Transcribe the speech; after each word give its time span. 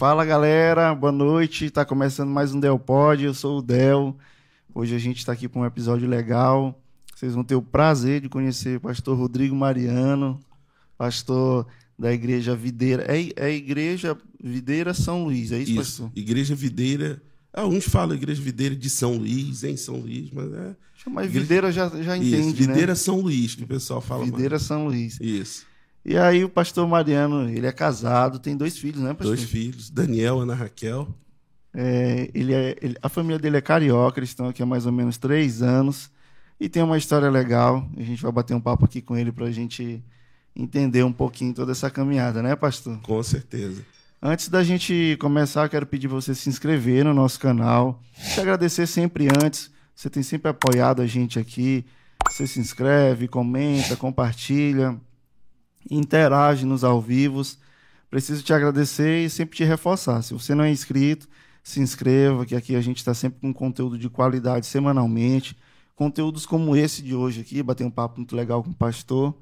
Fala 0.00 0.24
galera, 0.24 0.94
boa 0.94 1.12
noite. 1.12 1.66
Está 1.66 1.84
começando 1.84 2.30
mais 2.30 2.54
um 2.54 2.58
Del 2.58 2.78
Pod. 2.78 3.22
Eu 3.22 3.34
sou 3.34 3.58
o 3.58 3.62
Del. 3.62 4.16
Hoje 4.74 4.94
a 4.94 4.98
gente 4.98 5.18
está 5.18 5.32
aqui 5.32 5.46
para 5.46 5.60
um 5.60 5.66
episódio 5.66 6.08
legal. 6.08 6.82
Vocês 7.14 7.34
vão 7.34 7.44
ter 7.44 7.54
o 7.54 7.60
prazer 7.60 8.22
de 8.22 8.26
conhecer 8.30 8.78
o 8.78 8.80
pastor 8.80 9.18
Rodrigo 9.18 9.54
Mariano, 9.54 10.40
pastor 10.96 11.66
da 11.98 12.10
Igreja 12.14 12.56
Videira. 12.56 13.04
É, 13.14 13.28
é 13.36 13.44
a 13.44 13.50
Igreja 13.50 14.16
Videira 14.42 14.94
São 14.94 15.24
Luís, 15.24 15.52
é 15.52 15.58
isso, 15.58 15.72
Isso, 15.72 15.80
pastor? 15.80 16.12
Igreja 16.16 16.54
Videira. 16.54 17.22
Ah, 17.52 17.66
uns 17.66 17.84
falam 17.84 18.16
Igreja 18.16 18.40
Videira 18.40 18.74
de 18.74 18.88
São 18.88 19.18
Luís, 19.18 19.64
em 19.64 19.76
São 19.76 19.96
Luís, 19.96 20.30
mas 20.32 20.50
é. 20.50 20.76
Mas 21.08 21.26
Igreja- 21.26 21.40
Videira 21.40 21.72
já, 21.72 21.88
já 22.02 22.16
Isso, 22.16 22.36
entende, 22.36 22.56
Videira 22.66 22.92
né? 22.92 22.94
São 22.94 23.20
Luís, 23.20 23.54
que 23.54 23.64
o 23.64 23.66
pessoal 23.66 24.00
fala 24.00 24.24
Videira 24.24 24.58
São 24.58 24.86
Luís. 24.86 25.18
Isso. 25.20 25.68
E 26.04 26.16
aí 26.16 26.42
o 26.44 26.48
pastor 26.48 26.86
Mariano, 26.88 27.48
ele 27.48 27.66
é 27.66 27.72
casado, 27.72 28.38
tem 28.38 28.56
dois 28.56 28.78
filhos, 28.78 29.02
né, 29.02 29.10
pastor? 29.12 29.36
Dois 29.36 29.48
filhos, 29.48 29.90
Daniel, 29.90 30.40
Ana 30.40 30.54
Raquel. 30.54 31.08
É, 31.74 32.30
ele 32.34 32.52
é, 32.54 32.76
ele- 32.80 32.96
a 33.02 33.08
família 33.08 33.38
dele 33.38 33.56
é 33.56 33.60
carioca, 33.60 34.18
eles 34.18 34.30
estão 34.30 34.48
aqui 34.48 34.62
há 34.62 34.66
mais 34.66 34.86
ou 34.86 34.92
menos 34.92 35.18
três 35.18 35.62
anos 35.62 36.10
e 36.58 36.68
tem 36.68 36.82
uma 36.82 36.98
história 36.98 37.30
legal. 37.30 37.86
A 37.96 38.02
gente 38.02 38.22
vai 38.22 38.32
bater 38.32 38.54
um 38.54 38.60
papo 38.60 38.84
aqui 38.84 39.00
com 39.00 39.16
ele 39.16 39.30
para 39.30 39.46
a 39.46 39.50
gente 39.52 40.02
entender 40.56 41.04
um 41.04 41.12
pouquinho 41.12 41.54
toda 41.54 41.72
essa 41.72 41.88
caminhada, 41.90 42.42
né, 42.42 42.56
pastor? 42.56 42.98
Com 43.02 43.22
certeza. 43.22 43.84
Antes 44.22 44.48
da 44.48 44.62
gente 44.64 45.16
começar, 45.20 45.68
quero 45.68 45.86
pedir 45.86 46.08
para 46.08 46.16
você 46.20 46.34
se 46.34 46.48
inscrever 46.48 47.04
no 47.04 47.14
nosso 47.14 47.38
canal. 47.38 48.02
Te 48.34 48.40
agradecer 48.40 48.86
sempre 48.86 49.28
antes. 49.42 49.70
Você 49.94 50.10
tem 50.10 50.22
sempre 50.22 50.50
apoiado 50.50 51.00
a 51.00 51.06
gente 51.06 51.38
aqui. 51.38 51.84
Você 52.28 52.46
se 52.46 52.58
inscreve, 52.60 53.28
comenta, 53.28 53.96
compartilha, 53.96 54.98
interage 55.88 56.66
nos 56.66 56.82
ao 56.82 57.00
vivos. 57.00 57.58
Preciso 58.10 58.42
te 58.42 58.52
agradecer 58.52 59.24
e 59.24 59.30
sempre 59.30 59.56
te 59.56 59.64
reforçar. 59.64 60.22
Se 60.22 60.34
você 60.34 60.54
não 60.54 60.64
é 60.64 60.70
inscrito, 60.70 61.28
se 61.62 61.80
inscreva, 61.80 62.44
que 62.44 62.56
aqui 62.56 62.74
a 62.74 62.80
gente 62.80 62.98
está 62.98 63.14
sempre 63.14 63.40
com 63.40 63.52
conteúdo 63.52 63.96
de 63.96 64.08
qualidade 64.08 64.66
semanalmente. 64.66 65.56
Conteúdos 65.94 66.46
como 66.46 66.74
esse 66.74 67.02
de 67.02 67.14
hoje 67.14 67.42
aqui, 67.42 67.62
bater 67.62 67.84
um 67.84 67.90
papo 67.90 68.16
muito 68.18 68.34
legal 68.34 68.64
com 68.64 68.70
o 68.70 68.74
pastor. 68.74 69.34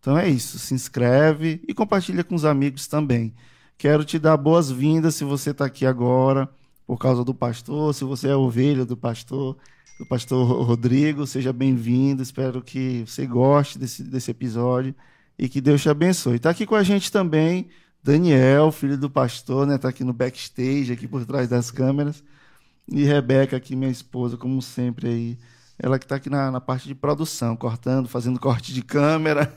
Então 0.00 0.16
é 0.16 0.28
isso, 0.28 0.58
se 0.58 0.74
inscreve 0.74 1.60
e 1.68 1.74
compartilha 1.74 2.24
com 2.24 2.34
os 2.34 2.44
amigos 2.44 2.86
também. 2.86 3.34
Quero 3.78 4.04
te 4.04 4.18
dar 4.18 4.36
boas-vindas 4.36 5.14
se 5.14 5.24
você 5.24 5.50
está 5.50 5.66
aqui 5.66 5.84
agora 5.84 6.48
por 6.86 6.98
causa 6.98 7.22
do 7.24 7.34
pastor, 7.34 7.94
se 7.94 8.04
você 8.04 8.28
é 8.28 8.36
ovelha 8.36 8.84
do 8.84 8.96
pastor, 8.96 9.56
do 9.98 10.06
pastor 10.06 10.46
Ro- 10.46 10.62
Rodrigo, 10.62 11.26
seja 11.26 11.52
bem-vindo. 11.52 12.22
Espero 12.22 12.62
que 12.62 13.04
você 13.06 13.26
goste 13.26 13.78
desse, 13.78 14.02
desse 14.02 14.30
episódio 14.30 14.94
e 15.38 15.48
que 15.48 15.60
Deus 15.60 15.82
te 15.82 15.88
abençoe. 15.88 16.36
Está 16.36 16.50
aqui 16.50 16.64
com 16.66 16.74
a 16.74 16.82
gente 16.82 17.10
também 17.10 17.68
Daniel, 18.06 18.70
filho 18.70 18.96
do 18.96 19.10
pastor, 19.10 19.66
né? 19.66 19.74
Está 19.74 19.88
aqui 19.88 20.04
no 20.04 20.12
backstage, 20.12 20.92
aqui 20.92 21.08
por 21.08 21.26
trás 21.26 21.48
das 21.48 21.72
câmeras. 21.72 22.22
E 22.86 23.02
Rebeca, 23.02 23.56
aqui, 23.56 23.74
minha 23.74 23.90
esposa, 23.90 24.36
como 24.36 24.62
sempre 24.62 25.08
aí. 25.08 25.38
Ela 25.76 25.98
que 25.98 26.04
está 26.04 26.14
aqui 26.14 26.30
na, 26.30 26.50
na 26.52 26.60
parte 26.60 26.86
de 26.86 26.94
produção, 26.94 27.56
cortando, 27.56 28.08
fazendo 28.08 28.38
corte 28.38 28.72
de 28.72 28.80
câmera. 28.80 29.52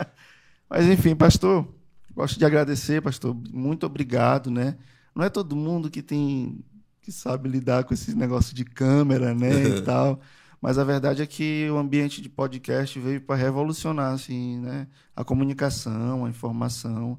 Mas 0.70 0.86
enfim, 0.86 1.14
pastor, 1.14 1.68
gosto 2.14 2.38
de 2.38 2.46
agradecer, 2.46 3.02
pastor. 3.02 3.36
Muito 3.52 3.84
obrigado, 3.84 4.50
né? 4.50 4.76
Não 5.14 5.22
é 5.22 5.28
todo 5.28 5.54
mundo 5.54 5.90
que 5.90 6.00
tem 6.00 6.64
que 7.02 7.12
sabe 7.12 7.48
lidar 7.48 7.84
com 7.84 7.92
esse 7.92 8.14
negócio 8.14 8.54
de 8.54 8.64
câmera, 8.64 9.34
né, 9.34 9.64
e 9.64 9.82
tal. 9.84 10.20
Mas 10.62 10.78
a 10.78 10.84
verdade 10.84 11.20
é 11.22 11.26
que 11.26 11.68
o 11.70 11.76
ambiente 11.76 12.22
de 12.22 12.28
podcast 12.28 12.96
veio 13.00 13.20
para 13.20 13.34
revolucionar 13.34 14.12
assim, 14.12 14.60
né, 14.60 14.86
a 15.14 15.24
comunicação, 15.24 16.24
a 16.24 16.30
informação 16.30 17.18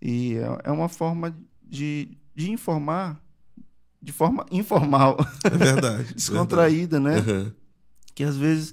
e 0.00 0.36
é, 0.36 0.68
é 0.68 0.70
uma 0.70 0.88
forma 0.88 1.36
de, 1.62 2.16
de 2.34 2.50
informar 2.52 3.20
de 4.00 4.12
forma 4.12 4.46
informal, 4.52 5.16
É 5.42 5.50
verdade. 5.50 6.14
descontraída, 6.14 7.00
né? 7.00 7.20
verdade. 7.20 7.30
Aham. 7.48 7.52
que 8.14 8.22
às 8.22 8.36
vezes 8.36 8.72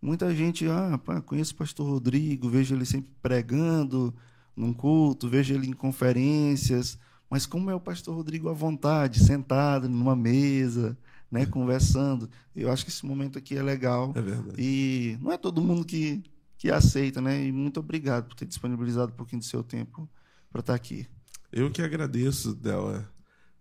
muita 0.00 0.34
gente, 0.34 0.66
ah, 0.66 0.98
pá, 1.04 1.20
conheço 1.20 1.52
o 1.52 1.56
pastor 1.56 1.86
Rodrigo, 1.86 2.48
vejo 2.48 2.74
ele 2.74 2.86
sempre 2.86 3.10
pregando 3.20 4.14
num 4.56 4.72
culto, 4.72 5.28
vejo 5.28 5.52
ele 5.52 5.66
em 5.68 5.72
conferências, 5.74 6.98
mas 7.28 7.44
como 7.44 7.70
é 7.70 7.74
o 7.74 7.80
pastor 7.80 8.14
Rodrigo 8.16 8.48
à 8.48 8.52
vontade, 8.54 9.20
sentado 9.22 9.90
numa 9.90 10.16
mesa, 10.16 10.96
né, 11.32 11.46
conversando. 11.46 12.30
Eu 12.54 12.70
acho 12.70 12.84
que 12.84 12.90
esse 12.92 13.04
momento 13.06 13.38
aqui 13.38 13.56
é 13.56 13.62
legal 13.62 14.12
É 14.14 14.22
verdade. 14.22 14.54
e 14.62 15.18
não 15.20 15.32
é 15.32 15.38
todo 15.38 15.62
mundo 15.62 15.84
que 15.86 16.22
que 16.58 16.70
aceita, 16.70 17.20
né? 17.20 17.44
E 17.44 17.50
muito 17.50 17.80
obrigado 17.80 18.28
por 18.28 18.36
ter 18.36 18.46
disponibilizado 18.46 19.10
um 19.12 19.16
pouquinho 19.16 19.40
do 19.40 19.44
seu 19.44 19.64
tempo 19.64 20.08
para 20.48 20.60
estar 20.60 20.74
aqui. 20.76 21.08
Eu 21.50 21.72
que 21.72 21.82
agradeço, 21.82 22.54
Del, 22.54 23.04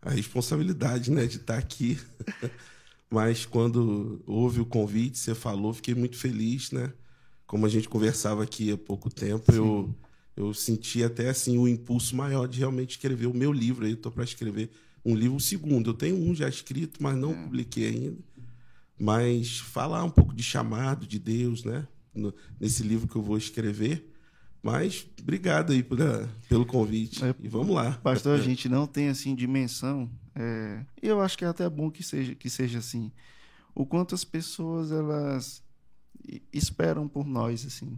a- 0.04 0.10
responsabilidade 0.12 1.10
né, 1.10 1.26
de 1.26 1.38
estar 1.38 1.58
aqui. 1.58 1.98
Mas 3.10 3.46
quando 3.46 4.22
houve 4.26 4.62
o 4.62 4.66
convite, 4.66 5.18
você 5.18 5.36
falou, 5.36 5.74
fiquei 5.74 5.94
muito 5.96 6.18
feliz, 6.18 6.72
né? 6.72 6.94
Como 7.46 7.66
a 7.66 7.70
gente 7.70 7.90
conversava 7.90 8.44
aqui 8.44 8.72
há 8.72 8.78
pouco 8.78 9.10
tempo, 9.10 9.52
eu, 9.52 9.94
eu 10.38 10.54
senti 10.54 11.04
até 11.04 11.30
assim 11.30 11.58
o 11.58 11.68
impulso 11.68 12.16
maior 12.16 12.48
de 12.48 12.60
realmente 12.60 12.92
escrever 12.92 13.26
o 13.28 13.34
meu 13.34 13.52
livro. 13.52 13.86
Aí 13.86 13.94
estou 13.94 14.12
para 14.12 14.24
escrever 14.24 14.70
um 15.06 15.16
livro, 15.16 15.40
segundo. 15.40 15.90
Eu 15.90 15.94
tenho 15.94 16.16
um 16.16 16.34
já 16.36 16.48
escrito, 16.48 17.02
mas 17.02 17.18
não 17.18 17.34
publiquei 17.44 17.88
ainda. 17.88 18.18
Mas 19.00 19.60
falar 19.60 20.04
um 20.04 20.10
pouco 20.10 20.34
de 20.34 20.44
chamado 20.44 21.08
de 21.08 21.18
Deus, 21.18 21.64
né? 21.64 21.88
No- 22.14 22.34
nesse 22.60 22.84
livro 22.84 23.08
que 23.08 23.16
eu 23.16 23.22
vou 23.22 23.38
escrever. 23.38 24.08
Mas 24.62 25.08
obrigado 25.20 25.72
aí 25.74 25.82
pela, 25.82 26.30
pelo 26.48 26.66
convite. 26.66 27.24
É, 27.26 27.34
e 27.42 27.48
vamos 27.48 27.76
lá. 27.76 27.94
Pastor, 27.94 28.40
a 28.40 28.44
gente 28.44 28.70
não 28.70 28.86
tem 28.86 29.10
assim 29.10 29.34
dimensão. 29.34 30.08
É, 30.36 30.86
eu 31.02 31.20
acho 31.20 31.36
que 31.38 31.44
é 31.44 31.48
até 31.48 31.68
bom 31.68 31.90
que 31.90 32.04
seja, 32.04 32.36
que 32.36 32.48
seja 32.50 32.78
assim. 32.78 33.12
O 33.74 33.86
quanto 33.88 34.14
as 34.14 34.24
pessoas 34.24 34.92
elas 34.92 35.64
esperam 36.54 37.08
por 37.08 37.26
nós, 37.26 37.66
assim. 37.66 37.98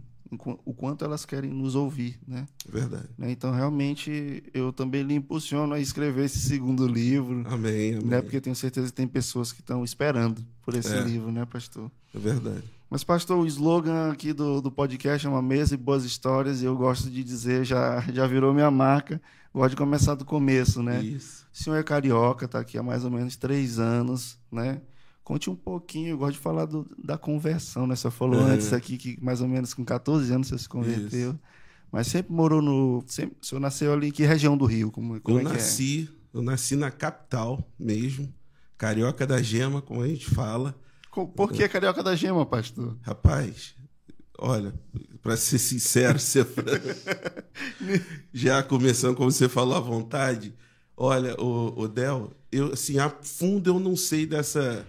O 0.64 0.72
quanto 0.74 1.04
elas 1.04 1.24
querem 1.24 1.50
nos 1.50 1.74
ouvir, 1.74 2.18
né? 2.26 2.46
Verdade. 2.68 3.08
Né? 3.16 3.30
Então, 3.30 3.52
realmente, 3.52 4.42
eu 4.52 4.72
também 4.72 5.02
lhe 5.02 5.14
impulsiono 5.14 5.74
a 5.74 5.80
escrever 5.80 6.24
esse 6.24 6.38
segundo 6.40 6.86
livro, 6.88 7.44
Amém, 7.46 7.94
amém. 7.94 8.04
né? 8.04 8.20
Porque 8.22 8.40
tenho 8.40 8.56
certeza 8.56 8.88
que 8.88 8.92
tem 8.94 9.06
pessoas 9.06 9.52
que 9.52 9.60
estão 9.60 9.84
esperando 9.84 10.44
por 10.62 10.74
esse 10.74 10.92
É. 10.92 11.00
livro, 11.02 11.30
né, 11.30 11.44
pastor? 11.44 11.90
É 12.14 12.18
verdade. 12.18 12.64
Mas, 12.90 13.04
pastor, 13.04 13.38
o 13.38 13.46
slogan 13.46 14.10
aqui 14.10 14.32
do, 14.32 14.60
do 14.60 14.70
podcast 14.70 15.26
é 15.26 15.30
uma 15.30 15.42
mesa 15.42 15.74
e 15.74 15.78
boas 15.78 16.04
histórias, 16.04 16.62
e 16.62 16.64
eu 16.64 16.76
gosto 16.76 17.10
de 17.10 17.22
dizer, 17.22 17.64
já, 17.64 18.00
já 18.12 18.26
virou 18.26 18.52
minha 18.54 18.70
marca, 18.70 19.20
gosto 19.52 19.70
de 19.70 19.76
começar 19.76 20.14
do 20.14 20.24
começo, 20.24 20.82
né? 20.82 21.02
Isso. 21.02 21.46
O 21.52 21.56
senhor 21.56 21.76
é 21.76 21.82
carioca, 21.82 22.46
está 22.46 22.58
aqui 22.60 22.76
há 22.78 22.82
mais 22.82 23.04
ou 23.04 23.10
menos 23.10 23.36
três 23.36 23.78
anos, 23.78 24.38
né? 24.50 24.80
Conte 25.24 25.48
um 25.48 25.56
pouquinho, 25.56 26.10
eu 26.10 26.18
gosto 26.18 26.34
de 26.34 26.38
falar 26.38 26.66
do- 26.66 26.86
da 27.02 27.16
conversão, 27.16 27.86
né? 27.86 27.96
Você 27.96 28.10
falou 28.10 28.40
Uhum. 28.40 28.46
antes 28.48 28.72
aqui 28.74 28.98
que 28.98 29.18
mais 29.24 29.40
ou 29.40 29.48
menos 29.48 29.72
com 29.72 29.82
14 29.84 30.30
anos 30.32 30.48
você 30.48 30.58
se 30.58 30.68
converteu. 30.68 31.34
Mas 31.90 32.08
sempre 32.08 32.32
morou 32.32 32.60
no. 32.60 33.02
Sempre, 33.06 33.36
o 33.40 33.46
senhor 33.46 33.60
nasceu 33.60 33.92
ali 33.92 34.08
em 34.08 34.12
que 34.12 34.24
região 34.24 34.56
do 34.56 34.66
Rio? 34.66 34.90
Como, 34.90 35.18
como 35.20 35.38
eu 35.38 35.40
é 35.40 35.44
que 35.44 35.52
nasci, 35.54 36.10
eu 36.32 36.42
nasci 36.42 36.76
na 36.76 36.90
capital 36.90 37.66
mesmo, 37.78 38.32
carioca 38.76 39.26
da 39.26 39.40
gema, 39.40 39.80
como 39.80 40.02
a 40.02 40.08
gente 40.08 40.26
fala. 40.26 40.74
é? 41.16 41.24
Por 41.24 41.52
que 41.52 41.66
carioca 41.68 42.02
da 42.02 42.14
gema, 42.16 42.44
pastor? 42.44 42.98
Rapaz, 43.02 43.74
olha, 44.38 44.74
para 45.22 45.36
ser 45.36 45.58
sincero, 45.58 46.18
ser 46.20 46.44
franco, 46.44 46.88
já 48.32 48.62
começando 48.62 49.16
como 49.16 49.30
você 49.30 49.48
falou 49.48 49.76
à 49.76 49.80
vontade, 49.80 50.54
olha, 50.96 51.34
o, 51.40 51.80
o 51.82 51.88
Del, 51.88 52.32
eu 52.50 52.72
assim, 52.72 52.98
a 52.98 53.08
fundo 53.08 53.70
eu 53.70 53.80
não 53.80 53.96
sei 53.96 54.26
dessa 54.26 54.84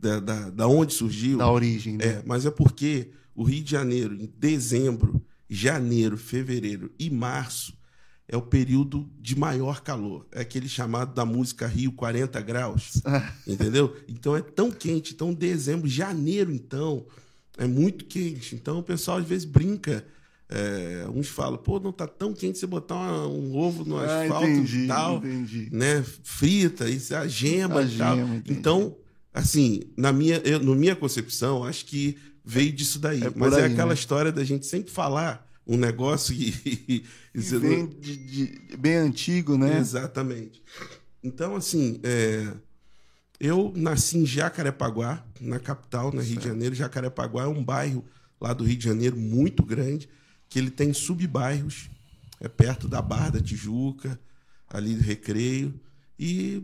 da, 0.00 0.20
da, 0.20 0.50
da 0.50 0.66
onde 0.68 0.92
surgiu. 0.94 1.38
Da 1.38 1.50
origem, 1.50 1.96
né? 1.96 2.04
É, 2.04 2.22
mas 2.24 2.46
é 2.46 2.50
porque 2.50 3.10
o 3.34 3.42
Rio 3.42 3.62
de 3.62 3.70
Janeiro, 3.70 4.14
em 4.14 4.32
dezembro, 4.38 5.22
janeiro, 5.48 6.16
fevereiro 6.16 6.90
e 6.98 7.08
março, 7.10 7.76
é 8.30 8.36
o 8.36 8.42
período 8.42 9.10
de 9.18 9.34
maior 9.38 9.80
calor. 9.80 10.26
É 10.32 10.40
aquele 10.42 10.68
chamado 10.68 11.14
da 11.14 11.24
música 11.24 11.66
Rio 11.66 11.92
40 11.92 12.40
graus. 12.42 13.00
entendeu? 13.46 13.96
Então 14.06 14.36
é 14.36 14.42
tão 14.42 14.70
quente. 14.70 15.14
Então, 15.14 15.32
dezembro, 15.32 15.88
janeiro, 15.88 16.52
então, 16.52 17.06
é 17.56 17.66
muito 17.66 18.04
quente. 18.04 18.54
Então 18.54 18.78
o 18.78 18.82
pessoal 18.82 19.18
às 19.18 19.24
vezes 19.26 19.44
brinca. 19.46 20.04
é, 20.50 21.06
uns 21.14 21.28
falam, 21.28 21.58
pô, 21.58 21.78
não 21.78 21.92
tá 21.92 22.06
tão 22.06 22.32
quente 22.32 22.56
você 22.58 22.66
botar 22.66 22.94
uma- 22.96 23.26
um 23.28 23.54
ovo 23.54 23.84
no 23.84 23.98
Ah, 23.98 24.22
asfalto 24.22 24.46
entendi, 24.46 24.78
e 24.84 24.86
tal 24.86 25.16
entendi. 25.18 25.68
né, 25.70 26.02
frita, 26.22 26.88
isso, 26.88 27.14
a 27.14 27.26
gema 27.28 27.80
A 27.80 27.84
e 27.84 27.96
tal. 27.98 28.16
gema. 28.16 28.42
Então, 28.48 28.96
assim, 29.38 29.82
na 29.96 30.12
minha, 30.12 30.36
eu, 30.38 30.60
na 30.62 30.74
minha 30.74 30.96
concepção, 30.96 31.64
acho 31.64 31.84
que 31.86 32.16
veio 32.44 32.72
disso 32.72 32.98
daí. 32.98 33.22
É 33.22 33.30
Mas 33.34 33.52
é 33.54 33.64
aí, 33.64 33.72
aquela 33.72 33.88
né? 33.90 33.94
história 33.94 34.32
da 34.32 34.44
gente 34.44 34.66
sempre 34.66 34.90
falar 34.92 35.46
um 35.66 35.76
negócio 35.76 36.34
e. 36.34 36.48
e 36.88 37.04
E 37.34 37.40
vem 37.40 37.78
não- 37.84 37.86
de, 37.88 38.16
de- 38.16 38.76
bem 38.76 38.96
antigo, 38.96 39.56
né? 39.58 39.78
Exatamente. 39.78 40.62
Então, 41.22 41.54
assim, 41.56 42.00
é, 42.02 42.52
eu 43.38 43.72
nasci 43.76 44.18
em 44.18 44.26
Jacarepaguá, 44.26 45.24
na 45.40 45.58
capital, 45.58 46.12
no 46.12 46.20
Rio 46.20 46.38
de 46.38 46.44
Janeiro. 46.46 46.74
Jacarepaguá 46.74 47.44
é 47.44 47.46
um 47.48 47.62
bairro 47.62 48.04
lá 48.40 48.52
do 48.52 48.64
Rio 48.64 48.76
de 48.76 48.84
Janeiro 48.84 49.16
muito 49.16 49.62
grande, 49.64 50.08
que 50.48 50.58
ele 50.58 50.70
tem 50.70 50.92
subbairros, 50.92 51.90
é 52.40 52.48
perto 52.48 52.88
da 52.88 53.02
Barra 53.02 53.30
da 53.30 53.40
Tijuca, 53.40 54.18
ali 54.68 54.94
do 54.94 55.02
Recreio. 55.02 55.74
E 56.18 56.62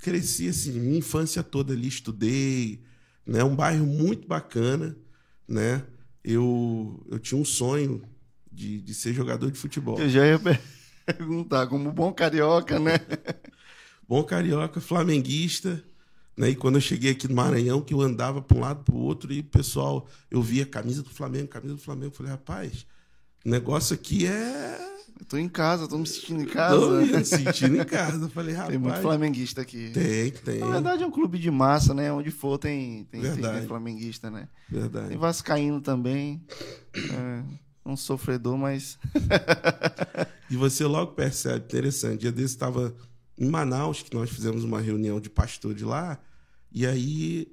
cresci 0.00 0.48
assim, 0.48 0.72
minha 0.72 0.98
infância 0.98 1.42
toda 1.42 1.72
ali, 1.72 1.88
estudei, 1.88 2.82
né? 3.26 3.44
Um 3.44 3.54
bairro 3.54 3.86
muito 3.86 4.26
bacana, 4.26 4.96
né? 5.46 5.84
Eu, 6.24 7.04
eu 7.10 7.18
tinha 7.18 7.40
um 7.40 7.44
sonho 7.44 8.02
de, 8.50 8.80
de 8.80 8.94
ser 8.94 9.12
jogador 9.12 9.50
de 9.50 9.58
futebol. 9.58 9.98
Eu 9.98 10.08
já 10.08 10.26
ia 10.26 10.40
perguntar, 11.06 11.66
como 11.66 11.92
bom 11.92 12.12
carioca, 12.12 12.78
né? 12.78 12.94
bom 14.08 14.22
carioca, 14.24 14.80
flamenguista, 14.80 15.82
né? 16.36 16.50
E 16.50 16.56
quando 16.56 16.76
eu 16.76 16.80
cheguei 16.80 17.12
aqui 17.12 17.28
no 17.28 17.34
Maranhão, 17.34 17.82
que 17.82 17.94
eu 17.94 18.00
andava 18.00 18.40
para 18.40 18.56
um 18.56 18.60
lado 18.60 18.84
para 18.84 18.94
o 18.94 18.98
outro 18.98 19.32
e 19.32 19.40
o 19.40 19.44
pessoal, 19.44 20.08
eu 20.30 20.42
via 20.42 20.66
camisa 20.66 21.02
do 21.02 21.10
Flamengo, 21.10 21.48
camisa 21.48 21.74
do 21.74 21.80
Flamengo, 21.80 22.06
eu 22.06 22.16
falei, 22.16 22.32
rapaz, 22.32 22.86
o 23.44 23.48
negócio 23.48 23.94
aqui 23.94 24.26
é 24.26 24.89
eu 25.20 25.26
tô 25.26 25.36
em 25.36 25.48
casa, 25.48 25.86
tô 25.86 25.98
me 25.98 26.06
sentindo 26.06 26.42
em 26.42 26.46
casa. 26.46 26.80
Tô 26.80 26.92
me 26.92 27.24
sentindo 27.24 27.76
em 27.76 27.84
casa. 27.84 28.26
Falei, 28.30 28.54
rapaz. 28.54 28.70
Tem 28.70 28.78
muito 28.78 29.00
flamenguista 29.02 29.60
aqui. 29.60 29.90
Tem, 29.90 30.30
tem. 30.30 30.60
Na 30.60 30.70
verdade, 30.70 31.02
é 31.02 31.06
um 31.06 31.10
clube 31.10 31.38
de 31.38 31.50
massa, 31.50 31.92
né? 31.92 32.10
Onde 32.10 32.30
for 32.30 32.56
tem, 32.56 33.04
tem, 33.10 33.20
tem, 33.20 33.34
tem 33.34 33.66
flamenguista, 33.66 34.30
né? 34.30 34.48
Verdade. 34.68 35.08
Tem 35.08 35.18
Vascaíno 35.18 35.80
também. 35.82 36.42
É, 36.94 37.42
um 37.84 37.96
sofredor, 37.96 38.56
mas. 38.56 38.98
e 40.50 40.56
você 40.56 40.86
logo 40.86 41.12
percebe, 41.12 41.66
interessante. 41.66 42.20
Dia 42.20 42.32
desse 42.32 42.54
estava 42.54 42.94
em 43.36 43.48
Manaus, 43.48 44.02
que 44.02 44.14
nós 44.14 44.30
fizemos 44.30 44.64
uma 44.64 44.80
reunião 44.80 45.20
de 45.20 45.28
pastores 45.28 45.82
lá. 45.82 46.18
E 46.72 46.86
aí 46.86 47.46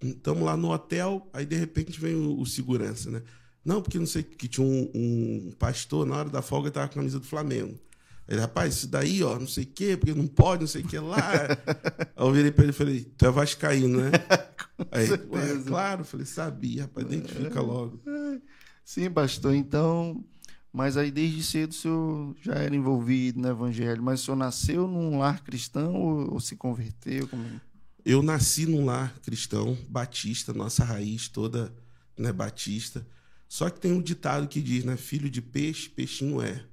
estamos 0.00 0.42
lá 0.44 0.56
no 0.56 0.72
hotel, 0.72 1.28
aí 1.30 1.44
de 1.44 1.56
repente 1.56 2.00
vem 2.00 2.14
o, 2.14 2.40
o 2.40 2.46
segurança, 2.46 3.10
né? 3.10 3.22
Não, 3.64 3.80
porque 3.80 3.98
não 3.98 4.06
sei 4.06 4.22
que 4.22 4.48
tinha 4.48 4.66
um, 4.66 4.90
um 4.94 5.52
pastor 5.58 6.04
na 6.04 6.16
hora 6.16 6.28
da 6.28 6.42
folga 6.42 6.70
tava 6.70 6.88
com 6.88 6.94
a 6.94 6.96
camisa 6.96 7.20
do 7.20 7.26
Flamengo. 7.26 7.78
Ele, 8.28 8.40
rapaz, 8.40 8.76
isso 8.76 8.88
daí, 8.88 9.22
ó, 9.22 9.38
não 9.38 9.46
sei 9.46 9.64
o 9.64 9.66
quê, 9.66 9.96
porque 9.96 10.14
não 10.14 10.26
pode, 10.26 10.62
não 10.62 10.68
sei 10.68 10.82
o 10.82 10.86
que 10.86 10.98
lá. 10.98 11.18
Aí 12.16 12.26
eu 12.26 12.32
virei 12.32 12.50
pra 12.50 12.64
ele 12.64 12.72
e 12.72 12.74
falei, 12.74 13.04
tu 13.16 13.26
é 13.26 13.30
vascaíno, 13.30 14.00
né? 14.00 14.10
Aí, 14.90 15.10
Ué, 15.10 15.62
claro, 15.66 16.04
falei, 16.04 16.26
sabia, 16.26 16.82
rapaz, 16.82 17.06
identifica 17.06 17.58
é. 17.58 17.62
logo. 17.62 18.00
Sim, 18.84 19.10
pastor, 19.10 19.54
então. 19.54 20.24
Mas 20.72 20.96
aí 20.96 21.10
desde 21.10 21.42
cedo 21.42 21.70
o 21.70 21.74
senhor 21.74 22.36
já 22.40 22.54
era 22.54 22.74
envolvido 22.74 23.38
no 23.38 23.48
evangelho, 23.48 24.02
mas 24.02 24.22
o 24.22 24.24
senhor 24.24 24.36
nasceu 24.38 24.88
num 24.88 25.18
lar 25.18 25.44
cristão 25.44 25.94
ou, 25.94 26.32
ou 26.32 26.40
se 26.40 26.56
converteu? 26.56 27.28
Como... 27.28 27.44
É? 27.44 27.60
Eu 28.02 28.22
nasci 28.22 28.64
num 28.64 28.86
lar 28.86 29.14
cristão, 29.20 29.76
batista, 29.86 30.54
nossa 30.54 30.82
raiz 30.82 31.28
toda 31.28 31.70
né, 32.16 32.32
batista. 32.32 33.06
Só 33.52 33.68
que 33.68 33.78
tem 33.78 33.92
um 33.92 34.00
ditado 34.00 34.48
que 34.48 34.62
diz, 34.62 34.82
né? 34.82 34.96
Filho 34.96 35.28
de 35.28 35.42
peixe, 35.42 35.86
peixinho 35.90 36.40
é. 36.40 36.64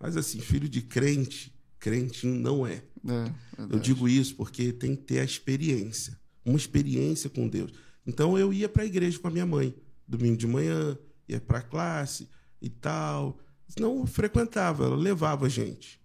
Mas 0.00 0.16
assim, 0.16 0.40
filho 0.40 0.66
de 0.66 0.80
crente, 0.80 1.54
crentinho 1.78 2.40
não 2.40 2.66
é. 2.66 2.82
é 3.06 3.32
eu 3.68 3.78
digo 3.78 4.08
isso 4.08 4.34
porque 4.36 4.72
tem 4.72 4.96
que 4.96 5.02
ter 5.02 5.20
a 5.20 5.24
experiência, 5.24 6.18
uma 6.42 6.56
experiência 6.56 7.28
com 7.28 7.46
Deus. 7.46 7.70
Então 8.06 8.38
eu 8.38 8.50
ia 8.50 8.66
para 8.66 8.82
a 8.82 8.86
igreja 8.86 9.18
com 9.18 9.28
a 9.28 9.30
minha 9.30 9.44
mãe, 9.44 9.74
domingo 10.08 10.38
de 10.38 10.46
manhã, 10.46 10.96
ia 11.28 11.38
para 11.38 11.58
a 11.58 11.62
classe 11.62 12.26
e 12.62 12.70
tal. 12.70 13.38
Não 13.78 14.06
frequentava, 14.06 14.86
ela 14.86 14.96
levava 14.96 15.44
a 15.44 15.50
gente, 15.50 16.00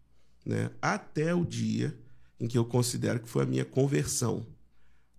né? 0.45 0.71
Até 0.81 1.33
o 1.33 1.45
dia 1.45 1.97
em 2.37 2.49
que 2.49 2.57
eu 2.57 2.65
considero 2.65 3.21
que 3.21 3.29
foi 3.29 3.43
a 3.43 3.47
minha 3.47 3.63
conversão, 3.63 4.45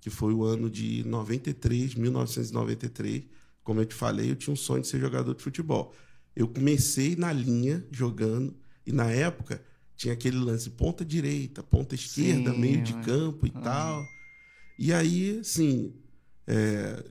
que 0.03 0.11
foi 0.11 0.35
o 0.35 0.45
ano 0.45 0.69
de 0.69 1.03
93, 1.05 1.95
1993 1.95 3.38
como 3.69 3.83
eu 3.83 3.85
te 3.85 3.95
falei, 3.95 4.31
eu 4.31 4.35
tinha 4.35 4.51
um 4.51 4.57
sonho 4.57 4.81
de 4.81 4.89
ser 4.89 4.99
jogador 4.99 5.35
de 5.35 5.43
futebol. 5.43 5.95
Eu 6.35 6.49
comecei 6.49 7.15
na 7.15 7.31
linha 7.31 7.87
jogando 7.91 8.57
e 8.87 8.91
na 8.91 9.11
época 9.11 9.63
tinha 9.95 10.15
aquele 10.15 10.39
lance 10.39 10.71
ponta 10.71 11.05
direita, 11.05 11.63
ponta 11.63 11.95
esquerda, 11.95 12.51
Sim, 12.51 12.59
meio 12.59 12.83
de 12.83 12.95
campo 12.95 13.47
e 13.47 13.51
tal. 13.51 14.03
E 14.79 14.91
aí, 14.91 15.41
assim, 15.41 15.93
é, 16.47 17.05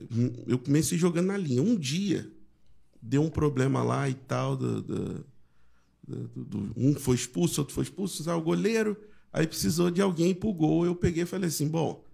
eu 0.48 0.58
comecei 0.58 0.98
jogando 0.98 1.28
na 1.28 1.36
linha. 1.36 1.62
Um 1.62 1.76
dia 1.76 2.28
deu 3.00 3.22
um 3.22 3.30
problema 3.30 3.80
lá 3.84 4.08
e 4.08 4.14
tal, 4.14 4.56
do, 4.56 4.82
do, 4.82 5.24
do, 6.34 6.72
um 6.76 6.92
foi 6.96 7.14
expulso, 7.14 7.60
outro 7.60 7.72
foi 7.72 7.84
expulso, 7.84 8.28
o 8.28 8.40
goleiro, 8.40 8.96
aí 9.32 9.46
precisou 9.46 9.92
de 9.92 10.02
alguém 10.02 10.34
pro 10.34 10.52
gol. 10.52 10.84
Eu 10.84 10.96
peguei 10.96 11.22
e 11.22 11.26
falei 11.26 11.50
assim, 11.50 11.68
bom, 11.68 12.04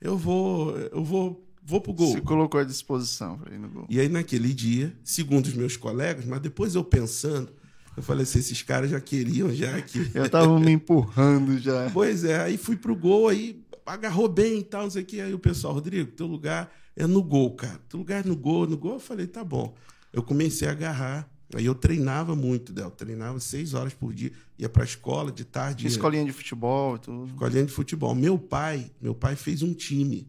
eu 0.00 0.16
vou, 0.16 0.78
eu 0.78 1.02
vou 1.02 1.47
vou 1.68 1.82
pro 1.82 1.92
gol. 1.92 2.12
Se 2.12 2.22
colocou 2.22 2.58
à 2.58 2.64
disposição 2.64 3.36
para 3.36 3.54
ir 3.54 3.58
no 3.58 3.68
gol. 3.68 3.86
E 3.90 4.00
aí, 4.00 4.08
naquele 4.08 4.54
dia, 4.54 4.96
segundo 5.04 5.46
os 5.46 5.52
meus 5.52 5.76
colegas, 5.76 6.24
mas 6.24 6.40
depois 6.40 6.74
eu 6.74 6.82
pensando, 6.82 7.52
eu 7.94 8.02
falei 8.02 8.22
assim: 8.22 8.38
esses 8.38 8.62
caras 8.62 8.90
já 8.90 8.98
queriam, 9.00 9.54
já 9.54 9.78
que. 9.82 10.10
Eu 10.14 10.30
tava 10.30 10.58
me 10.58 10.72
empurrando 10.72 11.58
já. 11.58 11.90
Pois 11.92 12.24
é, 12.24 12.40
aí 12.40 12.56
fui 12.56 12.76
pro 12.76 12.96
gol, 12.96 13.28
aí 13.28 13.62
agarrou 13.84 14.28
bem 14.28 14.60
e 14.60 14.64
tal, 14.64 14.84
não 14.84 14.90
sei 14.90 15.02
o 15.02 15.06
que. 15.06 15.20
Aí 15.20 15.34
o 15.34 15.38
pessoal, 15.38 15.74
Rodrigo, 15.74 16.10
teu 16.12 16.26
lugar 16.26 16.72
é 16.96 17.06
no 17.06 17.22
gol, 17.22 17.54
cara. 17.54 17.78
Teu 17.88 17.98
lugar 17.98 18.24
é 18.24 18.26
no 18.26 18.34
gol, 18.34 18.66
no 18.66 18.78
gol. 18.78 18.94
Eu 18.94 19.00
falei: 19.00 19.26
tá 19.26 19.44
bom. 19.44 19.74
Eu 20.10 20.22
comecei 20.22 20.66
a 20.66 20.70
agarrar. 20.70 21.28
Aí 21.54 21.64
eu 21.64 21.74
treinava 21.74 22.34
muito, 22.34 22.72
Del. 22.72 22.90
Treinava 22.90 23.40
seis 23.40 23.74
horas 23.74 23.92
por 23.92 24.12
dia. 24.14 24.32
Ia 24.58 24.68
pra 24.68 24.84
escola 24.84 25.30
de 25.30 25.44
tarde. 25.44 25.86
Escolinha 25.86 26.24
de 26.24 26.32
futebol 26.32 26.96
e 26.96 26.98
tudo. 26.98 27.26
Escolinha 27.26 27.64
de 27.64 27.72
futebol. 27.72 28.14
Meu 28.14 28.38
pai, 28.38 28.90
meu 29.00 29.14
pai 29.14 29.36
fez 29.36 29.62
um 29.62 29.72
time 29.74 30.28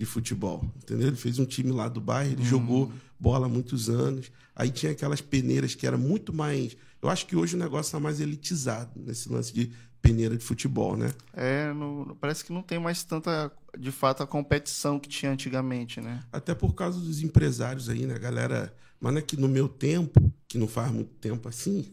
de 0.00 0.06
futebol, 0.06 0.64
entendeu? 0.78 1.08
Ele 1.08 1.16
fez 1.16 1.38
um 1.38 1.44
time 1.44 1.70
lá 1.72 1.86
do 1.86 2.00
bairro, 2.00 2.32
ele 2.32 2.40
uhum. 2.40 2.46
jogou 2.46 2.92
bola 3.18 3.44
há 3.44 3.48
muitos 3.50 3.90
anos. 3.90 4.32
Aí 4.56 4.70
tinha 4.70 4.92
aquelas 4.92 5.20
peneiras 5.20 5.74
que 5.74 5.86
era 5.86 5.98
muito 5.98 6.32
mais. 6.32 6.74
Eu 7.02 7.10
acho 7.10 7.26
que 7.26 7.36
hoje 7.36 7.54
o 7.54 7.58
negócio 7.58 7.88
está 7.88 8.00
mais 8.00 8.18
elitizado 8.18 8.92
nesse 8.96 9.30
lance 9.30 9.52
de 9.52 9.70
peneira 10.00 10.34
de 10.38 10.42
futebol, 10.42 10.96
né? 10.96 11.12
É, 11.34 11.70
no, 11.74 12.16
parece 12.18 12.42
que 12.42 12.50
não 12.50 12.62
tem 12.62 12.78
mais 12.78 13.04
tanta, 13.04 13.52
de 13.78 13.92
fato, 13.92 14.22
a 14.22 14.26
competição 14.26 14.98
que 14.98 15.06
tinha 15.06 15.30
antigamente, 15.30 16.00
né? 16.00 16.22
Até 16.32 16.54
por 16.54 16.74
causa 16.74 16.98
dos 16.98 17.22
empresários 17.22 17.90
aí, 17.90 18.06
né, 18.06 18.18
galera? 18.18 18.74
Mas 18.98 19.16
é 19.16 19.20
que 19.20 19.36
no 19.36 19.48
meu 19.48 19.68
tempo, 19.68 20.32
que 20.48 20.56
não 20.56 20.66
faz 20.66 20.90
muito 20.90 21.12
tempo 21.16 21.46
assim, 21.46 21.92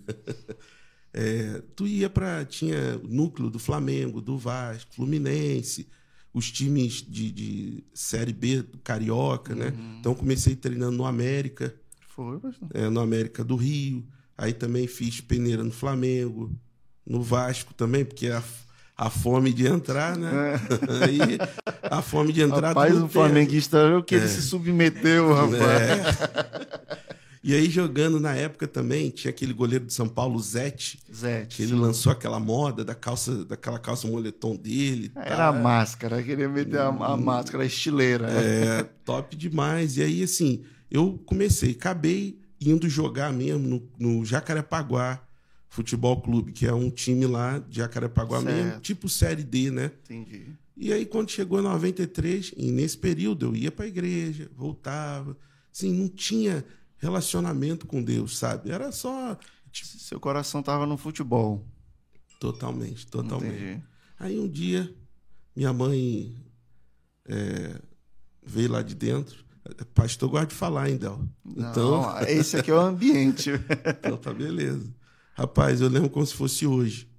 é, 1.13 1.61
tu 1.75 1.85
ia 1.85 2.09
para 2.09 2.45
tinha 2.45 2.97
núcleo 2.99 3.49
do 3.49 3.59
Flamengo, 3.59 4.21
do 4.21 4.37
Vasco, 4.37 4.95
Fluminense, 4.95 5.89
os 6.37 6.51
times 6.51 7.01
de, 7.01 7.31
de 7.31 7.83
Série 7.95 8.31
B 8.31 8.61
do 8.61 8.77
Carioca, 8.77 9.55
né? 9.55 9.69
uhum. 9.69 9.71
né? 9.71 9.97
Então 9.99 10.13
comecei 10.13 10.55
treinando 10.55 10.95
no 10.95 11.05
América. 11.05 11.73
Foi, 12.09 12.37
bastante. 12.37 12.71
É, 12.75 12.87
no 12.89 12.99
América 12.99 13.43
do 13.43 13.55
Rio. 13.55 14.05
Aí 14.37 14.53
também 14.53 14.85
fiz 14.85 15.19
peneira 15.19 15.63
no 15.63 15.71
Flamengo, 15.71 16.51
no 17.03 17.23
Vasco 17.23 17.73
também, 17.73 18.05
porque 18.05 18.27
a, 18.27 18.43
a 18.95 19.09
fome 19.09 19.51
de 19.51 19.65
entrar, 19.65 20.15
né? 20.15 20.29
É. 20.29 20.59
Aí 21.05 21.19
a 21.81 22.03
fome 22.03 22.31
de 22.31 22.41
entrar. 22.41 22.67
Rapaz, 22.67 22.95
o 22.95 23.07
flamenguista 23.07 23.77
é 23.79 23.95
o 23.95 24.03
que 24.03 24.13
é. 24.13 24.19
ele 24.19 24.27
se 24.27 24.43
submeteu, 24.43 25.33
rapaz. 25.33 25.59
É. 25.59 27.06
E 27.47 27.53
aí, 27.53 27.69
jogando 27.69 28.19
na 28.19 28.35
época 28.35 28.67
também, 28.67 29.09
tinha 29.09 29.29
aquele 29.29 29.53
goleiro 29.53 29.85
de 29.85 29.93
São 29.93 30.09
Paulo, 30.09 30.37
Zete. 30.37 30.99
Zete. 31.09 31.55
Que 31.55 31.63
ele 31.63 31.75
lançou 31.75 32.11
aquela 32.11 32.41
moda 32.41 32.83
da 32.83 32.93
calça, 32.93 33.45
daquela 33.45 33.79
calça 33.79 34.05
moletom 34.05 34.53
dele. 34.53 35.13
Era 35.15 35.37
tá. 35.37 35.47
a 35.47 35.53
máscara, 35.53 36.21
queria 36.21 36.49
meter 36.49 36.77
a, 36.77 36.87
a 36.87 37.13
hum. 37.13 37.17
máscara 37.23 37.63
estileira. 37.63 38.27
É, 38.29 38.83
top 39.05 39.33
demais. 39.33 39.95
E 39.95 40.03
aí, 40.03 40.23
assim, 40.23 40.65
eu 40.91 41.17
comecei, 41.25 41.71
acabei 41.71 42.37
indo 42.59 42.89
jogar 42.89 43.31
mesmo 43.31 43.65
no, 43.65 43.89
no 43.97 44.25
Jacarepaguá 44.25 45.23
Futebol 45.69 46.19
Clube, 46.19 46.51
que 46.51 46.67
é 46.67 46.73
um 46.73 46.89
time 46.89 47.25
lá 47.25 47.59
de 47.59 47.77
Jacarepaguá 47.77 48.41
certo. 48.41 48.53
mesmo, 48.53 48.81
tipo 48.81 49.07
Série 49.07 49.45
D, 49.45 49.71
né? 49.71 49.91
Entendi. 50.03 50.47
E 50.75 50.91
aí, 50.91 51.05
quando 51.05 51.31
chegou 51.31 51.61
em 51.61 51.63
93, 51.63 52.51
e 52.57 52.73
nesse 52.73 52.97
período 52.97 53.45
eu 53.45 53.55
ia 53.55 53.71
para 53.71 53.85
a 53.85 53.87
igreja, 53.87 54.51
voltava. 54.53 55.37
Assim, 55.73 55.93
não 55.93 56.09
tinha 56.09 56.65
relacionamento 56.97 57.85
com 57.85 58.03
Deus, 58.03 58.37
sabe? 58.37 58.71
Era 58.71 58.91
só. 58.91 59.37
Tipo... 59.71 59.87
Seu 59.99 60.19
coração 60.19 60.61
estava 60.61 60.85
no 60.85 60.97
futebol. 60.97 61.65
Totalmente, 62.39 63.07
totalmente. 63.07 63.55
Entendi. 63.55 63.83
Aí 64.19 64.39
um 64.39 64.47
dia, 64.47 64.93
minha 65.55 65.73
mãe 65.73 66.35
é, 67.25 67.79
veio 68.43 68.71
lá 68.71 68.81
de 68.81 68.95
dentro. 68.95 69.45
Pastor 69.93 70.29
gosta 70.29 70.47
de 70.47 70.55
falar, 70.55 70.83
ainda. 70.83 71.17
Então, 71.45 72.17
esse 72.27 72.55
aqui 72.55 72.71
é 72.71 72.73
o 72.73 72.79
ambiente. 72.79 73.51
então 73.99 74.17
tá 74.17 74.33
beleza. 74.33 74.93
Rapaz, 75.33 75.81
eu 75.81 75.89
lembro 75.89 76.09
como 76.09 76.25
se 76.25 76.33
fosse 76.33 76.65
hoje. 76.65 77.09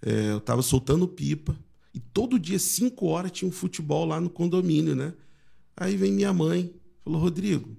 É, 0.00 0.30
eu 0.30 0.40
tava 0.40 0.62
soltando 0.62 1.08
pipa 1.08 1.56
e 1.94 2.00
todo 2.00 2.38
dia, 2.38 2.58
5 2.58 3.06
horas, 3.06 3.30
tinha 3.30 3.48
um 3.48 3.52
futebol 3.52 4.04
lá 4.04 4.20
no 4.20 4.30
condomínio, 4.30 4.96
né? 4.96 5.12
Aí 5.76 5.96
vem 5.96 6.12
minha 6.12 6.32
mãe, 6.32 6.72
falou: 7.04 7.20
Rodrigo, 7.20 7.76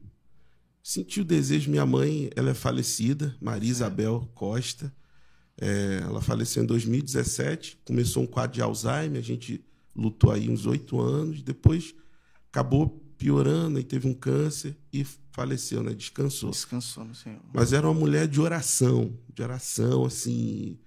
Senti 0.84 1.22
o 1.22 1.26
desejo, 1.26 1.72
minha 1.72 1.86
mãe, 1.86 2.30
ela 2.36 2.50
é 2.50 2.54
falecida, 2.54 3.34
Maria 3.40 3.72
Isabel 3.72 4.30
Costa. 4.36 4.94
É, 5.58 6.02
ela 6.04 6.22
faleceu 6.22 6.62
em 6.62 6.66
2017, 6.66 7.80
começou 7.86 8.24
um 8.24 8.28
quadro 8.28 8.56
de 8.56 8.62
Alzheimer, 8.62 9.20
a 9.20 9.24
gente 9.24 9.64
lutou 9.96 10.30
aí 10.30 10.50
uns 10.50 10.66
oito 10.66 11.00
anos, 11.00 11.42
depois 11.42 11.96
acabou 12.52 13.02
piorando 13.18 13.80
e 13.80 13.84
teve 13.84 14.10
um 14.10 14.14
câncer 14.14 14.76
e 14.92 15.06
faleceu, 15.32 15.82
né? 15.82 15.94
Descansou. 15.94 16.50
Descansou 16.50 17.06
no 17.06 17.16
Senhor. 17.16 17.40
Mas 17.54 17.72
era 17.72 17.88
uma 17.88 17.98
mulher 17.98 18.28
de 18.28 18.42
oração, 18.42 19.18
de 19.34 19.42
oração, 19.42 20.04
assim, 20.04 20.78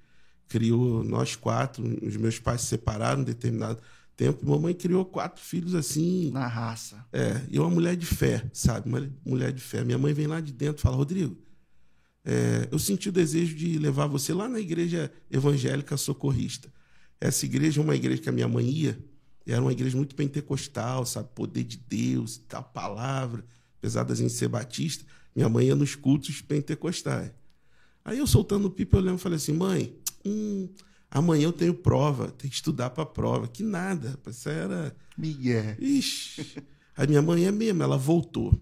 criou 0.47 1.03
nós 1.03 1.35
quatro. 1.37 1.83
Os 2.07 2.17
meus 2.19 2.39
pais 2.39 2.61
se 2.61 2.67
separaram 2.67 3.23
em 3.23 3.25
determinado 3.25 3.81
tempo. 4.17 4.45
E 4.45 4.49
mamãe 4.49 4.75
criou 4.75 5.05
quatro 5.05 5.43
filhos 5.43 5.75
assim. 5.75 6.31
Na 6.33 6.47
raça. 6.47 7.05
É, 7.13 7.43
e 7.51 7.59
uma 7.59 7.71
mulher 7.71 7.97
de 7.97 8.07
fé, 8.07 8.49
sabe? 8.53 8.89
Uma 8.89 9.09
mulher 9.25 9.53
de 9.53 9.61
fé. 9.61 9.85
Minha 9.85 9.99
mãe 9.99 10.13
vem 10.13 10.27
lá 10.27 10.41
de 10.41 10.53
dentro 10.53 10.81
e 10.81 10.83
fala: 10.83 10.97
Rodrigo, 10.97 11.37
é, 12.25 12.69
eu 12.73 12.79
senti 12.79 13.09
o 13.09 13.13
desejo 13.13 13.55
de 13.55 13.79
levar 13.79 14.07
você 14.07 14.33
lá 14.33 14.49
na 14.49 14.59
igreja 14.59 15.13
evangélica 15.31 15.97
socorrista. 15.97 16.73
Essa 17.21 17.45
igreja 17.47 17.81
é 17.81 17.85
uma 17.85 17.95
igreja 17.95 18.21
que 18.21 18.29
a 18.29 18.33
minha 18.33 18.49
mãe 18.49 18.69
ia, 18.69 18.99
era 19.47 19.63
uma 19.63 19.73
igreja 19.73 19.97
muito 19.97 20.15
pentecostal, 20.15 21.07
sabe? 21.07 21.29
Poder 21.35 21.63
de 21.63 21.77
Deus 21.77 22.37
e 22.37 22.41
tal, 22.41 22.65
palavra. 22.65 23.45
Apesar 23.79 24.03
da 24.03 24.15
gente 24.15 24.33
ser 24.33 24.49
batista, 24.49 25.05
minha 25.35 25.49
mãe 25.49 25.67
ia 25.67 25.77
nos 25.77 25.95
cultos 25.95 26.41
pentecostais. 26.41 27.31
Aí 28.05 28.19
eu 28.19 28.27
soltando 28.27 28.67
o 28.67 28.71
pipa, 28.71 28.97
eu 28.97 29.03
lembro 29.03 29.19
e 29.19 29.23
falei 29.23 29.37
assim: 29.37 29.53
mãe, 29.53 29.97
hum, 30.25 30.69
amanhã 31.17 31.45
eu 31.45 31.53
tenho 31.53 31.75
prova, 31.75 32.29
tem 32.29 32.51
que 32.51 32.57
estudar 32.57 32.91
para 32.91 33.03
a 33.03 33.07
prova. 33.07 33.49
Que 33.49 33.63
nada, 33.63 34.11
rapaz, 34.11 34.37
isso 34.37 34.49
era. 34.49 34.95
Miguel. 35.17 35.77
Ixi. 35.79 36.63
A 36.97 37.07
minha 37.07 37.23
mãe 37.23 37.47
é 37.47 37.53
mesmo, 37.53 37.83
ela 37.83 37.97
voltou. 37.97 38.59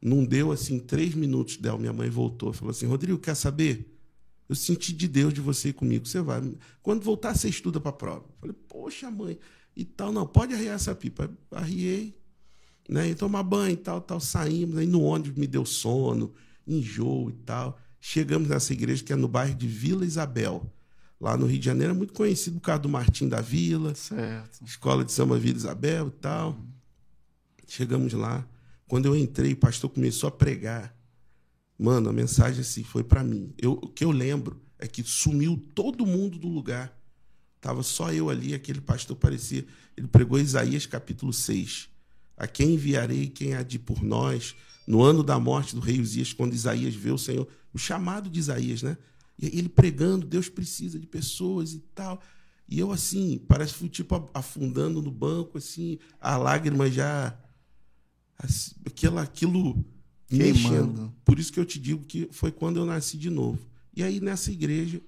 Não 0.00 0.24
deu 0.24 0.50
assim 0.50 0.78
três 0.78 1.14
minutos 1.14 1.56
dela, 1.56 1.78
minha 1.78 1.92
mãe 1.92 2.08
voltou. 2.08 2.52
Falou 2.52 2.70
assim: 2.70 2.86
Rodrigo, 2.86 3.18
quer 3.18 3.34
saber? 3.34 3.96
Eu 4.48 4.54
senti 4.54 4.92
de 4.92 5.06
Deus 5.06 5.32
de 5.32 5.40
você 5.40 5.68
ir 5.68 5.72
comigo. 5.74 6.06
Você 6.06 6.20
vai. 6.20 6.42
Quando 6.82 7.02
voltar, 7.02 7.36
você 7.36 7.48
estuda 7.48 7.78
para 7.78 7.90
a 7.90 7.94
prova. 7.94 8.24
falei, 8.40 8.56
poxa, 8.68 9.10
mãe, 9.10 9.38
e 9.76 9.84
tal. 9.84 10.12
Não, 10.12 10.26
pode 10.26 10.54
arriar 10.54 10.74
essa 10.74 10.94
pipa. 10.94 11.30
Arriei, 11.50 12.18
né? 12.88 13.10
E 13.10 13.14
tomar 13.14 13.42
banho 13.42 13.74
e 13.74 13.76
tal, 13.76 14.00
tal. 14.00 14.20
Saímos. 14.20 14.78
Aí 14.78 14.86
no 14.86 15.02
ônibus 15.02 15.38
me 15.38 15.46
deu 15.46 15.64
sono, 15.64 16.32
enjoo 16.66 17.30
e 17.30 17.34
tal. 17.44 17.78
Chegamos 18.00 18.48
nessa 18.48 18.72
igreja 18.72 19.04
que 19.04 19.12
é 19.12 19.16
no 19.16 19.28
bairro 19.28 19.54
de 19.54 19.66
Vila 19.66 20.04
Isabel. 20.04 20.70
Lá 21.20 21.36
no 21.36 21.44
Rio 21.44 21.58
de 21.58 21.66
Janeiro, 21.66 21.92
é 21.92 21.96
muito 21.96 22.14
conhecido 22.14 22.58
por 22.58 22.66
causa 22.66 22.82
do 22.82 22.88
Martim 22.88 23.28
da 23.28 23.42
Vila. 23.42 23.94
Certo. 23.94 24.64
Escola 24.64 25.04
de 25.04 25.12
Samba 25.12 25.38
Vila 25.38 25.56
Isabel 25.56 26.08
e 26.08 26.12
tal. 26.12 26.52
Uhum. 26.52 26.66
Chegamos 27.66 28.12
lá. 28.14 28.46
Quando 28.88 29.06
eu 29.06 29.14
entrei, 29.14 29.52
o 29.52 29.56
pastor 29.56 29.90
começou 29.90 30.28
a 30.28 30.32
pregar. 30.32 30.96
Mano, 31.78 32.08
a 32.08 32.12
mensagem 32.12 32.62
assim 32.62 32.82
foi 32.82 33.04
para 33.04 33.22
mim. 33.22 33.52
Eu, 33.58 33.72
o 33.72 33.88
que 33.88 34.04
eu 34.04 34.10
lembro 34.10 34.60
é 34.78 34.86
que 34.86 35.02
sumiu 35.02 35.62
todo 35.74 36.06
mundo 36.06 36.38
do 36.38 36.48
lugar. 36.48 36.98
Tava 37.60 37.82
só 37.82 38.12
eu 38.12 38.30
ali, 38.30 38.54
aquele 38.54 38.80
pastor 38.80 39.14
parecia. 39.14 39.66
Ele 39.96 40.08
pregou 40.08 40.38
Isaías 40.38 40.86
capítulo 40.86 41.32
6. 41.32 41.88
A 42.36 42.46
quem 42.46 42.74
enviarei, 42.74 43.28
quem 43.28 43.54
há 43.54 43.62
de 43.62 43.78
por 43.78 44.02
nós? 44.02 44.56
No 44.86 45.02
ano 45.02 45.22
da 45.22 45.38
morte 45.38 45.74
do 45.74 45.80
rei 45.80 46.00
Uzias, 46.00 46.32
quando 46.32 46.54
Isaías 46.54 46.94
vê 46.94 47.10
o 47.10 47.18
Senhor, 47.18 47.46
o 47.72 47.78
chamado 47.78 48.30
de 48.30 48.40
Isaías, 48.40 48.82
né? 48.82 48.96
E 49.40 49.46
ele 49.58 49.68
pregando, 49.68 50.26
Deus 50.26 50.48
precisa 50.48 50.98
de 50.98 51.06
pessoas 51.06 51.72
e 51.72 51.78
tal. 51.94 52.20
E 52.68 52.78
eu 52.78 52.92
assim, 52.92 53.38
parece 53.48 53.72
que 53.72 53.78
fui 53.78 53.88
tipo 53.88 54.30
afundando 54.34 55.00
no 55.00 55.10
banco, 55.10 55.58
assim, 55.58 55.98
a 56.20 56.36
lágrima 56.36 56.90
já 56.90 57.36
aquilo, 58.84 59.18
aquilo 59.18 59.84
mexendo. 60.30 61.12
Por 61.24 61.38
isso 61.38 61.52
que 61.52 61.58
eu 61.58 61.64
te 61.64 61.78
digo 61.78 62.04
que 62.04 62.28
foi 62.30 62.52
quando 62.52 62.76
eu 62.76 62.86
nasci 62.86 63.16
de 63.16 63.30
novo. 63.30 63.58
E 63.96 64.02
aí 64.02 64.20
nessa 64.20 64.52
igreja, 64.52 65.00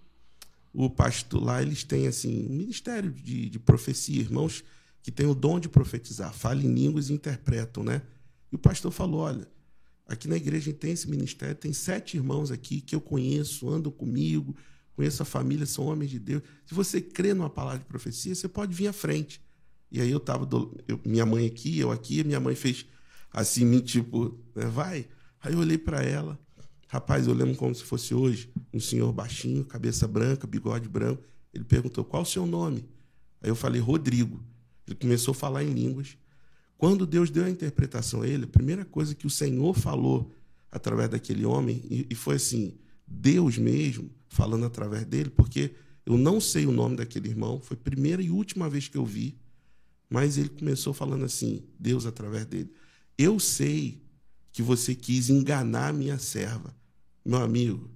o 0.73 0.89
pastor 0.89 1.43
lá, 1.43 1.63
eles 1.63 1.85
têm 1.85 2.07
assim, 2.07 2.47
um 2.47 2.57
ministério 2.57 3.13
de, 3.13 3.51
de 3.51 3.59
profecia, 3.59 4.21
irmãos 4.21 4.65
que 5.03 5.11
têm 5.11 5.27
o 5.27 5.35
dom 5.35 5.61
de 5.61 5.69
profetizar, 5.69 6.33
falam 6.33 6.63
em 6.63 6.73
línguas 6.73 7.11
e 7.11 7.13
interpretam, 7.13 7.83
né? 7.83 8.03
E 8.51 8.57
o 8.57 8.59
pastor 8.59 8.91
falou: 8.91 9.21
olha, 9.21 9.47
aqui 10.13 10.29
na 10.29 10.37
igreja 10.37 10.73
tem 10.73 10.93
esse 10.93 11.09
ministério, 11.09 11.55
tem 11.55 11.73
sete 11.73 12.19
irmãos 12.19 12.51
aqui 12.51 12.81
que 12.81 12.95
eu 12.95 13.01
conheço, 13.01 13.71
andam 13.71 13.91
comigo, 13.91 14.55
conheço 14.95 15.23
a 15.23 15.25
família, 15.25 15.65
são 15.65 15.87
homens 15.87 16.11
de 16.11 16.19
Deus. 16.19 16.43
Se 16.67 16.75
você 16.75 17.01
crê 17.01 17.33
numa 17.33 17.49
palavra 17.49 17.79
de 17.79 17.87
profecia, 17.87 18.35
você 18.35 18.47
pode 18.47 18.75
vir 18.75 18.89
à 18.89 18.93
frente. 18.93 19.41
E 19.91 20.01
aí 20.01 20.11
eu 20.11 20.19
estava, 20.19 20.47
minha 21.05 21.25
mãe 21.25 21.47
aqui, 21.47 21.79
eu 21.79 21.91
aqui, 21.91 22.23
minha 22.25 22.41
mãe 22.41 22.55
fez 22.55 22.85
assim, 23.33 23.65
me 23.65 23.81
tipo, 23.81 24.39
né, 24.55 24.67
vai. 24.67 25.07
Aí 25.41 25.55
eu 25.55 25.59
olhei 25.59 25.79
para 25.79 26.03
ela, 26.03 26.39
rapaz, 26.89 27.27
eu 27.27 27.33
lembro 27.33 27.57
como 27.57 27.75
se 27.75 27.83
fosse 27.83 28.15
hoje, 28.15 28.51
um 28.73 28.81
senhor 28.81 29.13
baixinho, 29.13 29.65
cabeça 29.65 30.07
branca, 30.07 30.47
bigode 30.47 30.89
branco. 30.89 31.23
Ele 31.55 31.65
perguntou: 31.65 32.05
qual 32.05 32.23
o 32.23 32.27
seu 32.27 32.47
nome? 32.47 32.85
Aí 33.41 33.51
eu 33.51 33.57
falei: 33.57 33.81
Rodrigo. 33.81 34.43
Ele 34.87 34.97
começou 34.97 35.33
a 35.33 35.35
falar 35.35 35.63
em 35.63 35.73
línguas. 35.73 36.19
Quando 36.83 37.07
Deus 37.07 37.31
deu 37.31 37.45
a 37.45 37.49
interpretação 37.49 38.23
a 38.23 38.27
ele, 38.27 38.43
a 38.43 38.49
primeira 38.49 38.85
coisa 38.85 39.15
que 39.15 39.25
o 39.25 39.31
Senhor 39.31 39.73
falou 39.73 40.35
através 40.69 41.09
daquele 41.09 41.45
homem, 41.45 41.81
e, 42.11 42.13
foi 42.13 42.35
assim: 42.35 42.75
Deus 43.07 43.57
mesmo 43.57 44.11
falando 44.29 44.67
através 44.67 45.05
dele, 45.05 45.31
porque 45.31 45.77
eu 46.05 46.19
não 46.19 46.41
sei 46.41 46.67
o 46.67 46.73
nome 46.73 46.97
daquele 46.97 47.29
irmão, 47.29 47.61
foi 47.61 47.77
a 47.77 47.85
primeira 47.85 48.21
e 48.21 48.33
última 48.33 48.69
vez 48.69 48.89
que 48.89 48.99
eu 48.99 49.07
vi, 49.07 49.39
mas 50.11 50.37
ele 50.37 50.49
começou 50.49 50.93
falando 50.93 51.25
assim: 51.25 51.63
Deus 51.79 52.05
através 52.05 52.47
dele. 52.47 52.73
Eu 53.17 53.39
sei 53.39 54.03
que 54.51 54.61
você 54.61 54.93
quis 54.93 55.31
enganar 55.31 55.93
minha 55.93 56.19
serva. 56.19 56.75
Meu 57.25 57.39
amigo, 57.39 57.89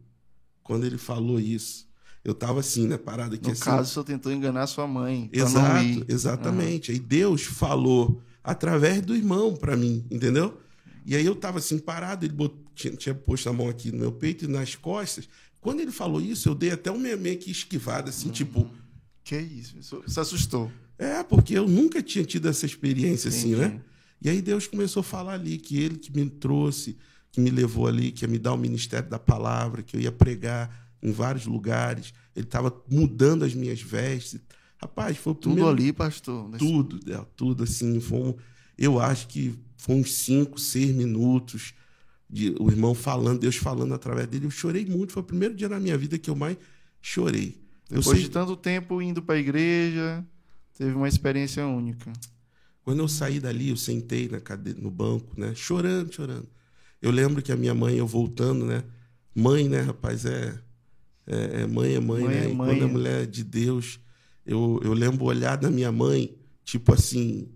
quando 0.63 0.87
ele 0.87 0.97
falou 0.97 1.41
isso, 1.41 1.89
eu 2.23 2.31
estava 2.31 2.61
assim, 2.61 2.87
né, 2.87 2.97
parado 2.97 3.35
aqui 3.35 3.47
no 3.49 3.53
assim. 3.53 3.69
No 3.69 3.77
caso, 3.79 3.93
você 3.93 4.05
tentou 4.05 4.31
enganar 4.31 4.69
sua 4.69 4.87
mãe. 4.87 5.29
Exato, 5.33 6.05
exatamente. 6.07 6.93
Uhum. 6.93 6.99
Aí 6.99 7.01
Deus 7.01 7.43
falou 7.43 8.23
através 8.47 9.03
do 9.03 9.17
irmão 9.17 9.55
para 9.57 9.77
mim, 9.77 10.05
entendeu? 10.09 10.57
E 11.05 11.17
aí 11.17 11.27
eu 11.27 11.33
estava 11.33 11.59
assim, 11.59 11.79
parado, 11.79 12.25
ele 12.25 12.33
botou, 12.33 12.65
tinha, 12.77 12.95
tinha, 12.95 13.15
posto 13.15 13.49
a 13.49 13.53
mão 13.53 13.69
aqui 13.69 13.91
no 13.91 13.99
meu 13.99 14.13
peito 14.13 14.45
e 14.45 14.49
nas 14.49 14.77
costas. 14.77 15.29
Quando 15.61 15.81
ele 15.81 15.91
falou 15.91 16.21
isso, 16.21 16.49
eu 16.49 16.55
dei 16.55 16.71
até 16.71 16.91
um 16.91 16.99
meio 16.99 17.39
que 17.39 17.51
esquivado, 17.51 18.09
assim, 18.09 18.27
uhum. 18.27 18.33
tipo. 18.33 18.71
Que 19.25 19.37
isso? 19.37 19.77
Isso 20.07 20.21
assustou. 20.21 20.71
É, 20.97 21.25
porque 21.25 21.59
eu 21.59 21.67
nunca 21.67 22.01
tinha 22.01 22.25
tido 22.25 22.49
essa 22.49 22.65
experiência 22.65 23.29
Entendi. 23.29 23.55
assim, 23.55 23.57
né? 23.57 23.81
E 24.23 24.31
aí 24.31 24.41
Deus 24.41 24.69
começou 24.69 25.01
a 25.01 25.05
falar 25.05 25.35
ali 25.35 25.59
que 25.59 25.79
ele 25.81 25.97
que 25.97 26.15
me 26.17 26.31
trouxe, 26.31 26.97
que 27.33 27.41
me 27.41 27.51
levou 27.51 27.89
ali, 27.89 28.13
que 28.13 28.25
ia 28.25 28.29
me 28.29 28.39
dar 28.39 28.53
o 28.53 28.57
ministério 28.57 29.11
da 29.11 29.19
palavra, 29.19 29.83
que 29.83 29.97
eu 29.97 30.01
ia 30.01 30.13
pregar 30.13 30.95
em 31.03 31.11
vários 31.11 31.47
lugares. 31.47 32.15
Ele 32.35 32.47
estava 32.47 32.73
mudando 32.89 33.45
as 33.45 33.55
minhas 33.55 33.81
vestes. 33.81 34.41
Rapaz, 34.81 35.17
foi 35.17 35.33
o 35.33 35.37
tudo 35.37 35.55
primeiro... 35.55 35.71
ali, 35.71 35.93
pastor. 35.93 36.51
Tudo, 36.59 37.13
é, 37.13 37.25
tudo 37.37 37.65
assim. 37.65 38.01
Foi 38.01 38.19
um... 38.19 38.35
eu 38.77 39.01
acho 39.01 39.29
que 39.29 39.55
foi 39.77 39.97
uns 39.97 40.13
cinco, 40.15 40.59
seis 40.59 40.95
minutos 40.95 41.75
de 42.29 42.55
o 42.59 42.69
irmão 42.71 42.95
falando, 42.95 43.41
Deus 43.41 43.57
falando 43.57 43.95
através 43.95 44.27
dele. 44.27 44.47
Eu 44.47 44.51
chorei 44.51 44.85
muito. 44.85 45.13
Foi 45.13 45.23
o 45.23 45.27
primeiro 45.27 45.55
dia 45.55 45.69
na 45.69 45.81
minha 45.81 45.97
vida 45.97 46.19
que 46.19 46.29
eu 46.29 46.37
mais 46.37 46.57
chorei. 47.01 47.61
Depois 47.89 48.07
eu 48.07 48.13
sei... 48.15 48.23
de 48.23 48.31
tanto 48.31 48.57
tempo 48.57 49.01
indo 49.01 49.23
para 49.23 49.37
a 49.37 49.39
igreja, 49.39 50.25
teve 50.77 50.93
uma 50.93 51.09
experiência 51.09 51.67
única. 51.67 52.13
Quando 52.83 53.01
eu 53.01 53.09
saí 53.09 53.41
dali, 53.41 53.71
eu 53.71 53.77
sentei 53.77 54.29
na 54.29 54.41
cadeira, 54.41 54.81
no 54.81 54.91
banco, 54.91 55.33
né? 55.37 55.55
Chorando, 55.55 56.13
chorando. 56.13 56.49
Eu 57.01 57.11
lembro 57.11 57.43
que 57.43 57.53
a 57.53 57.57
minha 57.57 57.75
mãe, 57.75 57.97
eu 57.97 58.07
voltando, 58.07 58.65
né? 58.65 58.85
Mãe, 59.35 59.69
né, 59.69 59.81
rapaz, 59.81 60.25
é, 60.25 60.59
é, 61.27 61.63
é 61.63 61.67
mãe, 61.67 61.95
é 61.95 62.01
mãe, 62.01 62.23
mãe 62.23 62.35
né? 62.35 62.45
É 62.45 62.53
mãe. 62.53 62.53
E 62.53 62.79
quando 62.79 62.85
a 62.85 62.93
mulher 62.93 63.23
é 63.23 63.27
de 63.27 63.45
Deus, 63.45 64.01
eu, 64.47 64.81
eu 64.83 64.93
lembro 64.93 65.25
o 65.25 65.29
olhar 65.29 65.57
da 65.57 65.71
minha 65.71 65.91
mãe, 65.91 66.37
tipo 66.65 66.95
assim, 66.95 67.49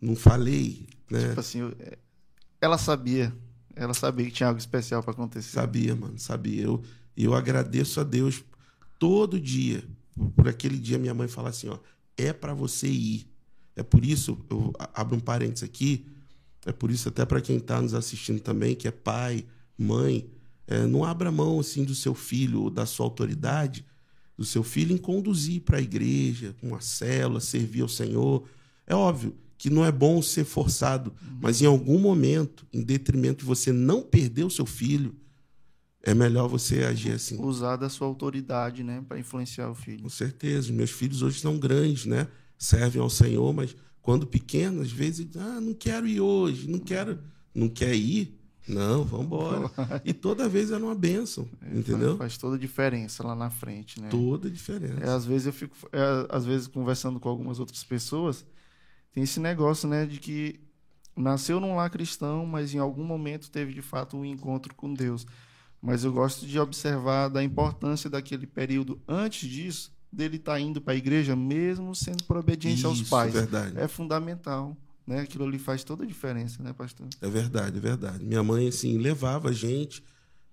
não 0.00 0.14
falei, 0.14 0.88
né? 1.10 1.28
Tipo 1.28 1.40
assim, 1.40 1.72
é, 1.80 1.98
ela 2.60 2.78
sabia, 2.78 3.34
ela 3.74 3.92
sabia 3.92 4.26
que 4.26 4.32
tinha 4.32 4.48
algo 4.48 4.58
especial 4.58 5.02
para 5.02 5.12
acontecer. 5.12 5.50
Sabia, 5.50 5.96
mano, 5.96 6.18
sabia. 6.18 6.62
Eu, 6.62 6.82
eu 7.16 7.34
agradeço 7.34 8.00
a 8.00 8.04
Deus 8.04 8.44
todo 8.98 9.40
dia, 9.40 9.84
por 10.36 10.48
aquele 10.48 10.78
dia 10.78 10.98
minha 10.98 11.14
mãe 11.14 11.26
falar 11.26 11.50
assim, 11.50 11.68
ó, 11.68 11.78
é 12.16 12.32
para 12.32 12.54
você 12.54 12.86
ir. 12.86 13.28
É 13.74 13.82
por 13.82 14.04
isso, 14.04 14.38
eu 14.50 14.72
abro 14.94 15.16
um 15.16 15.20
parênteses 15.20 15.62
aqui, 15.62 16.06
é 16.66 16.72
por 16.72 16.90
isso 16.90 17.08
até 17.08 17.24
para 17.24 17.40
quem 17.40 17.58
está 17.58 17.80
nos 17.80 17.94
assistindo 17.94 18.40
também, 18.40 18.74
que 18.74 18.88
é 18.88 18.90
pai, 18.90 19.44
mãe, 19.76 20.28
é, 20.66 20.84
não 20.86 21.04
abra 21.04 21.30
mão 21.30 21.60
assim 21.60 21.84
do 21.84 21.94
seu 21.94 22.14
filho 22.14 22.62
ou 22.62 22.70
da 22.70 22.84
sua 22.84 23.06
autoridade, 23.06 23.84
do 24.38 24.44
seu 24.44 24.62
filho 24.62 24.94
em 24.94 24.98
conduzir 24.98 25.60
para 25.60 25.76
a 25.78 25.82
igreja, 25.82 26.54
uma 26.62 26.80
célula, 26.80 27.40
servir 27.40 27.82
ao 27.82 27.88
Senhor. 27.88 28.48
É 28.86 28.94
óbvio 28.94 29.34
que 29.58 29.68
não 29.68 29.84
é 29.84 29.90
bom 29.92 30.22
ser 30.22 30.44
forçado, 30.44 31.12
mas 31.42 31.60
em 31.60 31.66
algum 31.66 31.98
momento, 31.98 32.64
em 32.72 32.82
detrimento 32.82 33.40
de 33.40 33.44
você 33.44 33.72
não 33.72 34.00
perder 34.00 34.44
o 34.44 34.50
seu 34.50 34.64
filho, 34.64 35.14
é 36.02 36.14
melhor 36.14 36.48
você 36.48 36.84
agir 36.84 37.10
assim. 37.10 37.42
Usar 37.42 37.76
da 37.76 37.88
sua 37.88 38.06
autoridade, 38.06 38.84
né, 38.84 39.04
para 39.06 39.18
influenciar 39.18 39.68
o 39.68 39.74
filho. 39.74 40.04
Com 40.04 40.08
certeza. 40.08 40.72
Meus 40.72 40.90
filhos 40.90 41.20
hoje 41.22 41.40
são 41.40 41.58
grandes, 41.58 42.06
né? 42.06 42.28
servem 42.58 43.00
ao 43.00 43.08
Senhor, 43.08 43.54
mas 43.54 43.76
quando 44.02 44.26
pequenos, 44.26 44.86
às 44.86 44.92
vezes, 44.92 45.28
ah, 45.36 45.60
não 45.60 45.72
quero 45.72 46.08
ir 46.08 46.20
hoje, 46.20 46.68
não 46.68 46.78
quero, 46.78 47.20
não 47.54 47.68
quer 47.68 47.94
ir, 47.94 48.37
não, 48.68 49.04
vamos 49.04 49.26
embora. 49.26 49.70
E 50.04 50.12
toda 50.12 50.48
vez 50.48 50.70
era 50.70 50.82
uma 50.82 50.94
bênção, 50.94 51.48
é, 51.62 51.78
entendeu? 51.78 52.16
Faz, 52.16 52.36
toda 52.36 52.56
a 52.56 52.58
diferença 52.58 53.26
lá 53.26 53.34
na 53.34 53.50
frente, 53.50 54.00
né? 54.00 54.08
Toda 54.08 54.48
a 54.48 54.50
diferença. 54.50 55.00
É, 55.00 55.08
às 55.08 55.24
vezes 55.24 55.46
eu 55.46 55.52
fico, 55.52 55.76
é, 55.92 56.26
às 56.28 56.44
vezes 56.44 56.66
conversando 56.66 57.18
com 57.18 57.28
algumas 57.28 57.58
outras 57.58 57.82
pessoas, 57.82 58.44
tem 59.12 59.22
esse 59.22 59.40
negócio, 59.40 59.88
né, 59.88 60.06
de 60.06 60.18
que 60.20 60.60
nasceu 61.16 61.58
num 61.58 61.74
lar 61.74 61.90
cristão, 61.90 62.46
mas 62.46 62.74
em 62.74 62.78
algum 62.78 63.04
momento 63.04 63.50
teve 63.50 63.72
de 63.74 63.82
fato 63.82 64.16
um 64.16 64.24
encontro 64.24 64.74
com 64.74 64.92
Deus. 64.92 65.26
Mas 65.80 66.04
eu 66.04 66.12
gosto 66.12 66.46
de 66.46 66.58
observar 66.58 67.28
da 67.28 67.42
importância 67.42 68.10
daquele 68.10 68.46
período 68.46 69.00
antes 69.06 69.48
disso, 69.48 69.92
dele 70.12 70.36
estar 70.36 70.52
tá 70.52 70.60
indo 70.60 70.80
para 70.80 70.94
a 70.94 70.96
igreja, 70.96 71.36
mesmo 71.36 71.94
sendo 71.94 72.24
por 72.24 72.36
obediência 72.36 72.78
Isso, 72.78 72.86
aos 72.88 73.02
pais. 73.02 73.32
Verdade. 73.32 73.78
É 73.78 73.86
fundamental. 73.86 74.76
Né? 75.08 75.20
Aquilo 75.20 75.46
ali 75.46 75.58
faz 75.58 75.82
toda 75.82 76.04
a 76.04 76.06
diferença, 76.06 76.62
né, 76.62 76.74
pastor? 76.74 77.08
É 77.22 77.30
verdade, 77.30 77.78
é 77.78 77.80
verdade. 77.80 78.22
Minha 78.22 78.42
mãe, 78.42 78.68
assim, 78.68 78.98
levava 78.98 79.48
a 79.48 79.52
gente. 79.52 80.04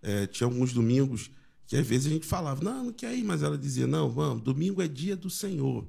É, 0.01 0.25
tinha 0.27 0.47
alguns 0.47 0.71
domingos 0.71 1.29
que 1.67 1.75
às 1.75 1.85
vezes 1.85 2.07
a 2.07 2.09
gente 2.09 2.25
falava, 2.25 2.63
não, 2.63 2.85
não 2.85 2.93
quer 2.93 3.13
ir, 3.13 3.25
mas 3.25 3.43
ela 3.43 3.57
dizia, 3.57 3.85
não, 3.85 4.09
vamos, 4.09 4.41
domingo 4.41 4.81
é 4.81 4.87
dia 4.87 5.15
do 5.15 5.29
Senhor, 5.29 5.85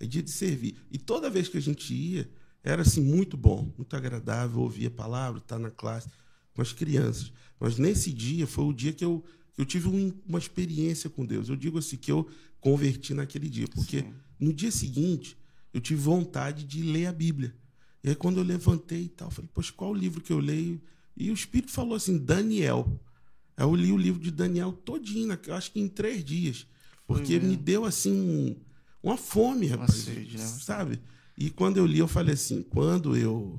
é 0.00 0.06
dia 0.06 0.22
de 0.22 0.30
servir. 0.30 0.74
E 0.90 0.98
toda 0.98 1.30
vez 1.30 1.48
que 1.48 1.58
a 1.58 1.60
gente 1.60 1.94
ia, 1.94 2.28
era 2.64 2.82
assim 2.82 3.00
muito 3.00 3.36
bom, 3.36 3.72
muito 3.76 3.94
agradável 3.94 4.62
ouvir 4.62 4.86
a 4.86 4.90
palavra, 4.90 5.38
estar 5.38 5.58
na 5.58 5.70
classe 5.70 6.08
com 6.54 6.62
as 6.62 6.72
crianças. 6.72 7.32
Mas 7.60 7.78
nesse 7.78 8.12
dia 8.12 8.48
foi 8.48 8.64
o 8.64 8.72
dia 8.72 8.92
que 8.92 9.04
eu, 9.04 9.22
eu 9.56 9.64
tive 9.64 9.86
um, 9.86 10.12
uma 10.26 10.38
experiência 10.38 11.08
com 11.08 11.24
Deus. 11.24 11.48
Eu 11.48 11.56
digo 11.56 11.78
assim 11.78 11.96
que 11.96 12.10
eu 12.10 12.28
converti 12.58 13.14
naquele 13.14 13.48
dia, 13.48 13.68
porque 13.68 14.00
Sim. 14.00 14.14
no 14.40 14.52
dia 14.52 14.72
seguinte 14.72 15.36
eu 15.72 15.80
tive 15.80 16.00
vontade 16.00 16.64
de 16.64 16.82
ler 16.82 17.06
a 17.06 17.12
Bíblia. 17.12 17.54
E 18.02 18.10
aí 18.10 18.14
quando 18.14 18.38
eu 18.38 18.44
levantei 18.44 19.04
e 19.04 19.08
tal, 19.08 19.30
falei, 19.30 19.50
poxa, 19.52 19.72
qual 19.76 19.90
o 19.90 19.94
livro 19.94 20.20
que 20.20 20.32
eu 20.32 20.38
leio? 20.38 20.80
E 21.16 21.30
o 21.30 21.34
Espírito 21.34 21.72
falou 21.72 21.94
assim, 21.94 22.16
Daniel. 22.18 23.00
Eu 23.56 23.74
li 23.74 23.90
o 23.90 23.96
livro 23.96 24.20
de 24.20 24.30
Daniel 24.30 24.72
todinho, 24.72 25.36
acho 25.50 25.72
que 25.72 25.80
em 25.80 25.88
três 25.88 26.24
dias. 26.24 26.66
Porque 27.08 27.40
me 27.40 27.56
deu 27.56 27.84
assim 27.84 28.56
uma 29.02 29.16
fome, 29.16 29.66
rapaz. 29.66 30.06
Né? 30.06 30.38
Sabe? 30.38 31.00
E 31.36 31.50
quando 31.50 31.78
eu 31.78 31.86
li, 31.86 31.98
eu 31.98 32.08
falei 32.08 32.34
assim: 32.34 32.62
quando 32.62 33.16
eu 33.16 33.58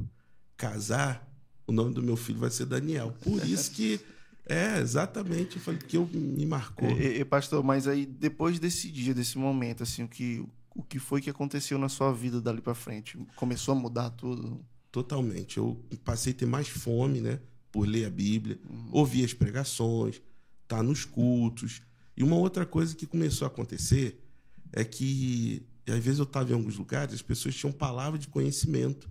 casar, 0.55 1.27
o 1.65 1.71
nome 1.71 1.93
do 1.93 2.03
meu 2.03 2.15
filho 2.15 2.39
vai 2.39 2.49
ser 2.49 2.65
Daniel. 2.65 3.13
Por 3.21 3.43
isso 3.45 3.71
que. 3.71 3.99
É, 4.51 4.79
exatamente, 4.79 5.57
eu 5.57 5.61
falei 5.61 5.79
que 5.79 5.95
eu 5.95 6.09
me 6.11 6.43
marcou. 6.43 6.89
E, 6.89 7.19
e, 7.19 7.23
pastor, 7.23 7.63
mas 7.63 7.87
aí 7.87 8.03
depois 8.03 8.57
desse 8.57 8.89
dia, 8.89 9.13
desse 9.13 9.37
momento, 9.37 9.83
assim, 9.83 10.01
o 10.01 10.07
que, 10.07 10.39
o 10.39 10.49
que 10.83 10.99
foi 10.99 11.21
que 11.21 11.29
aconteceu 11.29 11.77
na 11.77 11.89
sua 11.89 12.11
vida 12.13 12.41
dali 12.41 12.61
para 12.61 12.75
frente? 12.75 13.17
Começou 13.35 13.73
a 13.73 13.75
mudar 13.75 14.09
tudo? 14.11 14.63
Totalmente. 14.91 15.57
Eu 15.57 15.83
passei 16.03 16.33
a 16.33 16.35
ter 16.35 16.45
mais 16.45 16.67
fome, 16.67 17.21
né? 17.21 17.39
por 17.71 17.87
ler 17.87 18.05
a 18.05 18.09
Bíblia, 18.09 18.59
uhum. 18.69 18.89
ouvir 18.91 19.23
as 19.23 19.33
pregações, 19.33 20.15
estar 20.15 20.77
tá 20.77 20.83
nos 20.83 21.05
cultos. 21.05 21.81
E 22.15 22.23
uma 22.23 22.35
outra 22.35 22.65
coisa 22.65 22.95
que 22.95 23.05
começou 23.05 23.45
a 23.45 23.49
acontecer 23.49 24.23
é 24.71 24.83
que, 24.83 25.65
às 25.87 26.03
vezes 26.03 26.19
eu 26.19 26.23
estava 26.23 26.51
em 26.51 26.53
alguns 26.53 26.77
lugares, 26.77 27.13
as 27.13 27.21
pessoas 27.21 27.55
tinham 27.55 27.71
palavra 27.71 28.17
de 28.17 28.27
conhecimento. 28.27 29.09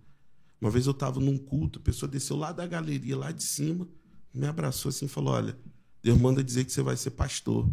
Uma 0.61 0.71
vez 0.71 0.87
eu 0.87 0.93
estava 0.93 1.21
num 1.21 1.39
culto, 1.39 1.79
a 1.79 1.83
pessoa 1.83 2.11
desceu 2.11 2.37
lá 2.37 2.53
da 2.53 2.67
galeria, 2.67 3.17
lá 3.17 3.31
de 3.31 3.43
cima, 3.43 3.89
me 4.35 4.47
abraçou 4.47 4.89
assim 4.89 5.07
e 5.07 5.09
falou: 5.09 5.35
Olha, 5.35 5.57
Deus 6.03 6.19
manda 6.19 6.43
dizer 6.43 6.65
que 6.65 6.73
você 6.73 6.83
vai 6.83 6.97
ser 6.97 7.11
pastor. 7.11 7.69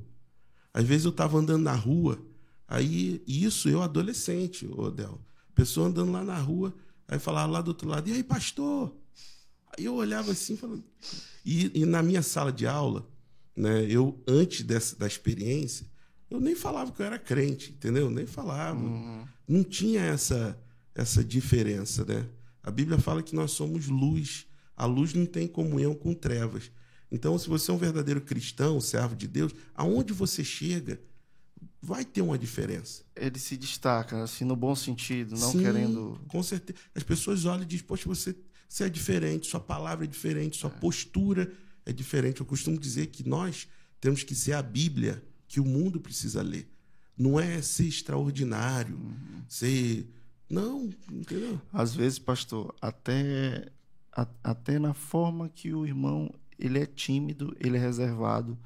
Às 0.74 0.86
vezes 0.86 1.06
eu 1.06 1.12
estava 1.12 1.38
andando 1.38 1.64
na 1.64 1.74
rua, 1.74 2.20
aí, 2.68 3.24
isso 3.28 3.70
eu 3.70 3.82
adolescente, 3.82 4.68
Odel. 4.68 5.22
Pessoa 5.54 5.88
andando 5.88 6.12
lá 6.12 6.24
na 6.24 6.38
rua, 6.38 6.76
aí 7.08 7.20
falava 7.20 7.52
lá 7.52 7.62
do 7.62 7.70
outro 7.70 7.88
lado: 7.88 8.10
E 8.10 8.14
aí, 8.14 8.24
pastor? 8.24 8.96
Aí 9.78 9.86
eu 9.86 9.96
olhava 9.96 10.32
assim, 10.32 10.56
falando. 10.58 10.84
E, 11.46 11.82
e, 11.82 11.86
na 11.86 12.02
minha 12.02 12.22
sala 12.22 12.52
de 12.52 12.66
aula, 12.66 13.08
né, 13.56 13.86
eu, 13.90 14.22
antes 14.28 14.64
dessa, 14.64 14.96
da 14.96 15.06
experiência, 15.06 15.86
eu 16.30 16.40
nem 16.40 16.56
falava 16.56 16.92
que 16.92 17.02
eu 17.02 17.06
era 17.06 17.20
crente, 17.20 17.72
entendeu? 17.72 18.10
Nem 18.10 18.26
falava. 18.26 18.80
Uhum. 18.80 19.26
Não 19.48 19.64
tinha 19.64 20.02
essa, 20.02 20.60
essa 20.94 21.24
diferença, 21.24 22.04
né? 22.04 22.28
A 22.64 22.72
Bíblia 22.72 22.98
fala 22.98 23.22
que 23.22 23.36
nós 23.36 23.52
somos 23.52 23.88
luz. 23.88 24.48
A 24.76 24.86
luz 24.86 25.14
não 25.14 25.26
tem 25.26 25.48
comunhão 25.48 25.94
com 25.94 26.14
trevas. 26.14 26.72
Então, 27.12 27.38
se 27.38 27.48
você 27.48 27.70
é 27.70 27.74
um 27.74 27.78
verdadeiro 27.78 28.20
cristão, 28.22 28.82
servo 28.82 29.16
de 29.16 29.28
Deus, 29.28 29.54
aonde 29.76 30.12
você 30.12 30.44
chega, 30.44 31.00
vai 31.82 32.04
ter 32.04 32.22
uma 32.22 32.38
diferença. 32.38 33.04
Ele 33.16 33.40
se 33.40 33.56
destaca, 33.58 34.24
assim, 34.24 34.44
no 34.44 34.56
bom 34.56 34.76
sentido, 34.76 35.38
não 35.38 35.52
Sim, 35.52 35.60
querendo. 35.60 36.20
Com 36.28 36.42
certeza. 36.42 36.80
As 36.94 37.04
pessoas 37.04 37.46
olham 37.46 37.64
e 37.64 37.66
dizem, 37.66 37.86
poxa, 37.86 38.08
você 38.08 38.36
você 38.68 38.86
é 38.86 38.90
diferente, 38.90 39.48
sua 39.48 39.60
palavra 39.60 40.06
é 40.06 40.08
diferente, 40.08 40.58
sua 40.58 40.70
é. 40.70 40.80
postura 40.80 41.52
é 41.86 41.94
diferente. 41.94 42.42
Eu 42.42 42.46
costumo 42.46 42.78
dizer 42.78 43.08
que 43.08 43.28
nós 43.28 43.68
temos 44.02 44.24
que 44.24 44.36
ser 44.36 44.54
a 44.54 44.62
Bíblia 44.62 45.24
que 45.48 45.60
o 45.60 45.66
mundo 45.66 46.00
precisa 46.00 46.42
ler. 46.42 46.70
Não 47.18 47.40
é 47.40 47.62
ser 47.62 47.86
extraordinário, 47.86 48.98
uhum. 48.98 49.44
ser. 49.48 50.12
Não, 50.50 50.90
entendeu? 51.10 51.62
Às 51.72 51.96
vezes, 51.96 52.20
pastor, 52.20 52.76
até, 52.82 53.72
a, 54.12 54.28
até 54.44 54.78
na 54.78 54.94
forma 54.94 55.48
que 55.48 55.74
o 55.74 55.86
irmão 55.86 56.30
ele 56.60 56.80
é 56.80 56.86
tímido, 56.86 57.56
ele 57.60 57.78
é 57.78 57.80
reservado, 57.80 58.58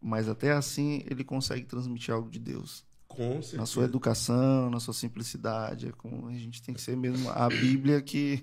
mas 0.00 0.28
até 0.28 0.52
assim 0.52 1.04
ele 1.10 1.24
consegue 1.24 1.64
transmitir 1.64 2.14
algo 2.14 2.30
de 2.30 2.38
Deus. 2.38 2.84
Com 3.06 3.34
certeza. 3.42 3.56
Na 3.56 3.66
sua 3.66 3.84
educação, 3.84 4.70
na 4.70 4.78
sua 4.78 4.94
simplicidade. 4.94 5.88
É 5.88 5.92
como 5.92 6.28
a 6.28 6.32
gente 6.32 6.62
tem 6.62 6.74
que 6.74 6.80
ser 6.80 6.96
mesmo 6.96 7.28
a 7.30 7.48
Bíblia 7.48 8.00
que 8.00 8.40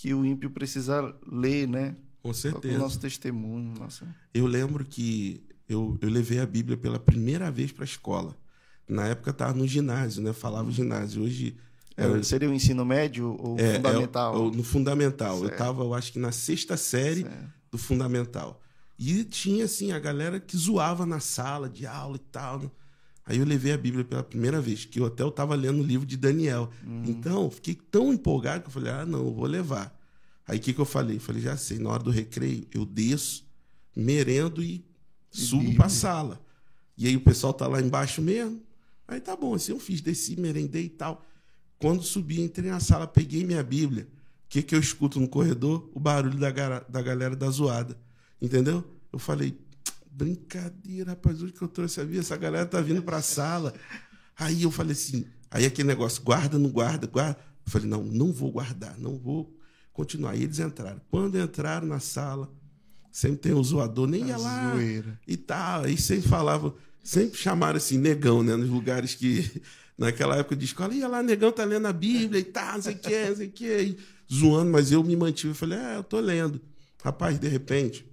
que 0.00 0.14
o 0.14 0.24
ímpio 0.24 0.50
precisa 0.50 1.14
ler, 1.30 1.68
né? 1.68 1.94
Com 2.22 2.32
certeza. 2.32 2.74
O 2.74 2.78
nosso 2.78 2.98
testemunho. 2.98 3.74
Nossa. 3.78 4.06
Eu 4.32 4.46
lembro 4.46 4.82
que 4.82 5.46
eu, 5.68 5.98
eu 6.00 6.08
levei 6.08 6.38
a 6.38 6.46
Bíblia 6.46 6.76
pela 6.76 6.98
primeira 6.98 7.50
vez 7.50 7.70
para 7.70 7.84
a 7.84 7.86
escola. 7.86 8.34
Na 8.88 9.06
época 9.06 9.30
estava 9.30 9.52
no 9.52 9.66
ginásio, 9.66 10.22
né? 10.22 10.32
Falava 10.32 10.70
ginásio. 10.70 11.22
Hoje. 11.22 11.56
É, 11.96 12.22
seria 12.22 12.48
o 12.48 12.54
ensino 12.54 12.82
médio 12.84 13.36
ou 13.38 13.58
é, 13.58 13.74
fundamental? 13.74 14.34
É, 14.34 14.56
no 14.56 14.64
fundamental. 14.64 15.38
Certo. 15.38 15.44
Eu 15.44 15.52
estava, 15.52 15.82
eu 15.84 15.94
acho 15.94 16.12
que 16.12 16.18
na 16.18 16.32
sexta 16.32 16.76
série 16.78 17.22
certo. 17.22 17.52
do 17.70 17.76
fundamental. 17.76 18.60
E 19.02 19.24
tinha, 19.24 19.64
assim, 19.64 19.92
a 19.92 19.98
galera 19.98 20.38
que 20.38 20.54
zoava 20.54 21.06
na 21.06 21.20
sala 21.20 21.70
de 21.70 21.86
aula 21.86 22.16
e 22.16 22.30
tal. 22.30 22.58
Né? 22.58 22.70
Aí 23.24 23.38
eu 23.38 23.46
levei 23.46 23.72
a 23.72 23.78
Bíblia 23.78 24.04
pela 24.04 24.22
primeira 24.22 24.60
vez, 24.60 24.84
que 24.84 25.00
eu 25.00 25.06
até 25.06 25.26
estava 25.26 25.54
lendo 25.54 25.80
o 25.80 25.82
livro 25.82 26.06
de 26.06 26.18
Daniel. 26.18 26.70
Uhum. 26.86 27.04
Então, 27.06 27.50
fiquei 27.50 27.74
tão 27.74 28.12
empolgado 28.12 28.60
que 28.60 28.68
eu 28.68 28.72
falei, 28.72 28.92
ah, 28.92 29.06
não, 29.06 29.20
eu 29.20 29.32
vou 29.32 29.46
levar. 29.46 29.98
Aí 30.46 30.58
o 30.58 30.60
que, 30.60 30.74
que 30.74 30.78
eu 30.78 30.84
falei? 30.84 31.16
Eu 31.16 31.20
falei, 31.20 31.40
já 31.40 31.56
sei, 31.56 31.78
na 31.78 31.88
hora 31.88 32.02
do 32.02 32.10
recreio, 32.10 32.66
eu 32.74 32.84
desço, 32.84 33.46
merendo 33.96 34.62
e 34.62 34.84
subo 35.30 35.74
para 35.76 35.86
a 35.86 35.88
sala. 35.88 36.38
E 36.94 37.06
aí 37.06 37.16
o 37.16 37.22
pessoal 37.22 37.54
tá 37.54 37.66
lá 37.66 37.80
embaixo 37.80 38.20
mesmo. 38.20 38.60
Aí 39.08 39.18
tá 39.18 39.34
bom, 39.34 39.54
assim 39.54 39.72
eu 39.72 39.80
fiz, 39.80 40.02
desci, 40.02 40.38
merendei 40.38 40.84
e 40.84 40.90
tal. 40.90 41.24
Quando 41.78 42.02
subi, 42.02 42.42
entrei 42.42 42.70
na 42.70 42.80
sala, 42.80 43.06
peguei 43.06 43.44
minha 43.46 43.62
Bíblia. 43.62 44.06
O 44.44 44.48
que, 44.50 44.62
que 44.62 44.74
eu 44.74 44.80
escuto 44.80 45.18
no 45.18 45.26
corredor? 45.26 45.88
O 45.94 45.98
barulho 45.98 46.38
da, 46.38 46.50
da 46.80 47.00
galera 47.00 47.34
da 47.34 47.48
zoada. 47.48 47.96
Entendeu? 48.40 48.84
Eu 49.12 49.18
falei, 49.18 49.58
brincadeira, 50.10 51.10
rapaz, 51.10 51.42
hoje 51.42 51.52
que 51.52 51.62
eu 51.62 51.68
trouxe 51.68 52.00
a 52.00 52.04
vida, 52.04 52.20
essa 52.20 52.36
galera 52.36 52.66
tá 52.66 52.80
vindo 52.80 53.02
para 53.02 53.18
a 53.18 53.22
sala. 53.22 53.74
Aí 54.36 54.62
eu 54.62 54.70
falei 54.70 54.92
assim, 54.92 55.26
aí 55.50 55.66
aquele 55.66 55.88
negócio, 55.88 56.22
guarda, 56.22 56.58
não 56.58 56.70
guarda, 56.70 57.06
guarda. 57.06 57.38
Eu 57.66 57.72
falei, 57.72 57.88
não, 57.88 58.02
não 58.02 58.32
vou 58.32 58.52
guardar, 58.52 58.98
não 58.98 59.18
vou 59.18 59.54
continuar. 59.92 60.36
E 60.36 60.42
eles 60.42 60.58
entraram. 60.58 61.00
Quando 61.10 61.38
entraram 61.38 61.86
na 61.86 62.00
sala, 62.00 62.50
sempre 63.10 63.38
tem 63.38 63.54
um 63.54 63.62
zoador, 63.62 64.06
nem 64.06 64.26
ia 64.28 64.36
lá 64.36 64.72
zoeira. 64.72 65.20
e 65.26 65.36
tal. 65.36 65.84
Aí 65.84 65.96
sempre 65.96 66.28
falavam, 66.28 66.74
sempre 67.02 67.38
chamaram 67.38 67.76
assim, 67.76 67.98
negão, 67.98 68.42
né? 68.42 68.56
Nos 68.56 68.68
lugares 68.68 69.14
que, 69.14 69.62
naquela 69.96 70.36
época 70.36 70.56
de 70.56 70.64
escola, 70.64 70.94
ia 70.94 71.08
lá, 71.08 71.22
negão 71.22 71.52
tá 71.52 71.64
lendo 71.64 71.86
a 71.86 71.92
Bíblia 71.92 72.40
e 72.40 72.44
tal, 72.44 72.74
não 72.74 72.82
sei 72.82 72.94
o 72.94 72.98
que, 72.98 73.28
não 73.28 73.36
sei 73.36 73.46
o 73.46 73.52
que. 73.52 73.96
Zoando, 74.32 74.70
mas 74.70 74.92
eu 74.92 75.02
me 75.02 75.16
mantive. 75.16 75.48
Eu 75.48 75.54
falei, 75.54 75.78
é, 75.78 75.96
eu 75.96 76.04
tô 76.04 76.20
lendo. 76.20 76.60
Rapaz, 77.02 77.38
de 77.38 77.48
repente, 77.48 78.09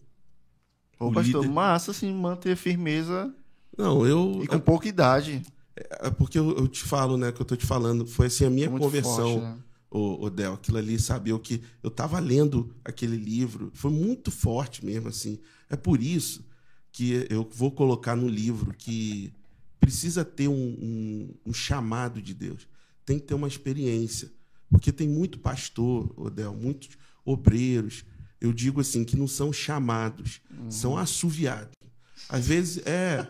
Ô, 1.00 1.12
pastor, 1.12 1.42
líder... 1.42 1.54
massa, 1.54 1.92
assim, 1.92 2.14
manter 2.14 2.56
firmeza. 2.56 3.34
Não, 3.78 4.06
eu. 4.06 4.42
E 4.44 4.48
com 4.48 4.60
pouca 4.60 4.88
idade. 4.88 5.44
É, 5.76 6.08
é 6.08 6.10
porque 6.10 6.40
eu, 6.40 6.58
eu, 6.58 6.68
te 6.68 6.84
falo, 6.84 7.18
né, 7.18 7.32
que 7.32 7.42
eu 7.42 7.46
tô 7.46 7.56
te 7.56 7.66
falando, 7.66 8.06
foi 8.08 8.28
assim 8.28 8.46
a 8.46 8.50
minha 8.50 8.68
é 8.68 8.70
conversão, 8.70 9.40
forte, 9.40 9.44
né? 9.44 9.58
o, 9.92 10.26
o 10.26 10.30
Del, 10.30 10.54
aquilo 10.54 10.78
ali, 10.78 11.00
sabe? 11.00 11.30
Eu 11.30 11.40
que 11.40 11.62
eu 11.84 11.92
tava 11.92 12.20
lendo 12.20 12.74
aquele 12.84 13.16
livro, 13.16 13.72
foi 13.74 13.92
muito 13.92 14.32
forte 14.32 14.84
mesmo, 14.84 15.08
assim. 15.10 15.40
É 15.70 15.76
por 15.76 16.02
isso 16.02 16.46
que 16.92 17.28
eu 17.30 17.48
vou 17.54 17.72
colocar 17.72 18.16
no 18.16 18.28
livro 18.28 18.74
que 18.74 19.32
precisa 19.80 20.26
ter 20.26 20.48
um, 20.48 20.54
um, 20.54 21.36
um 21.46 21.54
chamado 21.54 22.22
de 22.22 22.34
Deus, 22.34 22.68
tem 23.06 23.20
que 23.20 23.26
ter 23.26 23.36
uma 23.36 23.48
experiência, 23.48 24.32
porque 24.70 24.92
tem 24.92 25.08
muito 25.08 25.40
pastor, 25.40 26.12
Odel, 26.18 26.54
muitos 26.54 26.90
obreiros 27.24 28.04
eu 28.40 28.54
digo 28.54 28.82
assim, 28.82 29.04
que 29.04 29.16
não 29.16 29.28
são 29.28 29.52
chamados, 29.52 30.42
uhum. 30.52 30.70
são 30.72 30.98
assoviados. 30.98 31.72
Às 32.30 32.48
vezes, 32.48 32.86
é, 32.86 33.26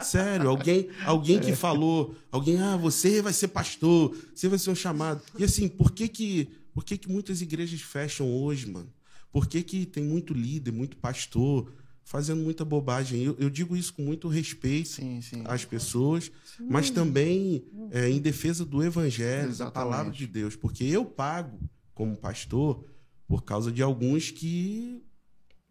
sério, 0.00 0.48
alguém, 0.48 0.88
alguém 1.04 1.38
que 1.38 1.50
é. 1.50 1.56
falou, 1.56 2.14
alguém, 2.32 2.58
ah, 2.58 2.76
você 2.76 3.20
vai 3.20 3.32
ser 3.32 3.48
pastor, 3.48 4.16
você 4.34 4.48
vai 4.48 4.58
ser 4.58 4.70
um 4.70 4.74
chamado. 4.74 5.22
E 5.38 5.44
assim, 5.44 5.68
por 5.68 5.92
que 5.92 6.08
que, 6.08 6.48
por 6.72 6.82
que, 6.82 6.96
que 6.96 7.10
muitas 7.10 7.42
igrejas 7.42 7.80
fecham 7.82 8.30
hoje, 8.30 8.70
mano? 8.70 8.90
Por 9.30 9.46
que, 9.46 9.62
que 9.62 9.84
tem 9.84 10.02
muito 10.02 10.32
líder, 10.32 10.72
muito 10.72 10.96
pastor 10.96 11.70
fazendo 12.02 12.42
muita 12.42 12.64
bobagem? 12.64 13.22
Eu, 13.22 13.36
eu 13.38 13.50
digo 13.50 13.76
isso 13.76 13.92
com 13.92 14.02
muito 14.02 14.28
respeito 14.28 14.88
sim, 14.88 15.20
sim. 15.20 15.42
às 15.44 15.66
pessoas, 15.66 16.32
sim. 16.56 16.66
mas 16.70 16.88
também 16.88 17.64
é, 17.90 18.08
em 18.08 18.18
defesa 18.18 18.64
do 18.64 18.82
evangelho, 18.82 19.50
Exatamente. 19.50 19.58
da 19.58 19.70
palavra 19.70 20.12
de 20.12 20.26
Deus, 20.26 20.56
porque 20.56 20.84
eu 20.84 21.04
pago 21.04 21.58
como 21.94 22.16
pastor 22.16 22.82
por 23.28 23.44
causa 23.44 23.70
de 23.70 23.82
alguns 23.82 24.30
que 24.30 25.04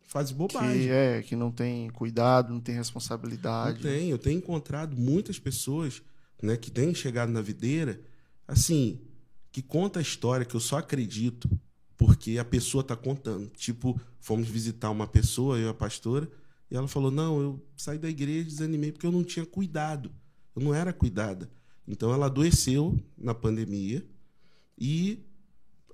fazem 0.03 0.37
bobagem. 0.37 0.83
Que 0.83 0.89
é, 0.89 1.21
que 1.23 1.35
não 1.35 1.51
tem 1.51 1.89
cuidado, 1.89 2.53
não 2.53 2.61
tem 2.61 2.75
responsabilidade. 2.75 3.83
Não 3.83 3.91
tem. 3.91 4.09
Eu 4.09 4.19
tenho 4.19 4.37
encontrado 4.37 4.95
muitas 4.95 5.39
pessoas 5.39 6.01
né, 6.41 6.55
que 6.55 6.69
têm 6.69 6.93
chegado 6.93 7.31
na 7.31 7.41
videira, 7.41 7.99
assim, 8.47 9.01
que 9.51 9.61
conta 9.61 9.99
a 9.99 10.01
história 10.01 10.45
que 10.45 10.55
eu 10.55 10.59
só 10.59 10.77
acredito 10.77 11.49
porque 11.97 12.37
a 12.37 12.45
pessoa 12.45 12.81
está 12.81 12.95
contando. 12.95 13.47
Tipo, 13.49 13.99
fomos 14.19 14.47
visitar 14.47 14.91
uma 14.91 15.07
pessoa, 15.07 15.57
eu 15.57 15.67
e 15.67 15.69
a 15.69 15.73
pastora, 15.73 16.29
e 16.69 16.75
ela 16.75 16.87
falou: 16.87 17.09
Não, 17.09 17.41
eu 17.41 17.67
saí 17.75 17.97
da 17.97 18.07
igreja, 18.07 18.47
desanimei 18.47 18.91
porque 18.91 19.07
eu 19.07 19.11
não 19.11 19.23
tinha 19.23 19.45
cuidado. 19.45 20.11
Eu 20.55 20.61
não 20.61 20.75
era 20.75 20.93
cuidada. 20.93 21.49
Então 21.87 22.13
ela 22.13 22.27
adoeceu 22.27 22.99
na 23.17 23.33
pandemia 23.33 24.05
e 24.77 25.25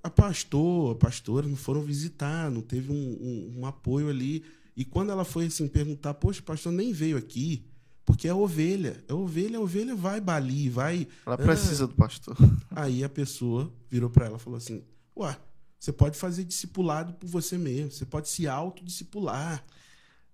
a 0.04 0.10
pastor, 0.10 0.92
a 0.92 0.96
pastora 0.96 1.48
não 1.48 1.56
foram 1.56 1.82
visitar, 1.82 2.52
não 2.52 2.62
teve 2.62 2.92
um, 2.92 2.96
um, 2.96 3.62
um 3.62 3.66
apoio 3.66 4.10
ali. 4.10 4.44
E 4.76 4.84
quando 4.84 5.12
ela 5.12 5.24
foi 5.24 5.46
assim 5.46 5.68
perguntar, 5.68 6.14
poxa, 6.16 6.42
pastor 6.42 6.74
nem 6.74 6.92
veio 6.92 7.16
aqui, 7.16 7.66
porque 8.06 8.28
é 8.28 8.34
ovelha. 8.34 9.02
É 9.08 9.14
ovelha, 9.14 9.58
a 9.58 9.62
ovelha 9.62 9.96
vai 9.96 10.20
balir, 10.20 10.70
vai. 10.70 11.08
Ela 11.26 11.38
precisa 11.38 11.86
ah. 11.86 11.88
do 11.88 11.96
pastor. 11.96 12.36
Aí 12.72 13.04
a 13.04 13.10
pessoa 13.10 13.72
virou 13.90 14.10
para 14.10 14.26
ela 14.26 14.36
e 14.36 14.40
falou 14.40 14.58
assim: 14.58 14.84
Ué, 15.18 15.38
você 15.80 15.94
pode 15.94 16.18
fazer 16.18 16.44
discipulado 16.44 17.14
por 17.14 17.28
você 17.28 17.58
mesmo, 17.58 17.92
você 17.92 18.06
pode 18.06 18.28
se 18.28 18.46
autodiscipular. 18.48 19.64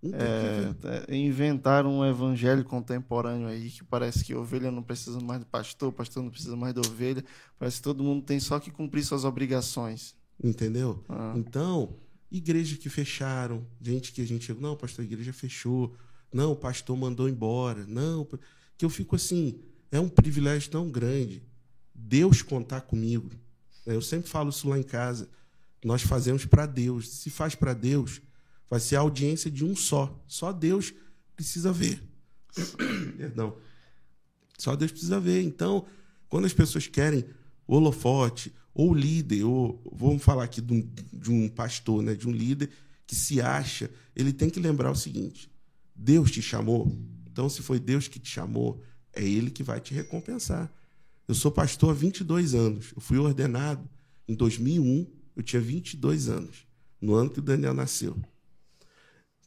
É, 0.01 1.12
é, 1.12 1.15
inventaram 1.15 1.99
um 1.99 2.05
evangelho 2.05 2.63
contemporâneo 2.63 3.47
aí 3.47 3.69
que 3.69 3.83
parece 3.83 4.23
que 4.23 4.33
ovelha 4.33 4.71
não 4.71 4.81
precisa 4.81 5.19
mais 5.19 5.41
do 5.41 5.45
pastor, 5.45 5.91
pastor 5.91 6.23
não 6.23 6.29
precisa 6.29 6.55
mais 6.55 6.73
da 6.73 6.81
ovelha. 6.81 7.23
Parece 7.57 7.77
que 7.77 7.83
todo 7.83 8.03
mundo 8.03 8.23
tem 8.23 8.39
só 8.39 8.59
que 8.59 8.71
cumprir 8.71 9.03
suas 9.03 9.25
obrigações. 9.25 10.15
Entendeu? 10.41 11.03
Ah. 11.09 11.33
Então, 11.35 11.97
igreja 12.31 12.77
que 12.77 12.89
fecharam, 12.89 13.65
gente 13.81 14.13
que 14.13 14.21
a 14.21 14.25
gente 14.25 14.45
chegou, 14.45 14.62
não, 14.62 14.77
pastor, 14.77 15.03
a 15.03 15.05
igreja 15.05 15.33
fechou, 15.33 15.93
não, 16.31 16.53
o 16.53 16.55
pastor 16.55 16.95
mandou 16.95 17.27
embora, 17.27 17.85
não, 17.85 18.25
que 18.77 18.85
eu 18.85 18.89
fico 18.89 19.17
assim, 19.17 19.59
é 19.91 19.99
um 19.99 20.07
privilégio 20.07 20.71
tão 20.71 20.89
grande 20.89 21.43
Deus 21.93 22.41
contar 22.41 22.81
comigo. 22.81 23.29
Eu 23.85 24.01
sempre 24.01 24.29
falo 24.29 24.49
isso 24.49 24.69
lá 24.69 24.77
em 24.77 24.83
casa. 24.83 25.29
Nós 25.83 26.01
fazemos 26.01 26.45
para 26.45 26.65
Deus. 26.65 27.09
Se 27.09 27.29
faz 27.29 27.55
para 27.55 27.73
Deus, 27.73 28.21
vai 28.69 28.79
ser 28.79 28.95
a 28.95 28.99
audiência 28.99 29.49
de 29.49 29.65
um 29.65 29.75
só. 29.75 30.21
Só 30.27 30.51
Deus 30.51 30.93
precisa 31.36 31.71
ver. 31.71 32.01
Perdão. 33.17 33.55
Só 34.58 34.75
Deus 34.75 34.91
precisa 34.91 35.19
ver. 35.19 35.41
Então, 35.41 35.86
quando 36.27 36.45
as 36.45 36.53
pessoas 36.53 36.88
querem 36.88 37.25
holofote, 37.67 38.53
ou 38.73 38.93
líder, 38.93 39.43
ou 39.43 39.82
vamos 39.91 40.23
falar 40.23 40.43
aqui 40.43 40.62
de 40.62 40.73
um, 40.73 40.89
de 41.12 41.32
um 41.32 41.49
pastor, 41.49 42.01
né, 42.01 42.13
de 42.15 42.27
um 42.27 42.32
líder 42.32 42.69
que 43.05 43.15
se 43.15 43.41
acha, 43.41 43.89
ele 44.15 44.32
tem 44.32 44.49
que 44.49 44.60
lembrar 44.60 44.91
o 44.91 44.95
seguinte: 44.95 45.49
Deus 45.95 46.32
te 46.32 46.41
chamou. 46.41 46.95
Então, 47.25 47.49
se 47.49 47.62
foi 47.62 47.79
Deus 47.79 48.08
que 48.08 48.19
te 48.19 48.29
chamou, 48.29 48.82
é 49.13 49.23
Ele 49.23 49.49
que 49.49 49.63
vai 49.63 49.79
te 49.79 49.93
recompensar. 49.93 50.71
Eu 51.27 51.36
sou 51.36 51.51
pastor 51.51 51.91
há 51.91 51.93
22 51.93 52.55
anos. 52.55 52.91
Eu 52.95 53.01
fui 53.01 53.17
ordenado 53.17 53.88
em 54.27 54.36
2001. 54.36 55.08
Eu 55.36 55.43
tinha 55.43 55.62
22 55.62 56.27
anos, 56.27 56.67
no 56.99 57.13
ano 57.15 57.29
que 57.29 57.39
o 57.39 57.41
Daniel 57.41 57.73
nasceu. 57.73 58.17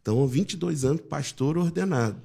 Então, 0.02 0.26
22 0.26 0.84
anos, 0.84 1.00
pastor 1.02 1.56
ordenado. 1.56 2.20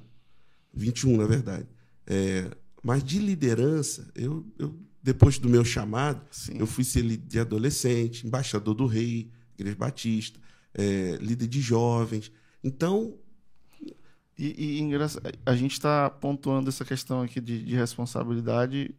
21, 0.74 1.16
na 1.16 1.26
verdade. 1.26 1.66
É, 2.06 2.50
mas 2.82 3.02
de 3.02 3.18
liderança, 3.18 4.10
eu, 4.14 4.44
eu, 4.58 4.76
depois 5.02 5.38
do 5.38 5.48
meu 5.48 5.64
chamado, 5.64 6.20
Sim. 6.30 6.58
eu 6.58 6.66
fui 6.66 6.84
ser 6.84 7.02
líder 7.02 7.26
de 7.26 7.38
adolescente, 7.38 8.26
embaixador 8.26 8.74
do 8.74 8.86
rei, 8.86 9.30
igreja 9.56 9.76
batista, 9.76 10.38
é, 10.74 11.16
líder 11.20 11.46
de 11.46 11.60
jovens. 11.60 12.30
Então. 12.62 13.16
E, 14.36 14.80
e 14.80 14.90
a 15.44 15.56
gente 15.56 15.72
está 15.72 16.08
pontuando 16.08 16.68
essa 16.68 16.84
questão 16.84 17.22
aqui 17.22 17.40
de, 17.40 17.64
de 17.64 17.74
responsabilidade 17.74 18.94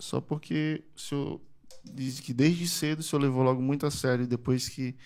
só 0.00 0.20
porque 0.20 0.82
o 0.96 1.00
senhor 1.00 1.40
diz 1.84 2.18
que 2.18 2.32
desde 2.32 2.66
cedo 2.66 3.00
o 3.00 3.02
senhor 3.02 3.22
levou 3.22 3.42
logo 3.42 3.62
muito 3.62 3.86
a 3.86 3.90
sério 3.90 4.26
depois 4.26 4.68
que 4.68 4.96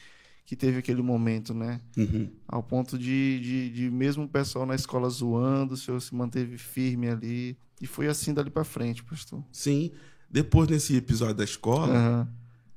que 0.44 0.54
teve 0.54 0.78
aquele 0.78 1.02
momento, 1.02 1.54
né? 1.54 1.80
Uhum. 1.96 2.30
Ao 2.46 2.62
ponto 2.62 2.98
de, 2.98 3.40
de, 3.40 3.70
de, 3.70 3.90
mesmo 3.90 4.24
o 4.24 4.28
pessoal 4.28 4.66
na 4.66 4.74
escola 4.74 5.09
zoando, 5.09 5.74
o 5.74 5.76
senhor 5.76 6.00
se 6.00 6.14
manteve 6.14 6.59
firme 6.59 7.09
ali. 7.09 7.57
E 7.80 7.87
foi 7.87 8.07
assim 8.09 8.33
dali 8.33 8.50
para 8.50 8.64
frente, 8.64 9.02
pastor. 9.02 9.42
Sim. 9.50 9.90
Depois, 10.30 10.68
nesse 10.68 10.96
episódio 10.96 11.37
da 11.37 11.44
escola, 11.44 11.94
uhum. 11.94 12.26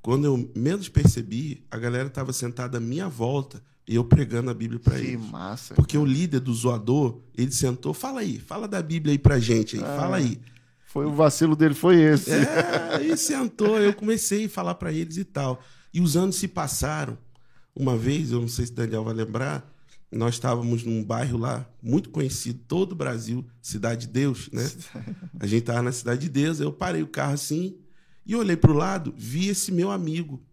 quando 0.01 0.25
eu 0.25 0.51
menos 0.56 0.88
percebi, 0.89 1.65
a 1.69 1.77
galera 1.77 2.08
estava 2.08 2.32
sentada 2.32 2.77
à 2.77 2.82
minha 2.82 3.10
volta 3.10 3.62
e 3.88 3.95
eu 3.95 4.03
pregando 4.03 4.49
a 4.49 4.53
Bíblia 4.53 4.80
para 4.80 4.97
eles. 4.99 5.12
Que 5.12 5.17
massa. 5.17 5.73
Porque 5.75 5.97
cara. 5.97 6.03
o 6.03 6.06
líder 6.06 6.39
do 6.39 6.53
zoador, 6.53 7.19
ele 7.36 7.51
sentou, 7.51 7.93
fala 7.93 8.21
aí, 8.21 8.39
fala 8.39 8.67
da 8.67 8.82
Bíblia 8.82 9.13
aí 9.13 9.17
pra 9.17 9.39
gente 9.39 9.77
aí, 9.77 9.84
ah, 9.84 9.97
fala 9.97 10.17
aí. 10.17 10.39
Foi 10.86 11.06
o 11.06 11.13
vacilo 11.13 11.56
dele, 11.56 11.73
foi 11.73 12.01
esse. 12.01 12.32
É, 12.32 12.95
aí 12.95 13.17
sentou, 13.17 13.77
eu 13.77 13.93
comecei 13.93 14.45
a 14.45 14.49
falar 14.49 14.75
para 14.75 14.91
eles 14.91 15.17
e 15.17 15.25
tal. 15.25 15.62
E 15.93 16.01
os 16.01 16.15
anos 16.15 16.38
se 16.38 16.47
passaram. 16.47 17.17
Uma 17.79 17.95
vez, 17.95 18.31
eu 18.31 18.41
não 18.41 18.47
sei 18.47 18.65
se 18.65 18.73
Daniel 18.73 19.03
vai 19.03 19.13
lembrar, 19.13 19.71
nós 20.11 20.33
estávamos 20.33 20.83
num 20.83 21.03
bairro 21.03 21.37
lá, 21.37 21.69
muito 21.79 22.09
conhecido, 22.09 22.59
todo 22.67 22.93
o 22.93 22.95
Brasil, 22.95 23.45
Cidade 23.61 24.07
de 24.07 24.13
Deus, 24.13 24.49
né? 24.51 24.67
A 25.39 25.45
gente 25.45 25.61
estava 25.61 25.83
na 25.83 25.91
Cidade 25.91 26.21
de 26.21 26.29
Deus, 26.29 26.59
eu 26.59 26.73
parei 26.73 27.03
o 27.03 27.07
carro 27.07 27.33
assim 27.33 27.77
e 28.25 28.35
olhei 28.35 28.57
para 28.57 28.71
o 28.71 28.75
lado, 28.75 29.13
vi 29.15 29.49
esse 29.49 29.71
meu 29.71 29.91
amigo, 29.91 30.43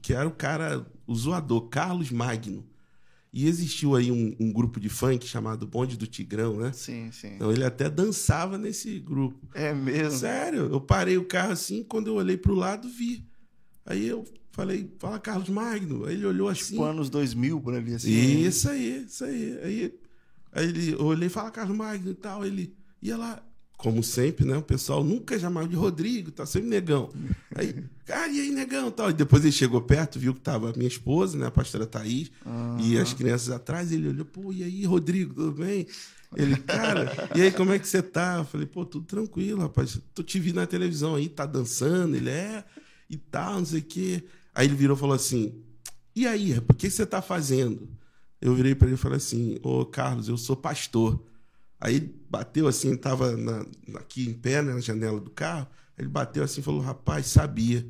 que 0.00 0.14
era 0.14 0.26
o 0.26 0.32
cara, 0.32 0.86
o 1.06 1.14
zoador, 1.14 1.68
Carlos 1.68 2.10
Magno. 2.10 2.66
E 3.34 3.46
existiu 3.46 3.94
aí 3.94 4.10
um, 4.10 4.34
um, 4.40 4.52
grupo 4.52 4.80
de 4.80 4.88
funk 4.88 5.26
chamado 5.26 5.66
Bonde 5.66 5.96
do 5.96 6.06
Tigrão, 6.06 6.56
né? 6.56 6.72
Sim, 6.72 7.10
sim. 7.12 7.34
Então 7.34 7.50
ele 7.50 7.64
até 7.64 7.88
dançava 7.88 8.58
nesse 8.58 8.98
grupo. 8.98 9.48
É 9.54 9.74
mesmo? 9.74 10.18
Sério, 10.18 10.68
eu 10.70 10.80
parei 10.80 11.16
o 11.16 11.24
carro 11.24 11.52
assim, 11.52 11.82
quando 11.82 12.08
eu 12.08 12.14
olhei 12.14 12.36
para 12.36 12.52
o 12.52 12.54
lado, 12.54 12.88
vi. 12.88 13.26
Aí 13.86 14.06
eu 14.06 14.24
Falei, 14.52 14.90
fala 14.98 15.18
Carlos 15.18 15.48
Magno. 15.48 16.04
Aí 16.04 16.14
ele 16.14 16.26
olhou 16.26 16.48
assim. 16.48 16.72
Tipo 16.72 16.84
anos 16.84 17.08
2000, 17.08 17.60
por 17.60 17.74
ali 17.74 17.94
assim. 17.94 18.10
Isso 18.10 18.68
aí, 18.68 19.04
isso 19.06 19.24
aí. 19.24 19.58
Aí, 19.64 19.94
aí 20.52 20.68
ele 20.68 20.94
olhei, 20.96 21.28
fala 21.28 21.50
Carlos 21.50 21.76
Magno 21.76 22.10
e 22.10 22.14
tal. 22.14 22.44
Ele 22.44 22.74
ia 23.00 23.16
lá, 23.16 23.42
como 23.82 24.00
sempre, 24.00 24.44
né? 24.44 24.56
O 24.56 24.62
pessoal 24.62 25.02
nunca 25.02 25.36
chamava 25.38 25.66
de 25.66 25.74
Rodrigo, 25.74 26.30
tá 26.30 26.46
sempre 26.46 26.68
negão. 26.68 27.10
Aí, 27.54 27.74
cara, 28.06 28.30
e 28.30 28.40
aí, 28.40 28.50
negão 28.50 28.90
tal. 28.92 29.10
E 29.10 29.12
depois 29.12 29.42
ele 29.42 29.50
chegou 29.50 29.80
perto, 29.80 30.20
viu 30.20 30.32
que 30.32 30.40
tava 30.40 30.70
a 30.70 30.72
minha 30.74 30.86
esposa, 30.86 31.36
né? 31.36 31.46
A 31.46 31.50
pastora 31.50 31.84
Thaís, 31.84 32.30
uhum. 32.46 32.78
e 32.78 32.96
as 32.96 33.12
crianças 33.12 33.50
atrás. 33.50 33.90
Ele 33.90 34.08
olhou, 34.08 34.24
pô, 34.24 34.52
e 34.52 34.62
aí, 34.62 34.84
Rodrigo, 34.84 35.34
tudo 35.34 35.52
bem? 35.64 35.86
Ele, 36.36 36.56
cara, 36.56 37.30
e 37.34 37.42
aí, 37.42 37.50
como 37.50 37.72
é 37.72 37.78
que 37.78 37.88
você 37.88 38.00
tá? 38.00 38.36
Eu 38.38 38.44
falei, 38.44 38.66
pô, 38.66 38.84
tudo 38.84 39.04
tranquilo, 39.04 39.62
rapaz. 39.62 39.98
Tô 40.14 40.22
te 40.22 40.38
vi 40.38 40.52
na 40.52 40.66
televisão 40.66 41.16
aí, 41.16 41.28
tá 41.28 41.44
dançando. 41.44 42.14
Ele 42.14 42.30
é, 42.30 42.64
e 43.10 43.16
tal, 43.16 43.54
não 43.54 43.64
sei 43.64 43.80
o 43.80 43.82
quê. 43.82 44.22
Aí 44.54 44.66
ele 44.66 44.74
virou 44.74 44.96
e 44.96 45.00
falou 45.00 45.14
assim: 45.14 45.62
E 46.14 46.26
aí, 46.26 46.58
o 46.68 46.74
que 46.74 46.90
você 46.90 47.04
está 47.04 47.22
fazendo? 47.22 47.88
Eu 48.40 48.54
virei 48.54 48.74
para 48.74 48.88
ele 48.88 48.94
e 48.94 48.98
falei 48.98 49.18
assim: 49.18 49.58
Ô 49.62 49.84
Carlos, 49.84 50.28
eu 50.28 50.36
sou 50.36 50.56
pastor. 50.56 51.22
Aí 51.80 52.00
bateu 52.30 52.68
assim, 52.68 52.92
estava 52.92 53.34
aqui 53.96 54.28
em 54.28 54.34
pé, 54.34 54.62
né, 54.62 54.74
na 54.74 54.80
janela 54.80 55.20
do 55.20 55.30
carro. 55.30 55.66
Ele 55.98 56.08
bateu 56.08 56.42
assim 56.44 56.60
e 56.60 56.64
falou: 56.64 56.80
Rapaz, 56.80 57.26
sabia. 57.26 57.86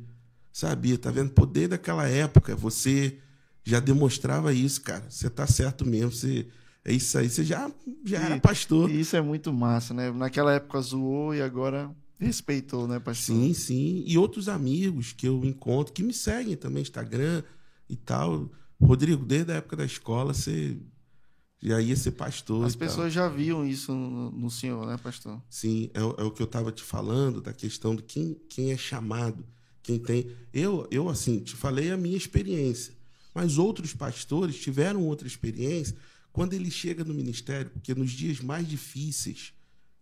Sabia, 0.51 0.97
tá 0.97 1.09
vendo? 1.09 1.31
Poder 1.31 1.67
daquela 1.67 2.07
época, 2.07 2.55
você 2.55 3.17
já 3.63 3.79
demonstrava 3.79 4.53
isso, 4.53 4.81
cara. 4.81 5.05
Você 5.09 5.29
tá 5.29 5.47
certo 5.47 5.85
mesmo. 5.85 6.11
Você, 6.11 6.47
é 6.85 6.93
isso 6.93 7.17
aí, 7.17 7.29
você 7.29 7.43
já, 7.43 7.71
já 8.05 8.21
e, 8.21 8.23
era 8.23 8.39
pastor. 8.39 8.89
E 8.89 8.99
isso 8.99 9.15
é 9.15 9.21
muito 9.21 9.51
massa, 9.53 9.93
né? 9.93 10.11
Naquela 10.11 10.53
época 10.53 10.81
zoou 10.81 11.33
e 11.33 11.41
agora 11.41 11.89
Respeitou, 12.23 12.87
né, 12.87 12.99
pastor? 12.99 13.35
Sim, 13.35 13.53
sim. 13.53 14.03
E 14.05 14.17
outros 14.17 14.47
amigos 14.47 15.11
que 15.11 15.27
eu 15.27 15.43
encontro, 15.43 15.93
que 15.93 16.03
me 16.03 16.13
seguem 16.13 16.55
também, 16.55 16.81
Instagram 16.81 17.43
e 17.89 17.95
tal. 17.95 18.49
Rodrigo, 18.81 19.25
desde 19.25 19.51
a 19.51 19.55
época 19.55 19.75
da 19.75 19.85
escola, 19.85 20.33
você 20.33 20.77
já 21.61 21.81
ia 21.81 21.95
ser 21.95 22.11
pastor. 22.11 22.65
As 22.65 22.75
pessoas 22.75 23.13
já 23.13 23.27
viam 23.29 23.65
isso 23.65 23.93
no, 23.93 24.31
no, 24.31 24.51
senhor, 24.51 24.85
né, 24.85 24.97
pastor? 24.97 25.41
Sim, 25.49 25.89
é, 25.93 25.99
é 25.99 26.23
o 26.23 26.31
que 26.31 26.41
eu 26.41 26.45
estava 26.45 26.71
te 26.71 26.83
falando, 26.83 27.41
da 27.41 27.53
questão 27.53 27.95
de 27.95 28.03
quem, 28.03 28.35
quem 28.49 28.71
é 28.71 28.77
chamado, 28.77 29.45
quem 29.81 29.97
tem. 29.97 30.29
Eu, 30.53 30.87
eu, 30.91 31.07
assim, 31.07 31.39
te 31.39 31.55
falei 31.55 31.91
a 31.91 31.97
minha 31.97 32.17
experiência, 32.17 32.93
mas 33.33 33.57
outros 33.57 33.93
pastores 33.93 34.59
tiveram 34.59 35.05
outra 35.05 35.25
experiência 35.25 35.95
quando 36.33 36.53
ele 36.53 36.69
chega 36.69 37.03
no 37.03 37.13
ministério, 37.13 37.71
porque 37.71 37.95
nos 37.95 38.11
dias 38.11 38.41
mais 38.41 38.67
difíceis 38.67 39.53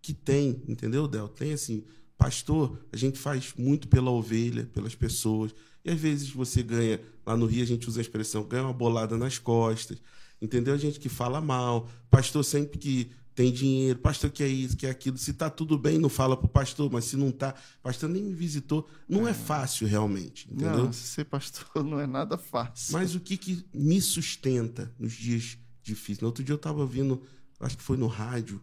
que 0.01 0.13
tem, 0.13 0.63
entendeu, 0.67 1.07
Del? 1.07 1.27
Tem 1.27 1.53
assim, 1.53 1.83
Pastor, 2.21 2.77
a 2.93 2.97
gente 2.97 3.17
faz 3.17 3.51
muito 3.57 3.87
pela 3.87 4.11
ovelha, 4.11 4.69
pelas 4.75 4.93
pessoas. 4.93 5.55
E 5.83 5.89
às 5.89 5.99
vezes 5.99 6.29
você 6.29 6.61
ganha, 6.61 7.01
lá 7.25 7.35
no 7.35 7.47
Rio 7.47 7.63
a 7.63 7.65
gente 7.65 7.89
usa 7.89 7.99
a 7.99 8.03
expressão, 8.03 8.43
ganha 8.43 8.61
uma 8.61 8.73
bolada 8.73 9.17
nas 9.17 9.39
costas. 9.39 9.97
Entendeu? 10.39 10.75
A 10.75 10.77
gente 10.77 10.99
que 10.99 11.09
fala 11.09 11.41
mal. 11.41 11.89
Pastor 12.11 12.45
sempre 12.45 12.77
que 12.77 13.09
tem 13.33 13.51
dinheiro, 13.51 13.97
pastor 13.97 14.29
que 14.29 14.43
é 14.43 14.47
isso, 14.47 14.77
que 14.77 14.85
é 14.85 14.91
aquilo. 14.91 15.17
Se 15.17 15.33
tá 15.33 15.49
tudo 15.49 15.79
bem, 15.79 15.97
não 15.97 16.09
fala 16.09 16.37
pro 16.37 16.47
pastor, 16.47 16.91
mas 16.91 17.05
se 17.05 17.17
não 17.17 17.31
tá, 17.31 17.55
pastor 17.81 18.07
nem 18.07 18.21
me 18.21 18.35
visitou. 18.35 18.87
Não 19.09 19.27
é, 19.27 19.31
é 19.31 19.33
fácil 19.33 19.87
realmente, 19.87 20.47
entendeu? 20.47 20.85
Não, 20.85 20.93
ser 20.93 21.25
pastor 21.25 21.65
não 21.83 21.99
é 21.99 22.05
nada 22.05 22.37
fácil. 22.37 22.93
Mas 22.93 23.15
o 23.15 23.19
que, 23.19 23.35
que 23.35 23.65
me 23.73 23.99
sustenta 23.99 24.93
nos 24.99 25.13
dias 25.13 25.57
difíceis. 25.81 26.19
No 26.19 26.27
outro 26.27 26.43
dia 26.43 26.53
eu 26.53 26.57
estava 26.57 26.81
ouvindo, 26.81 27.23
acho 27.59 27.75
que 27.75 27.83
foi 27.83 27.97
no 27.97 28.05
rádio, 28.05 28.61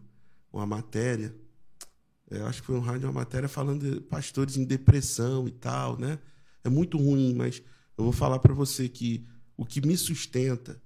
uma 0.49 0.65
matéria, 0.65 1.35
é, 2.31 2.41
acho 2.41 2.61
que 2.61 2.67
foi 2.67 2.75
no 2.75 2.81
rádio 2.81 3.07
uma 3.07 3.13
matéria 3.13 3.49
falando 3.49 3.95
de 3.95 4.01
pastores 4.01 4.55
em 4.55 4.63
depressão 4.63 5.47
e 5.47 5.51
tal, 5.51 5.97
né? 5.97 6.19
É 6.63 6.69
muito 6.69 6.97
ruim, 6.97 7.33
mas 7.33 7.61
eu 7.97 8.03
vou 8.03 8.13
falar 8.13 8.39
para 8.39 8.53
você 8.53 8.87
que 8.87 9.25
o 9.57 9.65
que 9.65 9.85
me 9.85 9.97
sustenta 9.97 10.81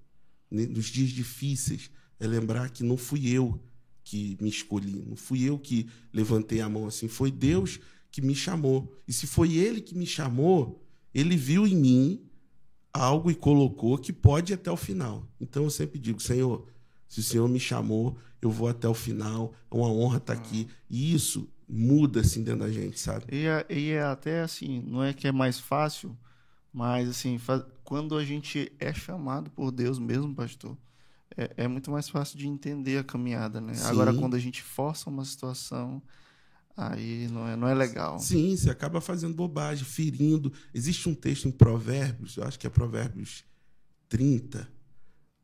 né, 0.49 0.65
nos 0.65 0.85
dias 0.85 1.09
difíceis 1.09 1.91
é 2.19 2.27
lembrar 2.27 2.69
que 2.69 2.83
não 2.83 2.97
fui 2.97 3.29
eu 3.29 3.61
que 4.03 4.37
me 4.41 4.49
escolhi, 4.49 5.03
não 5.05 5.15
fui 5.15 5.43
eu 5.43 5.57
que 5.57 5.87
levantei 6.11 6.61
a 6.61 6.69
mão 6.69 6.87
assim, 6.87 7.07
foi 7.07 7.31
Deus 7.31 7.79
que 8.11 8.21
me 8.21 8.35
chamou. 8.35 8.95
E 9.07 9.13
se 9.13 9.25
foi 9.25 9.55
Ele 9.55 9.81
que 9.81 9.95
me 9.95 10.05
chamou, 10.05 10.85
Ele 11.13 11.35
viu 11.35 11.65
em 11.65 11.75
mim 11.75 12.29
algo 12.91 13.31
e 13.31 13.35
colocou 13.35 13.97
que 13.97 14.13
pode 14.13 14.53
ir 14.53 14.55
até 14.55 14.71
o 14.71 14.77
final. 14.77 15.27
Então 15.39 15.63
eu 15.63 15.69
sempre 15.69 15.99
digo, 15.99 16.21
Senhor, 16.21 16.67
se 17.07 17.19
o 17.19 17.23
Senhor 17.23 17.47
me 17.49 17.59
chamou, 17.59 18.17
eu 18.43 18.51
vou 18.51 18.67
até 18.67 18.87
o 18.87 18.93
final. 18.93 19.53
É 19.71 19.75
uma 19.75 19.89
honra 19.89 20.17
estar 20.17 20.33
aqui. 20.33 20.67
E 20.89 21.13
isso 21.13 21.49
muda 21.67 22.19
assim 22.19 22.43
dentro 22.43 22.61
da 22.61 22.71
gente, 22.71 22.99
sabe? 22.99 23.25
E 23.31 23.45
é, 23.45 23.65
e 23.69 23.91
é 23.91 24.03
até 24.03 24.41
assim, 24.41 24.83
não 24.85 25.03
é 25.03 25.13
que 25.13 25.27
é 25.27 25.31
mais 25.31 25.59
fácil, 25.59 26.15
mas 26.71 27.07
assim, 27.09 27.37
faz, 27.37 27.63
quando 27.83 28.17
a 28.17 28.23
gente 28.23 28.71
é 28.79 28.93
chamado 28.93 29.49
por 29.49 29.71
Deus 29.71 29.97
mesmo, 29.97 30.35
pastor, 30.35 30.77
é, 31.37 31.51
é 31.57 31.67
muito 31.67 31.89
mais 31.89 32.09
fácil 32.09 32.37
de 32.37 32.47
entender 32.47 32.97
a 32.97 33.03
caminhada, 33.03 33.61
né? 33.61 33.73
Sim. 33.73 33.87
Agora, 33.87 34.13
quando 34.13 34.35
a 34.35 34.39
gente 34.39 34.61
força 34.61 35.09
uma 35.09 35.25
situação, 35.25 36.01
aí 36.75 37.27
não 37.29 37.47
é, 37.47 37.55
não 37.55 37.67
é 37.67 37.73
legal. 37.73 38.19
Sim, 38.19 38.55
você 38.55 38.69
acaba 38.69 38.99
fazendo 38.99 39.33
bobagem, 39.33 39.85
ferindo. 39.85 40.51
Existe 40.73 41.07
um 41.07 41.15
texto 41.15 41.47
em 41.47 41.51
Provérbios, 41.51 42.37
eu 42.37 42.43
acho 42.43 42.59
que 42.59 42.67
é 42.67 42.69
Provérbios 42.69 43.45
30, 44.09 44.67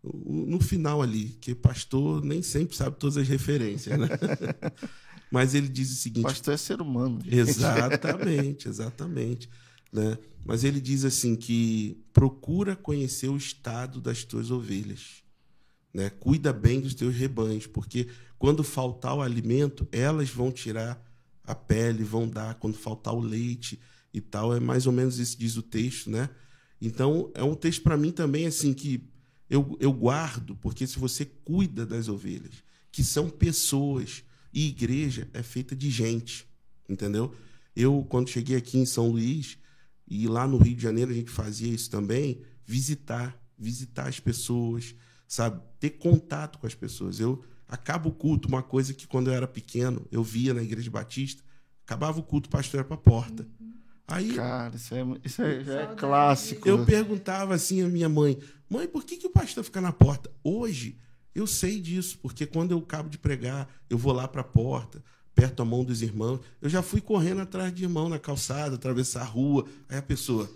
no 0.04 0.60
final 0.60 1.02
ali, 1.02 1.38
que 1.42 1.54
pastor 1.54 2.24
nem 2.24 2.42
sempre 2.42 2.76
sabe 2.76 2.98
todas 2.98 3.18
as 3.18 3.28
referências, 3.28 4.00
né? 4.00 4.08
Mas 5.32 5.54
ele 5.54 5.68
diz 5.68 5.92
o 5.92 5.96
seguinte: 5.96 6.24
pastor 6.24 6.54
é 6.54 6.58
ser 6.58 6.82
humano. 6.82 7.20
Gente. 7.24 7.36
Exatamente, 7.36 8.68
exatamente. 8.70 9.50
Né? 9.92 10.18
Mas 10.46 10.64
ele 10.64 10.80
diz 10.80 11.06
assim 11.06 11.36
que 11.36 12.02
procura 12.14 12.76
conhecer 12.76 13.28
o 13.28 13.38
estado 13.38 14.00
das 14.00 14.24
tuas 14.24 14.50
ovelhas. 14.52 15.24
Né? 15.94 16.10
Cuida 16.10 16.54
bem 16.54 16.80
dos 16.80 16.94
teus 16.94 17.16
rebanhos, 17.16 17.68
porque 17.68 18.08
quando 18.38 18.64
faltar 18.64 19.16
o 19.16 19.22
alimento, 19.22 19.88
elas 19.92 20.30
vão 20.30 20.52
tirar 20.52 21.04
a 21.44 21.54
pele, 21.54 22.04
vão 22.04 22.28
dar, 22.28 22.56
quando 22.56 22.78
faltar 22.78 23.14
o 23.14 23.20
leite 23.20 23.80
e 24.14 24.22
tal. 24.22 24.56
É 24.56 24.60
mais 24.60 24.88
ou 24.88 24.94
menos 24.94 25.20
isso 25.20 25.38
diz 25.38 25.58
o 25.58 25.62
texto, 25.62 26.10
né? 26.10 26.30
Então, 26.82 27.30
é 27.34 27.44
um 27.44 27.56
texto 27.56 27.82
para 27.84 27.98
mim 27.98 28.12
também 28.12 28.46
assim 28.46 28.74
que 28.74 29.10
eu, 29.50 29.78
eu 29.80 29.92
guardo, 29.92 30.56
porque 30.58 30.86
se 30.86 31.00
você 31.00 31.26
cuida 31.26 31.86
das 31.86 32.08
ovelhas, 32.08 32.64
que 32.92 33.04
são 33.04 33.30
pessoas, 33.30 34.24
e 34.54 34.68
igreja 34.68 35.28
é 35.34 35.44
feita 35.44 35.76
de 35.76 35.90
gente, 35.90 36.48
entendeu? 36.88 37.34
Eu, 37.76 38.06
quando 38.10 38.30
cheguei 38.30 38.56
aqui 38.56 38.78
em 38.78 38.86
São 38.86 39.10
Luís, 39.10 39.58
e 40.08 40.28
lá 40.28 40.48
no 40.48 40.58
Rio 40.58 40.76
de 40.76 40.82
Janeiro 40.82 41.12
a 41.12 41.14
gente 41.14 41.30
fazia 41.30 41.74
isso 41.74 41.90
também, 41.90 42.42
visitar, 42.66 43.40
visitar 43.58 44.08
as 44.08 44.20
pessoas, 44.20 44.96
sabe? 45.28 45.62
Ter 45.80 45.92
contato 45.92 46.58
com 46.58 46.66
as 46.66 46.74
pessoas. 46.74 47.20
Eu 47.20 47.44
acabo 47.68 48.10
o 48.10 48.12
culto, 48.12 48.48
uma 48.48 48.64
coisa 48.64 48.94
que 48.94 49.08
quando 49.08 49.28
eu 49.28 49.34
era 49.34 49.48
pequeno, 49.48 50.06
eu 50.12 50.24
via 50.24 50.54
na 50.54 50.64
igreja 50.64 50.90
batista, 50.90 51.44
acabava 51.86 52.20
o 52.20 52.24
culto, 52.24 52.48
o 52.48 52.52
pastor 52.52 52.80
ia 52.80 52.84
para 52.84 52.96
a 52.96 53.00
porta. 53.00 53.48
Uhum. 53.60 53.74
Aí, 54.08 54.34
Cara, 54.34 54.76
isso 54.76 54.96
é, 54.96 55.06
isso 55.24 55.42
é, 55.44 55.84
é 55.84 55.96
clássico. 55.96 56.68
Eu 56.68 56.84
perguntava 56.84 57.54
assim 57.54 57.84
à 57.84 57.88
minha 57.88 58.10
mãe, 58.10 58.40
mãe, 58.70 58.88
por 58.88 59.04
que, 59.04 59.18
que 59.18 59.28
o 59.28 59.32
pastor 59.32 59.64
fica 59.64 59.82
na 59.82 59.92
porta? 59.92 60.32
Hoje, 60.44 60.98
eu 61.34 61.48
sei 61.48 61.80
disso, 61.80 62.18
porque 62.20 62.46
quando 62.46 62.72
eu 62.72 62.80
acabo 62.80 63.10
de 63.10 63.18
pregar, 63.18 63.68
eu 63.90 63.98
vou 63.98 64.14
lá 64.14 64.28
para 64.28 64.42
a 64.42 64.44
porta, 64.44 65.04
perto 65.34 65.62
a 65.62 65.66
mão 65.66 65.84
dos 65.84 66.02
irmãos. 66.02 66.42
Eu 66.62 66.70
já 66.70 66.82
fui 66.82 67.02
correndo 67.02 67.42
atrás 67.42 67.74
de 67.74 67.84
irmão 67.84 68.10
na 68.10 68.20
calçada, 68.20 68.76
atravessar 68.76 69.22
a 69.22 69.26
rua. 69.26 69.66
Aí 69.88 69.98
a 69.98 70.02
pessoa, 70.02 70.50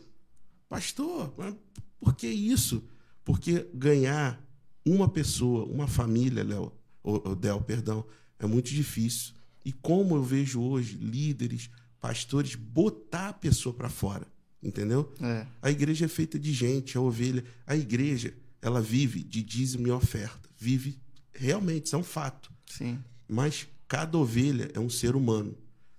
pastor, 0.67 1.33
mas 1.37 1.55
por 1.99 2.15
que 2.15 2.27
isso? 2.27 2.83
Porque 3.23 3.67
ganhar 3.73 4.41
uma 4.85 5.07
pessoa, 5.07 5.65
uma 5.65 5.87
família, 5.87 6.43
Léo, 6.43 6.71
ou 7.01 7.35
Del, 7.35 7.61
perdão, 7.61 8.05
é 8.37 8.45
muito 8.45 8.69
difícil. 8.69 9.33
E 9.63 9.71
como 9.71 10.15
eu 10.15 10.23
vejo 10.23 10.61
hoje 10.61 10.97
líderes, 10.97 11.69
pastores 11.99 12.55
botar 12.55 13.29
a 13.29 13.33
pessoa 13.33 13.73
para 13.73 13.89
fora, 13.89 14.27
entendeu? 14.63 15.11
É. 15.21 15.45
A 15.61 15.69
igreja 15.69 16.05
é 16.05 16.07
feita 16.07 16.39
de 16.39 16.53
gente, 16.53 16.97
a 16.97 17.01
ovelha. 17.01 17.43
A 17.67 17.75
igreja, 17.75 18.33
ela 18.61 18.81
vive 18.81 19.23
de 19.23 19.43
dízimo 19.43 19.87
e 19.87 19.91
oferta. 19.91 20.49
Vive 20.57 20.97
realmente, 21.33 21.87
isso 21.87 21.95
é 21.95 21.99
um 21.99 22.03
fato. 22.03 22.51
Sim. 22.65 22.99
Mas 23.27 23.67
cada 23.87 24.17
ovelha 24.17 24.69
é 24.73 24.79
um 24.79 24.89
ser 24.89 25.15
humano. 25.15 25.55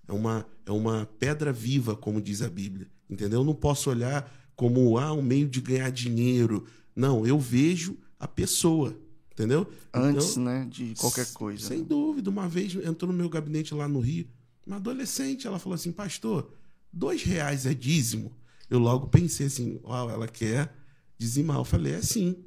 É 0.09 0.13
uma, 0.13 0.47
é 0.67 0.73
uma 0.73 1.07
pedra 1.19 1.53
viva, 1.53 1.97
como 1.97 2.21
diz 2.21 2.43
a 2.43 2.49
Bíblia. 2.49 2.89
Entendeu? 3.09 3.41
Eu 3.41 3.45
não 3.45 3.55
posso 3.55 3.91
olhar 3.91 4.33
como 4.57 4.99
ah, 4.99 5.13
um 5.13 5.23
meio 5.23 5.49
de 5.49 5.61
ganhar 5.61 5.91
dinheiro. 5.91 6.67
Não, 6.95 7.27
eu 7.27 7.39
vejo 7.39 7.97
a 8.19 8.27
pessoa. 8.27 8.97
Entendeu? 9.33 9.67
Antes, 9.93 10.33
então, 10.33 10.45
né, 10.45 10.67
de 10.71 10.95
qualquer 10.95 11.27
coisa. 11.33 11.67
Sem 11.67 11.79
né? 11.79 11.87
dúvida. 11.89 12.31
Uma 12.31 12.49
vez 12.49 12.75
entrou 12.77 13.11
no 13.11 13.19
meu 13.19 13.29
gabinete 13.29 13.75
lá 13.75 13.89
no 13.89 13.99
Rio, 13.99 14.29
uma 14.65 14.77
adolescente, 14.77 15.47
ela 15.47 15.59
falou 15.59 15.75
assim, 15.75 15.91
pastor, 15.91 16.51
dois 16.93 17.23
reais 17.23 17.67
é 17.67 17.75
dízimo? 17.75 18.33
Eu 18.75 18.81
logo 18.81 19.07
pensei 19.07 19.47
assim, 19.47 19.79
uau, 19.85 20.11
ela 20.11 20.27
quer 20.27 20.75
dizimar. 21.17 21.59
Eu 21.59 21.65
falei, 21.65 21.95
é 21.95 22.03
sim. 22.03 22.45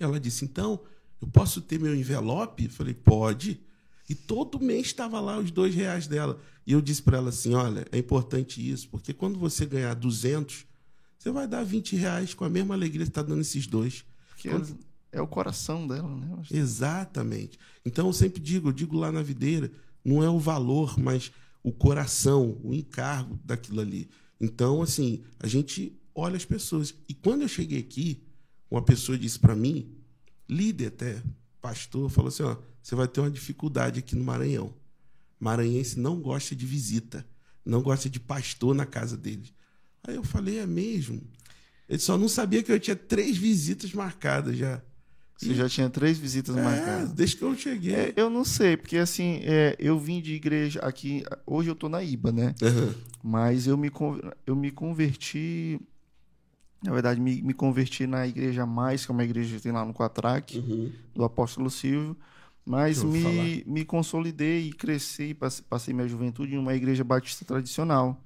Ela 0.00 0.18
disse, 0.18 0.44
então, 0.44 0.80
eu 1.20 1.28
posso 1.28 1.60
ter 1.60 1.78
meu 1.78 1.94
envelope? 1.94 2.64
Eu 2.64 2.70
falei, 2.70 2.94
pode. 2.94 3.60
E 4.08 4.14
todo 4.14 4.58
mês 4.58 4.86
estava 4.86 5.20
lá 5.20 5.38
os 5.38 5.50
dois 5.50 5.74
reais 5.74 6.06
dela. 6.06 6.40
E 6.66 6.72
eu 6.72 6.80
disse 6.80 7.02
para 7.02 7.18
ela 7.18 7.28
assim, 7.28 7.52
olha, 7.52 7.86
é 7.92 7.98
importante 7.98 8.66
isso, 8.66 8.88
porque 8.88 9.12
quando 9.12 9.38
você 9.38 9.66
ganhar 9.66 9.92
200, 9.92 10.64
você 11.18 11.30
vai 11.30 11.46
dar 11.46 11.62
20 11.62 11.94
reais 11.96 12.32
com 12.32 12.44
a 12.44 12.48
mesma 12.48 12.74
alegria 12.74 13.04
que 13.04 13.10
está 13.10 13.22
dando 13.22 13.42
esses 13.42 13.66
dois. 13.66 14.06
Porque 14.30 14.48
quando... 14.48 14.78
é 15.12 15.20
o 15.20 15.26
coração 15.26 15.86
dela, 15.86 16.08
né? 16.16 16.42
Exatamente. 16.50 17.58
Então, 17.84 18.06
eu 18.06 18.14
sempre 18.14 18.40
digo, 18.40 18.68
eu 18.68 18.72
digo 18.72 18.96
lá 18.96 19.12
na 19.12 19.22
videira, 19.22 19.70
não 20.02 20.22
é 20.22 20.30
o 20.30 20.38
valor, 20.38 20.98
mas 20.98 21.30
o 21.62 21.70
coração, 21.70 22.58
o 22.64 22.72
encargo 22.72 23.38
daquilo 23.44 23.82
ali. 23.82 24.08
Então, 24.40 24.82
assim, 24.82 25.24
a 25.40 25.46
gente 25.46 25.98
olha 26.14 26.36
as 26.36 26.44
pessoas. 26.44 26.94
E 27.08 27.14
quando 27.14 27.42
eu 27.42 27.48
cheguei 27.48 27.78
aqui, 27.78 28.22
uma 28.70 28.82
pessoa 28.82 29.18
disse 29.18 29.38
para 29.38 29.56
mim, 29.56 29.96
líder 30.48 30.86
até, 30.86 31.22
pastor, 31.60 32.10
falou 32.10 32.28
assim: 32.28 32.42
ó, 32.42 32.56
você 32.82 32.94
vai 32.94 33.08
ter 33.08 33.20
uma 33.20 33.30
dificuldade 33.30 33.98
aqui 33.98 34.14
no 34.16 34.24
Maranhão. 34.24 34.74
Maranhense 35.38 35.98
não 35.98 36.20
gosta 36.20 36.54
de 36.54 36.66
visita, 36.66 37.26
não 37.64 37.82
gosta 37.82 38.08
de 38.08 38.18
pastor 38.18 38.74
na 38.74 38.86
casa 38.86 39.16
dele. 39.16 39.52
Aí 40.06 40.14
eu 40.14 40.24
falei: 40.24 40.58
é 40.58 40.66
mesmo? 40.66 41.22
Ele 41.88 41.98
só 41.98 42.18
não 42.18 42.28
sabia 42.28 42.62
que 42.62 42.70
eu 42.70 42.78
tinha 42.78 42.96
três 42.96 43.36
visitas 43.36 43.92
marcadas 43.92 44.56
já. 44.56 44.82
Você 45.38 45.54
já 45.54 45.68
tinha 45.68 45.88
três 45.88 46.18
visitas 46.18 46.56
é, 46.56 46.62
marcadas? 46.62 47.12
Desde 47.12 47.36
que 47.36 47.42
eu 47.42 47.56
cheguei. 47.56 47.94
É, 47.94 48.12
eu 48.16 48.28
não 48.28 48.44
sei, 48.44 48.76
porque 48.76 48.96
assim, 48.96 49.40
é, 49.44 49.76
eu 49.78 49.96
vim 49.96 50.20
de 50.20 50.34
igreja 50.34 50.80
aqui. 50.80 51.22
Hoje 51.46 51.70
eu 51.70 51.76
tô 51.76 51.88
na 51.88 52.02
IBA, 52.02 52.32
né? 52.32 52.54
Uhum. 52.60 52.94
Mas 53.22 53.68
eu 53.68 53.76
me, 53.76 53.90
eu 54.44 54.56
me 54.56 54.72
converti. 54.72 55.80
Na 56.82 56.92
verdade, 56.92 57.20
me, 57.20 57.40
me 57.40 57.54
converti 57.54 58.06
na 58.06 58.26
Igreja 58.26 58.64
Mais, 58.64 59.04
que 59.04 59.10
é 59.10 59.14
uma 59.14 59.24
igreja 59.24 59.56
que 59.56 59.62
tem 59.62 59.72
lá 59.72 59.84
no 59.84 59.92
Quatraque, 59.92 60.58
uhum. 60.58 60.92
do 61.14 61.24
Apóstolo 61.24 61.70
Silvio. 61.70 62.16
Mas 62.64 63.02
me, 63.02 63.64
me 63.66 63.84
consolidei 63.84 64.68
e 64.68 64.72
cresci, 64.72 65.34
passei, 65.34 65.64
passei 65.68 65.94
minha 65.94 66.06
juventude 66.06 66.54
em 66.54 66.58
uma 66.58 66.74
igreja 66.74 67.02
batista 67.02 67.44
tradicional. 67.44 68.22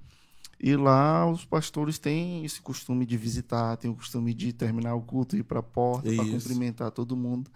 E 0.63 0.77
lá 0.77 1.29
os 1.29 1.45
pastores 1.45 1.99
têm 1.99 2.45
esse 2.45 2.63
costume 2.63 3.05
de 3.05 3.17
visitar, 3.17 3.77
têm 3.77 3.91
o 3.91 3.97
costume 3.97 4.33
de 4.33 4.53
terminar 4.53 4.95
o 4.95 5.03
culto, 5.03 5.37
ir 5.37 5.43
para 5.43 5.59
a 5.59 5.63
porta 5.63 6.09
para 6.15 6.25
cumprimentar 6.25 6.93
todo 6.93 7.17
mundo. 7.17 7.51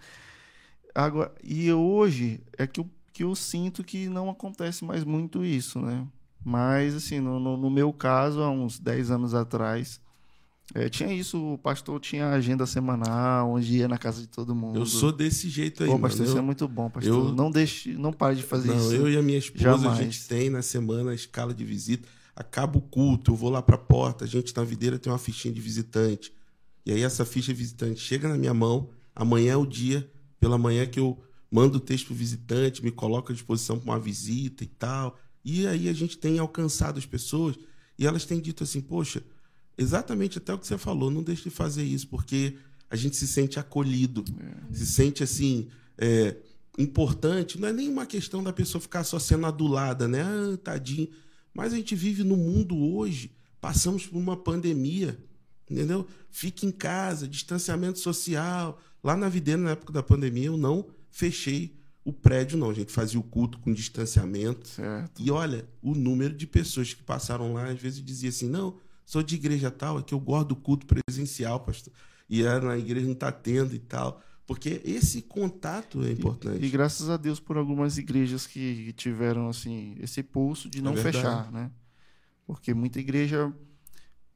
Agora, 0.93 1.33
e 1.41 1.71
hoje 1.71 2.41
é 2.57 2.67
que 2.67 2.81
eu, 2.81 2.89
que 3.13 3.23
eu 3.23 3.33
sinto 3.33 3.81
que 3.81 4.09
não 4.09 4.29
acontece 4.29 4.83
mais 4.83 5.05
muito 5.05 5.45
isso, 5.45 5.79
né? 5.79 6.05
Mas, 6.43 6.95
assim, 6.95 7.21
no, 7.21 7.39
no, 7.39 7.55
no 7.55 7.69
meu 7.69 7.93
caso, 7.93 8.41
há 8.41 8.51
uns 8.51 8.77
10 8.77 9.11
anos 9.11 9.33
atrás, 9.33 10.01
é, 10.75 10.89
tinha 10.89 11.13
isso, 11.13 11.53
o 11.53 11.57
pastor 11.57 12.01
tinha 12.01 12.27
agenda 12.31 12.65
semanal, 12.65 13.51
onde 13.51 13.77
ia 13.77 13.87
na 13.87 13.97
casa 13.97 14.19
de 14.19 14.27
todo 14.27 14.53
mundo. 14.53 14.79
Eu 14.79 14.85
sou 14.85 15.13
desse 15.13 15.47
jeito 15.47 15.81
aí. 15.81 15.89
Pô, 15.89 15.97
pastor, 15.97 16.19
mano. 16.19 16.29
isso 16.29 16.37
é 16.37 16.41
muito 16.41 16.67
bom, 16.67 16.89
pastor. 16.89 17.13
Eu, 17.13 17.33
não 17.33 17.49
deixe, 17.49 17.93
não 17.93 18.11
pare 18.11 18.35
de 18.35 18.43
fazer 18.43 18.67
não, 18.67 18.77
isso. 18.77 18.93
Eu 18.93 19.09
e 19.09 19.15
a 19.15 19.21
minha 19.21 19.37
esposa, 19.37 19.77
Jamais. 19.77 19.97
a 19.97 20.03
gente 20.03 20.27
tem 20.27 20.49
na 20.49 20.61
semana 20.61 21.11
a 21.11 21.15
escala 21.15 21.53
de 21.53 21.63
visita 21.63 22.16
acaba 22.37 22.77
o 22.77 22.81
culto, 22.81 23.31
eu 23.31 23.35
vou 23.35 23.49
lá 23.49 23.63
para 23.63 23.75
a 23.75 23.79
porta, 23.79 24.23
a 24.23 24.27
gente 24.27 24.55
na 24.55 24.63
videira 24.63 24.99
tem 24.99 25.11
uma 25.11 25.17
fichinha 25.17 25.51
de 25.51 25.59
visitante. 25.59 26.31
E 26.85 26.91
aí 26.91 27.01
essa 27.01 27.25
ficha 27.25 27.51
de 27.51 27.57
visitante 27.57 27.99
chega 27.99 28.29
na 28.29 28.37
minha 28.37 28.53
mão, 28.53 28.89
amanhã 29.15 29.53
é 29.53 29.57
o 29.57 29.65
dia, 29.65 30.09
pela 30.39 30.55
manhã 30.55 30.85
que 30.85 30.99
eu 30.99 31.19
mando 31.51 31.77
o 31.77 31.81
texto 31.81 32.07
pro 32.07 32.15
visitante, 32.15 32.83
me 32.83 32.91
coloco 32.91 33.31
à 33.31 33.33
disposição 33.33 33.79
para 33.79 33.91
uma 33.91 33.99
visita 33.99 34.63
e 34.63 34.67
tal. 34.67 35.17
E 35.43 35.65
aí 35.65 35.89
a 35.89 35.93
gente 35.93 36.15
tem 36.17 36.37
alcançado 36.37 36.99
as 36.99 37.05
pessoas 37.07 37.55
e 37.97 38.05
elas 38.05 38.23
têm 38.23 38.39
dito 38.39 38.63
assim: 38.63 38.81
"Poxa, 38.81 39.23
exatamente 39.75 40.37
até 40.37 40.53
o 40.53 40.59
que 40.59 40.67
você 40.67 40.77
falou, 40.77 41.09
não 41.09 41.23
deixe 41.23 41.43
de 41.43 41.49
fazer 41.49 41.83
isso, 41.83 42.07
porque 42.07 42.55
a 42.87 42.95
gente 42.95 43.15
se 43.15 43.27
sente 43.27 43.59
acolhido, 43.59 44.23
é. 44.39 44.75
se 44.75 44.85
sente 44.85 45.23
assim. 45.23 45.67
É, 45.97 46.37
importante, 46.77 47.59
não 47.59 47.67
é 47.67 47.73
nem 47.73 47.89
uma 47.89 48.05
questão 48.05 48.43
da 48.43 48.53
pessoa 48.53 48.79
ficar 48.79 49.03
só 49.03 49.17
sendo 49.17 49.47
adulada, 49.47 50.07
né? 50.07 50.21
Ah, 50.21 50.57
tadinho. 50.57 51.09
Mas 51.57 51.73
a 51.73 51.75
gente 51.75 51.95
vive 51.95 52.23
no 52.23 52.37
mundo 52.37 52.77
hoje, 52.77 53.31
passamos 53.59 54.05
por 54.05 54.15
uma 54.15 54.37
pandemia, 54.37 55.17
entendeu? 55.67 56.07
Fique 56.29 56.67
em 56.67 56.71
casa, 56.71 57.27
distanciamento 57.27 57.97
social. 57.97 58.79
Lá 59.03 59.17
na 59.17 59.27
Videira, 59.27 59.59
na 59.59 59.71
época 59.71 59.91
da 59.91 60.03
pandemia, 60.03 60.45
eu 60.45 60.55
não 60.55 60.85
fechei 61.09 61.75
o 62.05 62.13
prédio, 62.13 62.59
não. 62.59 62.69
A 62.69 62.75
gente 62.75 62.91
fazia 62.91 63.19
o 63.19 63.23
culto 63.23 63.57
com 63.57 63.73
distanciamento. 63.73 64.67
Certo. 64.67 65.19
E 65.19 65.31
olha, 65.31 65.67
o 65.81 65.95
número 65.95 66.35
de 66.35 66.45
pessoas 66.45 66.93
que 66.93 67.01
passaram 67.01 67.53
lá, 67.53 67.71
às 67.71 67.81
vezes 67.81 68.05
dizia 68.05 68.29
assim: 68.29 68.47
não, 68.47 68.77
sou 69.03 69.23
de 69.23 69.33
igreja 69.33 69.71
tal, 69.71 69.97
é 69.97 70.03
que 70.03 70.13
eu 70.13 70.19
gosto 70.19 70.49
do 70.49 70.55
culto 70.55 70.85
presencial, 70.85 71.59
pastor. 71.61 71.91
E 72.29 72.43
era 72.43 72.67
na 72.67 72.77
igreja 72.77 73.07
não 73.07 73.13
está 73.13 73.31
tendo 73.31 73.73
e 73.73 73.79
tal. 73.79 74.21
Porque 74.47 74.81
esse 74.85 75.21
contato 75.21 76.01
é 76.03 76.11
importante. 76.13 76.63
E, 76.63 76.67
e, 76.67 76.69
graças 76.69 77.09
a 77.09 77.17
Deus 77.17 77.37
por 77.37 77.57
algumas 77.57 77.97
igrejas 77.97 78.47
que 78.47 78.93
tiveram 78.93 79.49
assim 79.49 79.97
esse 79.99 80.23
pulso 80.23 80.69
de 80.69 80.79
é 80.79 80.81
não 80.81 80.93
é 80.93 80.95
fechar, 80.95 81.51
né? 81.51 81.69
Porque 82.45 82.73
muita 82.73 82.97
igreja 82.99 83.53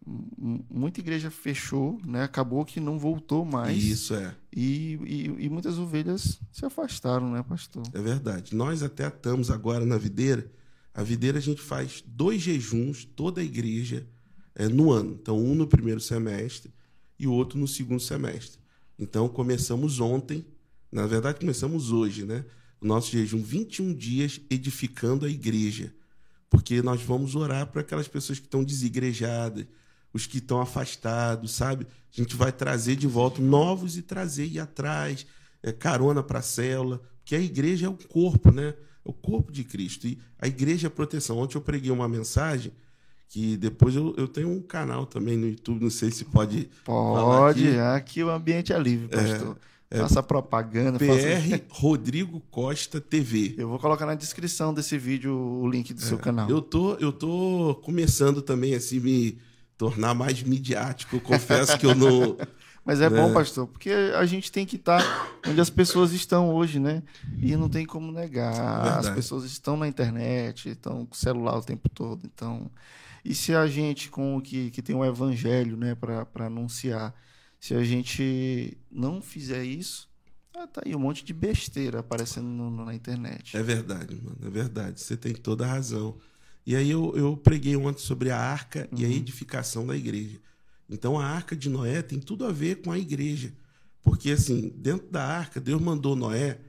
muita 0.05 0.99
igreja 0.99 1.29
fechou, 1.29 1.99
né? 2.05 2.23
Acabou 2.23 2.65
que 2.65 2.79
não 2.79 2.97
voltou 2.97 3.45
mais. 3.45 3.81
Isso 3.83 4.15
é. 4.15 4.35
E, 4.51 4.99
e, 5.05 5.45
e, 5.45 5.49
muitas 5.49 5.77
ovelhas 5.77 6.39
se 6.51 6.65
afastaram, 6.65 7.31
né, 7.31 7.43
pastor? 7.43 7.83
É 7.93 8.01
verdade. 8.01 8.55
Nós 8.55 8.81
até 8.83 9.07
estamos 9.07 9.51
agora 9.51 9.85
na 9.85 9.97
videira. 9.97 10.51
A 10.93 11.03
videira 11.03 11.37
a 11.37 11.41
gente 11.41 11.61
faz 11.61 12.03
dois 12.05 12.41
jejuns, 12.41 13.05
toda 13.05 13.41
a 13.41 13.43
igreja, 13.43 14.07
é, 14.55 14.67
no 14.67 14.91
ano. 14.91 15.17
Então, 15.21 15.37
um 15.37 15.55
no 15.55 15.67
primeiro 15.67 16.01
semestre 16.01 16.73
e 17.17 17.27
o 17.27 17.31
outro 17.31 17.59
no 17.59 17.67
segundo 17.67 18.01
semestre. 18.01 18.60
Então 19.01 19.27
começamos 19.27 19.99
ontem, 19.99 20.45
na 20.91 21.07
verdade 21.07 21.39
começamos 21.39 21.91
hoje, 21.91 22.23
né? 22.23 22.45
O 22.79 22.85
nosso 22.85 23.11
jejum 23.11 23.41
21 23.41 23.95
dias 23.95 24.39
edificando 24.47 25.25
a 25.25 25.29
igreja. 25.29 25.91
Porque 26.47 26.83
nós 26.83 27.01
vamos 27.01 27.33
orar 27.33 27.65
para 27.65 27.81
aquelas 27.81 28.07
pessoas 28.07 28.37
que 28.37 28.45
estão 28.45 28.63
desigrejadas, 28.63 29.65
os 30.13 30.27
que 30.27 30.37
estão 30.37 30.61
afastados, 30.61 31.51
sabe? 31.51 31.87
A 32.15 32.21
gente 32.21 32.35
vai 32.35 32.51
trazer 32.51 32.95
de 32.95 33.07
volta 33.07 33.41
novos 33.41 33.97
e 33.97 34.03
trazer 34.03 34.45
e 34.45 34.59
atrás, 34.59 35.25
é, 35.63 35.71
carona 35.71 36.21
para 36.21 36.37
a 36.37 36.43
célula, 36.43 37.01
porque 37.17 37.33
a 37.33 37.41
igreja 37.41 37.87
é 37.87 37.89
o 37.89 37.97
corpo, 37.97 38.51
né? 38.51 38.67
É 38.69 38.75
o 39.03 39.13
corpo 39.13 39.51
de 39.51 39.63
Cristo. 39.63 40.05
E 40.05 40.19
a 40.37 40.47
igreja 40.47 40.85
é 40.85 40.89
a 40.89 40.91
proteção. 40.91 41.39
Ontem 41.39 41.57
eu 41.57 41.61
preguei 41.61 41.89
uma 41.89 42.07
mensagem 42.07 42.71
que 43.31 43.55
depois 43.55 43.95
eu, 43.95 44.13
eu 44.17 44.27
tenho 44.27 44.51
um 44.51 44.61
canal 44.61 45.05
também 45.05 45.37
no 45.37 45.47
YouTube, 45.47 45.81
não 45.81 45.89
sei 45.89 46.11
se 46.11 46.25
pode. 46.25 46.69
Pode, 46.83 47.65
aqui. 47.65 47.79
aqui 47.79 48.23
o 48.23 48.29
ambiente 48.29 48.73
é 48.73 48.77
livre, 48.77 49.07
é, 49.09 49.23
pastor. 49.23 49.57
É, 49.89 49.99
faça 49.99 50.19
é, 50.19 50.21
propaganda. 50.21 50.99
PR 50.99 51.05
faça... 51.05 51.63
Rodrigo 51.71 52.41
Costa 52.51 52.99
TV. 52.99 53.55
Eu 53.57 53.69
vou 53.69 53.79
colocar 53.79 54.05
na 54.05 54.15
descrição 54.15 54.73
desse 54.73 54.97
vídeo 54.97 55.33
o 55.33 55.65
link 55.65 55.93
do 55.93 56.01
é, 56.01 56.05
seu 56.05 56.17
canal. 56.17 56.49
Eu 56.49 56.61
tô, 56.61 56.95
eu 56.95 57.13
tô 57.13 57.79
começando 57.81 58.41
também 58.41 58.75
assim 58.75 58.99
me 58.99 59.37
tornar 59.77 60.13
mais 60.13 60.43
midiático. 60.43 61.15
Eu 61.15 61.21
confesso 61.21 61.77
que 61.79 61.85
eu 61.85 61.95
não. 61.95 62.35
Mas 62.83 62.99
é 62.99 63.09
bom, 63.09 63.31
pastor, 63.31 63.65
porque 63.65 63.91
a 63.91 64.25
gente 64.25 64.51
tem 64.51 64.65
que 64.65 64.75
estar 64.75 65.01
tá 65.01 65.49
onde 65.49 65.61
as 65.61 65.69
pessoas 65.69 66.11
estão 66.11 66.53
hoje, 66.53 66.79
né? 66.79 67.01
E 67.39 67.55
não 67.55 67.69
tem 67.69 67.85
como 67.85 68.11
negar. 68.11 68.51
Verdade. 68.53 69.07
As 69.07 69.15
pessoas 69.15 69.45
estão 69.45 69.77
na 69.77 69.87
internet, 69.87 70.67
estão 70.67 71.05
com 71.05 71.13
o 71.13 71.17
celular 71.17 71.57
o 71.57 71.61
tempo 71.61 71.87
todo. 71.87 72.25
Então, 72.25 72.69
e 73.23 73.35
se 73.35 73.53
a 73.53 73.67
gente, 73.67 74.09
com 74.09 74.37
o 74.37 74.41
que, 74.41 74.71
que 74.71 74.81
tem 74.81 74.95
o 74.95 75.05
evangelho 75.05 75.77
né, 75.77 75.95
para 75.95 76.45
anunciar, 76.45 77.13
se 77.59 77.75
a 77.75 77.83
gente 77.83 78.77
não 78.91 79.21
fizer 79.21 79.63
isso, 79.63 80.09
ah, 80.55 80.67
tá 80.67 80.81
aí 80.85 80.95
um 80.95 80.99
monte 80.99 81.23
de 81.23 81.33
besteira 81.33 81.99
aparecendo 81.99 82.47
no, 82.47 82.85
na 82.85 82.93
internet. 82.93 83.55
É 83.55 83.63
verdade, 83.63 84.15
mano, 84.15 84.37
é 84.43 84.49
verdade. 84.49 84.99
Você 84.99 85.15
tem 85.15 85.33
toda 85.33 85.65
a 85.65 85.67
razão. 85.67 86.17
E 86.65 86.75
aí 86.75 86.89
eu, 86.89 87.15
eu 87.15 87.37
preguei 87.37 87.75
ontem 87.75 88.01
sobre 88.01 88.29
a 88.31 88.37
arca 88.37 88.87
uhum. 88.91 88.99
e 88.99 89.05
a 89.05 89.07
uhum. 89.07 89.13
edificação 89.13 89.87
da 89.87 89.95
igreja. 89.95 90.39
Então 90.89 91.17
a 91.17 91.25
arca 91.25 91.55
de 91.55 91.69
Noé 91.69 92.01
tem 92.01 92.19
tudo 92.19 92.45
a 92.45 92.51
ver 92.51 92.81
com 92.81 92.91
a 92.91 92.99
igreja. 92.99 93.53
Porque, 94.03 94.31
assim, 94.31 94.73
dentro 94.75 95.07
da 95.09 95.23
arca, 95.23 95.59
Deus 95.59 95.79
mandou 95.79 96.15
Noé, 96.15 96.59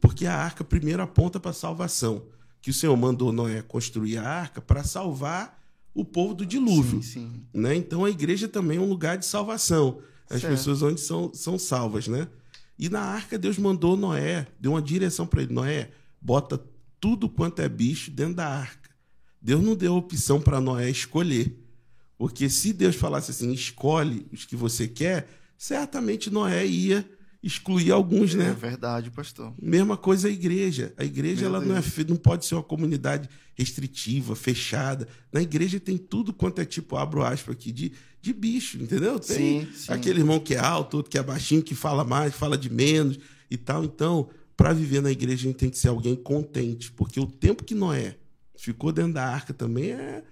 porque 0.00 0.26
a 0.26 0.34
arca 0.34 0.64
primeiro 0.64 1.02
aponta 1.02 1.38
para 1.38 1.50
a 1.50 1.54
salvação. 1.54 2.26
Que 2.60 2.70
o 2.70 2.74
Senhor 2.74 2.96
mandou 2.96 3.32
Noé 3.32 3.60
construir 3.60 4.16
a 4.16 4.26
arca 4.26 4.60
para 4.60 4.82
salvar 4.82 5.62
o 5.94 6.04
povo 6.04 6.34
do 6.34 6.44
dilúvio. 6.44 7.02
Sim, 7.02 7.30
sim. 7.30 7.46
Né? 7.54 7.76
Então 7.76 8.04
a 8.04 8.10
igreja 8.10 8.48
também 8.48 8.78
é 8.78 8.80
um 8.80 8.88
lugar 8.88 9.16
de 9.16 9.24
salvação. 9.24 10.00
As 10.28 10.40
certo. 10.40 10.54
pessoas 10.54 10.82
onde 10.82 11.00
são, 11.00 11.32
são 11.32 11.58
salvas, 11.58 12.08
né? 12.08 12.26
E 12.78 12.88
na 12.88 13.00
arca 13.00 13.38
Deus 13.38 13.56
mandou 13.56 13.96
Noé, 13.96 14.48
deu 14.58 14.72
uma 14.72 14.82
direção 14.82 15.26
para 15.26 15.42
ele. 15.42 15.52
Noé, 15.52 15.90
bota 16.20 16.60
tudo 16.98 17.28
quanto 17.28 17.62
é 17.62 17.68
bicho 17.68 18.10
dentro 18.10 18.34
da 18.34 18.48
arca. 18.48 18.90
Deus 19.40 19.62
não 19.62 19.76
deu 19.76 19.94
opção 19.94 20.40
para 20.40 20.60
Noé 20.60 20.90
escolher. 20.90 21.60
Porque 22.18 22.48
se 22.48 22.72
Deus 22.72 22.96
falasse 22.96 23.30
assim, 23.30 23.52
escolhe 23.52 24.26
os 24.32 24.44
que 24.44 24.56
você 24.56 24.88
quer, 24.88 25.28
certamente 25.56 26.30
Noé 26.30 26.66
ia 26.66 27.08
excluir 27.44 27.90
alguns, 27.92 28.34
né? 28.34 28.48
É 28.48 28.52
verdade, 28.54 29.10
pastor. 29.10 29.52
Mesma 29.60 29.98
coisa 29.98 30.28
a 30.28 30.30
igreja. 30.30 30.94
A 30.96 31.04
igreja 31.04 31.44
ela 31.44 31.60
não, 31.60 31.76
é, 31.76 31.82
não 32.08 32.16
pode 32.16 32.46
ser 32.46 32.54
uma 32.54 32.62
comunidade 32.62 33.28
restritiva, 33.54 34.34
fechada. 34.34 35.06
Na 35.30 35.42
igreja 35.42 35.78
tem 35.78 35.98
tudo 35.98 36.32
quanto 36.32 36.62
é 36.62 36.64
tipo, 36.64 36.96
abro 36.96 37.22
aspas 37.22 37.54
aqui, 37.54 37.70
de, 37.70 37.92
de 38.20 38.32
bicho, 38.32 38.78
entendeu? 38.78 39.20
Tem 39.20 39.66
sim, 39.66 39.72
sim. 39.74 39.92
aquele 39.92 40.20
irmão 40.20 40.40
que 40.40 40.54
é 40.54 40.58
alto, 40.58 40.96
outro 40.96 41.10
que 41.10 41.18
é 41.18 41.22
baixinho, 41.22 41.62
que 41.62 41.74
fala 41.74 42.02
mais, 42.02 42.34
fala 42.34 42.56
de 42.56 42.70
menos 42.70 43.18
e 43.50 43.58
tal. 43.58 43.84
Então, 43.84 44.30
para 44.56 44.72
viver 44.72 45.02
na 45.02 45.10
igreja, 45.10 45.42
a 45.42 45.50
gente 45.50 45.58
tem 45.58 45.68
que 45.68 45.78
ser 45.78 45.88
alguém 45.88 46.16
contente, 46.16 46.90
porque 46.92 47.20
o 47.20 47.26
tempo 47.26 47.62
que 47.62 47.74
Noé 47.74 48.16
ficou 48.56 48.90
dentro 48.90 49.12
da 49.12 49.26
arca 49.28 49.52
também 49.52 49.90
é 49.90 50.24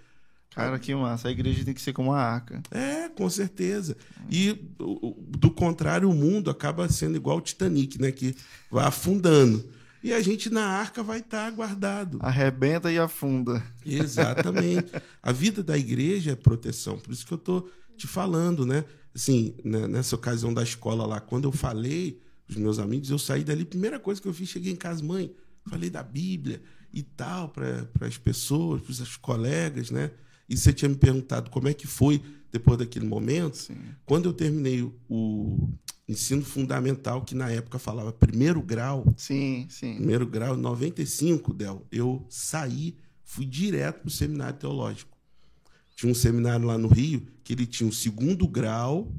Cara, 0.55 0.79
que 0.79 0.95
massa. 0.95 1.29
A 1.29 1.31
igreja 1.31 1.65
tem 1.65 1.73
que 1.73 1.81
ser 1.81 1.93
como 1.93 2.11
uma 2.11 2.19
arca. 2.19 2.63
É, 2.71 3.09
com 3.09 3.29
certeza. 3.31 3.97
E 4.31 4.53
do 4.79 5.51
contrário, 5.51 6.11
o 6.11 6.15
mundo 6.15 6.51
acaba 6.51 6.89
sendo 6.89 7.17
igual 7.17 7.39
o 7.39 7.41
Titanic, 7.41 8.01
né? 8.01 8.13
Que 8.13 8.37
vai 8.71 8.85
afundando. 8.85 9.65
E 10.03 10.13
a 10.13 10.21
gente 10.21 10.51
na 10.51 10.65
arca 10.65 11.03
vai 11.03 11.21
estar 11.21 11.45
tá 11.45 11.51
guardado. 11.51 12.19
Arrebenta 12.21 12.91
e 12.91 12.99
afunda. 12.99 13.63
Exatamente. 13.87 14.93
a 15.23 15.33
vida 15.33 15.63
da 15.63 15.79
igreja 15.79 16.33
é 16.33 16.37
proteção. 16.37 16.99
Por 16.99 17.13
isso 17.13 17.25
que 17.25 17.33
eu 17.33 17.39
estou 17.39 17.71
te 17.97 18.07
falando, 18.07 18.67
né? 18.67 18.85
Assim, 19.15 19.55
né, 19.65 19.87
nessa 19.87 20.17
ocasião 20.17 20.53
da 20.53 20.63
escola 20.63 21.07
lá, 21.07 21.21
quando 21.21 21.45
eu 21.45 21.53
falei 21.53 22.21
os 22.49 22.57
meus 22.57 22.79
amigos, 22.79 23.11
eu 23.11 23.19
saí 23.19 23.45
dali, 23.45 23.65
primeira 23.65 24.01
coisa 24.01 24.21
que 24.21 24.27
eu 24.27 24.35
fiz, 24.35 24.49
cheguei 24.49 24.73
em 24.73 24.77
casa, 24.77 25.05
mãe, 25.05 25.35
falei 25.69 25.89
da 25.89 26.03
Bíblia 26.03 26.63
e 26.93 27.03
tal, 27.03 27.49
para 27.49 27.87
as 28.01 28.19
pessoas, 28.19 28.83
para 28.83 28.91
os 28.91 29.17
colegas, 29.17 29.91
né? 29.91 30.11
E 30.53 30.57
você 30.57 30.71
tinha 30.71 30.87
me 30.91 30.95
perguntado 30.95 31.49
como 31.49 31.67
é 31.67 31.73
que 31.73 31.87
foi 31.87 32.21
depois 32.53 32.79
daquele 32.79 33.07
momento. 33.07 33.57
Sim. 33.57 33.75
Quando 34.05 34.29
eu 34.29 34.35
terminei 34.35 34.83
o 35.09 35.71
ensino 36.07 36.45
fundamental, 36.45 37.23
que 37.23 37.35
na 37.35 37.51
época 37.51 37.79
falava 37.79 38.13
primeiro 38.13 38.61
grau. 38.61 39.07
Sim, 39.17 39.67
sim. 39.71 39.95
Primeiro 39.95 40.27
grau, 40.27 40.55
95, 40.55 41.55
Del, 41.55 41.87
eu 41.91 42.27
saí, 42.29 42.99
fui 43.25 43.47
direto 43.47 44.01
para 44.01 44.09
o 44.09 44.11
seminário 44.11 44.59
teológico. 44.59 45.17
Tinha 45.97 46.13
um 46.13 46.15
seminário 46.15 46.67
lá 46.67 46.77
no 46.77 46.89
Rio 46.89 47.27
que 47.43 47.55
ele 47.55 47.65
tinha 47.65 47.89
o 47.89 47.93
segundo 47.93 48.47
grau 48.47 49.11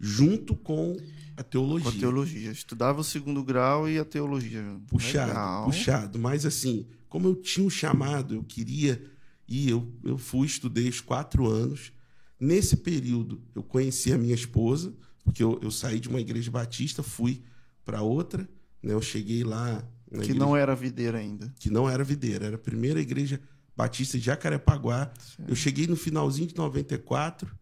junto 0.00 0.56
com 0.56 0.96
a 1.36 1.42
teologia. 1.42 1.90
Com 1.90 1.96
a 1.98 2.00
teologia. 2.00 2.50
Estudava 2.50 3.02
o 3.02 3.04
segundo 3.04 3.44
grau 3.44 3.86
e 3.86 3.98
a 3.98 4.06
teologia. 4.06 4.64
Puxado, 4.86 5.28
Legal. 5.28 5.64
puxado. 5.66 6.18
Mas 6.18 6.46
assim, 6.46 6.86
como 7.10 7.28
eu 7.28 7.34
tinha 7.34 7.66
um 7.66 7.68
chamado, 7.68 8.34
eu 8.34 8.42
queria 8.42 9.11
e 9.52 9.68
eu, 9.68 9.86
eu 10.02 10.16
fui, 10.16 10.46
estudei 10.46 10.88
os 10.88 11.02
quatro 11.02 11.46
anos. 11.46 11.92
Nesse 12.40 12.74
período, 12.74 13.42
eu 13.54 13.62
conheci 13.62 14.10
a 14.10 14.16
minha 14.16 14.34
esposa, 14.34 14.94
porque 15.22 15.42
eu, 15.42 15.60
eu 15.62 15.70
saí 15.70 16.00
de 16.00 16.08
uma 16.08 16.22
igreja 16.22 16.50
batista, 16.50 17.02
fui 17.02 17.42
para 17.84 18.00
outra. 18.00 18.48
Né? 18.82 18.94
Eu 18.94 19.02
cheguei 19.02 19.44
lá. 19.44 19.86
que 20.08 20.16
igreja, 20.16 20.38
não 20.38 20.56
era 20.56 20.74
videira 20.74 21.18
ainda. 21.18 21.52
Que 21.58 21.68
não 21.68 21.86
era 21.86 22.02
videira, 22.02 22.46
era 22.46 22.56
a 22.56 22.58
primeira 22.58 22.98
igreja 22.98 23.38
batista 23.76 24.18
de 24.18 24.24
Jacarepaguá. 24.24 25.12
Sim. 25.18 25.44
Eu 25.46 25.54
cheguei 25.54 25.86
no 25.86 25.96
finalzinho 25.96 26.48
de 26.48 26.56
94, 26.56 27.54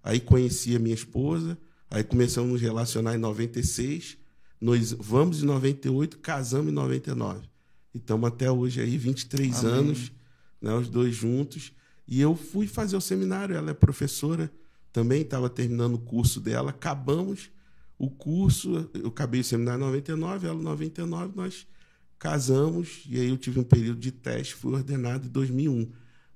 aí 0.00 0.20
conheci 0.20 0.76
a 0.76 0.78
minha 0.78 0.94
esposa, 0.94 1.58
aí 1.90 2.04
começamos 2.04 2.50
a 2.50 2.52
nos 2.52 2.62
relacionar 2.62 3.16
em 3.16 3.18
96. 3.18 4.16
Nós 4.60 4.92
vamos 4.92 5.42
em 5.42 5.46
98, 5.46 6.18
casamos 6.18 6.70
em 6.70 6.74
99. 6.74 7.40
E 7.92 7.98
estamos 7.98 8.28
até 8.28 8.48
hoje 8.48 8.80
aí, 8.80 8.96
23 8.96 9.64
Amém. 9.64 9.78
anos 9.80 10.12
né, 10.62 10.72
os 10.74 10.88
dois 10.88 11.14
juntos. 11.14 11.72
E 12.06 12.20
eu 12.20 12.36
fui 12.36 12.66
fazer 12.66 12.96
o 12.96 13.00
seminário, 13.00 13.56
ela 13.56 13.70
é 13.70 13.74
professora, 13.74 14.50
também 14.92 15.22
estava 15.22 15.50
terminando 15.50 15.94
o 15.94 15.98
curso 15.98 16.40
dela, 16.40 16.70
acabamos 16.70 17.50
o 17.98 18.10
curso, 18.10 18.88
eu 18.94 19.08
acabei 19.08 19.40
o 19.40 19.44
seminário 19.44 19.82
em 19.82 19.86
99, 19.86 20.46
ela 20.46 20.58
em 20.58 20.64
99, 20.64 21.32
nós 21.36 21.66
casamos, 22.18 23.02
e 23.08 23.18
aí 23.18 23.28
eu 23.28 23.36
tive 23.36 23.60
um 23.60 23.64
período 23.64 23.98
de 23.98 24.10
teste, 24.10 24.54
fui 24.54 24.72
ordenado 24.72 25.26
em 25.26 25.30
2001. 25.30 25.90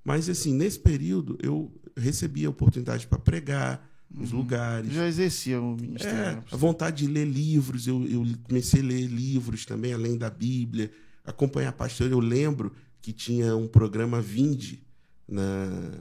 Mas, 0.04 0.28
assim, 0.28 0.52
nesse 0.52 0.78
período, 0.78 1.38
eu 1.42 1.72
recebi 1.96 2.44
a 2.44 2.50
oportunidade 2.50 3.06
para 3.06 3.18
pregar, 3.18 3.86
nos 4.10 4.32
lugares. 4.32 4.92
Já 4.92 5.06
exercia 5.06 5.60
o 5.60 5.76
ministério. 5.76 6.18
É, 6.18 6.34
né, 6.36 6.42
a 6.50 6.56
vontade 6.56 7.04
de 7.04 7.12
ler 7.12 7.26
livros, 7.26 7.86
eu, 7.86 8.06
eu 8.06 8.24
comecei 8.44 8.80
a 8.80 8.84
ler 8.84 9.06
livros 9.06 9.66
também, 9.66 9.92
além 9.92 10.16
da 10.16 10.30
Bíblia, 10.30 10.90
acompanhar 11.24 11.72
pastor. 11.72 12.10
Eu 12.10 12.20
lembro 12.20 12.72
que 13.06 13.12
tinha 13.12 13.54
um 13.54 13.68
programa 13.68 14.20
Vinde 14.20 14.82
na, 15.28 15.92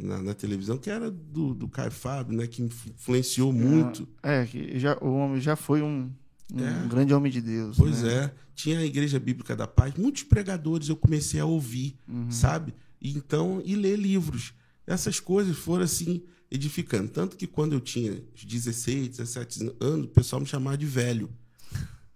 na, 0.00 0.22
na 0.22 0.34
televisão, 0.34 0.78
que 0.78 0.88
era 0.88 1.10
do, 1.10 1.52
do 1.52 1.68
Caio 1.68 1.90
Fábio, 1.90 2.34
né, 2.34 2.46
que 2.46 2.62
influenciou 2.62 3.52
muito. 3.52 4.08
É, 4.22 4.46
que 4.46 4.78
já, 4.78 4.96
o 5.02 5.12
homem 5.12 5.42
já 5.42 5.56
foi 5.56 5.82
um, 5.82 6.10
um 6.50 6.58
É. 6.64 6.88
grande 6.88 7.12
homem 7.12 7.30
de 7.30 7.42
Deus. 7.42 7.76
Pois 7.76 8.02
né? 8.02 8.14
é. 8.14 8.34
Tinha 8.54 8.78
a 8.78 8.84
Igreja 8.86 9.20
Bíblica 9.20 9.54
da 9.54 9.66
Paz, 9.66 9.92
muitos 9.98 10.22
pregadores 10.22 10.88
eu 10.88 10.96
comecei 10.96 11.38
a 11.38 11.44
ouvir, 11.44 11.98
Uhum. 12.08 12.30
sabe? 12.30 12.72
E 12.98 13.10
então, 13.12 13.60
e 13.62 13.76
ler 13.76 13.98
livros. 13.98 14.54
Essas 14.86 15.20
coisas 15.20 15.54
foram 15.54 15.84
assim, 15.84 16.22
edificando. 16.50 17.10
Tanto 17.10 17.36
que 17.36 17.46
quando 17.46 17.74
eu 17.74 17.80
tinha 17.80 18.12
uns 18.34 18.42
16, 18.42 19.08
17 19.18 19.70
anos, 19.80 20.06
o 20.06 20.08
pessoal 20.08 20.40
me 20.40 20.46
chamava 20.46 20.78
de 20.78 20.86
velho. 20.86 21.28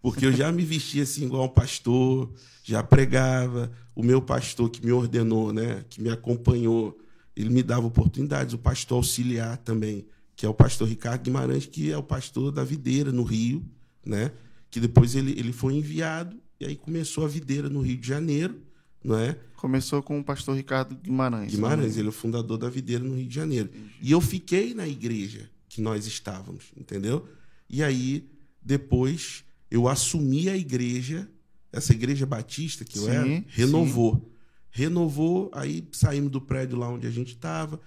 Porque 0.00 0.24
eu 0.24 0.32
já 0.32 0.50
me 0.50 0.64
vestia 0.64 1.02
assim 1.02 1.26
igual 1.26 1.44
um 1.44 1.48
pastor, 1.48 2.32
já 2.64 2.82
pregava. 2.82 3.70
O 3.96 4.02
meu 4.02 4.22
pastor 4.22 4.70
que 4.70 4.84
me 4.84 4.92
ordenou, 4.92 5.52
né, 5.52 5.84
que 5.88 6.00
me 6.00 6.10
acompanhou, 6.10 6.96
ele 7.34 7.50
me 7.50 7.62
dava 7.62 7.86
oportunidades. 7.86 8.54
O 8.54 8.58
pastor 8.58 8.98
auxiliar 8.98 9.56
também, 9.56 10.06
que 10.36 10.46
é 10.46 10.48
o 10.48 10.54
pastor 10.54 10.86
Ricardo 10.86 11.22
Guimarães, 11.22 11.66
que 11.66 11.90
é 11.90 11.96
o 11.96 12.02
pastor 12.02 12.52
da 12.52 12.62
Videira, 12.62 13.10
no 13.10 13.24
Rio, 13.24 13.64
né? 14.04 14.30
Que 14.70 14.78
depois 14.78 15.16
ele, 15.16 15.32
ele 15.32 15.52
foi 15.52 15.74
enviado 15.74 16.36
e 16.60 16.66
aí 16.66 16.76
começou 16.76 17.24
a 17.24 17.28
Videira 17.28 17.68
no 17.68 17.80
Rio 17.80 17.96
de 17.96 18.06
Janeiro, 18.06 18.60
não 19.02 19.18
é? 19.18 19.38
Começou 19.56 20.02
com 20.02 20.18
o 20.18 20.24
pastor 20.24 20.56
Ricardo 20.56 20.94
Guimarães. 20.94 21.54
Guimarães, 21.54 21.94
né? 21.94 22.00
ele 22.00 22.08
é 22.08 22.10
o 22.10 22.12
fundador 22.12 22.58
da 22.58 22.68
Videira 22.68 23.02
no 23.02 23.14
Rio 23.14 23.26
de 23.26 23.34
Janeiro. 23.34 23.70
E 24.00 24.12
eu 24.12 24.20
fiquei 24.20 24.74
na 24.74 24.86
igreja 24.86 25.50
que 25.68 25.80
nós 25.80 26.06
estávamos, 26.06 26.72
entendeu? 26.76 27.26
E 27.68 27.82
aí, 27.82 28.28
depois, 28.62 29.44
eu 29.70 29.88
assumi 29.88 30.48
a 30.48 30.56
igreja, 30.56 31.28
essa 31.72 31.92
igreja 31.92 32.24
batista 32.26 32.84
que 32.84 32.98
eu 32.98 33.04
Sim, 33.04 33.10
era, 33.10 33.24
sim. 33.26 33.44
renovou. 33.48 34.32
Renovou, 34.70 35.50
aí 35.54 35.88
saímos 35.92 36.30
do 36.30 36.40
prédio 36.40 36.78
lá 36.78 36.88
onde 36.88 37.06
a 37.06 37.10
gente 37.10 37.32
estava, 37.32 37.80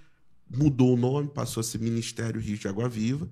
mudou 0.48 0.94
o 0.94 0.96
nome, 0.96 1.28
passou 1.28 1.60
a 1.60 1.64
ser 1.64 1.78
Ministério 1.78 2.40
Rio 2.40 2.58
de 2.58 2.66
Água 2.66 2.88
Viva. 2.88 3.28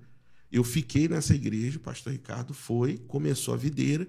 Eu 0.51 0.63
fiquei 0.63 1.07
nessa 1.07 1.35
igreja, 1.35 1.77
o 1.77 1.81
pastor 1.81 2.13
Ricardo 2.13 2.53
foi, 2.53 2.97
começou 3.07 3.53
a 3.53 3.57
videira. 3.57 4.07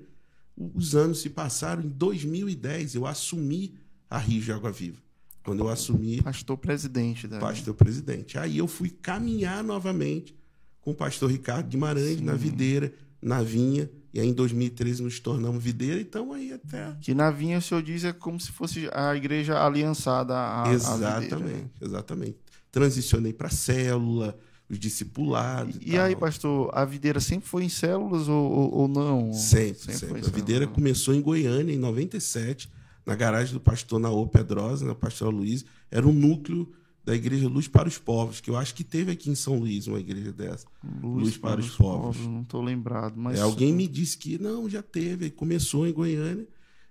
Os 0.56 0.94
anos 0.94 1.20
se 1.20 1.30
passaram, 1.30 1.82
em 1.82 1.88
2010 1.88 2.94
eu 2.94 3.06
assumi 3.06 3.74
a 4.08 4.18
Rio 4.18 4.40
de 4.40 4.52
Água 4.52 4.70
Viva. 4.70 4.98
Quando 5.42 5.60
eu 5.60 5.68
assumi, 5.68 6.22
Pastor 6.22 6.56
presidente 6.58 7.26
da. 7.26 7.38
pastor 7.38 7.74
presidente. 7.74 8.38
Aí 8.38 8.58
eu 8.58 8.68
fui 8.68 8.90
caminhar 8.90 9.64
novamente 9.64 10.34
com 10.80 10.90
o 10.90 10.94
pastor 10.94 11.30
Ricardo 11.30 11.68
Guimarães 11.68 12.20
na 12.20 12.34
videira, 12.34 12.92
na 13.22 13.42
vinha, 13.42 13.90
e 14.12 14.20
aí 14.20 14.28
em 14.28 14.32
2013 14.32 15.02
nos 15.02 15.20
tornamos 15.20 15.62
videira, 15.62 16.00
então 16.00 16.32
aí 16.32 16.52
até. 16.52 16.96
Que 17.00 17.14
na 17.14 17.30
vinha 17.30 17.58
o 17.58 17.62
senhor 17.62 17.82
diz 17.82 18.04
é 18.04 18.12
como 18.12 18.40
se 18.40 18.50
fosse 18.50 18.88
a 18.92 19.14
igreja 19.14 19.62
aliançada 19.64 20.34
à, 20.34 20.68
à 20.68 20.72
exatamente, 20.72 21.34
videira. 21.34 21.70
exatamente. 21.80 22.36
Transicionei 22.72 23.32
para 23.32 23.48
célula, 23.48 24.36
os 24.68 24.78
discipulados. 24.78 25.76
E 25.80 25.98
aí, 25.98 26.14
pastor, 26.14 26.70
a 26.72 26.84
videira 26.84 27.20
sempre 27.20 27.48
foi 27.48 27.64
em 27.64 27.68
células 27.68 28.28
ou, 28.28 28.50
ou, 28.50 28.74
ou 28.74 28.88
não? 28.88 29.32
Sempre, 29.32 29.94
sempre. 29.94 30.20
em 30.20 30.26
A 30.26 30.30
videira 30.30 30.60
células. 30.60 30.74
começou 30.74 31.14
em 31.14 31.20
Goiânia, 31.20 31.72
em 31.72 31.78
97, 31.78 32.70
na 33.04 33.14
garagem 33.16 33.52
do 33.54 33.60
pastor 33.60 33.98
Naô 33.98 34.26
Pedrosa, 34.26 34.86
na 34.86 34.94
pastor 34.94 35.32
Luiz. 35.32 35.64
Era 35.90 36.06
um 36.06 36.12
núcleo 36.12 36.70
da 37.04 37.14
Igreja 37.14 37.48
Luz 37.48 37.66
para 37.66 37.88
os 37.88 37.98
Povos, 37.98 38.40
que 38.40 38.50
eu 38.50 38.56
acho 38.56 38.74
que 38.74 38.84
teve 38.84 39.10
aqui 39.10 39.30
em 39.30 39.34
São 39.34 39.58
Luís 39.58 39.86
uma 39.86 39.98
igreja 39.98 40.32
dessa. 40.32 40.66
Luz 41.02 41.36
para 41.36 41.60
os 41.60 41.70
povos. 41.70 42.18
Não 42.18 42.42
estou 42.42 42.62
lembrado, 42.62 43.14
mas 43.16 43.38
É, 43.38 43.42
alguém 43.42 43.72
me 43.72 43.88
disse 43.88 44.18
que 44.18 44.38
não, 44.38 44.68
já 44.68 44.82
teve, 44.82 45.24
aí 45.24 45.30
começou 45.30 45.86
em 45.86 45.92
Goiânia, 45.92 46.46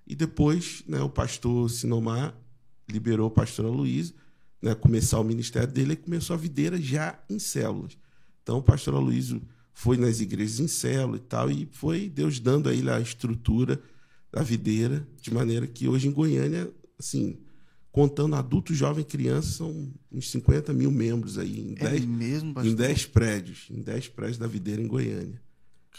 e 0.07 0.15
depois 0.15 0.83
né, 0.87 1.01
o 1.01 1.09
pastor 1.09 1.69
Sinomar 1.69 2.35
liberou 2.89 3.27
o 3.27 3.31
pastor 3.31 3.65
Aloysio, 3.65 4.15
né, 4.61 4.73
começar 4.73 5.19
o 5.19 5.23
ministério 5.23 5.71
dele, 5.71 5.93
e 5.93 5.97
começou 5.97 6.33
a 6.33 6.37
videira 6.37 6.81
já 6.81 7.17
em 7.29 7.37
células. 7.37 7.97
Então 8.41 8.57
o 8.57 8.63
pastor 8.63 8.95
Aloysio 8.95 9.41
foi 9.73 9.95
nas 9.95 10.19
igrejas 10.19 10.59
em 10.59 10.67
célula 10.67 11.17
e 11.17 11.21
tal, 11.21 11.51
e 11.51 11.69
foi 11.71 12.09
Deus 12.09 12.39
dando 12.39 12.67
a 12.67 12.73
ele 12.73 12.89
a 12.89 12.99
estrutura 12.99 13.79
da 14.31 14.41
videira, 14.41 15.07
de 15.21 15.33
maneira 15.33 15.67
que 15.67 15.87
hoje 15.87 16.07
em 16.07 16.11
Goiânia, 16.11 16.69
assim, 16.99 17.37
contando 17.91 18.35
adultos, 18.35 18.77
jovens, 18.77 19.05
crianças, 19.05 19.55
são 19.55 19.91
uns 20.11 20.29
50 20.31 20.71
mil 20.73 20.91
membros 20.91 21.37
aí, 21.37 21.59
em 21.59 21.73
É 21.79 21.89
10, 21.91 22.05
mesmo, 22.05 22.53
pastor? 22.53 22.71
em 22.71 22.75
10 22.75 23.05
prédios, 23.07 23.67
em 23.71 23.81
10 23.81 24.07
prédios 24.09 24.37
da 24.37 24.47
videira 24.47 24.81
em 24.81 24.87
Goiânia. 24.87 25.41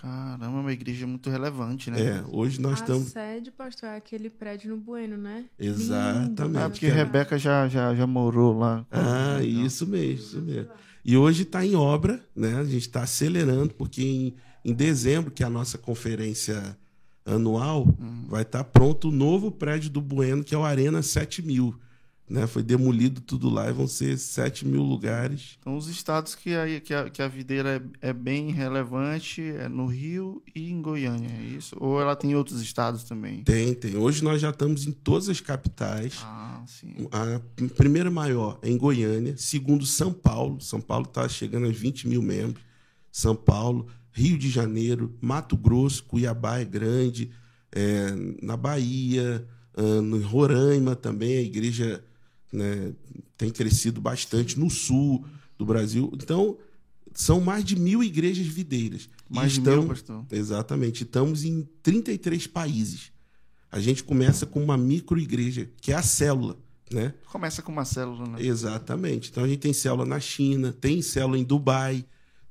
Caramba, 0.01 0.47
é 0.47 0.49
uma 0.49 0.72
igreja 0.72 1.07
muito 1.07 1.28
relevante, 1.28 1.91
né? 1.91 2.01
É, 2.01 2.24
hoje 2.28 2.59
nós 2.61 2.78
a 2.78 2.82
estamos. 2.84 3.09
sede, 3.09 3.51
pastor, 3.51 3.88
é 3.91 3.97
aquele 3.97 4.30
prédio 4.30 4.70
no 4.70 4.76
Bueno, 4.78 5.16
né? 5.18 5.45
Exatamente. 5.59 6.43
Lindo, 6.43 6.59
Ah, 6.59 6.70
porque 6.70 6.88
Rebeca 6.88 7.38
já, 7.38 7.68
já, 7.68 7.95
já 7.95 8.07
morou 8.07 8.57
lá. 8.57 8.86
Ah, 8.91 9.43
isso 9.43 9.86
mesmo, 9.86 10.14
isso 10.14 10.41
mesmo. 10.41 10.70
E 11.05 11.16
hoje 11.16 11.43
está 11.43 11.66
em 11.66 11.74
obra, 11.74 12.22
né? 12.34 12.55
A 12.57 12.64
gente 12.64 12.86
está 12.86 13.03
acelerando, 13.03 13.74
porque 13.74 14.03
em, 14.03 14.34
em 14.64 14.72
dezembro, 14.72 15.30
que 15.30 15.43
é 15.43 15.47
a 15.47 15.51
nossa 15.51 15.76
conferência 15.76 16.78
anual, 17.34 17.86
vai 18.28 18.42
estar 18.42 18.64
pronto 18.64 19.08
o 19.08 19.12
novo 19.12 19.50
prédio 19.50 19.90
do 19.90 20.00
Bueno, 20.00 20.44
que 20.44 20.54
é 20.54 20.58
o 20.58 20.64
Arena 20.64 21.02
7000. 21.02 21.74
Né? 22.30 22.46
Foi 22.46 22.62
demolido 22.62 23.20
tudo 23.20 23.50
lá 23.50 23.68
e 23.68 23.72
vão 23.72 23.88
ser 23.88 24.16
7 24.16 24.64
mil 24.64 24.82
lugares. 24.82 25.58
Então, 25.58 25.76
os 25.76 25.88
estados 25.88 26.36
que 26.36 26.54
a, 26.54 26.80
que 26.80 26.94
a, 26.94 27.10
que 27.10 27.20
a 27.20 27.26
videira 27.26 27.82
é, 28.00 28.10
é 28.10 28.12
bem 28.12 28.52
relevante 28.52 29.42
é 29.42 29.68
no 29.68 29.86
Rio 29.86 30.40
e 30.54 30.70
em 30.70 30.80
Goiânia, 30.80 31.28
é 31.28 31.42
isso? 31.42 31.74
Ou 31.80 32.00
ela 32.00 32.14
tem 32.14 32.36
outros 32.36 32.60
estados 32.60 33.02
também? 33.02 33.42
Tem, 33.42 33.74
tem. 33.74 33.96
Hoje 33.96 34.22
nós 34.22 34.40
já 34.40 34.50
estamos 34.50 34.86
em 34.86 34.92
todas 34.92 35.28
as 35.28 35.40
capitais. 35.40 36.20
Ah, 36.22 36.62
sim. 36.68 37.08
A 37.10 37.40
primeira 37.74 38.12
maior 38.12 38.60
é 38.62 38.70
em 38.70 38.78
Goiânia, 38.78 39.36
segundo 39.36 39.84
São 39.84 40.12
Paulo. 40.12 40.60
São 40.60 40.80
Paulo 40.80 41.06
está 41.06 41.28
chegando 41.28 41.66
a 41.66 41.72
20 41.72 42.06
mil 42.06 42.22
membros. 42.22 42.62
São 43.10 43.34
Paulo, 43.34 43.88
Rio 44.12 44.36
de 44.38 44.48
Janeiro, 44.50 45.14
Mato 45.20 45.56
Grosso, 45.56 46.04
Cuiabá 46.04 46.58
é 46.58 46.64
grande, 46.64 47.30
é, 47.72 48.11
na 48.42 48.56
Bahia, 48.56 49.46
ah, 49.76 50.02
no 50.02 50.18
Roraima 50.22 50.96
também 50.96 51.36
a 51.38 51.42
igreja 51.42 52.04
né, 52.52 52.92
tem 53.36 53.50
crescido 53.50 54.00
bastante 54.00 54.58
no 54.58 54.68
sul 54.68 55.24
do 55.56 55.64
Brasil. 55.64 56.11
Então 56.14 56.58
são 57.14 57.40
mais 57.40 57.64
de 57.64 57.76
mil 57.78 58.02
igrejas 58.02 58.46
videiras. 58.46 59.08
Mais 59.28 59.52
de 59.52 59.58
estão- 59.61 59.78
mil, 59.78 59.88
pastor. 59.88 60.24
Exatamente. 60.30 61.04
Estamos 61.04 61.44
em 61.44 61.68
33 61.82 62.46
países. 62.46 63.12
A 63.70 63.78
gente 63.80 64.02
começa 64.02 64.44
com 64.46 64.62
uma 64.62 64.76
microigreja, 64.76 65.70
que 65.80 65.92
é 65.92 65.94
a 65.94 66.02
célula, 66.02 66.56
né? 66.90 67.14
Começa 67.30 67.62
com 67.62 67.70
uma 67.70 67.84
célula, 67.84 68.26
né? 68.26 68.42
Exatamente. 68.42 69.30
Então 69.30 69.44
a 69.44 69.48
gente 69.48 69.61
tem 69.61 69.72
célula 69.72 70.04
na 70.04 70.18
China, 70.18 70.72
tem 70.72 71.00
célula 71.00 71.38
em 71.38 71.44
Dubai, 71.44 72.04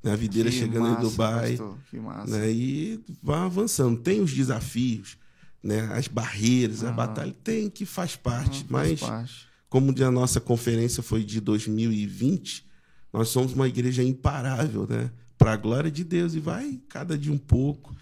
né? 0.04 0.12
a 0.14 0.16
videira 0.16 0.50
Que 0.50 0.58
chegando 0.58 0.82
massa, 0.90 1.00
em 1.06 1.10
Dubai, 1.10 1.50
pastor, 1.50 1.78
que 1.90 2.00
massa. 2.00 2.38
né? 2.38 2.52
E 2.52 3.00
vai 3.22 3.40
avançando. 3.40 4.00
Tem 4.00 4.22
os 4.22 4.34
desafios, 4.34 5.18
né? 5.64 5.82
As 5.94 6.08
barreiras, 6.08 6.84
a 6.84 6.88
Aham. 6.88 6.96
batalha 6.96 7.36
tem 7.44 7.70
que 7.70 7.86
faz 7.86 8.16
parte, 8.16 8.66
Ah, 8.68 8.72
faz 8.72 8.90
mas 8.90 9.00
parte. 9.00 9.48
como 9.70 9.94
a 10.04 10.12
nossa 10.12 10.40
conferência 10.40 11.04
foi 11.04 11.24
de 11.24 11.40
2020, 11.42 12.66
nós 13.12 13.30
somos 13.30 13.54
uma 13.54 13.68
igreja 13.68 14.04
imparável, 14.04 14.86
né? 14.88 15.12
Para 15.38 15.54
a 15.54 15.58
glória 15.58 15.90
de 15.90 16.04
Deus 16.04 16.34
e 16.36 16.40
vai 16.40 16.80
cada 16.90 17.18
dia 17.18 17.32
um 17.32 17.38
pouco. 17.38 17.96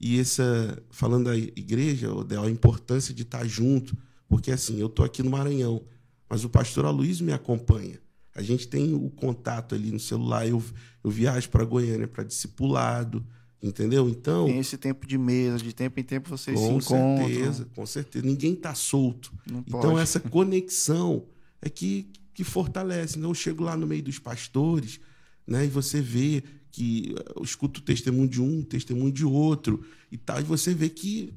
E 0.00 0.18
essa 0.18 0.80
falando 0.90 1.24
da 1.26 1.36
igreja, 1.36 2.12
Odel, 2.12 2.42
a 2.44 2.50
importância 2.50 3.12
de 3.12 3.22
estar 3.22 3.46
junto, 3.46 3.96
porque 4.28 4.50
assim, 4.50 4.78
eu 4.80 4.88
tô 4.88 5.02
aqui 5.02 5.22
no 5.22 5.30
Maranhão, 5.30 5.82
mas 6.30 6.44
o 6.44 6.48
pastor 6.48 6.84
Aloysio 6.84 7.26
me 7.26 7.32
acompanha. 7.32 7.98
A 8.34 8.42
gente 8.42 8.68
tem 8.68 8.94
o 8.94 9.10
contato 9.10 9.74
ali 9.74 9.90
no 9.90 9.98
celular, 9.98 10.46
eu, 10.46 10.62
eu 11.08 11.12
viajo 11.12 11.48
para 11.50 11.64
Goiânia 11.64 12.06
para 12.06 12.22
discipulado, 12.24 13.24
entendeu? 13.62 14.08
Então, 14.08 14.46
Tem 14.46 14.58
esse 14.58 14.76
tempo 14.76 15.06
de 15.06 15.16
mesa, 15.18 15.58
de 15.58 15.72
tempo 15.74 15.98
em 15.98 16.04
tempo 16.04 16.28
vocês 16.28 16.58
se 16.58 16.66
com 16.66 16.76
encontram. 16.78 17.26
certeza, 17.28 17.68
com 17.74 17.86
certeza. 17.86 18.26
Ninguém 18.26 18.52
está 18.52 18.74
solto. 18.74 19.32
Não 19.50 19.60
Então, 19.66 19.80
pode. 19.80 20.00
essa 20.00 20.20
conexão 20.20 21.24
é 21.60 21.68
que, 21.68 22.08
que 22.34 22.44
fortalece. 22.44 23.18
Então, 23.18 23.30
eu 23.30 23.34
chego 23.34 23.64
lá 23.64 23.76
no 23.76 23.86
meio 23.86 24.02
dos 24.02 24.18
pastores 24.18 25.00
né, 25.46 25.64
e 25.64 25.68
você 25.68 26.00
vê 26.00 26.42
que 26.70 27.14
eh, 27.18 27.32
eu 27.36 27.42
escuto 27.42 27.80
o 27.80 27.82
testemunho 27.82 28.28
de 28.28 28.40
um, 28.40 28.60
o 28.60 28.64
testemunho 28.64 29.10
de 29.10 29.24
outro 29.24 29.82
e 30.12 30.18
tal, 30.18 30.38
e 30.38 30.44
você 30.44 30.74
vê 30.74 30.88
que, 30.88 31.32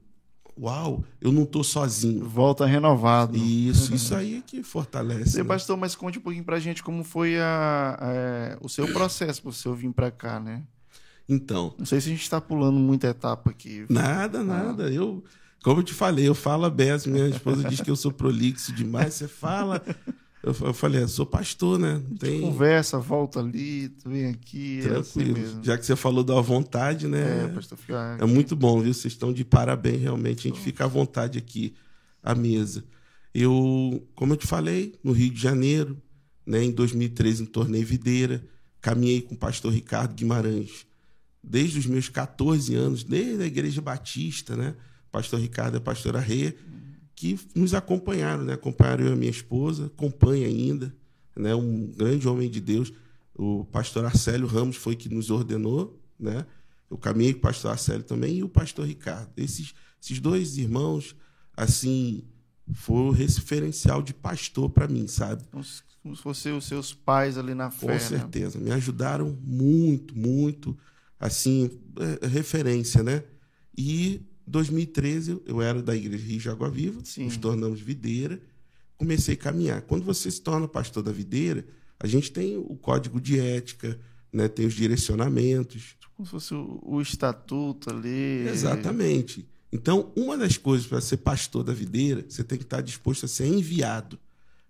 uau, 0.60 1.04
eu 1.20 1.32
não 1.32 1.43
estou 1.43 1.64
sozinho. 1.64 2.28
Volta 2.28 2.66
renovado. 2.66 3.38
Isso, 3.38 3.93
isso 3.95 4.16
aí 4.16 4.38
é 4.38 4.41
que 4.41 4.64
fortalece. 4.64 5.32
Você, 5.32 5.43
né? 5.43 5.47
pastor, 5.47 5.78
mas 5.78 5.95
conte 5.95 6.20
um 6.20 6.22
pouquinho 6.22 6.43
pra 6.43 6.60
gente 6.60 6.84
como 6.84 7.04
foi 7.04 7.39
a, 7.39 7.97
é, 8.02 8.58
o 8.62 8.70
seu 8.70 8.88
processo 8.88 9.41
para 9.41 9.49
senhor 9.54 9.76
vir 9.76 9.91
pra 9.91 10.12
cá, 10.12 10.39
né? 10.39 10.64
Então, 11.28 11.74
Não 11.78 11.86
sei 11.86 12.02
se 12.02 12.10
a 12.10 12.12
gente 12.12 12.30
tá 12.30 12.41
pulando 12.41 12.78
muita 12.78 13.08
etapa 13.08 13.52
aqui. 13.52 13.86
Nada, 13.89 14.43
nada. 14.43 14.91
Eu, 14.91 15.24
como 15.64 15.80
eu 15.80 15.84
te 15.84 15.93
falei, 15.93 16.28
eu 16.28 16.36
falo 16.36 16.66
a. 16.66 17.06
Minha 17.06 17.28
esposa 17.30 17.68
diz 17.70 17.80
que 17.80 17.89
eu 17.89 17.95
sou 17.95 18.12
prolixo 18.12 18.74
demais. 18.74 19.14
Você 19.14 19.28
fala, 19.28 19.82
Eu, 20.43 20.55
eu 20.61 20.73
falei, 20.73 21.07
sou 21.07 21.25
pastor, 21.25 21.77
né? 21.77 22.01
Tem... 22.19 22.41
Conversa, 22.41 22.97
volta 22.97 23.39
ali, 23.39 23.89
tu 23.89 24.09
vem 24.09 24.25
aqui. 24.25 24.79
Tranquilo. 24.81 25.37
É 25.37 25.41
assim. 25.41 25.63
Já 25.63 25.77
que 25.77 25.85
você 25.85 25.95
falou 25.95 26.23
da 26.23 26.39
vontade, 26.41 27.07
né? 27.07 27.45
É, 27.45 27.47
pastor 27.49 27.77
Fiar. 27.77 28.17
É 28.19 28.25
muito 28.25 28.55
bom, 28.55 28.81
viu? 28.81 28.93
Vocês 28.93 29.13
estão 29.13 29.31
de 29.31 29.45
parabéns, 29.45 30.01
realmente. 30.01 30.47
A 30.47 30.51
gente 30.51 30.59
fica 30.59 30.85
à 30.85 30.87
vontade 30.87 31.37
aqui 31.37 31.75
à 32.23 32.33
mesa. 32.33 32.83
Eu, 33.33 34.03
como 34.15 34.33
eu 34.33 34.37
te 34.37 34.47
falei, 34.47 34.99
no 35.03 35.11
Rio 35.11 35.29
de 35.29 35.39
Janeiro, 35.39 35.95
né, 36.45 36.63
em 36.63 36.71
2013, 36.71 37.43
em 37.43 37.45
Torneio 37.45 37.85
Videira, 37.85 38.43
caminhei 38.81 39.21
com 39.21 39.35
o 39.35 39.37
pastor 39.37 39.71
Ricardo 39.71 40.15
Guimarães 40.15 40.85
desde 41.43 41.79
os 41.79 41.85
meus 41.85 42.09
14 42.09 42.75
anos, 42.75 43.03
desde 43.03 43.41
a 43.41 43.45
Igreja 43.45 43.81
Batista, 43.81 44.55
né? 44.55 44.75
Pastor 45.11 45.39
Ricardo 45.39 45.77
a 45.77 45.81
pastora 45.81 46.19
Rê, 46.19 46.55
que 47.22 47.39
nos 47.53 47.76
acompanharam, 47.76 48.43
né? 48.43 48.53
Acompanharam 48.53 49.05
eu 49.05 49.11
e 49.11 49.13
a 49.13 49.15
minha 49.15 49.30
esposa, 49.30 49.86
acompanha 49.86 50.47
ainda, 50.47 50.91
né? 51.36 51.53
Um 51.53 51.86
grande 51.91 52.28
homem 52.28 52.49
de 52.49 52.59
Deus. 52.59 52.91
O 53.36 53.63
pastor 53.65 54.03
Arcélio 54.05 54.47
Ramos 54.47 54.76
foi 54.76 54.95
que 54.95 55.07
nos 55.07 55.30
ordenou, 55.30 56.01
né? 56.19 56.47
Eu 56.89 56.97
caminhei 56.97 57.34
com 57.34 57.38
o 57.38 57.43
pastor 57.43 57.69
Arcélio 57.69 58.01
também 58.01 58.38
e 58.38 58.43
o 58.43 58.49
pastor 58.49 58.88
Ricardo. 58.88 59.30
Esses, 59.38 59.76
esses 60.01 60.19
dois 60.19 60.57
irmãos, 60.57 61.15
assim, 61.55 62.24
foi 62.74 63.01
o 63.01 63.11
referencial 63.11 64.01
de 64.01 64.15
pastor 64.15 64.72
para 64.72 64.88
mim, 64.88 65.05
sabe? 65.05 65.43
Como 66.01 66.15
se 66.15 66.24
fossem 66.24 66.57
os 66.57 66.65
seus 66.65 66.91
pais 66.91 67.38
ali 67.38 67.53
na 67.53 67.69
fé. 67.69 67.86
Com 67.86 67.93
né? 67.93 67.99
certeza. 67.99 68.57
Né? 68.57 68.65
Me 68.65 68.72
ajudaram 68.72 69.38
muito, 69.43 70.17
muito. 70.17 70.76
Assim, 71.19 71.69
é, 72.24 72.26
referência, 72.26 73.03
né? 73.03 73.24
E 73.78 74.26
2013 74.47 75.41
eu 75.45 75.61
era 75.61 75.81
da 75.81 75.95
igreja 75.95 76.25
Rio 76.25 76.39
de 76.39 76.49
Água 76.49 76.69
Viva, 76.69 77.01
Sim. 77.03 77.25
nos 77.25 77.37
tornamos 77.37 77.79
videira, 77.79 78.41
comecei 78.97 79.35
a 79.35 79.37
caminhar. 79.37 79.81
Quando 79.81 80.03
você 80.03 80.29
se 80.29 80.41
torna 80.41 80.67
pastor 80.67 81.03
da 81.03 81.11
videira, 81.11 81.65
a 81.99 82.07
gente 82.07 82.31
tem 82.31 82.57
o 82.57 82.75
código 82.75 83.19
de 83.19 83.39
ética, 83.39 83.99
né? 84.31 84.47
tem 84.47 84.65
os 84.65 84.73
direcionamentos. 84.73 85.95
Como 86.15 86.25
se 86.25 86.31
fosse 86.31 86.53
o, 86.53 86.79
o 86.83 87.01
estatuto 87.01 87.89
ali. 87.89 88.47
Exatamente. 88.47 89.47
Então, 89.71 90.11
uma 90.15 90.37
das 90.37 90.57
coisas 90.57 90.85
para 90.85 90.99
ser 90.99 91.17
pastor 91.17 91.63
da 91.63 91.73
videira, 91.73 92.25
você 92.27 92.43
tem 92.43 92.57
que 92.57 92.63
estar 92.63 92.81
disposto 92.81 93.25
a 93.25 93.27
ser 93.27 93.47
enviado 93.47 94.19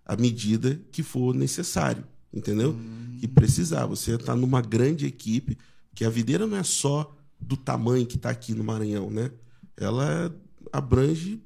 à 0.04 0.16
medida 0.16 0.80
que 0.92 1.02
for 1.02 1.34
necessário, 1.34 2.04
entendeu? 2.32 2.70
Hum. 2.70 3.16
Que 3.18 3.26
precisar. 3.26 3.86
Você 3.86 4.14
está 4.14 4.36
numa 4.36 4.60
grande 4.60 5.06
equipe, 5.06 5.58
que 5.94 6.04
a 6.04 6.10
videira 6.10 6.46
não 6.46 6.56
é 6.56 6.62
só 6.62 7.14
do 7.40 7.56
tamanho 7.56 8.06
que 8.06 8.16
está 8.16 8.30
aqui 8.30 8.54
no 8.54 8.62
Maranhão, 8.62 9.10
né? 9.10 9.30
Ela 9.82 10.34
abrange 10.72 11.42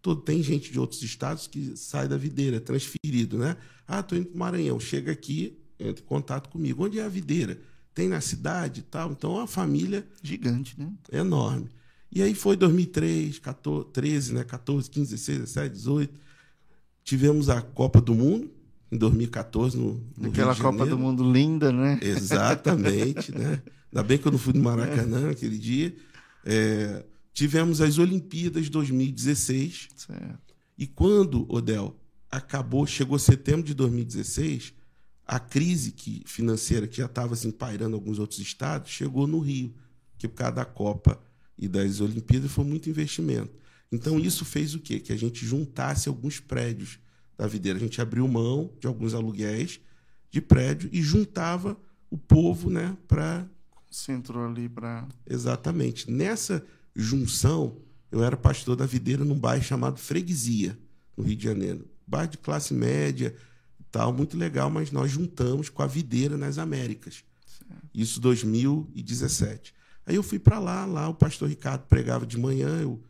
todo. 0.00 0.20
Tem 0.22 0.42
gente 0.42 0.72
de 0.72 0.78
outros 0.78 1.02
estados 1.02 1.46
que 1.46 1.76
sai 1.76 2.08
da 2.08 2.16
videira, 2.16 2.56
é 2.56 2.60
transferido, 2.60 3.38
né? 3.38 3.56
Ah, 3.86 4.00
estou 4.00 4.16
indo 4.16 4.28
para 4.28 4.38
Maranhão. 4.38 4.78
Chega 4.78 5.12
aqui, 5.12 5.58
entra 5.78 6.02
em 6.02 6.06
contato 6.06 6.48
comigo. 6.48 6.84
Onde 6.84 6.98
é 6.98 7.04
a 7.04 7.08
videira? 7.08 7.58
Tem 7.94 8.08
na 8.08 8.20
cidade 8.20 8.80
e 8.80 8.82
tal. 8.84 9.12
Então, 9.12 9.34
é 9.34 9.38
uma 9.38 9.46
família... 9.46 10.06
Gigante, 10.22 10.78
né? 10.78 10.92
Enorme. 11.12 11.68
E 12.12 12.22
aí 12.22 12.34
foi 12.34 12.56
2003, 12.56 13.38
14, 13.38 13.88
13, 13.92 14.34
né? 14.34 14.44
14, 14.44 14.90
15, 14.90 15.10
16, 15.10 15.38
17, 15.38 15.74
18. 15.74 16.14
Tivemos 17.04 17.48
a 17.48 17.60
Copa 17.62 18.00
do 18.00 18.14
Mundo 18.14 18.50
em 18.90 18.98
2014 18.98 19.76
no, 19.76 20.04
no 20.16 20.28
Aquela 20.28 20.54
Copa 20.56 20.84
do 20.84 20.98
Mundo 20.98 21.30
linda, 21.30 21.70
né? 21.70 21.98
Exatamente, 22.02 23.36
né? 23.36 23.62
Ainda 23.92 24.02
bem 24.02 24.18
que 24.18 24.26
eu 24.26 24.32
não 24.32 24.38
fui 24.38 24.52
no 24.52 24.62
Maracanã 24.62 25.28
é. 25.28 25.30
aquele 25.30 25.58
dia. 25.58 25.94
É, 26.44 27.04
tivemos 27.32 27.80
as 27.80 27.98
Olimpíadas 27.98 28.68
2016. 28.68 29.88
Certo. 29.94 30.54
E 30.76 30.86
quando, 30.86 31.46
Odel, 31.52 31.98
acabou, 32.30 32.86
chegou 32.86 33.18
setembro 33.18 33.62
de 33.62 33.74
2016, 33.74 34.72
a 35.26 35.38
crise 35.38 35.92
que, 35.92 36.22
financeira 36.26 36.86
que 36.86 36.96
já 36.96 37.06
estava 37.06 37.34
assim, 37.34 37.50
pairando 37.50 37.96
em 37.96 37.98
alguns 37.98 38.18
outros 38.18 38.40
estados 38.40 38.90
chegou 38.90 39.26
no 39.26 39.38
Rio, 39.38 39.74
que 40.18 40.26
por 40.26 40.36
causa 40.36 40.56
da 40.56 40.64
Copa 40.64 41.20
e 41.56 41.68
das 41.68 42.00
Olimpíadas 42.00 42.50
foi 42.50 42.64
muito 42.64 42.88
investimento. 42.88 43.52
Então 43.92 44.18
isso 44.18 44.44
fez 44.44 44.74
o 44.74 44.80
quê? 44.80 45.00
Que 45.00 45.12
a 45.12 45.16
gente 45.16 45.44
juntasse 45.44 46.08
alguns 46.08 46.40
prédios 46.40 46.98
da 47.36 47.46
videira. 47.46 47.78
A 47.78 47.80
gente 47.80 48.00
abriu 48.00 48.26
mão 48.28 48.72
de 48.80 48.86
alguns 48.86 49.14
aluguéis 49.14 49.80
de 50.30 50.40
prédio 50.40 50.88
e 50.92 51.02
juntava 51.02 51.76
o 52.08 52.16
povo, 52.16 52.70
né, 52.70 52.96
para 53.06 53.46
centro 53.90 54.44
ali 54.44 54.68
para 54.68 55.06
Exatamente. 55.26 56.10
Nessa 56.10 56.64
junção, 57.02 57.76
eu 58.10 58.22
era 58.22 58.36
pastor 58.36 58.76
da 58.76 58.86
videira 58.86 59.24
num 59.24 59.38
bairro 59.38 59.62
chamado 59.62 59.98
Freguesia, 59.98 60.78
no 61.16 61.24
Rio 61.24 61.36
de 61.36 61.44
Janeiro. 61.44 61.86
Bairro 62.06 62.30
de 62.30 62.38
classe 62.38 62.74
média, 62.74 63.34
tal, 63.90 64.12
muito 64.12 64.36
legal, 64.36 64.70
mas 64.70 64.90
nós 64.90 65.10
juntamos 65.10 65.68
com 65.68 65.82
a 65.82 65.86
videira 65.86 66.36
nas 66.36 66.58
Américas. 66.58 67.24
Certo. 67.46 67.82
Isso 67.94 68.20
2017. 68.20 69.74
Aí 70.06 70.16
eu 70.16 70.22
fui 70.22 70.38
para 70.38 70.58
lá, 70.58 70.84
lá 70.84 71.08
o 71.08 71.14
pastor 71.14 71.48
Ricardo 71.48 71.82
pregava 71.82 72.26
de 72.26 72.38
manhã, 72.38 72.80
eu 72.80 73.00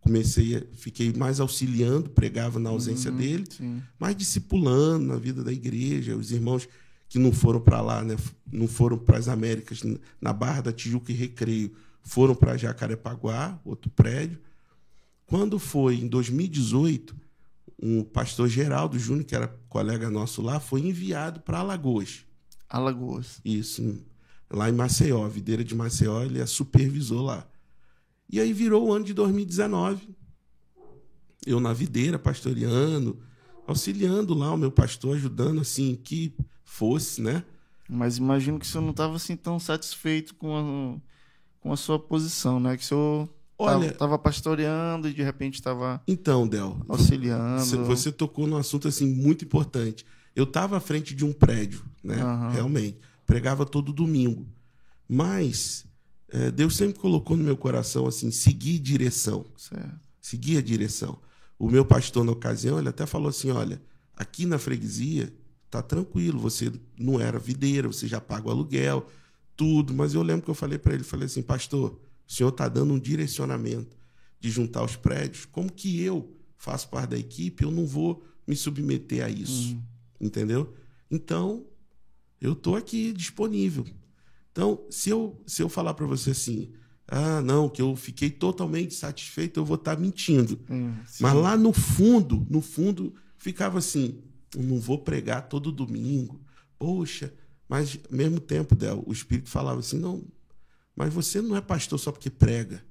comecei, 0.00 0.68
fiquei 0.74 1.12
mais 1.14 1.40
auxiliando, 1.40 2.10
pregava 2.10 2.60
na 2.60 2.70
ausência 2.70 3.10
uhum, 3.10 3.16
dele, 3.16 3.44
sim. 3.50 3.82
mais 3.98 4.14
discipulando 4.14 5.06
na 5.06 5.16
vida 5.16 5.42
da 5.42 5.52
igreja, 5.52 6.14
os 6.14 6.30
irmãos 6.30 6.68
que 7.08 7.18
não 7.18 7.32
foram 7.32 7.60
para 7.60 7.80
lá, 7.80 8.04
né, 8.04 8.16
não 8.52 8.68
foram 8.68 8.98
para 8.98 9.18
as 9.18 9.28
Américas, 9.28 9.82
na 10.20 10.32
Barra 10.32 10.62
da 10.62 10.72
Tijuca 10.72 11.10
e 11.10 11.14
Recreio, 11.14 11.72
foram 12.04 12.34
para 12.34 12.56
Jacarepaguá, 12.56 13.58
outro 13.64 13.90
prédio. 13.90 14.38
Quando 15.26 15.58
foi 15.58 15.96
em 15.96 16.06
2018, 16.06 17.16
um 17.82 18.04
pastor 18.04 18.48
Geraldo 18.48 18.98
Júnior, 18.98 19.24
que 19.24 19.34
era 19.34 19.48
colega 19.68 20.10
nosso 20.10 20.42
lá, 20.42 20.60
foi 20.60 20.80
enviado 20.82 21.40
para 21.40 21.58
Alagoas. 21.58 22.24
Alagoas. 22.68 23.40
Isso, 23.44 23.98
lá 24.50 24.68
em 24.68 24.72
Maceió, 24.72 25.26
videira 25.28 25.64
de 25.64 25.74
Maceió, 25.74 26.22
ele 26.22 26.40
é 26.40 26.46
supervisor 26.46 27.22
lá. 27.22 27.48
E 28.30 28.38
aí 28.38 28.52
virou 28.52 28.88
o 28.88 28.92
ano 28.92 29.04
de 29.04 29.14
2019. 29.14 30.14
Eu 31.46 31.60
na 31.60 31.72
videira, 31.72 32.18
pastoreando, 32.18 33.18
auxiliando 33.66 34.34
lá 34.34 34.52
o 34.52 34.58
meu 34.58 34.70
pastor, 34.70 35.16
ajudando 35.16 35.60
assim 35.60 35.94
que 35.94 36.34
fosse, 36.64 37.20
né? 37.20 37.44
Mas 37.88 38.16
imagino 38.16 38.58
que 38.58 38.64
o 38.64 38.68
senhor 38.68 38.82
não 38.82 38.90
estava 38.90 39.16
assim 39.16 39.36
tão 39.36 39.58
satisfeito 39.58 40.34
com 40.34 40.56
a, 40.56 41.00
com 41.64 41.72
a 41.72 41.76
sua 41.78 41.98
posição, 41.98 42.60
né? 42.60 42.76
Que 42.76 42.84
o 42.84 42.86
senhor 42.86 43.28
Olha, 43.56 43.86
estava 43.86 44.18
pastoreando 44.18 45.08
e 45.08 45.14
de 45.14 45.22
repente 45.22 45.54
estava 45.54 46.02
Então, 46.06 46.46
Del, 46.46 46.76
auxiliando. 46.86 47.86
Você 47.86 48.12
tocou 48.12 48.46
num 48.46 48.58
assunto 48.58 48.86
assim 48.86 49.06
muito 49.06 49.46
importante. 49.46 50.04
Eu 50.36 50.44
estava 50.44 50.76
à 50.76 50.80
frente 50.80 51.14
de 51.14 51.24
um 51.24 51.32
prédio, 51.32 51.82
né? 52.02 52.22
Uhum. 52.22 52.50
Realmente 52.50 52.98
pregava 53.24 53.64
todo 53.64 53.94
domingo. 53.94 54.46
Mas 55.08 55.86
é, 56.28 56.50
Deus 56.50 56.76
sempre 56.76 57.00
colocou 57.00 57.34
no 57.34 57.44
meu 57.44 57.56
coração 57.56 58.06
assim, 58.06 58.30
seguir 58.30 58.78
direção. 58.78 59.46
Certo. 59.56 60.00
Seguir 60.20 60.58
a 60.58 60.60
direção. 60.60 61.16
O 61.58 61.70
meu 61.70 61.84
pastor, 61.86 62.24
na 62.24 62.32
ocasião, 62.32 62.78
ele 62.78 62.90
até 62.90 63.06
falou 63.06 63.28
assim: 63.28 63.50
olha, 63.50 63.80
aqui 64.14 64.44
na 64.44 64.58
freguesia 64.58 65.32
tá 65.70 65.80
tranquilo, 65.80 66.38
você 66.38 66.70
não 66.98 67.18
era 67.18 67.38
videira, 67.38 67.88
você 67.88 68.06
já 68.06 68.20
paga 68.20 68.48
o 68.48 68.50
aluguel, 68.50 69.08
tudo. 69.56 69.94
Mas 69.94 70.14
eu 70.14 70.22
lembro 70.22 70.44
que 70.44 70.50
eu 70.50 70.54
falei 70.54 70.78
para 70.78 70.94
ele, 70.94 71.04
falei 71.04 71.26
assim, 71.26 71.42
pastor, 71.42 72.00
o 72.26 72.32
senhor 72.32 72.50
está 72.50 72.68
dando 72.68 72.94
um 72.94 72.98
direcionamento 72.98 73.96
de 74.40 74.50
juntar 74.50 74.84
os 74.84 74.96
prédios, 74.96 75.46
como 75.46 75.72
que 75.72 76.00
eu 76.02 76.34
faço 76.56 76.88
parte 76.88 77.10
da 77.10 77.18
equipe, 77.18 77.64
eu 77.64 77.70
não 77.70 77.86
vou 77.86 78.24
me 78.46 78.54
submeter 78.54 79.24
a 79.24 79.28
isso, 79.28 79.74
hum. 79.74 79.82
entendeu? 80.20 80.74
Então, 81.10 81.64
eu 82.40 82.52
estou 82.52 82.76
aqui 82.76 83.12
disponível. 83.12 83.86
Então, 84.52 84.84
se 84.90 85.10
eu, 85.10 85.42
se 85.46 85.62
eu 85.62 85.68
falar 85.68 85.94
para 85.94 86.06
você 86.06 86.30
assim, 86.30 86.72
ah, 87.06 87.40
não, 87.40 87.68
que 87.68 87.82
eu 87.82 87.94
fiquei 87.96 88.30
totalmente 88.30 88.94
satisfeito, 88.94 89.60
eu 89.60 89.64
vou 89.64 89.76
estar 89.76 89.96
tá 89.96 90.00
mentindo. 90.00 90.58
Hum, 90.70 90.94
Mas 91.20 91.34
lá 91.34 91.56
no 91.56 91.72
fundo, 91.72 92.46
no 92.48 92.60
fundo, 92.60 93.14
ficava 93.36 93.78
assim, 93.78 94.22
não 94.56 94.78
vou 94.78 94.98
pregar 94.98 95.48
todo 95.48 95.72
domingo. 95.72 96.40
Poxa, 96.78 97.32
mas 97.68 97.98
ao 98.10 98.16
mesmo 98.16 98.40
tempo, 98.40 98.74
Del, 98.74 99.02
o 99.06 99.12
Espírito 99.12 99.48
falava 99.48 99.80
assim, 99.80 99.98
não, 99.98 100.22
mas 100.94 101.12
você 101.12 101.40
não 101.40 101.56
é 101.56 101.60
pastor 101.60 101.98
só 101.98 102.12
porque 102.12 102.30
prega. 102.30 102.84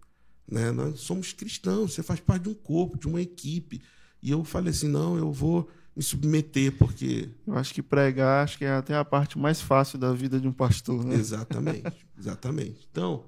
Né? 0.50 0.72
Nós 0.72 1.00
somos 1.00 1.32
cristãos, 1.34 1.94
você 1.94 2.04
faz 2.04 2.20
parte 2.20 2.44
de 2.44 2.50
um 2.50 2.54
corpo, 2.54 2.98
de 2.98 3.08
uma 3.08 3.22
equipe. 3.22 3.82
E 4.22 4.32
eu 4.32 4.44
falei 4.44 4.72
assim, 4.72 4.88
não, 4.88 5.18
eu 5.18 5.32
vou 5.32 5.70
me 5.96 6.02
submeter, 6.02 6.72
porque. 6.78 7.30
Eu 7.46 7.56
acho 7.56 7.74
que 7.74 7.82
pregar 7.82 8.44
acho 8.44 8.58
que 8.58 8.66
é 8.66 8.72
até 8.72 8.96
a 8.96 9.06
parte 9.06 9.38
mais 9.38 9.62
fácil 9.62 10.00
da 10.00 10.12
vida 10.12 10.40
de 10.40 10.48
um 10.48 10.52
pastor, 10.52 11.04
né? 11.06 11.16
Exatamente, 11.16 12.06
exatamente. 12.18 12.88
Então. 12.92 13.26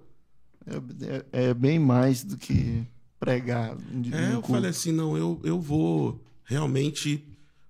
É, 0.65 1.43
é, 1.43 1.49
é 1.49 1.53
bem 1.53 1.77
mais 1.77 2.23
do 2.23 2.37
que 2.37 2.83
pregar. 3.19 3.77
é, 4.11 4.33
eu 4.33 4.41
falei 4.41 4.71
assim, 4.71 4.91
não, 4.91 5.15
eu, 5.15 5.39
eu 5.43 5.59
vou 5.59 6.23
realmente 6.43 7.23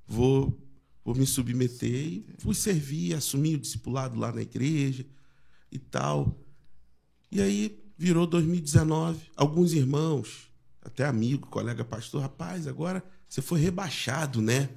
vou, 0.08 0.58
vou 1.06 1.14
me 1.16 1.26
submeter 1.26 1.90
e 1.96 2.26
fui 2.40 2.56
servir, 2.56 3.14
assumir 3.14 3.56
o 3.56 3.60
discipulado 3.60 4.20
lá 4.20 4.32
na 4.34 4.42
igreja 4.42 5.06
e 5.72 5.78
tal. 5.78 6.36
E 7.32 7.40
aí 7.40 7.80
virou 7.98 8.26
2019, 8.26 9.20
alguns 9.36 9.72
irmãos, 9.74 10.50
até 10.82 11.06
amigo, 11.06 11.48
colega 11.48 11.86
pastor, 11.86 12.22
rapaz, 12.24 12.68
agora 12.68 13.04
você 13.30 13.42
foi 13.42 13.60
rebaixado, 13.60 14.42
né? 14.42 14.70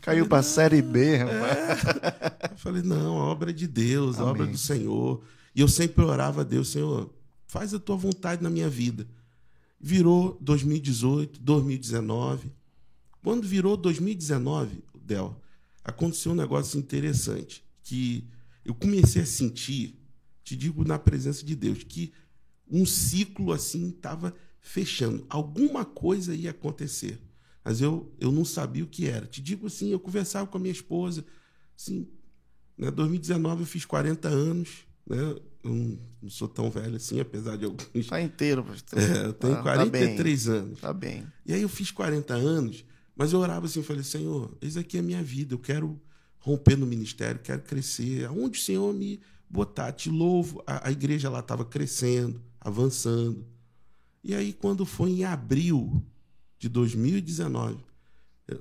Caiu 0.00 0.26
para 0.26 0.38
a 0.38 0.42
Série 0.42 0.80
B, 0.80 1.16
É. 1.16 1.16
rapaz. 1.24 2.50
Eu 2.52 2.56
falei, 2.56 2.82
não, 2.82 3.18
a 3.18 3.24
obra 3.24 3.50
é 3.50 3.52
de 3.52 3.66
Deus, 3.66 4.16
a 4.16 4.22
Amém. 4.22 4.30
obra 4.30 4.44
é 4.44 4.50
do 4.50 4.58
Senhor. 4.58 5.22
E 5.54 5.60
eu 5.60 5.68
sempre 5.68 6.04
orava 6.04 6.40
a 6.40 6.44
Deus, 6.44 6.68
Senhor, 6.68 7.12
faz 7.46 7.74
a 7.74 7.78
tua 7.78 7.96
vontade 7.96 8.42
na 8.42 8.50
minha 8.50 8.68
vida. 8.68 9.06
Virou 9.80 10.38
2018, 10.40 11.40
2019. 11.40 12.50
Quando 13.22 13.46
virou 13.46 13.76
2019, 13.76 14.82
Del, 15.04 15.40
aconteceu 15.88 16.32
um 16.32 16.34
negócio 16.34 16.78
interessante, 16.78 17.64
que 17.82 18.24
eu 18.64 18.74
comecei 18.74 19.22
a 19.22 19.26
sentir, 19.26 19.98
te 20.44 20.54
digo 20.54 20.84
na 20.84 20.98
presença 20.98 21.44
de 21.44 21.56
Deus, 21.56 21.82
que 21.82 22.12
um 22.70 22.84
ciclo 22.84 23.52
assim 23.52 23.88
estava 23.88 24.34
fechando. 24.60 25.24
Alguma 25.30 25.84
coisa 25.86 26.34
ia 26.34 26.50
acontecer. 26.50 27.18
Mas 27.64 27.80
eu, 27.80 28.12
eu 28.20 28.30
não 28.30 28.44
sabia 28.44 28.84
o 28.84 28.86
que 28.86 29.06
era. 29.08 29.26
Te 29.26 29.40
digo 29.40 29.66
assim, 29.66 29.90
eu 29.90 29.98
conversava 29.98 30.46
com 30.46 30.58
a 30.58 30.60
minha 30.60 30.72
esposa, 30.72 31.24
assim, 31.78 32.06
né, 32.76 32.90
2019 32.90 33.62
eu 33.62 33.66
fiz 33.66 33.84
40 33.86 34.28
anos, 34.28 34.68
né? 35.08 35.18
Eu 35.64 35.72
não, 36.22 36.30
sou 36.30 36.48
tão 36.48 36.70
velho 36.70 36.96
assim, 36.96 37.18
apesar 37.18 37.56
de 37.56 37.64
alguns. 37.64 38.06
Tá 38.06 38.20
inteiro, 38.20 38.62
pastor. 38.62 38.98
É, 38.98 39.26
eu 39.26 39.32
tenho 39.32 39.54
Tá- 39.54 39.62
tá 39.62 39.76
bem. 39.86 39.90
43 39.90 40.48
anos. 40.48 40.80
Tá 40.80 40.92
bem. 40.92 41.26
E 41.46 41.52
aí 41.54 41.62
eu 41.62 41.68
fiz 41.68 41.90
40 41.90 42.34
anos, 42.34 42.84
mas 43.18 43.32
eu 43.32 43.40
orava 43.40 43.66
assim, 43.66 43.82
falei, 43.82 44.04
Senhor, 44.04 44.56
isso 44.62 44.78
aqui 44.78 44.96
é 44.96 45.00
a 45.00 45.02
minha 45.02 45.20
vida, 45.20 45.52
eu 45.52 45.58
quero 45.58 46.00
romper 46.38 46.76
no 46.76 46.86
ministério, 46.86 47.40
quero 47.40 47.60
crescer. 47.62 48.24
Aonde 48.26 48.60
o 48.60 48.62
Senhor 48.62 48.94
me 48.94 49.20
botar, 49.50 49.90
te 49.90 50.08
louvo. 50.08 50.62
A, 50.64 50.86
a 50.86 50.92
igreja 50.92 51.28
lá 51.28 51.40
estava 51.40 51.64
crescendo, 51.64 52.40
avançando. 52.60 53.44
E 54.22 54.36
aí, 54.36 54.52
quando 54.52 54.86
foi 54.86 55.10
em 55.10 55.24
abril 55.24 56.00
de 56.60 56.68
2019, 56.68 57.78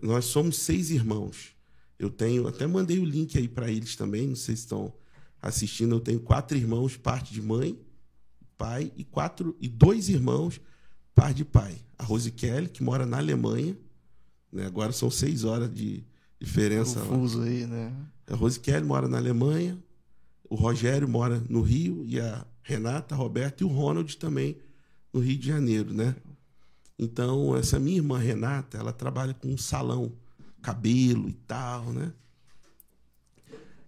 nós 0.02 0.26
somos 0.26 0.58
seis 0.58 0.90
irmãos. 0.90 1.56
Eu 2.00 2.10
tenho, 2.10 2.48
até 2.48 2.66
mandei 2.66 2.98
o 2.98 3.06
link 3.06 3.38
aí 3.38 3.48
para 3.48 3.70
eles 3.70 3.96
também, 3.96 4.28
não 4.28 4.36
sei 4.36 4.56
se 4.56 4.64
estão 4.64 4.92
assistindo. 5.40 5.94
Eu 5.94 6.00
tenho 6.00 6.20
quatro 6.20 6.58
irmãos, 6.58 6.98
parte 6.98 7.32
de 7.32 7.44
mãe, 7.44 7.80
pai, 8.58 8.92
e 8.98 9.04
quatro 9.04 9.56
e 9.62 9.68
dois 9.68 10.10
irmãos, 10.10 10.60
par 11.14 11.32
de 11.32 11.46
pai. 11.46 11.78
A 11.96 12.04
Rose 12.04 12.32
Kelly, 12.32 12.70
que 12.70 12.82
mora 12.82 13.06
na 13.06 13.18
Alemanha, 13.18 13.78
né? 14.52 14.66
agora 14.66 14.92
são 14.92 15.10
seis 15.10 15.44
horas 15.44 15.74
de 15.74 16.04
diferença. 16.40 17.00
lá. 17.00 17.06
Confuso 17.06 17.42
aí, 17.42 17.66
né? 17.66 17.94
A 18.28 18.36
Rose 18.36 18.60
Kelly 18.60 18.86
mora 18.86 19.08
na 19.08 19.18
Alemanha, 19.18 19.78
o 20.50 20.56
Rogério 20.56 21.08
mora 21.08 21.42
no 21.50 21.62
Rio, 21.62 22.04
e 22.06 22.20
a 22.20 22.46
Renata, 22.62 23.16
a 23.16 23.18
Roberta 23.18 23.64
e 23.64 23.66
o 23.66 23.70
Ronald 23.70 24.18
também 24.18 24.58
no 25.14 25.20
Rio 25.20 25.38
de 25.38 25.48
Janeiro, 25.48 25.94
né? 25.94 26.16
Então, 27.00 27.56
essa 27.56 27.80
minha 27.80 27.98
irmã 27.98 28.18
Renata, 28.18 28.78
ela 28.78 28.92
trabalha 28.92 29.34
com 29.34 29.50
um 29.50 29.58
salão, 29.58 30.12
cabelo 30.62 31.30
e 31.30 31.34
tal, 31.34 31.94
né? 31.94 32.12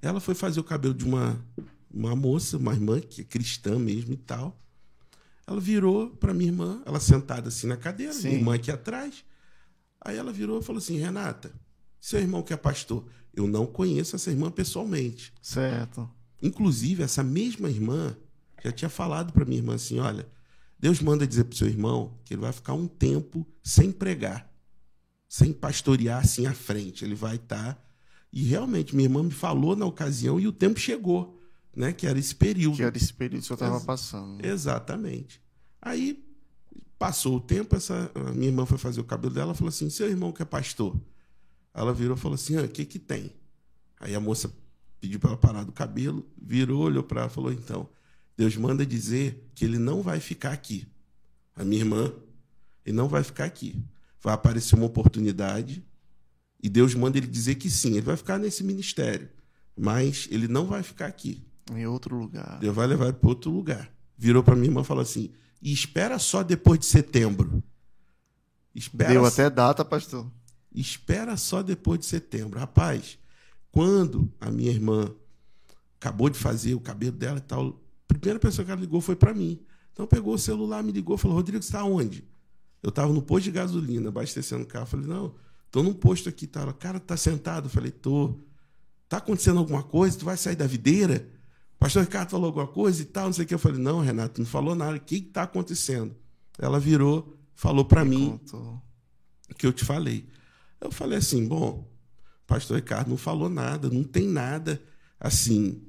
Ela 0.02 0.20
foi 0.20 0.36
fazer 0.36 0.60
o 0.60 0.64
cabelo 0.64 0.94
de 0.94 1.04
uma, 1.04 1.44
uma 1.92 2.16
moça, 2.16 2.58
uma 2.58 2.74
irmã 2.74 3.02
que 3.02 3.22
é 3.22 3.24
cristã 3.24 3.78
mesmo 3.78 4.14
e 4.14 4.18
tal. 4.18 4.58
Ela 5.46 5.60
virou 5.60 6.12
para 6.12 6.34
minha 6.34 6.52
irmã, 6.52 6.82
ela 6.86 7.00
sentada 7.00 7.50
assim 7.50 7.68
na 7.68 7.76
cadeira, 7.76 8.14
Sim. 8.14 8.28
minha 8.28 8.40
irmã 8.40 8.56
aqui 8.56 8.72
atrás. 8.72 9.26
Aí 10.02 10.18
ela 10.18 10.32
virou 10.32 10.60
e 10.60 10.64
falou 10.64 10.80
assim: 10.80 10.98
Renata, 10.98 11.52
seu 12.00 12.20
irmão 12.20 12.42
que 12.42 12.54
é 12.54 12.58
pastor, 12.58 13.06
eu 13.34 13.48
não 13.48 13.66
conheço 13.66 14.16
essa 14.16 14.30
irmã 14.32 14.50
pessoalmente. 14.50 15.34
Certo. 15.42 16.10
Inclusive, 16.42 17.04
essa 17.04 17.24
mesma 17.24 17.70
irmã 17.70 18.16
já 18.64 18.72
tinha 18.72 18.90
falado 18.90 19.34
para 19.34 19.46
minha 19.46 19.60
irmã 19.60 19.76
assim: 19.76 20.00
olha, 20.00 20.28
Deus 20.80 21.02
manda 21.02 21.28
dizer 21.28 21.44
para 21.44 21.58
seu 21.58 21.68
irmão 21.68 22.18
que 22.24 22.34
ele 22.34 22.42
vai 22.42 22.54
ficar 22.54 22.74
um 22.74 22.88
tempo 22.88 23.46
sem 23.62 23.92
pregar, 23.92 24.50
sem 25.28 25.52
pastorear 25.52 26.24
assim 26.24 26.46
à 26.48 26.54
frente. 26.54 27.04
Ele 27.04 27.16
vai 27.16 27.36
estar. 27.36 27.86
E 28.32 28.44
realmente, 28.44 28.96
minha 28.96 29.08
irmã 29.08 29.24
me 29.24 29.32
falou 29.32 29.76
na 29.76 29.86
ocasião 29.86 30.40
e 30.40 30.48
o 30.48 30.52
tempo 30.52 30.80
chegou, 30.80 31.42
né? 31.76 31.92
Que 31.92 32.06
era 32.08 32.18
esse 32.20 32.34
período. 32.36 32.78
Que 32.78 32.84
era 32.84 32.96
esse 32.96 33.12
período 33.14 33.44
que 33.46 33.52
eu 33.52 33.58
tava 33.58 33.78
Ex- 33.78 33.86
passando. 33.86 34.46
Exatamente. 34.46 35.42
Aí 35.82 36.24
passou 37.00 37.38
o 37.38 37.40
tempo, 37.40 37.76
essa 37.76 38.12
a 38.14 38.32
minha 38.32 38.48
irmã 38.48 38.66
foi 38.66 38.78
fazer 38.78 39.00
o 39.00 39.06
cabelo 39.06 39.34
dela, 39.34 39.56
falou 39.56 39.70
assim: 39.70 39.90
"Seu 39.90 40.10
irmão 40.10 40.32
que 40.32 40.42
é 40.42 40.46
pastor". 40.46 40.96
Ela 41.74 41.94
virou 41.94 42.16
e 42.16 42.20
falou 42.20 42.36
assim: 42.36 42.58
"Ah, 42.58 42.64
o 42.64 42.68
que 42.68 42.86
que 42.86 43.00
tem?". 43.00 43.32
Aí 44.00 44.14
a 44.14 44.20
moça 44.20 44.54
pediu 45.00 45.20
para 45.20 45.32
ela 45.32 45.38
parar 45.38 45.64
do 45.64 45.72
cabelo, 45.72 46.30
virou, 46.40 46.84
olhou 46.84 47.02
para 47.02 47.22
ela 47.22 47.32
e 47.32 47.34
falou: 47.34 47.52
"Então, 47.52 47.90
Deus 48.38 48.56
manda 48.58 48.86
dizer 48.86 49.50
que 49.56 49.66
ele 49.66 49.80
não 49.80 50.02
vai 50.02 50.20
ficar 50.20 50.52
aqui. 50.52 50.86
A 51.56 51.64
minha 51.64 51.82
irmã, 51.82 52.14
ele 52.86 52.96
não 52.96 53.08
vai 53.08 53.24
ficar 53.24 53.46
aqui. 53.46 53.82
Vai 54.22 54.34
aparecer 54.34 54.76
uma 54.76 54.86
oportunidade 54.86 55.84
e 56.62 56.68
Deus 56.70 56.94
manda 56.94 57.18
ele 57.18 57.28
dizer 57.28 57.56
que 57.56 57.70
sim, 57.70 57.92
ele 57.92 58.02
vai 58.02 58.18
ficar 58.18 58.38
nesse 58.38 58.64
ministério, 58.64 59.30
mas 59.78 60.28
ele 60.30 60.48
não 60.48 60.66
vai 60.66 60.84
ficar 60.84 61.08
aqui. 61.08 61.42
Em 61.74 61.86
outro 61.86 62.18
lugar. 62.18 62.60
Deus 62.60 62.76
vai 62.76 62.86
levar 62.88 63.14
para 63.14 63.30
outro 63.30 63.50
lugar. 63.50 63.90
Virou 64.20 64.44
para 64.44 64.54
minha 64.54 64.68
irmã 64.68 64.82
e 64.82 64.86
falou 64.86 65.02
assim: 65.02 65.32
e 65.62 65.72
espera 65.72 66.20
só 66.20 66.44
depois 66.44 66.78
de 66.80 66.86
setembro. 66.86 67.64
Espera, 68.76 69.14
Deu 69.14 69.26
até 69.26 69.50
data, 69.50 69.86
pastor. 69.86 70.30
espera 70.76 71.38
só 71.38 71.64
depois 71.64 72.02
de 72.02 72.06
setembro. 72.06 72.60
Rapaz, 72.60 73.18
quando 73.72 74.30
a 74.42 74.52
minha 74.52 74.72
irmã 74.72 75.10
acabou 75.98 76.30
de 76.30 76.38
fazer 76.38 76.74
o 76.76 76.82
cabelo 76.82 77.16
dela 77.16 77.38
e 77.38 77.42
tal, 77.42 77.70
a 77.70 78.14
primeira 78.14 78.40
pessoa 78.40 78.66
que 78.66 78.72
ela 78.72 78.80
ligou 78.82 79.00
foi 79.00 79.16
para 79.16 79.34
mim. 79.34 79.62
Então 79.94 80.06
pegou 80.06 80.34
o 80.34 80.38
celular, 80.38 80.84
me 80.84 80.92
ligou, 80.92 81.18
falou: 81.18 81.38
Rodrigo, 81.38 81.64
você 81.64 81.70
está 81.70 81.86
onde? 81.86 82.28
Eu 82.84 82.90
estava 82.90 83.12
no 83.12 83.22
posto 83.22 83.46
de 83.46 83.52
gasolina, 83.52 84.10
abastecendo 84.10 84.64
o 84.64 84.68
carro. 84.68 84.84
Eu 84.84 84.88
falei: 84.88 85.08
não, 85.08 85.34
estou 85.66 85.82
num 85.82 85.94
posto 85.94 86.28
aqui. 86.28 86.46
Tá. 86.46 86.62
Ela, 86.62 86.74
cara, 86.74 87.00
tá 87.00 87.16
sentado? 87.16 87.68
Eu 87.68 87.70
falei: 87.70 87.92
tô. 87.92 88.38
Tá 89.08 89.18
acontecendo 89.18 89.60
alguma 89.60 89.82
coisa? 89.82 90.18
Tu 90.18 90.26
vai 90.26 90.36
sair 90.38 90.58
da 90.58 90.68
videira? 90.68 91.28
O 91.80 91.86
pastor 91.90 92.04
Ricardo 92.04 92.30
falou 92.32 92.48
alguma 92.48 92.68
coisa 92.68 93.02
e 93.02 93.06
tal, 93.06 93.28
não 93.28 93.34
sei 93.34 93.46
o 93.46 93.48
que. 93.48 93.54
Eu 93.54 93.60
falei: 93.60 93.80
não, 93.82 94.02
Renato, 94.02 94.42
não 94.42 94.46
falou 94.48 94.76
nada. 94.76 94.98
O 94.98 95.00
que 95.00 95.16
está 95.16 95.44
acontecendo? 95.44 96.14
Ela 96.58 96.78
virou, 96.80 97.38
falou 97.56 97.86
para 97.86 98.04
mim 98.04 98.38
Contou. 98.38 98.82
que 99.58 99.66
eu 99.66 99.72
te 99.72 99.86
falei. 99.86 100.28
Eu 100.82 100.92
falei 100.92 101.18
assim, 101.18 101.48
bom, 101.48 101.88
o 102.44 102.48
pastor 102.48 102.76
Ricardo 102.78 103.10
não 103.10 103.18
falou 103.18 103.50
nada, 103.50 103.90
não 103.90 104.04
tem 104.04 104.28
nada 104.28 104.82
assim 105.20 105.82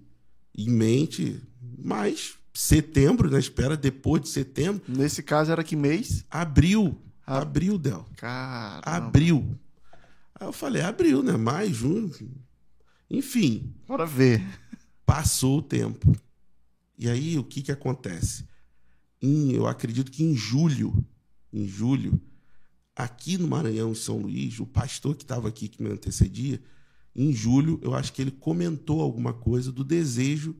em 0.56 0.68
mente, 0.70 1.40
mas 1.76 2.34
setembro, 2.54 3.28
né? 3.30 3.38
Espera 3.40 3.76
depois 3.76 4.22
de 4.22 4.28
setembro, 4.28 4.82
Nesse 4.88 5.22
caso 5.24 5.50
era 5.50 5.64
que 5.64 5.74
mês? 5.76 6.24
abril, 6.30 7.00
Ah. 7.26 7.38
abril, 7.38 7.78
Del, 7.78 8.06
Caramba. 8.16 8.82
abril. 8.84 9.58
Aí 10.38 10.46
eu 10.46 10.52
falei, 10.52 10.82
abril, 10.82 11.22
né? 11.22 11.36
Mais, 11.36 11.74
junho, 11.76 12.12
enfim, 13.08 13.74
Bora 13.88 14.06
ver. 14.06 14.42
Passou 15.10 15.58
o 15.58 15.62
tempo. 15.62 16.16
E 16.96 17.10
aí, 17.10 17.36
o 17.36 17.42
que 17.42 17.62
que 17.62 17.72
acontece? 17.72 18.44
Em- 19.20 19.50
eu 19.50 19.66
acredito 19.66 20.08
que 20.08 20.22
em 20.22 20.36
julho, 20.36 21.04
em 21.52 21.66
julho, 21.66 22.20
aqui 22.94 23.36
no 23.36 23.48
Maranhão, 23.48 23.90
em 23.90 23.94
São 23.96 24.18
Luís, 24.18 24.60
o 24.60 24.66
pastor 24.66 25.16
que 25.16 25.24
estava 25.24 25.48
aqui, 25.48 25.66
que 25.66 25.82
me 25.82 25.90
antecedia, 25.90 26.62
em 27.12 27.32
julho, 27.32 27.80
eu 27.82 27.92
acho 27.92 28.12
que 28.12 28.22
ele 28.22 28.30
comentou 28.30 29.00
alguma 29.00 29.32
coisa 29.32 29.72
do 29.72 29.82
desejo 29.82 30.54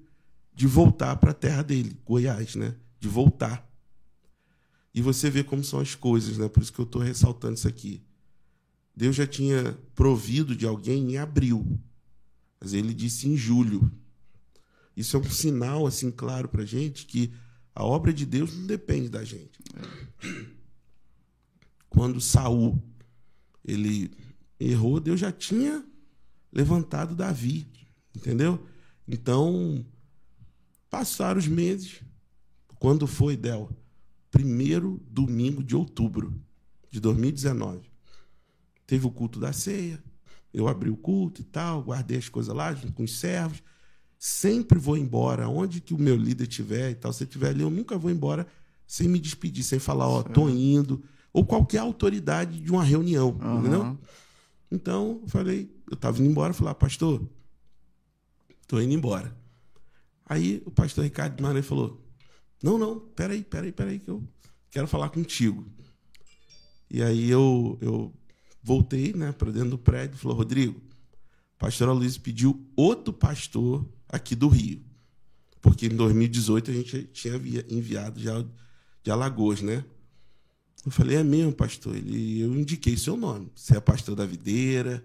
de 0.53 0.67
voltar 0.67 1.15
para 1.15 1.31
a 1.31 1.35
terra 1.35 1.63
dele, 1.63 1.97
Goiás, 2.05 2.57
né? 2.57 2.75
De 2.99 3.07
voltar. 3.07 3.65
E 4.93 5.01
você 5.01 5.31
vê 5.31 5.45
como 5.45 5.63
são 5.63 5.79
as 5.79 5.95
coisas, 5.95 6.39
né? 6.39 6.49
Por 6.49 6.61
isso 6.61 6.73
que 6.73 6.81
eu 6.81 6.85
estou 6.85 7.01
ressaltando 7.01 7.55
isso 7.55 7.69
aqui. 7.69 8.03
Deus 8.97 9.15
já 9.15 9.29
tinha 9.29 9.79
provido 9.95 10.57
de 10.57 10.67
alguém 10.67 11.13
em 11.13 11.19
abril, 11.19 11.79
mas 12.61 12.75
ele 12.75 12.93
disse 12.93 13.29
em 13.29 13.37
julho. 13.37 13.89
Isso 15.01 15.17
é 15.17 15.21
um 15.21 15.31
sinal 15.31 15.87
assim 15.87 16.11
claro 16.11 16.47
para 16.47 16.65
gente 16.65 17.07
que 17.07 17.33
a 17.75 17.83
obra 17.83 18.13
de 18.13 18.27
Deus 18.27 18.55
não 18.55 18.67
depende 18.67 19.09
da 19.09 19.25
gente. 19.25 19.59
Quando 21.89 22.21
Saul 22.21 22.79
ele 23.65 24.11
errou, 24.59 25.01
Deus 25.01 25.19
já 25.19 25.33
tinha 25.33 25.83
levantado 26.53 27.15
Davi, 27.15 27.67
entendeu? 28.15 28.67
Então 29.09 29.85
passaram 30.91 31.39
os 31.39 31.49
meses. 31.49 32.03
Quando 32.79 33.07
foi 33.07 33.37
Del? 33.37 33.71
Primeiro 34.31 35.01
domingo 35.09 35.65
de 35.65 35.75
outubro 35.75 36.39
de 36.91 37.01
2019 37.01 37.91
teve 38.87 39.07
o 39.07 39.11
culto 39.11 39.41
da 39.41 39.53
ceia. 39.53 40.03
Eu 40.53 40.69
abri 40.69 40.91
o 40.91 40.97
culto 40.97 41.41
e 41.41 41.45
tal, 41.45 41.83
guardei 41.83 42.19
as 42.19 42.29
coisas 42.29 42.55
lá 42.55 42.75
junto 42.75 42.93
com 42.93 43.05
os 43.05 43.19
servos. 43.19 43.63
Sempre 44.23 44.79
vou 44.79 44.99
embora, 44.99 45.49
onde 45.49 45.81
que 45.81 45.95
o 45.95 45.99
meu 45.99 46.14
líder 46.14 46.47
estiver 46.47 46.91
e 46.91 46.95
tal, 46.95 47.11
se 47.11 47.25
estiver 47.25 47.49
ali, 47.49 47.62
eu 47.62 47.71
nunca 47.71 47.97
vou 47.97 48.11
embora 48.11 48.47
sem 48.87 49.09
me 49.09 49.18
despedir, 49.18 49.64
sem 49.64 49.79
falar, 49.79 50.07
ó, 50.07 50.23
tô 50.23 50.47
indo, 50.47 51.03
ou 51.33 51.43
qualquer 51.43 51.79
autoridade 51.79 52.61
de 52.61 52.71
uma 52.71 52.85
reunião, 52.85 53.39
Aham. 53.41 53.59
entendeu? 53.59 53.99
Então, 54.71 55.21
eu 55.23 55.29
falei, 55.29 55.75
eu 55.91 55.97
tava 55.97 56.21
indo 56.21 56.31
embora, 56.31 56.53
falei, 56.53 56.73
ah, 56.73 56.75
pastor, 56.75 57.27
tô 58.66 58.79
indo 58.79 58.93
embora. 58.93 59.35
Aí 60.27 60.62
o 60.66 60.71
pastor 60.71 61.03
Ricardo 61.05 61.37
Guimarães 61.37 61.64
falou, 61.64 61.99
não, 62.62 62.77
não, 62.77 63.01
peraí, 63.01 63.43
peraí, 63.43 63.73
peraí, 63.73 63.99
que 63.99 64.11
eu 64.11 64.23
quero 64.71 64.87
falar 64.87 65.09
contigo. 65.09 65.64
E 66.91 67.03
aí 67.03 67.31
eu, 67.31 67.79
eu 67.81 68.12
voltei 68.62 69.14
né, 69.14 69.33
para 69.33 69.51
dentro 69.51 69.71
do 69.71 69.79
prédio 69.79 70.16
e 70.16 70.18
falou: 70.18 70.37
Rodrigo, 70.37 70.79
pastor 71.59 71.89
Aloysio 71.89 72.21
pediu 72.21 72.66
outro 72.77 73.14
pastor 73.14 73.87
aqui 74.11 74.35
do 74.35 74.49
Rio. 74.49 74.83
Porque 75.61 75.87
em 75.87 75.97
2018 75.97 76.71
a 76.71 76.75
gente 76.75 77.03
tinha 77.13 77.35
enviado 77.69 78.21
já 78.21 78.45
de 79.03 79.11
Alagoas, 79.11 79.61
né? 79.61 79.85
Eu 80.85 80.91
falei, 80.91 81.19
é 81.19 81.23
mesmo, 81.23 81.53
pastor? 81.53 81.95
Ele, 81.95 82.41
eu 82.41 82.55
indiquei 82.55 82.97
seu 82.97 83.17
nome. 83.17 83.51
Você 83.55 83.77
é 83.77 83.81
pastor 83.81 84.17
da 84.17 84.25
videira, 84.25 85.05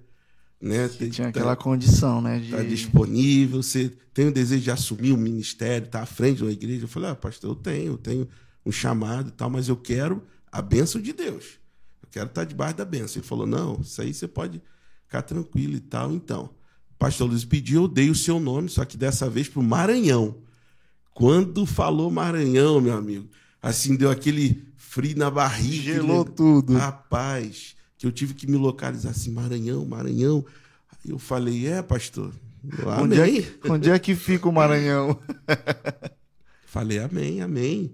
né? 0.62 0.88
Tem, 0.88 1.10
tinha 1.10 1.26
tá, 1.26 1.40
aquela 1.40 1.56
condição, 1.56 2.22
né? 2.22 2.40
De... 2.40 2.52
Tá 2.52 2.64
disponível, 2.64 3.62
você 3.62 3.90
tem 4.14 4.28
o 4.28 4.32
desejo 4.32 4.64
de 4.64 4.72
assumir 4.72 5.12
o 5.12 5.18
ministério, 5.18 5.88
tá 5.88 6.02
à 6.02 6.06
frente 6.06 6.38
de 6.38 6.44
uma 6.44 6.52
igreja. 6.52 6.86
Eu 6.86 6.88
falei, 6.88 7.10
ah, 7.10 7.16
pastor, 7.16 7.52
eu 7.52 7.56
tenho, 7.56 7.94
eu 7.94 7.98
tenho 7.98 8.28
um 8.66 8.72
chamado 8.72 9.28
e 9.28 9.32
tal, 9.32 9.50
mas 9.50 9.68
eu 9.68 9.76
quero 9.76 10.24
a 10.50 10.62
bênção 10.62 11.02
de 11.02 11.12
Deus. 11.12 11.60
Eu 12.02 12.10
quero 12.10 12.28
estar 12.28 12.46
debaixo 12.46 12.78
da 12.78 12.86
bênção. 12.86 13.20
Ele 13.20 13.28
falou, 13.28 13.46
não, 13.46 13.82
isso 13.82 14.02
aí 14.02 14.14
você 14.14 14.28
pode 14.28 14.62
ficar 15.04 15.22
tranquilo 15.24 15.76
e 15.76 15.82
tal. 15.82 16.14
Então, 16.14 16.50
pastor 17.06 17.30
Luiz 17.30 17.46
pediu, 17.46 17.84
eu 17.84 17.88
dei 17.88 18.10
o 18.10 18.16
seu 18.16 18.40
nome, 18.40 18.68
só 18.68 18.84
que 18.84 18.98
dessa 18.98 19.30
vez 19.30 19.48
para 19.48 19.60
o 19.60 19.64
Maranhão. 19.64 20.38
Quando 21.14 21.64
falou 21.64 22.10
Maranhão, 22.10 22.82
meu 22.82 22.98
amigo, 22.98 23.30
assim, 23.62 23.96
deu 23.96 24.10
aquele 24.10 24.66
frio 24.76 25.16
na 25.16 25.30
barriga. 25.30 25.94
Gelou 25.94 26.26
tudo. 26.26 26.74
Rapaz, 26.74 27.76
que 27.96 28.08
eu 28.08 28.12
tive 28.12 28.34
que 28.34 28.48
me 28.48 28.58
localizar 28.58 29.12
assim, 29.12 29.32
Maranhão, 29.32 29.86
Maranhão. 29.86 30.44
Aí 30.92 31.12
eu 31.12 31.20
falei, 31.20 31.68
é, 31.68 31.84
pastor, 31.84 32.34
Onde 33.00 33.22
é, 33.22 33.54
onde 33.70 33.92
é 33.92 34.00
que 34.00 34.16
fica 34.16 34.50
o 34.50 34.52
Maranhão? 34.52 35.20
Falei, 36.66 36.98
amém, 36.98 37.40
amém. 37.40 37.94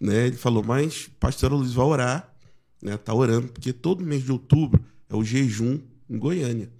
Né? 0.00 0.28
Ele 0.28 0.36
falou, 0.36 0.64
mas 0.64 1.10
pastor 1.20 1.52
Luiz 1.52 1.74
vai 1.74 1.84
orar, 1.84 2.34
né? 2.82 2.96
Tá 2.96 3.12
orando, 3.12 3.48
porque 3.48 3.74
todo 3.74 4.02
mês 4.02 4.24
de 4.24 4.32
outubro 4.32 4.82
é 5.10 5.14
o 5.14 5.22
jejum 5.22 5.78
em 6.08 6.18
Goiânia. 6.18 6.70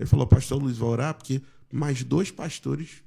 Ele 0.00 0.08
falou, 0.08 0.26
pastor 0.26 0.62
Luiz 0.62 0.78
vai 0.78 0.88
orar, 0.88 1.14
porque 1.14 1.42
mais 1.70 2.02
dois 2.02 2.30
pastores, 2.30 3.02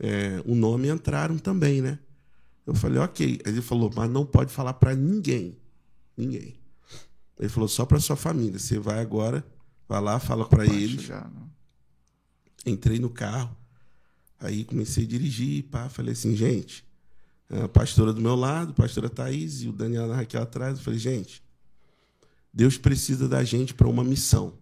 é, 0.00 0.42
o 0.46 0.54
nome 0.54 0.88
entraram 0.88 1.36
também, 1.36 1.82
né? 1.82 1.98
Eu 2.66 2.74
falei, 2.74 2.98
ok. 2.98 3.42
Ele 3.44 3.60
falou, 3.60 3.90
mas 3.94 4.10
não 4.10 4.24
pode 4.24 4.50
falar 4.50 4.72
para 4.72 4.94
ninguém. 4.94 5.58
Ninguém. 6.16 6.58
Ele 7.38 7.48
falou, 7.50 7.68
só 7.68 7.84
para 7.84 8.00
sua 8.00 8.16
família. 8.16 8.58
Você 8.58 8.78
vai 8.78 9.00
agora, 9.00 9.46
vai 9.86 10.00
lá, 10.00 10.18
fala 10.18 10.48
para 10.48 10.64
eles. 10.64 11.02
Já, 11.02 11.30
Entrei 12.64 12.98
no 12.98 13.10
carro, 13.10 13.54
aí 14.40 14.64
comecei 14.64 15.04
a 15.04 15.06
dirigir, 15.06 15.64
pá, 15.64 15.90
falei 15.90 16.12
assim, 16.12 16.34
gente, 16.34 16.84
a 17.50 17.68
pastora 17.68 18.14
do 18.14 18.20
meu 18.20 18.34
lado, 18.34 18.70
a 18.70 18.74
pastora 18.74 19.10
Thaís 19.10 19.60
e 19.62 19.68
o 19.68 19.72
Daniel 19.72 20.08
na 20.08 20.16
Raquel 20.16 20.42
atrás. 20.42 20.78
Eu 20.78 20.84
falei, 20.84 20.98
gente, 20.98 21.42
Deus 22.52 22.78
precisa 22.78 23.28
da 23.28 23.44
gente 23.44 23.74
para 23.74 23.88
uma 23.88 24.02
missão. 24.02 24.54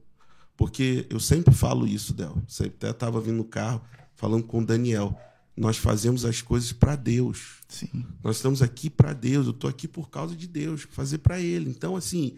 Porque 0.56 1.06
eu 1.10 1.20
sempre 1.20 1.54
falo 1.54 1.86
isso, 1.86 2.14
Del. 2.14 2.42
Você 2.46 2.64
até 2.64 2.90
estava 2.90 3.20
vindo 3.20 3.36
no 3.36 3.44
carro 3.44 3.82
falando 4.14 4.44
com 4.44 4.60
o 4.60 4.66
Daniel. 4.66 5.18
Nós 5.56 5.76
fazemos 5.76 6.24
as 6.24 6.40
coisas 6.42 6.72
para 6.72 6.96
Deus. 6.96 7.60
Sim. 7.68 8.06
Nós 8.22 8.36
estamos 8.36 8.62
aqui 8.62 8.88
para 8.88 9.12
Deus. 9.12 9.46
Eu 9.46 9.52
estou 9.52 9.68
aqui 9.68 9.86
por 9.86 10.10
causa 10.10 10.34
de 10.34 10.46
Deus, 10.46 10.86
fazer 10.90 11.18
para 11.18 11.40
Ele. 11.40 11.68
Então, 11.70 11.96
assim, 11.96 12.36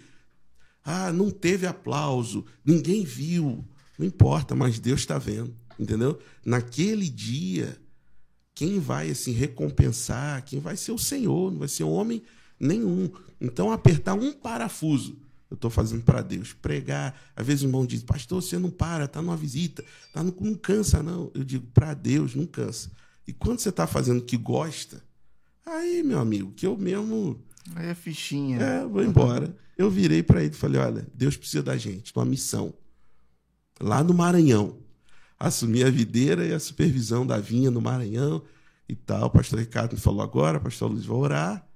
ah, 0.84 1.12
não 1.12 1.30
teve 1.30 1.66
aplauso, 1.66 2.46
ninguém 2.64 3.04
viu. 3.04 3.62
Não 3.98 4.06
importa, 4.06 4.54
mas 4.54 4.78
Deus 4.78 5.00
está 5.00 5.18
vendo, 5.18 5.54
entendeu? 5.78 6.18
Naquele 6.44 7.10
dia, 7.10 7.78
quem 8.54 8.78
vai 8.78 9.10
assim 9.10 9.32
recompensar, 9.32 10.44
quem 10.44 10.60
vai 10.60 10.76
ser 10.76 10.92
o 10.92 10.98
Senhor, 10.98 11.50
não 11.50 11.58
vai 11.58 11.68
ser 11.68 11.82
homem 11.84 12.22
nenhum. 12.58 13.10
Então, 13.40 13.70
apertar 13.70 14.14
um 14.14 14.32
parafuso, 14.32 15.18
eu 15.50 15.54
estou 15.54 15.70
fazendo 15.70 16.02
para 16.02 16.22
Deus. 16.22 16.52
Pregar, 16.52 17.18
às 17.34 17.46
vezes 17.46 17.62
o 17.62 17.66
irmão 17.66 17.86
diz, 17.86 18.02
pastor, 18.02 18.42
você 18.42 18.58
não 18.58 18.70
para, 18.70 19.04
está 19.04 19.22
numa 19.22 19.36
visita, 19.36 19.84
tá 20.12 20.22
no, 20.22 20.34
não 20.40 20.54
cansa, 20.54 21.02
não. 21.02 21.30
Eu 21.34 21.44
digo, 21.44 21.66
para 21.68 21.94
Deus, 21.94 22.34
não 22.34 22.46
cansa. 22.46 22.90
E 23.26 23.32
quando 23.32 23.60
você 23.60 23.68
está 23.68 23.86
fazendo 23.86 24.18
o 24.18 24.24
que 24.24 24.36
gosta, 24.36 25.02
aí, 25.64 26.02
meu 26.02 26.18
amigo, 26.18 26.52
que 26.52 26.66
eu 26.66 26.76
mesmo. 26.76 27.42
Aí 27.74 27.88
é 27.88 27.94
fichinha. 27.94 28.58
É, 28.58 28.86
vou 28.86 29.02
embora. 29.02 29.54
Eu 29.76 29.90
virei 29.90 30.22
para 30.22 30.42
ele 30.42 30.54
e 30.54 30.56
falei: 30.56 30.80
olha, 30.80 31.06
Deus 31.14 31.36
precisa 31.36 31.62
da 31.62 31.76
gente, 31.76 32.12
uma 32.16 32.24
missão 32.24 32.74
lá 33.80 34.02
no 34.02 34.14
Maranhão. 34.14 34.78
Assumi 35.38 35.84
a 35.84 35.90
videira 35.90 36.44
e 36.44 36.52
a 36.52 36.58
supervisão 36.58 37.24
da 37.24 37.38
vinha 37.38 37.70
no 37.70 37.80
Maranhão 37.80 38.42
e 38.88 38.96
tal. 38.96 39.26
O 39.26 39.30
pastor 39.30 39.60
Ricardo 39.60 39.94
me 39.94 40.00
falou 40.00 40.22
agora, 40.22 40.58
o 40.58 40.60
pastor 40.60 40.90
Luiz 40.90 41.04
vai 41.04 41.16
orar. 41.16 41.68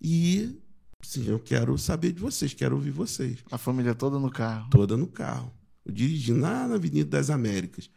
E, 0.00 0.56
sim, 1.02 1.26
eu 1.26 1.38
quero 1.38 1.76
saber 1.78 2.12
de 2.12 2.20
vocês, 2.20 2.54
quero 2.54 2.76
ouvir 2.76 2.90
vocês. 2.90 3.38
A 3.50 3.58
família 3.58 3.94
toda 3.94 4.18
no 4.18 4.30
carro? 4.30 4.68
Toda 4.70 4.96
no 4.96 5.06
carro. 5.06 5.52
Eu 5.84 5.92
dirigi 5.92 6.32
lá 6.32 6.68
na 6.68 6.74
Avenida 6.74 7.08
das 7.08 7.30
Américas. 7.30 7.90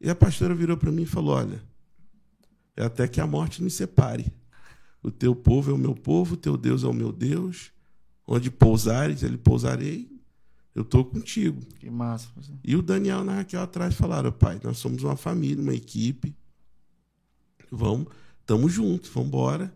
E 0.00 0.08
a 0.10 0.14
pastora 0.14 0.54
virou 0.54 0.76
para 0.76 0.92
mim 0.92 1.02
e 1.02 1.06
falou: 1.06 1.34
Olha, 1.34 1.62
é 2.76 2.84
até 2.84 3.08
que 3.08 3.20
a 3.20 3.26
morte 3.26 3.62
nos 3.62 3.74
separe. 3.74 4.32
O 5.02 5.10
teu 5.10 5.34
povo 5.34 5.70
é 5.70 5.74
o 5.74 5.78
meu 5.78 5.94
povo, 5.94 6.34
o 6.34 6.36
teu 6.36 6.56
Deus 6.56 6.84
é 6.84 6.86
o 6.86 6.92
meu 6.92 7.12
Deus. 7.12 7.72
Onde 8.26 8.50
pousares, 8.50 9.22
ele 9.22 9.36
pousarei. 9.36 10.10
Eu 10.74 10.82
estou 10.82 11.04
contigo. 11.04 11.60
Que 11.78 11.88
massa. 11.88 12.28
E 12.64 12.74
o 12.74 12.82
Daniel 12.82 13.24
e 13.24 13.28
a 13.28 13.34
Raquel 13.36 13.62
atrás 13.62 13.94
falaram: 13.94 14.32
pai, 14.32 14.60
nós 14.62 14.78
somos 14.78 15.02
uma 15.02 15.16
família, 15.16 15.62
uma 15.62 15.74
equipe. 15.74 16.36
Vamos, 17.70 18.08
estamos 18.40 18.72
juntos, 18.72 19.10
vamos 19.10 19.28
embora. 19.28 19.74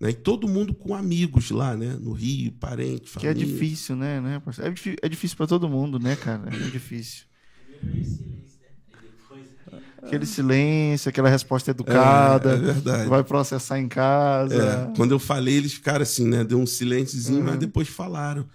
Né? 0.00 0.10
E 0.10 0.14
todo 0.14 0.46
mundo 0.46 0.74
com 0.74 0.94
amigos 0.94 1.50
lá, 1.50 1.76
né? 1.76 1.96
No 2.00 2.12
Rio, 2.12 2.52
parente, 2.52 3.10
família. 3.10 3.34
Que 3.34 3.40
é 3.40 3.46
difícil, 3.46 3.96
né? 3.96 4.20
né? 4.20 4.42
É, 4.58 5.06
é 5.06 5.08
difícil 5.08 5.36
para 5.36 5.46
todo 5.46 5.68
mundo, 5.68 5.98
né, 5.98 6.14
cara? 6.16 6.48
É 6.48 6.70
difícil. 6.70 7.24
Aquele 10.02 10.24
silêncio, 10.24 11.08
aquela 11.08 11.28
resposta 11.28 11.72
educada. 11.72 12.52
É, 12.52 12.54
é 12.54 12.56
verdade. 12.56 13.08
Vai 13.08 13.24
processar 13.24 13.78
em 13.78 13.88
casa. 13.88 14.90
É. 14.90 14.96
Quando 14.96 15.10
eu 15.12 15.18
falei, 15.18 15.56
eles 15.56 15.74
ficaram 15.74 16.02
assim, 16.02 16.26
né? 16.26 16.44
Deu 16.44 16.58
um 16.58 16.66
silênciozinho, 16.66 17.40
uhum. 17.40 17.46
mas 17.46 17.58
depois 17.58 17.88
falaram. 17.88 18.46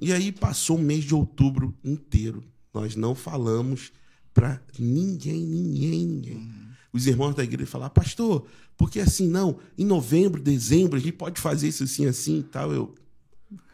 E 0.00 0.12
aí 0.12 0.30
passou 0.30 0.76
o 0.76 0.80
mês 0.80 1.04
de 1.04 1.14
outubro 1.14 1.74
inteiro. 1.82 2.44
Nós 2.72 2.94
não 2.94 3.14
falamos 3.14 3.92
para 4.32 4.60
ninguém, 4.78 5.42
ninguém, 5.42 5.90
ninguém. 5.90 6.36
Uhum. 6.36 6.62
Os 6.92 7.06
irmãos 7.06 7.34
da 7.34 7.42
igreja 7.42 7.70
falaram, 7.70 7.92
pastor, 7.92 8.46
porque 8.76 9.00
assim, 9.00 9.28
não, 9.28 9.58
em 9.76 9.84
novembro, 9.84 10.40
dezembro, 10.40 10.96
a 10.96 11.00
gente 11.00 11.12
pode 11.12 11.40
fazer 11.40 11.68
isso 11.68 11.84
assim, 11.84 12.06
assim 12.06 12.40
e 12.40 12.42
tal. 12.42 12.72
Eu, 12.72 12.94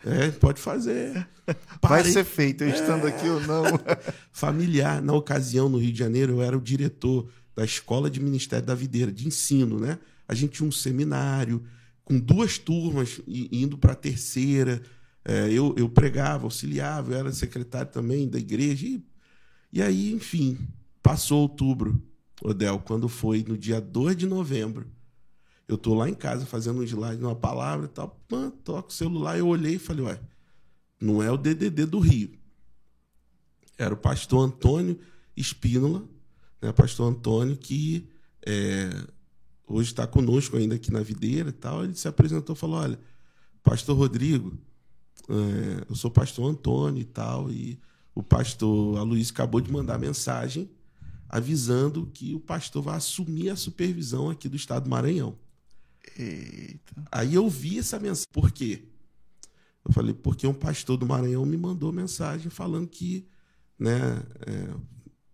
é, 0.05 0.30
pode 0.30 0.61
fazer. 0.61 1.26
Vai 1.82 2.05
ser 2.05 2.24
feito, 2.24 2.64
eu 2.64 2.70
estando 2.70 3.07
é. 3.07 3.11
aqui 3.11 3.28
ou 3.28 3.40
não. 3.40 3.64
Familiar. 4.32 5.03
Na 5.03 5.12
ocasião, 5.12 5.68
no 5.68 5.78
Rio 5.78 5.92
de 5.92 5.99
Janeiro, 5.99 6.34
eu 6.34 6.42
era 6.42 6.57
o 6.57 6.61
diretor 6.61 7.28
da 7.55 7.64
Escola 7.64 8.11
de 8.11 8.20
Ministério 8.20 8.64
da 8.64 8.74
Videira, 8.74 9.11
de 9.11 9.26
ensino, 9.26 9.78
né? 9.78 9.99
A 10.26 10.34
gente 10.34 10.53
tinha 10.53 10.68
um 10.68 10.72
seminário 10.72 11.62
com 12.05 12.18
duas 12.18 12.59
turmas 12.59 13.20
indo 13.26 13.76
para 13.76 13.92
a 13.92 13.96
terceira. 13.96 14.82
É, 15.24 15.51
eu, 15.51 15.74
eu 15.76 15.88
pregava, 15.88 16.44
auxiliava, 16.44 17.12
eu 17.12 17.18
era 17.18 17.32
secretário 17.32 17.90
também 17.90 18.28
da 18.28 18.38
igreja. 18.38 18.86
E, 18.86 19.03
e 19.72 19.82
aí, 19.82 20.12
enfim, 20.12 20.59
passou 21.03 21.42
outubro, 21.42 22.01
Odel, 22.43 22.78
quando 22.80 23.09
foi 23.09 23.45
no 23.47 23.57
dia 23.57 23.80
2 23.80 24.16
de 24.16 24.26
novembro 24.26 24.86
eu 25.68 25.76
tô 25.76 25.95
lá 25.95 26.09
em 26.09 26.14
casa 26.14 26.47
fazendo 26.47 26.80
um 26.80 26.82
slide 26.82 27.20
numa 27.20 27.36
palavra 27.36 27.84
e 27.84 27.89
tal, 27.91 28.18
pã, 28.26 28.51
toco 28.64 28.89
o 28.89 28.93
celular, 28.93 29.39
eu 29.39 29.47
olhei 29.47 29.74
e 29.74 29.78
falei, 29.78 30.07
ué, 30.07 30.20
não 30.99 31.22
é 31.22 31.30
o 31.30 31.36
DDD 31.36 31.84
do 31.84 31.99
Rio. 31.99 32.32
Era 33.76 33.93
o 33.93 33.97
pastor 33.97 34.45
Antônio 34.47 34.99
Espínola, 35.36 36.03
né, 36.61 36.72
pastor 36.72 37.12
Antônio, 37.12 37.55
que 37.55 38.09
é, 38.45 38.89
hoje 39.66 39.91
está 39.91 40.07
conosco 40.07 40.57
ainda 40.57 40.74
aqui 40.74 40.91
na 40.91 41.03
videira 41.03 41.51
e 41.51 41.53
tal. 41.53 41.84
Ele 41.84 41.95
se 41.95 42.09
apresentou 42.09 42.57
e 42.57 42.59
falou: 42.59 42.80
Olha, 42.80 42.99
pastor 43.62 43.97
Rodrigo, 43.97 44.59
é, 45.28 45.84
eu 45.89 45.95
sou 45.95 46.11
pastor 46.11 46.51
Antônio 46.51 47.03
e 47.03 47.05
tal, 47.05 47.51
e 47.51 47.78
o 48.14 48.22
pastor 48.22 48.99
Aloysio 48.99 49.32
acabou 49.32 49.61
de 49.61 49.70
mandar 49.70 49.99
mensagem 49.99 50.68
avisando 51.28 52.06
que 52.06 52.34
o 52.34 52.40
pastor 52.40 52.82
vai 52.82 52.96
assumir 52.96 53.50
a 53.50 53.56
supervisão 53.56 54.30
aqui 54.30 54.48
do 54.48 54.56
estado 54.56 54.84
do 54.84 54.90
Maranhão. 54.90 55.36
Eita. 56.16 57.04
Aí 57.12 57.34
eu 57.34 57.48
vi 57.48 57.78
essa 57.78 57.98
mensagem. 57.98 58.28
Por 58.32 58.50
quê? 58.50 58.84
Eu 59.84 59.92
falei, 59.92 60.14
porque 60.14 60.46
um 60.46 60.54
pastor 60.54 60.96
do 60.96 61.06
Maranhão 61.06 61.44
me 61.44 61.56
mandou 61.56 61.92
mensagem 61.92 62.50
falando 62.50 62.88
que 62.88 63.26
né, 63.78 64.22
é, 64.46 64.74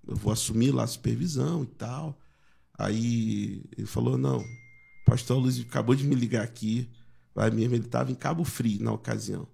eu 0.07 0.16
vou 0.16 0.32
assumir 0.32 0.72
lá 0.72 0.84
a 0.84 0.88
supervisão 0.88 1.62
e 1.62 1.66
tal. 1.66 2.18
Aí 2.76 3.62
ele 3.76 3.86
falou, 3.86 4.18
não, 4.18 4.38
o 4.38 5.05
pastor 5.07 5.38
Luiz 5.38 5.61
acabou 5.61 5.95
de 5.95 6.05
me 6.05 6.14
ligar 6.14 6.42
aqui, 6.42 6.90
vai 7.34 7.51
mesmo, 7.51 7.74
ele 7.74 7.84
estava 7.84 8.11
em 8.11 8.16
Cabo 8.16 8.45
Frio 8.45 8.82
na 8.82 8.92
ocasião. 8.92 9.47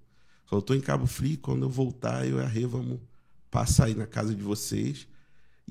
Falou, 0.47 0.61
estou 0.61 0.75
em 0.75 0.81
Cabo 0.81 1.07
Frio, 1.07 1.39
quando 1.39 1.63
eu 1.63 1.71
voltar, 1.71 2.27
eu 2.27 2.39
e 2.39 2.43
a 2.43 2.47
Rê 2.47 2.67
vamos 2.67 2.99
passar 3.51 3.87
aí 3.87 3.95
na 3.95 4.07
casa 4.07 4.35
de 4.35 4.43
vocês. 4.43 5.07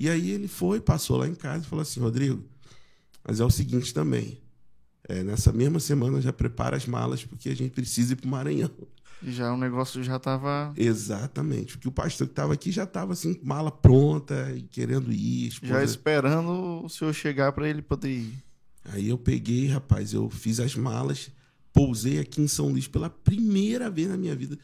E 0.00 0.08
aí 0.08 0.30
ele 0.30 0.48
foi, 0.48 0.80
passou 0.80 1.18
lá 1.18 1.28
em 1.28 1.34
casa 1.34 1.62
e 1.62 1.68
falou 1.68 1.82
assim, 1.82 2.00
Rodrigo, 2.00 2.42
mas 3.22 3.38
é 3.38 3.44
o 3.44 3.50
seguinte 3.50 3.92
também, 3.92 4.40
é, 5.06 5.22
nessa 5.22 5.52
mesma 5.52 5.78
semana 5.78 6.22
já 6.22 6.32
prepara 6.32 6.74
as 6.74 6.86
malas, 6.86 7.22
porque 7.22 7.50
a 7.50 7.54
gente 7.54 7.72
precisa 7.72 8.14
ir 8.14 8.16
para 8.16 8.26
o 8.26 8.30
Maranhão. 8.30 8.70
E 9.22 9.30
já 9.30 9.52
o 9.52 9.58
negócio 9.58 10.02
já 10.02 10.16
estava. 10.16 10.72
Exatamente. 10.74 11.76
Porque 11.76 11.88
o 11.88 11.92
pastor 11.92 12.26
que 12.26 12.32
estava 12.32 12.54
aqui 12.54 12.72
já 12.72 12.84
estava 12.84 13.12
assim, 13.12 13.34
com 13.34 13.46
mala 13.46 13.70
pronta 13.70 14.50
e 14.56 14.62
querendo 14.62 15.12
ir. 15.12 15.48
Esposa... 15.48 15.74
Já 15.74 15.84
esperando 15.84 16.82
o 16.82 16.88
senhor 16.88 17.12
chegar 17.12 17.52
para 17.52 17.68
ele 17.68 17.82
poder 17.82 18.10
ir. 18.10 18.34
Aí 18.86 19.10
eu 19.10 19.18
peguei, 19.18 19.66
rapaz, 19.66 20.14
eu 20.14 20.30
fiz 20.30 20.58
as 20.60 20.74
malas, 20.74 21.30
pousei 21.74 22.18
aqui 22.18 22.40
em 22.40 22.48
São 22.48 22.70
Luís 22.70 22.88
pela 22.88 23.10
primeira 23.10 23.90
vez 23.90 24.08
na 24.08 24.16
minha 24.16 24.34
vida. 24.34 24.58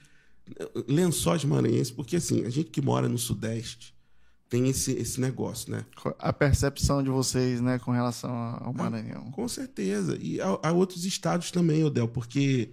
Lençóis 0.89 1.45
maranhenses, 1.45 1.91
porque 1.91 2.16
assim, 2.16 2.47
a 2.47 2.49
gente 2.49 2.70
que 2.70 2.80
mora 2.80 3.07
no 3.07 3.18
Sudeste 3.18 3.95
tem 4.49 4.68
esse, 4.68 4.92
esse 4.92 5.20
negócio, 5.20 5.72
né? 5.72 5.84
A 6.18 6.32
percepção 6.32 7.03
de 7.03 7.11
vocês, 7.11 7.61
né, 7.61 7.78
com 7.78 7.90
relação 7.90 8.30
ao 8.30 8.70
ah, 8.70 8.72
Maranhão. 8.72 9.26
Ah, 9.28 9.32
com 9.32 9.49
certeza. 9.49 10.16
E 10.20 10.40
há, 10.40 10.72
outros 10.72 11.05
estados 11.05 11.51
também, 11.51 11.82
Odel, 11.82 12.09
porque 12.09 12.70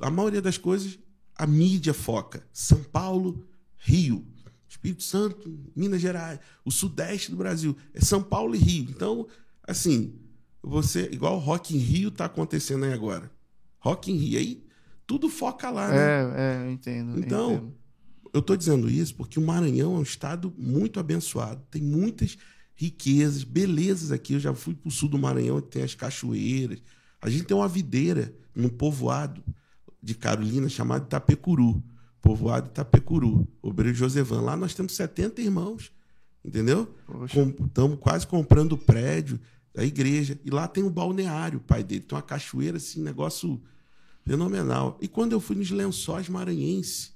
a 0.00 0.10
maioria 0.10 0.40
das 0.40 0.56
coisas 0.56 0.98
a 1.36 1.46
mídia 1.46 1.92
foca. 1.92 2.42
São 2.52 2.82
Paulo, 2.82 3.46
Rio, 3.76 4.26
Espírito 4.66 5.02
Santo, 5.02 5.58
Minas 5.74 6.00
Gerais, 6.00 6.40
o 6.64 6.70
Sudeste 6.70 7.30
do 7.30 7.36
Brasil. 7.36 7.76
É 7.92 8.00
São 8.00 8.22
Paulo 8.22 8.54
e 8.54 8.58
Rio. 8.58 8.86
Então, 8.88 9.26
assim, 9.62 10.18
você, 10.62 11.08
igual 11.12 11.36
o 11.36 11.40
Rock 11.40 11.76
in 11.76 11.78
Rio 11.78 12.08
está 12.08 12.24
acontecendo 12.24 12.84
aí 12.84 12.92
agora. 12.92 13.30
Rock 13.78 14.10
in 14.10 14.16
Rio. 14.16 14.38
Aí 14.38 14.66
tudo 15.06 15.28
foca 15.28 15.70
lá, 15.70 15.88
né? 15.88 15.96
É, 15.96 16.34
é, 16.36 16.66
eu 16.66 16.70
entendo. 16.70 17.18
Então, 17.18 17.50
eu, 17.50 17.56
entendo. 17.56 17.74
Eu 18.36 18.42
tô 18.42 18.54
dizendo 18.54 18.88
isso 18.90 19.14
porque 19.14 19.38
o 19.38 19.42
Maranhão 19.42 19.96
é 19.96 19.98
um 19.98 20.02
estado 20.02 20.52
muito 20.58 21.00
abençoado. 21.00 21.62
Tem 21.70 21.80
muitas 21.80 22.36
riquezas, 22.74 23.42
belezas 23.42 24.12
aqui. 24.12 24.34
Eu 24.34 24.40
já 24.40 24.52
fui 24.54 24.74
para 24.74 24.88
o 24.88 24.90
sul 24.90 25.08
do 25.08 25.18
Maranhão, 25.18 25.58
tem 25.60 25.82
as 25.82 25.94
cachoeiras. 25.94 26.82
A 27.20 27.30
gente 27.30 27.44
tem 27.44 27.56
uma 27.56 27.66
videira 27.66 28.34
num 28.54 28.68
povoado 28.68 29.42
de 30.02 30.14
Carolina 30.14 30.68
chamado 30.68 31.06
Itapecuru. 31.06 31.82
Povoado 32.20 32.68
Itapecuru. 32.68 33.48
Obreiro 33.62 33.96
Josevan. 33.96 34.42
Lá 34.42 34.54
nós 34.54 34.74
temos 34.74 34.94
70 34.94 35.40
irmãos. 35.40 35.90
Entendeu? 36.44 36.94
Estamos 37.24 37.98
quase 37.98 38.26
comprando 38.26 38.76
prédio 38.76 39.40
da 39.74 39.82
igreja. 39.82 40.38
E 40.44 40.50
lá 40.50 40.68
tem 40.68 40.84
um 40.84 40.90
balneário, 40.90 41.58
o 41.58 41.62
pai 41.62 41.82
dele. 41.82 42.02
Tem 42.02 42.14
uma 42.14 42.22
cachoeira, 42.22 42.76
assim, 42.76 43.02
negócio 43.02 43.60
fenomenal. 44.26 44.98
E 45.00 45.08
quando 45.08 45.32
eu 45.32 45.40
fui 45.40 45.56
nos 45.56 45.70
lençóis 45.70 46.28
maranhenses. 46.28 47.15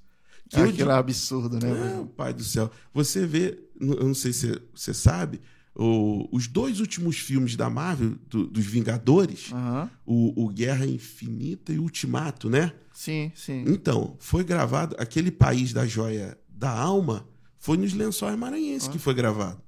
Que 0.51 0.59
Aquilo 0.59 0.91
é 0.91 0.95
absurdo, 0.95 1.57
né? 1.65 2.01
É, 2.01 2.05
pai 2.17 2.33
do 2.33 2.43
céu. 2.43 2.69
Você 2.93 3.25
vê, 3.25 3.57
eu 3.79 4.05
não 4.05 4.13
sei 4.13 4.33
se 4.33 4.61
você 4.75 4.93
sabe, 4.93 5.39
o, 5.73 6.27
os 6.29 6.45
dois 6.45 6.81
últimos 6.81 7.17
filmes 7.17 7.55
da 7.55 7.69
Marvel, 7.69 8.17
do, 8.27 8.47
dos 8.47 8.65
Vingadores, 8.65 9.49
uhum. 9.51 9.89
o, 10.05 10.45
o, 10.45 10.49
Guerra 10.49 10.85
Infinita 10.85 11.71
e 11.71 11.79
Ultimato, 11.79 12.49
né? 12.49 12.73
Sim, 12.93 13.31
sim. 13.33 13.63
Então, 13.65 14.17
foi 14.19 14.43
gravado, 14.43 14.93
aquele 14.99 15.31
país 15.31 15.71
da 15.71 15.85
joia 15.87 16.37
da 16.49 16.69
alma 16.69 17.25
foi 17.57 17.77
nos 17.77 17.93
lençóis 17.93 18.37
maranhenses 18.37 18.87
uhum. 18.87 18.91
que 18.93 18.99
foi 18.99 19.13
gravado. 19.13 19.61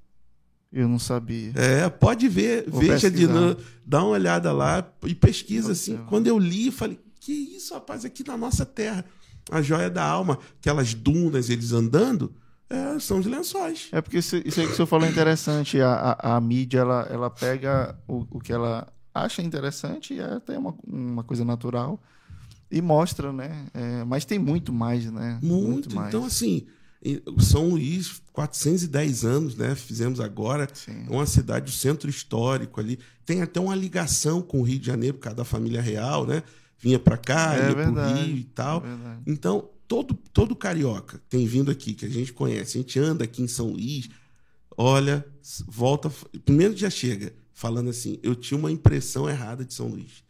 Eu 0.70 0.90
não 0.90 1.00
sabia. 1.00 1.54
É, 1.56 1.88
pode 1.88 2.28
ver, 2.28 2.66
Vou 2.68 2.82
veja 2.82 3.10
de 3.10 3.26
dá 3.86 4.04
uma 4.04 4.10
olhada 4.10 4.52
lá 4.52 4.86
e 5.06 5.16
pesquisa 5.16 5.72
assim. 5.72 5.98
Quando 6.10 6.28
eu 6.28 6.38
li, 6.38 6.72
falei, 6.72 7.00
que 7.22 7.32
isso, 7.32 7.74
rapaz, 7.74 8.04
aqui 8.04 8.28
na 8.28 8.36
nossa 8.36 8.66
terra, 8.66 9.06
a 9.52 9.62
joia 9.62 9.90
da 9.90 10.04
alma, 10.04 10.40
aquelas 10.60 10.94
dunas, 10.94 11.50
eles 11.50 11.72
andando, 11.72 12.34
é, 12.70 13.00
são 13.00 13.20
os 13.20 13.26
lençóis. 13.26 13.90
É 13.92 14.02
porque 14.02 14.18
isso, 14.18 14.36
isso 14.44 14.60
aí 14.60 14.66
que 14.66 14.74
o 14.74 14.76
senhor 14.76 14.88
falou 14.88 15.06
é 15.06 15.12
interessante. 15.12 15.80
A, 15.80 16.18
a, 16.20 16.38
a 16.38 16.42
mídia, 16.42 16.80
ela, 16.80 17.08
ela 17.10 17.30
pega 17.30 17.96
o, 18.08 18.26
o 18.32 18.40
que 18.40 18.52
ela 18.52 18.88
acha 19.14 19.44
interessante 19.44 20.16
e 20.16 20.20
é 20.20 20.24
até 20.24 20.58
uma, 20.58 20.74
uma 20.88 21.24
coisa 21.24 21.46
natural 21.46 22.02
e 22.72 22.82
mostra, 22.82 23.32
né? 23.32 23.68
É, 23.74 24.04
mas 24.04 24.26
tem 24.26 24.40
muito 24.40 24.74
mais, 24.74 25.06
né? 25.12 25.38
Muito. 25.42 25.70
muito 25.70 25.96
mais. 25.96 26.08
Então, 26.08 26.26
assim, 26.26 26.66
são 27.38 27.70
Luís, 27.70 28.24
410 28.32 29.24
anos, 29.24 29.56
né? 29.56 29.76
Fizemos 29.76 30.20
agora. 30.20 30.68
Sim. 30.74 31.06
Uma 31.08 31.28
cidade, 31.28 31.70
o 31.70 31.74
centro 31.74 32.10
histórico 32.10 32.80
ali. 32.80 32.98
Tem 33.24 33.44
até 33.44 33.60
uma 33.60 33.76
ligação 33.76 34.42
com 34.42 34.62
o 34.62 34.64
Rio 34.64 34.80
de 34.80 34.88
Janeiro, 34.88 35.18
por 35.18 35.26
causa 35.26 35.38
da 35.38 35.46
família 35.46 35.82
real, 35.82 36.26
né? 36.26 36.42
Vinha 36.84 37.00
para 37.00 37.16
cá, 37.16 37.56
é 37.56 37.70
ia 37.70 37.76
para 37.76 37.90
o 37.90 38.14
Rio 38.14 38.38
e 38.38 38.44
tal. 38.44 38.84
É 38.86 39.18
então, 39.26 39.70
todo, 39.88 40.14
todo 40.34 40.54
carioca 40.54 41.22
tem 41.30 41.48
vindo 41.48 41.72
aqui, 41.72 41.94
que 41.94 42.06
a 42.06 42.10
gente 42.10 42.34
conhece, 42.34 42.78
a 42.78 42.82
gente 42.82 43.00
anda 43.00 43.24
aqui 43.24 43.42
em 43.42 43.48
São 43.48 43.70
Luís, 43.70 44.10
olha, 44.78 45.26
volta. 45.66 46.12
Primeiro 46.44 46.76
já 46.76 46.90
chega 46.90 47.34
falando 47.54 47.90
assim: 47.90 48.20
eu 48.22 48.36
tinha 48.36 48.58
uma 48.58 48.70
impressão 48.70 49.30
errada 49.30 49.64
de 49.64 49.74
São 49.74 49.88
Luís. 49.88 50.26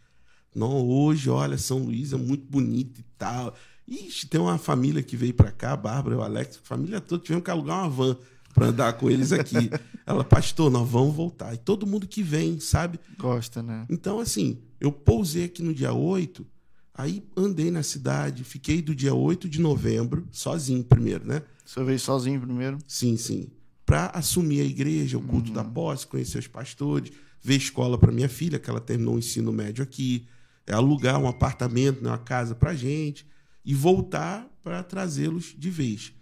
Não, 0.54 0.88
hoje, 0.88 1.28
olha, 1.28 1.58
São 1.58 1.80
Luís 1.80 2.14
é 2.14 2.18
muito 2.18 2.46
bonito 2.46 3.00
e 3.00 3.06
tal. 3.18 3.56
Ixi, 3.88 4.28
tem 4.28 4.40
uma 4.40 4.60
família 4.60 5.02
que 5.02 5.18
veio 5.18 5.34
para 5.34 5.52
cá, 5.52 5.74
a 5.74 5.78
Bárbara, 5.78 6.18
o 6.18 6.22
Alex, 6.22 6.58
a 6.58 6.68
família 6.68 7.02
toda, 7.02 7.24
tivemos 7.24 7.44
que 7.44 7.50
alugar 7.50 7.80
uma 7.80 7.90
van 7.90 8.18
para 8.54 8.68
andar 8.68 8.94
com 8.94 9.10
eles 9.10 9.32
aqui. 9.32 9.70
Ela, 10.06 10.24
pastor, 10.24 10.70
nós 10.70 10.88
vamos 10.88 11.16
voltar. 11.16 11.54
E 11.54 11.58
todo 11.58 11.88
mundo 11.88 12.08
que 12.08 12.22
vem, 12.22 12.60
sabe? 12.60 13.00
Gosta, 13.18 13.64
né? 13.64 13.86
Então, 13.90 14.20
assim, 14.20 14.60
eu 14.80 14.92
pousei 14.92 15.46
aqui 15.46 15.64
no 15.64 15.74
dia 15.74 15.94
8, 15.94 16.46
aí 16.94 17.24
andei 17.36 17.72
na 17.72 17.84
cidade, 17.84 18.44
fiquei 18.44 18.82
do 18.82 18.94
dia 18.94 19.14
8 19.14 19.50
de 19.50 19.60
novembro, 19.60 20.28
sozinho 20.32 20.84
primeiro, 20.84 21.26
né? 21.26 21.42
Você 21.66 21.84
veio 21.84 22.00
sozinho 22.00 22.40
primeiro? 22.40 22.78
Sim, 22.88 23.18
sim. 23.18 23.50
Para 23.86 24.08
assumir 24.08 24.62
a 24.62 24.66
igreja, 24.66 25.18
o 25.18 25.22
culto 25.22 25.50
uhum. 25.50 25.56
da 25.56 25.64
posse, 25.64 26.06
conhecer 26.06 26.38
os 26.38 26.48
pastores, 26.48 27.12
ver 27.42 27.56
escola 27.56 27.98
para 27.98 28.12
minha 28.12 28.30
filha, 28.30 28.60
que 28.60 28.70
ela 28.70 28.80
terminou 28.80 29.16
o 29.16 29.20
ensino 29.20 29.52
médio 29.52 29.84
aqui, 29.84 30.28
é 30.66 30.74
alugar 30.74 31.20
um 31.20 31.28
apartamento, 31.28 32.02
né, 32.02 32.10
uma 32.10 32.18
casa 32.18 32.56
para 32.56 32.74
gente 32.74 33.26
e 33.66 33.74
voltar 33.74 34.48
para 34.64 34.84
trazê-los 34.84 35.54
de 35.58 35.70
vez. 35.70 36.14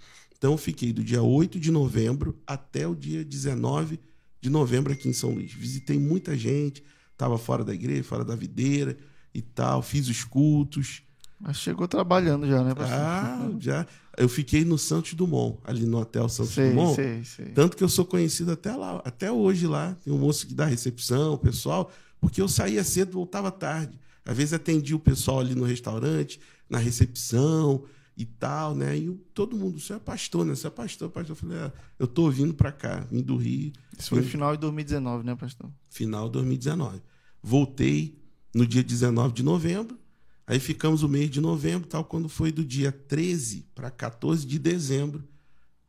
Então, 0.42 0.58
fiquei 0.58 0.92
do 0.92 1.04
dia 1.04 1.22
8 1.22 1.60
de 1.60 1.70
novembro 1.70 2.36
até 2.48 2.88
o 2.88 2.96
dia 2.96 3.24
19 3.24 4.00
de 4.42 4.50
novembro 4.50 4.92
aqui 4.92 5.08
em 5.08 5.14
São 5.14 5.36
Luís. 5.36 5.54
Visitei 5.54 6.00
muita 6.00 6.36
gente, 6.36 6.84
estava 7.12 7.38
fora 7.38 7.64
da 7.64 7.72
igreja, 7.72 8.04
fora 8.04 8.26
da 8.26 8.36
videira 8.36 8.98
e 9.36 9.40
tal, 9.40 9.84
fiz 9.84 10.08
os 10.08 10.24
cultos. 10.24 11.04
Mas 11.40 11.58
chegou 11.58 11.88
trabalhando 11.88 12.48
já, 12.48 12.64
né? 12.64 12.74
Ah, 12.80 13.52
já. 13.60 13.86
Eu 14.18 14.28
fiquei 14.28 14.66
no 14.66 14.80
Santos 14.80 15.14
Dumont, 15.14 15.60
ali 15.64 15.86
no 15.86 16.00
Hotel 16.00 16.28
Santos 16.28 16.54
sei, 16.54 16.72
Dumont. 16.72 16.96
Sei, 16.96 17.24
sei. 17.24 17.46
Tanto 17.50 17.78
que 17.78 17.84
eu 17.84 17.90
sou 17.90 18.04
conhecido 18.04 18.52
até 18.52 18.76
lá, 18.76 19.00
até 19.06 19.32
hoje 19.32 19.68
lá. 19.68 19.96
Tem 20.04 20.12
um 20.12 20.18
moço 20.18 20.48
que 20.48 20.56
dá 20.56 20.66
recepção, 20.66 21.36
o 21.36 21.38
pessoal, 21.38 21.92
porque 22.20 22.42
eu 22.42 22.48
saía 22.48 22.84
cedo, 22.84 23.12
voltava 23.12 23.52
tarde. 23.52 24.00
Às 24.26 24.36
vezes 24.36 24.54
atendia 24.54 24.96
o 24.96 25.00
pessoal 25.00 25.40
ali 25.40 25.54
no 25.54 25.66
restaurante, 25.66 26.40
na 26.68 26.80
recepção 26.80 27.84
e 28.22 28.26
tal, 28.26 28.76
né? 28.76 28.96
E 28.96 29.10
todo 29.34 29.58
mundo, 29.58 29.80
você 29.80 29.94
é 29.94 30.00
pastor, 30.00 30.46
né? 30.46 30.56
Você 30.56 30.68
é 30.68 30.70
pastor, 30.70 31.10
pastor. 31.10 31.32
Eu 31.32 31.36
falei, 31.36 31.58
é, 31.58 31.72
eu 31.98 32.08
tô 32.08 32.30
vindo 32.30 32.54
para 32.54 32.72
cá, 32.72 33.06
vim 33.10 33.22
do 33.22 33.36
Rio. 33.36 33.72
Isso 33.98 34.10
foi 34.10 34.22
no 34.22 34.28
final 34.28 34.56
de 34.56 34.62
2019, 34.62 35.26
né, 35.26 35.36
pastor? 35.36 35.70
Final 35.90 36.28
de 36.28 36.34
2019. 36.34 37.02
Voltei 37.42 38.20
no 38.54 38.66
dia 38.68 38.84
19 38.84 39.34
de 39.34 39.44
novembro, 39.44 39.98
aí 40.46 40.60
ficamos 40.60 41.02
o 41.02 41.10
mês 41.10 41.30
de 41.30 41.42
novembro, 41.42 41.88
tal, 41.88 42.04
quando 42.04 42.30
foi 42.30 42.52
do 42.52 42.64
dia 42.64 42.92
13 42.92 43.66
para 43.74 43.90
14 43.90 44.46
de 44.46 44.60
dezembro, 44.60 45.24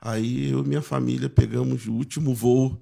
aí 0.01 0.51
eu 0.51 0.65
e 0.65 0.69
minha 0.69 0.83
família 0.83 1.29
pegamos 1.29 1.87
o 1.87 1.93
último 1.93 2.35
voo, 2.35 2.81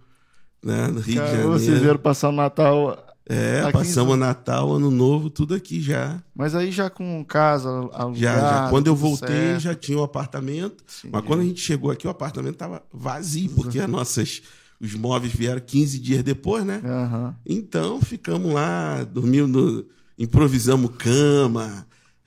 né, 0.63 0.87
no 0.89 1.01
Rio 1.01 1.17
Cara, 1.17 1.27
de 1.27 1.33
Janeiro. 1.33 1.59
Vocês 1.59 1.81
vieram 1.81 1.99
passar 1.99 2.29
o 2.29 2.33
Natal 2.33 3.10
é, 3.31 3.61
aqui 3.61 3.73
passamos 3.73 4.19
Natal, 4.19 4.73
Ano 4.73 4.91
Novo, 4.91 5.31
tudo 5.31 5.55
aqui 5.55 5.81
já. 5.81 6.21
Mas 6.35 6.53
aí 6.55 6.73
já 6.73 6.91
com 6.91 7.25
casa 7.25 7.69
alugada. 7.69 8.17
Já, 8.17 8.41
já. 8.41 8.71
Quando 8.71 8.89
eu 8.89 8.97
voltei, 8.97 9.29
certo. 9.29 9.61
já 9.61 9.75
tinha 9.75 9.99
o 9.99 10.01
um 10.01 10.05
apartamento. 10.05 10.83
Sim. 10.87 11.11
Mas 11.13 11.25
quando 11.25 11.41
a 11.41 11.45
gente 11.45 11.61
chegou 11.61 11.93
aqui, 11.93 12.09
o 12.09 12.11
apartamento 12.11 12.55
estava 12.55 12.83
vazio, 12.93 13.51
porque 13.51 13.79
as 13.79 13.89
nossas, 13.89 14.43
os 14.81 14.95
móveis 14.95 15.33
vieram 15.33 15.61
15 15.61 15.99
dias 16.01 16.25
depois, 16.25 16.65
né? 16.65 16.83
Uhum. 16.85 17.35
Então 17.47 18.01
ficamos 18.01 18.53
lá, 18.53 19.05
dormindo, 19.05 19.87
improvisamos 20.19 20.91
cama, 20.99 21.87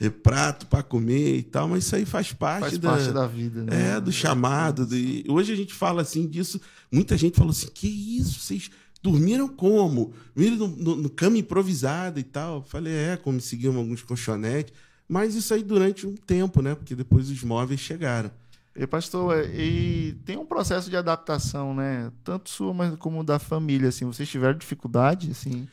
prato 0.10 0.68
para 0.68 0.84
comer 0.84 1.38
e 1.38 1.44
tal, 1.44 1.68
mas 1.68 1.86
isso 1.86 1.96
aí 1.96 2.06
faz 2.06 2.34
parte, 2.34 2.62
faz 2.62 2.78
da, 2.78 2.90
parte 2.92 3.12
da 3.12 3.28
vida, 3.28 3.64
né? 3.64 3.96
É, 3.96 4.00
do 4.00 4.12
chamado. 4.12 4.86
De... 4.86 5.24
Hoje 5.28 5.54
a 5.54 5.56
gente 5.56 5.74
fala 5.74 6.02
assim 6.02 6.28
disso, 6.28 6.60
muita 6.92 7.18
gente 7.18 7.38
falou 7.38 7.52
assim: 7.52 7.68
que 7.74 7.88
isso, 7.88 8.40
vocês 8.40 8.70
Dormiram 9.04 9.50
como? 9.50 10.14
Dormiram 10.34 10.56
no, 10.56 10.68
no, 10.78 10.96
no, 10.96 11.10
cama 11.10 11.38
improvisada 11.38 12.22
e 12.22 12.24
tal. 12.24 12.64
Falei, 12.64 12.94
é, 12.94 13.18
como 13.18 13.42
seguiam 13.42 13.76
alguns 13.76 14.02
colchonetes. 14.02 14.74
Mas 15.10 15.36
isso 15.36 15.54
aí 15.54 15.62
durante 15.62 16.08
um 16.08 16.16
tempo, 16.16 16.62
né? 16.62 16.74
Porque 16.74 16.96
depois 16.96 17.30
os 17.30 17.44
móveis 17.44 17.82
chegaram. 17.82 18.32
E, 18.74 18.88
pastor, 18.88 19.38
é, 19.38 19.46
e 19.54 20.14
tem 20.26 20.38
um 20.38 20.46
processo 20.46 20.90
de 20.90 20.96
adaptação, 20.96 21.76
né? 21.76 22.14
Tanto 22.24 22.50
sua 22.50 22.74
mas 22.74 22.96
como 22.96 23.26
da 23.26 23.38
família, 23.38 23.90
assim. 23.90 24.06
Vocês 24.06 24.30
tiveram 24.30 24.58
dificuldade, 24.58 25.30
assim, 25.32 25.68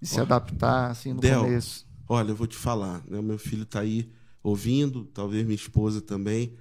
de 0.00 0.08
se 0.08 0.14
olha, 0.14 0.22
adaptar, 0.22 0.92
assim, 0.92 1.12
no 1.12 1.20
Del, 1.20 1.42
começo? 1.42 1.84
Olha, 2.08 2.30
eu 2.30 2.36
vou 2.36 2.46
te 2.46 2.56
falar, 2.56 3.02
né? 3.08 3.20
Meu 3.20 3.36
filho 3.36 3.64
está 3.64 3.80
aí 3.80 4.08
ouvindo, 4.44 5.04
talvez 5.06 5.44
minha 5.44 5.56
esposa 5.56 6.00
também. 6.00 6.56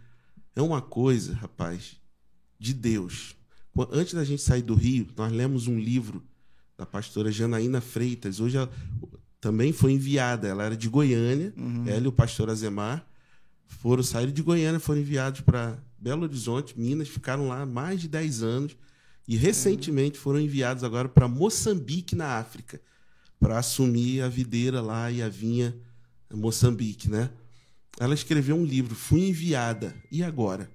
É 0.55 0.61
uma 0.61 0.81
coisa, 0.81 1.35
rapaz, 1.35 1.97
de 2.57 2.73
Deus. 2.73 3.38
Antes 3.91 4.13
da 4.13 4.23
gente 4.23 4.41
sair 4.41 4.61
do 4.61 4.75
Rio, 4.75 5.07
nós 5.15 5.31
lemos 5.31 5.67
um 5.67 5.79
livro 5.79 6.23
da 6.77 6.85
pastora 6.85 7.31
Janaína 7.31 7.81
Freitas. 7.81 8.39
Hoje 8.39 8.57
ela 8.57 8.69
também 9.39 9.71
foi 9.71 9.93
enviada. 9.93 10.47
Ela 10.47 10.63
era 10.65 10.77
de 10.77 10.89
Goiânia, 10.89 11.53
uhum. 11.57 11.85
ela 11.87 12.05
e 12.05 12.07
o 12.07 12.11
pastor 12.11 12.49
Azemar 12.49 13.05
foram 13.69 14.03
sair 14.03 14.31
de 14.31 14.41
Goiânia, 14.41 14.79
foram 14.79 14.99
enviados 14.99 15.41
para 15.41 15.77
Belo 15.97 16.23
Horizonte, 16.23 16.77
Minas, 16.77 17.07
ficaram 17.07 17.47
lá 17.47 17.65
mais 17.65 18.01
de 18.01 18.07
10 18.07 18.43
anos 18.43 18.75
e 19.27 19.37
recentemente 19.37 20.17
foram 20.17 20.39
enviados 20.39 20.83
agora 20.83 21.07
para 21.07 21.27
Moçambique, 21.27 22.15
na 22.15 22.37
África, 22.37 22.81
para 23.39 23.59
assumir 23.59 24.21
a 24.21 24.27
videira 24.27 24.81
lá 24.81 25.11
e 25.11 25.21
a 25.21 25.29
vinha 25.29 25.75
Moçambique, 26.33 27.09
né? 27.09 27.29
Ela 27.99 28.13
escreveu 28.13 28.55
um 28.55 28.65
livro, 28.65 28.95
Fui 28.95 29.27
Enviada, 29.27 29.95
e 30.11 30.23
agora? 30.23 30.69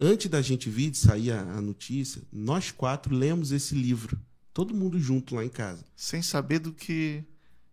Antes 0.00 0.28
da 0.28 0.42
gente 0.42 0.68
vir, 0.68 0.90
de 0.90 0.98
sair 0.98 1.30
a, 1.32 1.40
a 1.40 1.60
notícia, 1.60 2.22
nós 2.32 2.70
quatro 2.70 3.14
lemos 3.14 3.52
esse 3.52 3.74
livro, 3.74 4.18
todo 4.52 4.74
mundo 4.74 4.98
junto 4.98 5.34
lá 5.34 5.44
em 5.44 5.48
casa. 5.48 5.84
Sem 5.96 6.22
saber 6.22 6.58
do 6.58 6.72
que, 6.72 7.24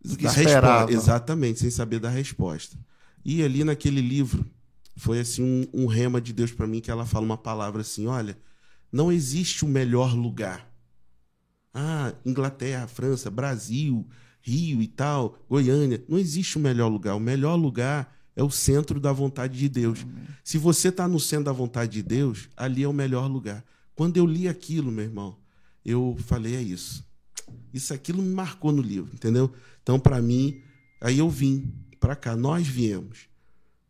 do 0.04 0.16
que 0.18 0.24
Da 0.24 0.30
esperava. 0.30 0.86
resposta, 0.86 0.94
exatamente, 0.94 1.60
sem 1.60 1.72
saber 1.72 2.00
da 2.00 2.10
resposta. 2.10 2.78
E 3.26 3.44
ali 3.44 3.64
naquele 3.64 4.02
livro, 4.02 4.46
foi 4.96 5.20
assim 5.20 5.44
um, 5.74 5.84
um 5.84 5.86
rema 5.88 6.22
de 6.22 6.34
Deus 6.34 6.52
para 6.52 6.68
mim, 6.68 6.80
que 6.82 6.92
ela 6.92 7.06
fala 7.06 7.26
uma 7.26 7.38
palavra 7.38 7.82
assim: 7.82 8.08
olha, 8.08 8.38
não 8.92 9.12
existe 9.12 9.66
um 9.66 9.68
melhor 9.70 10.14
lugar. 10.16 10.70
Ah, 11.74 12.14
Inglaterra, 12.26 12.88
França, 12.88 13.32
Brasil, 13.32 14.08
Rio 14.42 14.82
e 14.82 14.88
tal, 14.88 15.38
Goiânia. 15.50 16.04
Não 16.08 16.18
existe 16.18 16.58
um 16.58 16.62
melhor 16.62 16.88
lugar. 16.90 17.16
O 17.16 17.20
melhor 17.20 17.56
lugar 17.56 18.14
é 18.36 18.44
o 18.44 18.50
centro 18.50 19.00
da 19.00 19.12
vontade 19.12 19.58
de 19.58 19.68
Deus. 19.68 20.06
Se 20.44 20.58
você 20.58 20.88
está 20.90 21.08
no 21.08 21.20
centro 21.20 21.46
da 21.46 21.52
vontade 21.52 21.92
de 21.92 22.04
Deus, 22.04 22.50
ali 22.56 22.84
é 22.84 22.88
o 22.88 22.94
melhor 22.94 23.28
lugar. 23.28 23.64
Quando 23.96 24.18
eu 24.18 24.26
li 24.26 24.48
aquilo, 24.48 24.92
meu 24.92 25.06
irmão, 25.06 25.38
eu 25.86 26.18
falei: 26.26 26.56
é 26.56 26.62
isso. 26.62 27.06
Isso 27.74 27.94
aquilo 27.94 28.22
me 28.22 28.34
marcou 28.34 28.72
no 28.72 28.82
livro, 28.82 29.12
entendeu? 29.14 29.54
Então, 29.82 30.00
para 30.00 30.22
mim, 30.22 30.62
aí 31.00 31.20
eu 31.20 31.30
vim 31.30 31.74
para 32.00 32.16
cá, 32.16 32.36
nós 32.36 32.68
viemos. 32.68 33.30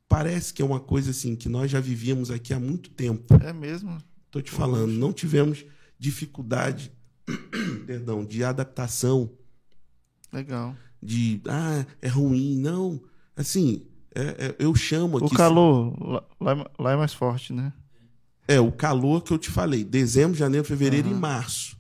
Parece 0.07 0.53
que 0.53 0.61
é 0.61 0.65
uma 0.65 0.79
coisa 0.79 1.11
assim 1.11 1.35
que 1.35 1.47
nós 1.47 1.71
já 1.71 1.79
vivíamos 1.79 2.29
aqui 2.29 2.53
há 2.53 2.59
muito 2.59 2.89
tempo. 2.89 3.33
É 3.41 3.53
mesmo? 3.53 3.97
Estou 4.25 4.41
te 4.41 4.51
falando, 4.51 4.91
não 4.91 5.13
tivemos 5.13 5.65
dificuldade, 5.97 6.91
perdão, 7.85 8.25
de 8.25 8.43
adaptação, 8.43 9.31
Legal. 10.33 10.75
de 11.01 11.41
ah, 11.47 11.85
é 12.01 12.07
ruim, 12.07 12.57
não. 12.57 13.01
Assim, 13.35 13.85
é- 14.15 14.45
é- 14.47 14.55
eu 14.59 14.73
chamo 14.75 15.17
aqui. 15.17 15.27
O 15.27 15.29
calor 15.37 15.95
lá, 15.99 16.23
lá 16.39 16.51
é- 16.53 16.81
lá 16.81 16.91
é 16.91 16.95
mais 16.95 17.13
forte, 17.13 17.53
né? 17.53 17.71
É, 18.47 18.59
o 18.59 18.71
calor 18.71 19.21
que 19.23 19.31
eu 19.31 19.37
te 19.37 19.49
falei, 19.49 19.83
dezembro, 19.83 20.37
janeiro, 20.37 20.65
fevereiro 20.65 21.07
e 21.07 21.11
Aham. 21.11 21.19
março. 21.19 21.77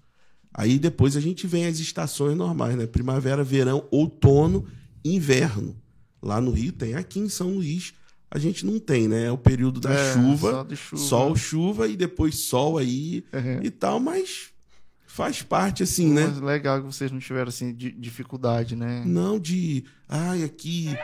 Aí 0.53 0.77
depois 0.79 1.15
a 1.17 1.21
gente 1.21 1.47
vem 1.47 1.65
as 1.65 1.79
estações 1.79 2.35
normais, 2.37 2.75
né? 2.75 2.85
Primavera, 2.85 3.43
verão, 3.43 3.85
outono, 3.91 4.65
inverno. 5.03 5.75
Lá 6.21 6.39
no 6.39 6.51
Rio 6.51 6.71
tem, 6.71 6.93
aqui 6.93 7.19
em 7.19 7.29
São 7.29 7.51
Luís 7.55 7.93
a 8.29 8.39
gente 8.39 8.65
não 8.65 8.79
tem, 8.79 9.07
né? 9.09 9.25
É 9.25 9.31
o 9.31 9.37
período 9.37 9.79
da 9.81 9.91
É, 9.91 10.13
chuva, 10.13 10.65
chuva. 10.75 11.01
sol, 11.01 11.35
chuva 11.35 11.87
e 11.87 11.97
depois 11.97 12.35
sol 12.35 12.77
aí 12.77 13.25
É. 13.33 13.59
e 13.63 13.69
tal, 13.69 13.99
mas 13.99 14.51
faz 15.05 15.41
parte 15.41 15.83
assim, 15.83 16.13
né? 16.13 16.27
Mas 16.27 16.39
legal 16.39 16.79
que 16.79 16.85
vocês 16.85 17.11
não 17.11 17.19
tiveram 17.19 17.49
assim 17.49 17.73
de 17.73 17.91
dificuldade, 17.91 18.75
né? 18.75 19.03
Não 19.05 19.37
de, 19.37 19.83
ai, 20.07 20.43
aqui 20.43 20.95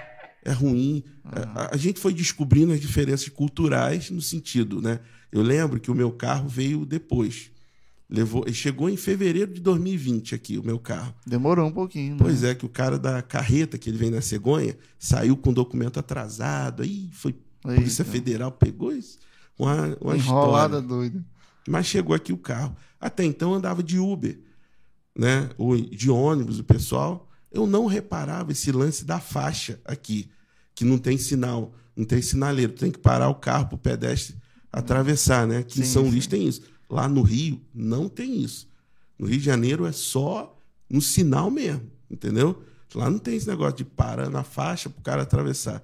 é 0.47 0.51
ruim. 0.53 1.03
A, 1.25 1.75
a 1.75 1.77
gente 1.77 1.99
foi 1.99 2.13
descobrindo 2.13 2.71
as 2.71 2.79
diferenças 2.79 3.27
culturais 3.27 4.09
no 4.09 4.21
sentido, 4.21 4.81
né? 4.81 5.01
Eu 5.29 5.41
lembro 5.41 5.77
que 5.77 5.91
o 5.91 5.95
meu 5.95 6.09
carro 6.09 6.47
veio 6.47 6.85
depois. 6.85 7.51
Levou, 8.09 8.45
chegou 8.53 8.89
em 8.89 8.95
fevereiro 8.95 9.53
de 9.53 9.59
2020 9.59 10.33
aqui, 10.33 10.57
o 10.57 10.63
meu 10.63 10.79
carro. 10.79 11.13
Demorou 11.25 11.67
um 11.67 11.71
pouquinho, 11.71 12.13
né? 12.13 12.17
Pois 12.17 12.45
é, 12.45 12.55
que 12.55 12.65
o 12.65 12.69
cara 12.69 12.97
da 12.97 13.21
carreta 13.21 13.77
que 13.77 13.89
ele 13.89 13.97
vem 13.97 14.09
na 14.09 14.21
cegonha 14.21 14.77
saiu 14.97 15.35
com 15.35 15.51
documento 15.51 15.99
atrasado. 15.99 16.81
Aí 16.81 17.09
foi 17.11 17.35
Polícia 17.61 18.03
Eita. 18.03 18.11
Federal, 18.11 18.49
pegou 18.53 18.93
isso. 18.93 19.19
Uma, 19.59 19.97
uma 19.99 20.15
Enrolada 20.15 20.77
história. 20.77 20.87
doida. 20.87 21.25
Mas 21.67 21.85
chegou 21.87 22.15
aqui 22.15 22.31
o 22.31 22.37
carro. 22.37 22.73
Até 22.97 23.25
então 23.25 23.51
eu 23.51 23.57
andava 23.57 23.83
de 23.83 23.99
Uber, 23.99 24.39
né? 25.13 25.49
Ou 25.57 25.75
de 25.75 26.09
ônibus, 26.09 26.59
o 26.59 26.63
pessoal. 26.63 27.29
Eu 27.51 27.67
não 27.67 27.85
reparava 27.85 28.53
esse 28.53 28.71
lance 28.71 29.03
da 29.03 29.19
faixa 29.19 29.81
aqui, 29.83 30.29
que 30.77 30.85
não 30.85 30.99
tem 30.99 31.17
sinal, 31.17 31.73
não 31.95 32.05
tem 32.05 32.21
sinaleiro. 32.21 32.71
Tem 32.71 32.91
que 32.91 32.99
parar 32.99 33.29
o 33.29 33.35
carro 33.35 33.65
para 33.65 33.75
o 33.75 33.79
pedestre 33.79 34.35
atravessar, 34.71 35.47
né? 35.47 35.57
Aqui 35.57 35.79
em 35.79 35.83
Sim, 35.83 35.91
São 35.91 36.03
sim. 36.03 36.11
Luís 36.11 36.27
tem 36.27 36.47
isso. 36.47 36.61
Lá 36.87 37.09
no 37.09 37.23
Rio 37.23 37.59
não 37.73 38.07
tem 38.07 38.43
isso. 38.43 38.69
No 39.17 39.25
Rio 39.25 39.39
de 39.39 39.43
Janeiro 39.43 39.87
é 39.87 39.91
só 39.91 40.55
no 40.87 41.01
sinal 41.01 41.49
mesmo, 41.49 41.91
entendeu? 42.11 42.61
Lá 42.93 43.09
não 43.09 43.17
tem 43.17 43.35
esse 43.35 43.47
negócio 43.47 43.75
de 43.77 43.85
parar 43.85 44.29
na 44.29 44.43
faixa 44.43 44.87
para 44.87 44.99
o 44.99 45.03
cara 45.03 45.21
atravessar. 45.23 45.81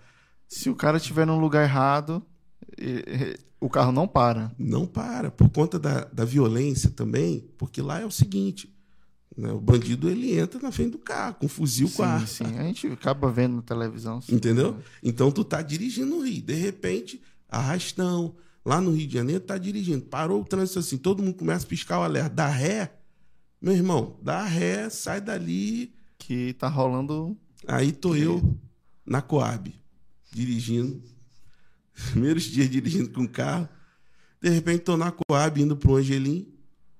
Se 0.47 0.69
o 0.69 0.75
cara 0.75 0.97
estiver 0.97 1.25
num 1.25 1.39
lugar 1.39 1.63
errado, 1.63 2.23
o 3.59 3.67
carro 3.67 3.91
não 3.91 4.07
para. 4.07 4.51
Não 4.59 4.85
para, 4.85 5.31
por 5.31 5.49
conta 5.49 5.79
da, 5.79 6.03
da 6.05 6.23
violência 6.23 6.91
também, 6.91 7.49
porque 7.57 7.81
lá 7.81 7.99
é 7.99 8.05
o 8.05 8.11
seguinte: 8.11 8.71
o 9.36 9.59
bandido 9.59 10.09
ele 10.09 10.38
entra 10.38 10.59
na 10.61 10.71
frente 10.71 10.91
do 10.91 10.99
carro, 10.99 11.36
com 11.36 11.45
um 11.47 11.49
fuzil 11.49 11.89
com 11.89 12.03
a 12.03 12.07
arma. 12.07 12.27
Sim, 12.27 12.45
sim. 12.45 12.57
A 12.57 12.63
gente 12.63 12.88
acaba 12.88 13.31
vendo 13.31 13.55
na 13.55 13.61
televisão. 13.61 14.21
sim. 14.21 14.36
Entendeu? 14.36 14.77
Então 15.01 15.31
tu 15.31 15.43
tá 15.43 15.61
dirigindo 15.61 16.15
no 16.15 16.21
Rio, 16.23 16.41
de 16.41 16.53
repente, 16.53 17.21
arrastão, 17.49 18.36
lá 18.63 18.79
no 18.79 18.91
Rio 18.91 19.07
de 19.07 19.13
Janeiro, 19.13 19.43
tá 19.43 19.57
dirigindo, 19.57 20.05
parou 20.05 20.41
o 20.41 20.45
trânsito 20.45 20.79
assim, 20.79 20.97
todo 20.97 21.23
mundo 21.23 21.36
começa 21.36 21.65
a 21.65 21.69
piscar 21.69 21.99
o 21.99 22.03
alerta, 22.03 22.29
dá 22.29 22.47
ré, 22.47 22.93
meu 23.61 23.73
irmão, 23.73 24.19
dá 24.21 24.43
ré, 24.43 24.89
sai 24.89 25.19
dali, 25.19 25.93
Que 26.17 26.53
tá 26.53 26.67
rolando. 26.67 27.36
aí 27.67 27.91
tô 27.91 28.15
eu 28.15 28.55
na 29.05 29.21
Coab, 29.21 29.73
dirigindo, 30.31 31.01
primeiros 32.11 32.43
dias 32.43 32.69
dirigindo 32.69 33.09
com 33.09 33.23
o 33.23 33.29
carro, 33.29 33.67
de 34.41 34.49
repente 34.49 34.84
tô 34.84 34.95
na 34.95 35.11
Coab 35.11 35.59
indo 35.61 35.75
pro 35.75 35.95
Angelim, 35.95 36.53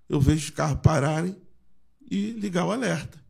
eu 0.09 0.19
vejo 0.19 0.45
os 0.45 0.49
carros 0.49 0.79
pararem 0.81 1.36
e 2.09 2.31
ligar 2.31 2.65
o 2.65 2.71
alerta. 2.71 3.21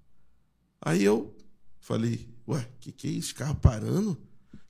Aí 0.82 1.04
eu 1.04 1.36
falei, 1.80 2.28
ué, 2.48 2.68
que 2.80 2.92
que 2.92 3.08
é 3.08 3.12
isso? 3.12 3.36
Carro 3.36 3.56
parando? 3.56 4.18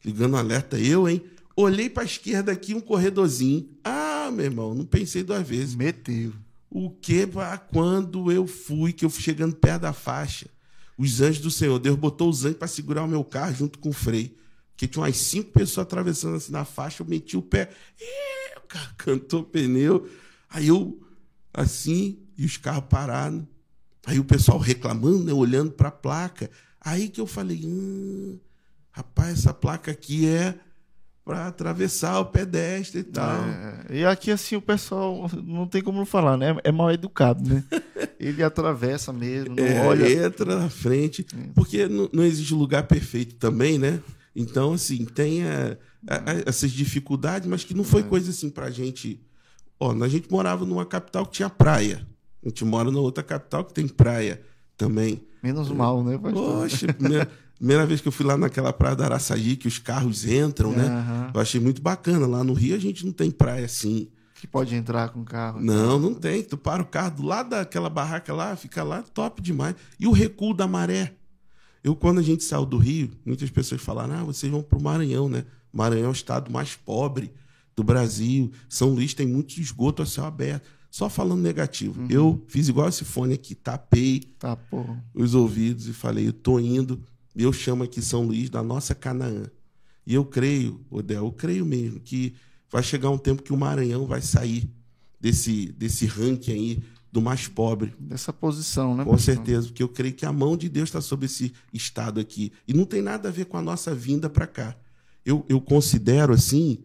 Ligando 0.04 0.34
o 0.34 0.38
alerta, 0.38 0.80
eu, 0.80 1.08
hein? 1.08 1.24
Olhei 1.56 1.90
pra 1.90 2.04
esquerda 2.04 2.52
aqui, 2.52 2.74
um 2.74 2.82
corredorzinho. 2.82 3.70
Ah, 3.84 4.30
meu 4.32 4.46
irmão, 4.46 4.74
não 4.74 4.86
pensei 4.86 5.24
duas 5.24 5.48
vezes. 5.48 5.76
Meteu. 5.76 6.34
O 6.70 6.90
que 6.90 7.28
quando 7.72 8.32
eu 8.32 8.48
fui, 8.48 8.92
que 8.92 9.06
eu 9.06 9.10
fui 9.10 9.22
chegando 9.22 9.56
perto 9.56 9.84
da 9.84 9.94
faixa, 9.94 10.48
os 10.98 11.22
anjos 11.22 11.42
do 11.42 11.52
Senhor, 11.52 11.78
Deus 11.78 11.98
botou 11.98 12.30
os 12.30 12.46
anjos 12.46 12.58
para 12.58 12.68
segurar 12.68 13.04
o 13.04 13.08
meu 13.08 13.24
carro 13.24 13.54
junto 13.54 13.78
com 13.78 13.90
o 13.90 13.94
freio. 13.94 14.32
Porque 14.72 14.88
tinha 14.88 15.04
umas 15.04 15.18
cinco 15.18 15.52
pessoas 15.52 15.86
atravessando 15.86 16.36
assim 16.36 16.52
na 16.52 16.66
faixa, 16.66 17.04
eu 17.04 17.08
meti 17.08 17.38
o 17.38 17.42
pé, 17.44 17.70
carro 18.74 18.94
cantou 18.98 19.42
o 19.42 19.46
pneu. 19.46 20.10
Aí 20.50 20.68
eu, 20.68 21.00
assim, 21.54 22.20
e 22.38 22.44
os 22.46 22.58
carros 22.58 22.86
pararam. 22.90 23.48
Aí 24.06 24.20
o 24.20 24.24
pessoal 24.26 24.58
reclamando, 24.58 25.24
né, 25.24 25.34
olhando 25.34 25.72
para 25.72 25.88
a 25.90 25.92
placa. 25.92 26.50
Aí 26.82 27.08
que 27.10 27.22
eu 27.22 27.28
falei, 27.28 27.62
hum, 27.66 28.38
rapaz, 28.92 29.40
essa 29.40 29.54
placa 29.54 29.92
aqui 29.92 30.28
é 30.28 30.56
para 31.24 31.48
atravessar 31.48 32.20
o 32.20 32.26
pedestre 32.26 33.00
e 33.00 33.04
tal. 33.04 33.44
É, 33.46 33.86
e 33.92 34.06
aqui, 34.06 34.30
assim, 34.30 34.58
o 34.58 34.62
pessoal 34.62 35.30
não 35.46 35.66
tem 35.66 35.82
como 35.82 35.98
não 36.00 36.06
falar, 36.06 36.36
né? 36.36 36.58
É 36.66 36.72
mal 36.72 36.92
educado, 36.92 37.48
né? 37.48 37.64
Ele 38.20 38.44
atravessa 38.44 39.14
mesmo, 39.14 39.56
não 39.56 39.64
É, 39.64 39.80
olha. 39.88 40.26
entra 40.26 40.54
na 40.60 40.70
frente, 40.70 41.26
porque 41.56 41.88
não, 41.88 42.10
não 42.12 42.24
existe 42.24 42.54
lugar 42.54 42.84
perfeito 42.88 43.36
também, 43.36 43.80
né? 43.80 44.02
Então, 44.36 44.74
assim, 44.74 45.06
tem 45.06 45.46
a- 45.46 45.78
a- 46.08 46.32
a- 46.32 46.44
essas 46.46 46.72
dificuldades, 46.72 47.48
mas 47.48 47.64
que 47.64 47.74
não 47.74 47.84
foi 47.86 48.04
coisa 48.04 48.30
assim 48.32 48.50
pra 48.50 48.70
gente. 48.70 49.22
Ó, 49.80 49.92
a 50.04 50.08
gente 50.10 50.30
morava 50.30 50.66
numa 50.66 50.86
capital 50.86 51.26
que 51.26 51.34
tinha 51.34 51.50
praia. 51.50 52.06
A 52.44 52.50
gente 52.50 52.66
mora 52.66 52.92
na 52.92 53.00
outra 53.00 53.24
capital 53.24 53.64
que 53.64 53.74
tem 53.74 53.88
praia 53.88 54.42
também. 54.78 55.22
Menos 55.42 55.70
mal, 55.70 56.04
né? 56.04 56.18
Poxa, 56.18 56.94
primeira, 56.94 57.30
primeira 57.58 57.86
vez 57.86 58.02
que 58.02 58.08
eu 58.08 58.12
fui 58.12 58.26
lá 58.26 58.38
naquela 58.38 58.74
praia 58.74 58.96
da 58.96 59.06
Araçagi, 59.06 59.56
que 59.56 59.68
os 59.68 59.80
carros 59.80 60.26
entram, 60.26 60.72
né? 60.72 61.32
Eu 61.34 61.40
achei 61.40 61.60
muito 61.60 61.82
bacana. 61.82 62.28
Lá 62.28 62.44
no 62.44 62.54
Rio 62.54 62.76
a 62.76 62.80
gente 62.80 63.06
não 63.06 63.14
tem 63.14 63.32
praia 63.32 63.66
assim. 63.66 64.10
Que 64.36 64.48
pode 64.48 64.76
entrar 64.76 65.10
com 65.10 65.24
carro. 65.24 65.62
Não, 65.62 65.98
não 65.98 66.14
tem. 66.14 66.44
Tu 66.44 66.58
para 66.58 66.82
o 66.82 66.86
carro 66.86 67.18
do 67.18 67.24
lado 67.24 67.52
daquela 67.52 67.90
barraca 67.90 68.34
lá, 68.34 68.56
fica 68.58 68.84
lá, 68.84 69.02
top 69.02 69.42
demais. 69.42 69.76
E 69.98 70.06
o 70.06 70.12
recuo 70.12 70.54
da 70.54 70.68
maré. 70.68 71.14
Eu, 71.84 71.96
quando 71.96 72.20
a 72.20 72.22
gente 72.22 72.44
saiu 72.44 72.66
do 72.66 72.78
Rio, 72.78 73.12
muitas 73.26 73.50
pessoas 73.50 73.82
falaram: 73.82 74.16
ah, 74.16 74.24
vocês 74.24 74.52
vão 74.52 74.62
para 74.62 74.78
o 74.78 74.82
Maranhão, 74.82 75.30
né? 75.30 75.46
Maranhão 75.72 76.08
é 76.08 76.10
o 76.10 76.12
estado 76.12 76.52
mais 76.52 76.76
pobre 76.76 77.32
do 77.76 77.84
Brasil. 77.84 78.52
São 78.70 78.90
Luís 78.90 79.14
tem 79.14 79.26
muito 79.26 79.60
esgoto 79.60 80.02
a 80.02 80.06
céu 80.06 80.26
aberto. 80.26 80.70
Só 80.94 81.10
falando 81.10 81.42
negativo. 81.42 82.06
Eu 82.08 82.46
fiz 82.48 82.68
igual 82.68 82.88
esse 82.88 83.04
fone 83.04 83.34
aqui, 83.34 83.56
tapei 83.56 84.20
Tá, 84.38 84.56
os 85.12 85.34
ouvidos 85.34 85.88
e 85.88 85.92
falei: 85.92 86.28
eu 86.28 86.34
tô 86.34 86.60
indo. 86.60 87.02
Eu 87.36 87.52
chamo 87.52 87.82
aqui 87.82 88.00
São 88.00 88.22
Luís 88.28 88.48
da 88.48 88.62
nossa 88.62 88.94
Canaã. 88.94 89.50
E 90.06 90.14
eu 90.14 90.24
creio, 90.24 90.86
Odel, 90.92 91.26
eu 91.26 91.32
creio 91.32 91.66
mesmo 91.66 92.00
que 92.00 92.36
vai 92.70 92.84
chegar 92.84 93.10
um 93.10 93.18
tempo 93.18 93.42
que 93.42 93.52
o 93.52 93.58
Maranhão 93.58 94.06
vai 94.06 94.22
sair 94.22 94.70
desse, 95.20 95.72
desse 95.72 96.06
ranking 96.06 96.52
aí 96.52 96.84
do 97.12 97.20
mais 97.20 97.48
pobre. 97.48 97.96
Dessa 97.98 98.32
posição, 98.32 98.96
né? 98.96 99.04
Com 99.04 99.18
certeza, 99.18 99.66
porque 99.70 99.82
eu 99.82 99.90
creio 99.90 100.14
que 100.14 100.28
a 100.28 100.32
mão 100.32 100.56
de 100.56 100.70
Deus 100.70 100.90
está 100.90 101.02
sobre 101.02 101.26
esse 101.26 101.52
estado 101.74 102.20
aqui. 102.20 102.52
E 102.68 102.74
não 102.74 102.86
tem 102.86 103.02
nada 103.02 103.30
a 103.30 103.32
ver 103.32 103.46
com 103.46 103.58
a 103.58 103.64
nossa 103.64 103.96
vinda 103.96 104.30
para 104.30 104.46
cá. 104.46 104.78
eu, 105.26 105.44
eu 105.50 105.60
considero 105.60 106.34
assim 106.34 106.84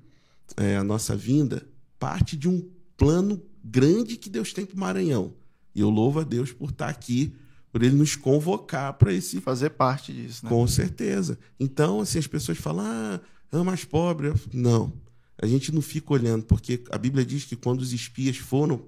é, 0.56 0.78
a 0.78 0.82
nossa 0.84 1.14
vinda 1.14 1.68
parte 1.98 2.38
de 2.38 2.48
um 2.48 2.66
plano 2.96 3.42
grande 3.70 4.16
que 4.16 4.30
Deus 4.30 4.52
tem 4.52 4.64
para 4.64 4.76
o 4.76 4.80
Maranhão. 4.80 5.34
E 5.74 5.80
eu 5.80 5.90
louvo 5.90 6.20
a 6.20 6.24
Deus 6.24 6.52
por 6.52 6.70
estar 6.70 6.88
aqui, 6.88 7.34
por 7.70 7.82
ele 7.82 7.94
nos 7.94 8.16
convocar 8.16 8.94
para 8.94 9.12
esse. 9.12 9.40
Fazer 9.40 9.70
parte 9.70 10.12
disso, 10.12 10.44
né? 10.44 10.50
Com 10.50 10.66
certeza. 10.66 11.38
Então, 11.60 12.00
assim, 12.00 12.18
as 12.18 12.26
pessoas 12.26 12.58
falam, 12.58 12.84
ah, 12.86 13.20
ama 13.52 13.72
as 13.72 13.84
pobres. 13.84 14.40
Não. 14.52 14.92
A 15.40 15.46
gente 15.46 15.72
não 15.72 15.80
fica 15.82 16.12
olhando, 16.12 16.44
porque 16.44 16.82
a 16.90 16.98
Bíblia 16.98 17.24
diz 17.24 17.44
que 17.44 17.54
quando 17.54 17.80
os 17.80 17.92
espias 17.92 18.36
foram 18.36 18.86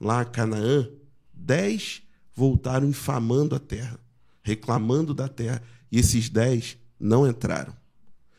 lá 0.00 0.22
a 0.22 0.24
Canaã, 0.24 0.88
dez 1.32 2.02
voltaram 2.34 2.88
infamando 2.88 3.54
a 3.54 3.58
terra, 3.58 3.98
reclamando 4.42 5.12
da 5.12 5.28
terra, 5.28 5.62
e 5.90 5.98
esses 5.98 6.28
dez 6.28 6.76
não 6.98 7.28
entraram. 7.28 7.76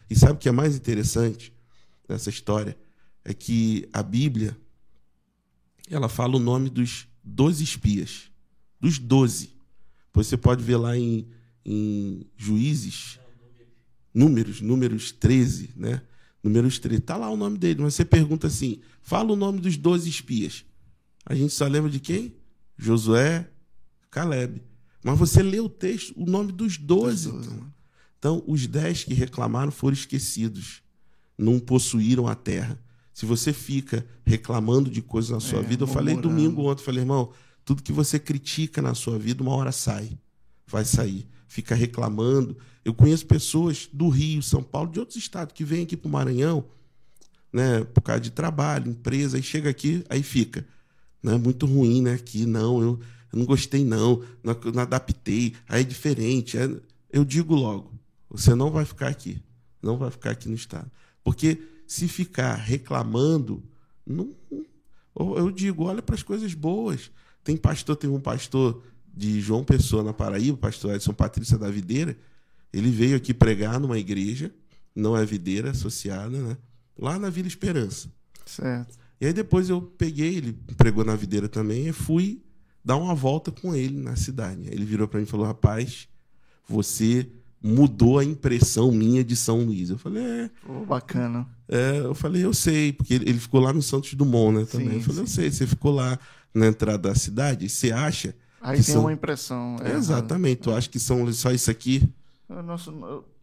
E 0.09 0.15
sabe 0.15 0.34
o 0.34 0.38
que 0.38 0.49
é 0.49 0.51
mais 0.51 0.76
interessante 0.76 1.53
nessa 2.07 2.30
história? 2.30 2.78
É 3.24 3.34
que 3.34 3.88
a 3.93 4.01
Bíblia 4.01 4.57
ela 5.96 6.10
fala 6.10 6.36
o 6.36 6.40
nome 6.40 6.70
dos 6.70 7.08
doze 7.24 7.64
espias, 7.64 8.30
dos 8.80 9.00
doze. 9.00 9.52
Você 10.14 10.36
pode 10.38 10.64
ver 10.64 10.78
lá 10.78 10.98
em, 10.98 11.28
em 11.66 12.26
Juízes, 12.36 13.20
Números, 14.14 14.62
Números 14.62 15.12
13, 15.12 15.72
né? 15.76 16.02
Números 16.44 16.80
13. 16.80 17.02
Está 17.02 17.16
lá 17.16 17.30
o 17.30 17.38
nome 17.38 17.58
dele, 17.58 17.82
mas 17.82 17.96
você 17.96 18.06
pergunta 18.06 18.48
assim: 18.48 18.80
fala 19.02 19.32
o 19.32 19.36
nome 19.36 19.60
dos 19.60 19.78
12 19.78 20.10
espias. 20.10 20.66
A 21.26 21.36
gente 21.36 21.54
só 21.54 21.68
lembra 21.68 21.90
de 21.90 22.00
quem? 22.00 22.36
Josué, 22.78 23.50
Caleb. 24.10 24.62
Mas 25.04 25.18
você 25.18 25.42
lê 25.44 25.60
o 25.60 25.70
texto, 25.70 26.14
o 26.16 26.26
nome 26.26 26.52
dos 26.52 26.78
12. 26.78 27.30
Então. 27.30 27.74
então, 28.18 28.44
os 28.48 28.68
10 28.68 29.06
que 29.06 29.14
reclamaram 29.14 29.72
foram 29.72 29.94
esquecidos. 29.94 30.82
Não 31.38 31.60
possuíram 31.60 32.28
a 32.28 32.36
terra. 32.36 32.80
Se 33.20 33.26
você 33.26 33.51
fica 33.51 34.05
reclamando 34.26 34.89
de 34.89 35.01
coisas 35.01 35.30
na 35.30 35.41
sua 35.41 35.59
é, 35.59 35.61
vida, 35.61 35.84
eu 35.84 35.88
falei 35.88 36.15
domingo 36.15 36.72
ontem, 36.72 36.82
falei, 36.82 37.01
irmão, 37.01 37.34
tudo 37.65 37.84
que 37.84 37.91
você 37.91 38.17
critica 38.17 38.82
na 38.82 38.93
sua 38.93 39.20
vida, 39.20 39.43
uma 39.43 39.53
hora 39.53 39.74
sai. 39.74 40.17
Vai 40.65 40.86
sair. 40.86 41.28
Fica 41.45 41.76
reclamando, 41.76 42.55
eu 42.86 42.93
conheço 42.93 43.26
pessoas 43.26 43.89
do 43.91 44.07
Rio, 44.07 44.41
São 44.41 44.63
Paulo, 44.63 44.89
de 44.89 45.01
outros 45.01 45.17
estados 45.17 45.53
que 45.53 45.65
vêm 45.65 45.84
aqui 45.84 45.97
para 45.97 46.07
o 46.07 46.11
Maranhão, 46.13 46.63
né, 47.51 47.84
por 47.84 47.99
causa 47.99 48.22
de 48.22 48.32
trabalho, 48.32 48.89
empresa, 48.89 49.38
e 49.38 49.43
chega 49.43 49.70
aqui, 49.70 50.01
aí 50.07 50.24
fica. 50.24 50.65
Né, 51.22 51.38
muito 51.38 51.65
ruim, 51.65 52.01
né? 52.01 52.13
Aqui, 52.13 52.45
não, 52.45 52.82
eu, 52.82 52.99
eu 53.34 53.39
não 53.39 53.45
gostei, 53.45 53.84
não, 53.84 54.24
não, 54.41 54.57
não 54.74 54.82
adaptei, 54.82 55.55
aí 55.67 55.82
é 55.82 55.84
diferente. 55.84 56.57
É... 56.57 56.70
Eu 57.11 57.26
digo 57.26 57.53
logo, 57.53 57.91
você 58.30 58.55
não 58.55 58.72
vai 58.72 58.86
ficar 58.86 59.09
aqui. 59.09 59.43
Não 59.84 59.97
vai 59.97 60.09
ficar 60.09 60.32
aqui 60.32 60.47
no 60.47 60.55
estado. 60.55 60.89
Porque 61.22 61.61
se 61.90 62.08
ficar 62.08 62.54
reclamando, 62.54 63.64
não, 64.06 64.32
eu 65.18 65.50
digo, 65.50 65.86
olha 65.86 66.04
para 66.04 66.14
as 66.14 66.22
coisas 66.22 66.54
boas. 66.54 67.10
Tem 67.44 67.58
pastor, 67.58 67.96
tem 67.96 68.08
um 68.08 68.20
pastor 68.20 68.84
de 69.12 69.42
João 69.42 69.64
Pessoa 69.64 70.04
na 70.04 70.14
Paraíba, 70.14 70.56
pastor 70.56 70.94
Edson 70.94 71.14
Patrícia 71.14 71.58
da 71.58 71.68
Videira, 71.72 72.16
ele 72.72 72.92
veio 72.92 73.18
aqui 73.18 73.34
pregar 73.34 73.80
numa 73.80 73.98
igreja, 73.98 74.54
não 74.96 75.18
é 75.18 75.26
videira 75.26 75.72
associada, 75.72 76.40
né? 76.40 76.58
Lá 76.96 77.18
na 77.18 77.32
Vila 77.32 77.48
Esperança. 77.48 78.08
Certo. 78.46 78.96
E 79.20 79.26
aí 79.26 79.34
depois 79.34 79.68
eu 79.68 79.82
peguei, 79.82 80.36
ele 80.36 80.54
pregou 80.78 81.04
na 81.04 81.16
videira 81.16 81.50
também, 81.50 81.88
e 81.88 81.92
fui 81.92 82.44
dar 82.86 82.98
uma 82.98 83.16
volta 83.16 83.52
com 83.52 83.74
ele 83.74 84.00
na 84.00 84.16
cidade. 84.16 84.62
Ele 84.68 84.86
virou 84.86 85.08
para 85.08 85.18
mim 85.18 85.26
e 85.26 85.28
falou: 85.28 85.48
"Rapaz, 85.48 86.08
você 86.68 87.28
mudou 87.62 88.20
a 88.20 88.24
impressão 88.26 88.91
minha 88.91 89.24
de 89.24 89.36
São 89.36 89.64
Luís". 89.64 89.89
Eu 89.89 89.97
falei: 89.97 90.24
"É, 90.24 90.49
oh, 90.68 90.86
bacana". 90.86 91.47
É, 91.68 91.99
eu 91.99 92.16
falei: 92.16 92.43
"Eu 92.43 92.53
sei", 92.53 92.93
porque 92.93 93.14
ele 93.14 93.39
ficou 93.39 93.60
lá 93.60 93.74
no 93.74 93.82
Santos 93.82 94.14
Dumont, 94.14 94.57
né, 94.57 94.66
também. 94.66 94.89
Sim, 94.89 94.95
eu 94.95 95.01
falei: 95.01 95.16
sim. 95.16 95.22
"Eu 95.22 95.28
sei, 95.28 95.51
você 95.51 95.68
ficou 95.68 95.91
lá 95.91 96.18
na 96.53 96.68
entrada 96.68 97.10
da 97.10 97.16
cidade, 97.16 97.70
você 97.70 97.91
acha 97.91 98.36
Aí 98.62 98.76
tem 98.76 98.84
são... 98.84 99.01
uma 99.01 99.14
impressão. 99.14 99.78
É, 99.84 99.93
Exatamente. 99.93 100.62
Tu 100.62 100.72
acha 100.72 100.89
que 100.89 100.99
são 100.99 101.32
só 101.32 101.51
isso 101.51 101.72
aqui? 101.72 102.03
O 102.50 102.64
nosso, 102.64 102.91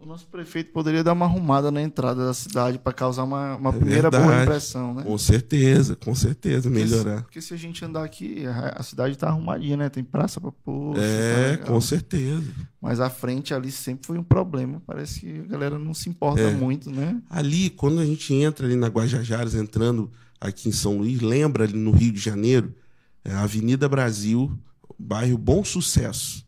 o 0.01 0.05
nosso 0.05 0.27
prefeito 0.27 0.73
poderia 0.73 1.05
dar 1.05 1.13
uma 1.13 1.27
arrumada 1.27 1.71
na 1.71 1.81
entrada 1.81 2.27
da 2.27 2.35
cidade 2.35 2.77
para 2.77 2.93
causar 2.93 3.23
uma, 3.23 3.55
uma 3.55 3.71
é 3.71 3.73
primeira 3.73 4.11
verdade. 4.11 4.25
boa 4.25 4.43
impressão, 4.43 4.95
né? 4.95 5.05
Com 5.05 5.17
certeza, 5.17 5.95
com 5.95 6.13
certeza, 6.13 6.69
melhorar. 6.69 7.23
Porque, 7.23 7.23
porque 7.23 7.41
se 7.41 7.55
a 7.55 7.57
gente 7.57 7.85
andar 7.85 8.03
aqui, 8.03 8.45
a, 8.45 8.81
a 8.81 8.83
cidade 8.83 9.15
está 9.15 9.29
arrumadinha, 9.29 9.77
né? 9.77 9.89
Tem 9.89 10.03
praça 10.03 10.41
para 10.41 10.51
pôr. 10.51 10.97
É, 10.99 11.57
tá 11.57 11.67
com 11.67 11.81
certeza. 11.81 12.53
Mas 12.81 12.99
a 12.99 13.09
frente 13.09 13.55
ali 13.55 13.71
sempre 13.71 14.09
foi 14.09 14.19
um 14.19 14.25
problema. 14.25 14.83
Parece 14.85 15.21
que 15.21 15.39
a 15.39 15.45
galera 15.45 15.79
não 15.79 15.95
se 15.95 16.09
importa 16.09 16.41
é. 16.41 16.53
muito, 16.53 16.91
né? 16.91 17.23
Ali, 17.31 17.71
quando 17.71 18.01
a 18.01 18.05
gente 18.05 18.35
entra 18.35 18.67
ali 18.67 18.75
na 18.75 18.89
Guajajaras, 18.89 19.55
entrando 19.55 20.11
aqui 20.41 20.69
em 20.69 20.73
São 20.73 20.99
Luís, 20.99 21.21
lembra 21.21 21.63
ali 21.63 21.79
no 21.79 21.93
Rio 21.93 22.11
de 22.11 22.21
Janeiro, 22.21 22.75
é 23.25 23.31
a 23.31 23.43
Avenida 23.43 23.89
Brasil, 23.89 24.51
bairro 24.99 25.39
Bom 25.39 25.63
Sucesso, 25.63 26.45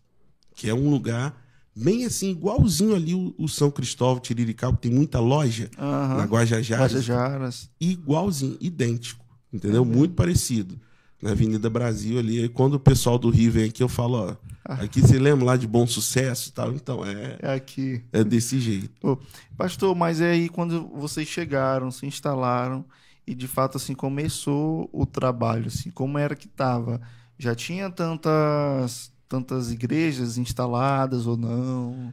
que 0.56 0.68
é 0.68 0.74
um 0.74 0.90
lugar 0.90 1.46
bem 1.78 2.04
assim, 2.04 2.30
igualzinho 2.30 2.94
ali 2.94 3.14
o, 3.14 3.34
o 3.38 3.48
São 3.48 3.70
Cristóvão, 3.70 4.20
Tirirical, 4.20 4.72
que 4.74 4.82
tem 4.82 4.90
muita 4.92 5.20
loja 5.20 5.70
uhum. 5.78 6.16
na 6.16 6.24
Guajajaras. 6.24 6.92
Guajajaras. 6.92 7.70
Igualzinho, 7.80 8.56
idêntico, 8.60 9.24
entendeu? 9.52 9.82
Uhum. 9.82 9.88
Muito 9.88 10.14
parecido. 10.14 10.78
Na 11.20 11.32
Avenida 11.32 11.68
Brasil 11.68 12.16
ali. 12.16 12.44
E 12.44 12.48
quando 12.48 12.74
o 12.74 12.80
pessoal 12.80 13.18
do 13.18 13.28
Rio 13.28 13.50
vem 13.50 13.64
aqui, 13.64 13.82
eu 13.82 13.88
falo, 13.88 14.18
ó, 14.18 14.36
ah. 14.64 14.74
aqui 14.74 15.00
você 15.00 15.18
lembra 15.18 15.46
lá 15.46 15.56
de 15.56 15.66
Bom 15.66 15.84
Sucesso 15.84 16.48
e 16.48 16.52
tal? 16.52 16.72
Então, 16.72 17.04
é... 17.04 17.38
É 17.40 17.54
aqui. 17.54 18.04
É 18.12 18.22
desse 18.22 18.60
jeito. 18.60 18.90
Pô, 19.00 19.18
pastor, 19.56 19.96
mas 19.96 20.20
é 20.20 20.30
aí 20.30 20.48
quando 20.48 20.86
vocês 20.94 21.26
chegaram, 21.26 21.90
se 21.90 22.06
instalaram 22.06 22.84
e 23.26 23.34
de 23.34 23.48
fato 23.48 23.76
assim 23.76 23.94
começou 23.94 24.88
o 24.92 25.04
trabalho, 25.04 25.66
assim, 25.66 25.90
como 25.90 26.16
era 26.16 26.36
que 26.36 26.46
estava? 26.46 27.00
Já 27.36 27.54
tinha 27.54 27.90
tantas 27.90 29.12
tantas 29.28 29.70
igrejas 29.70 30.38
instaladas 30.38 31.26
ou 31.26 31.36
não? 31.36 32.12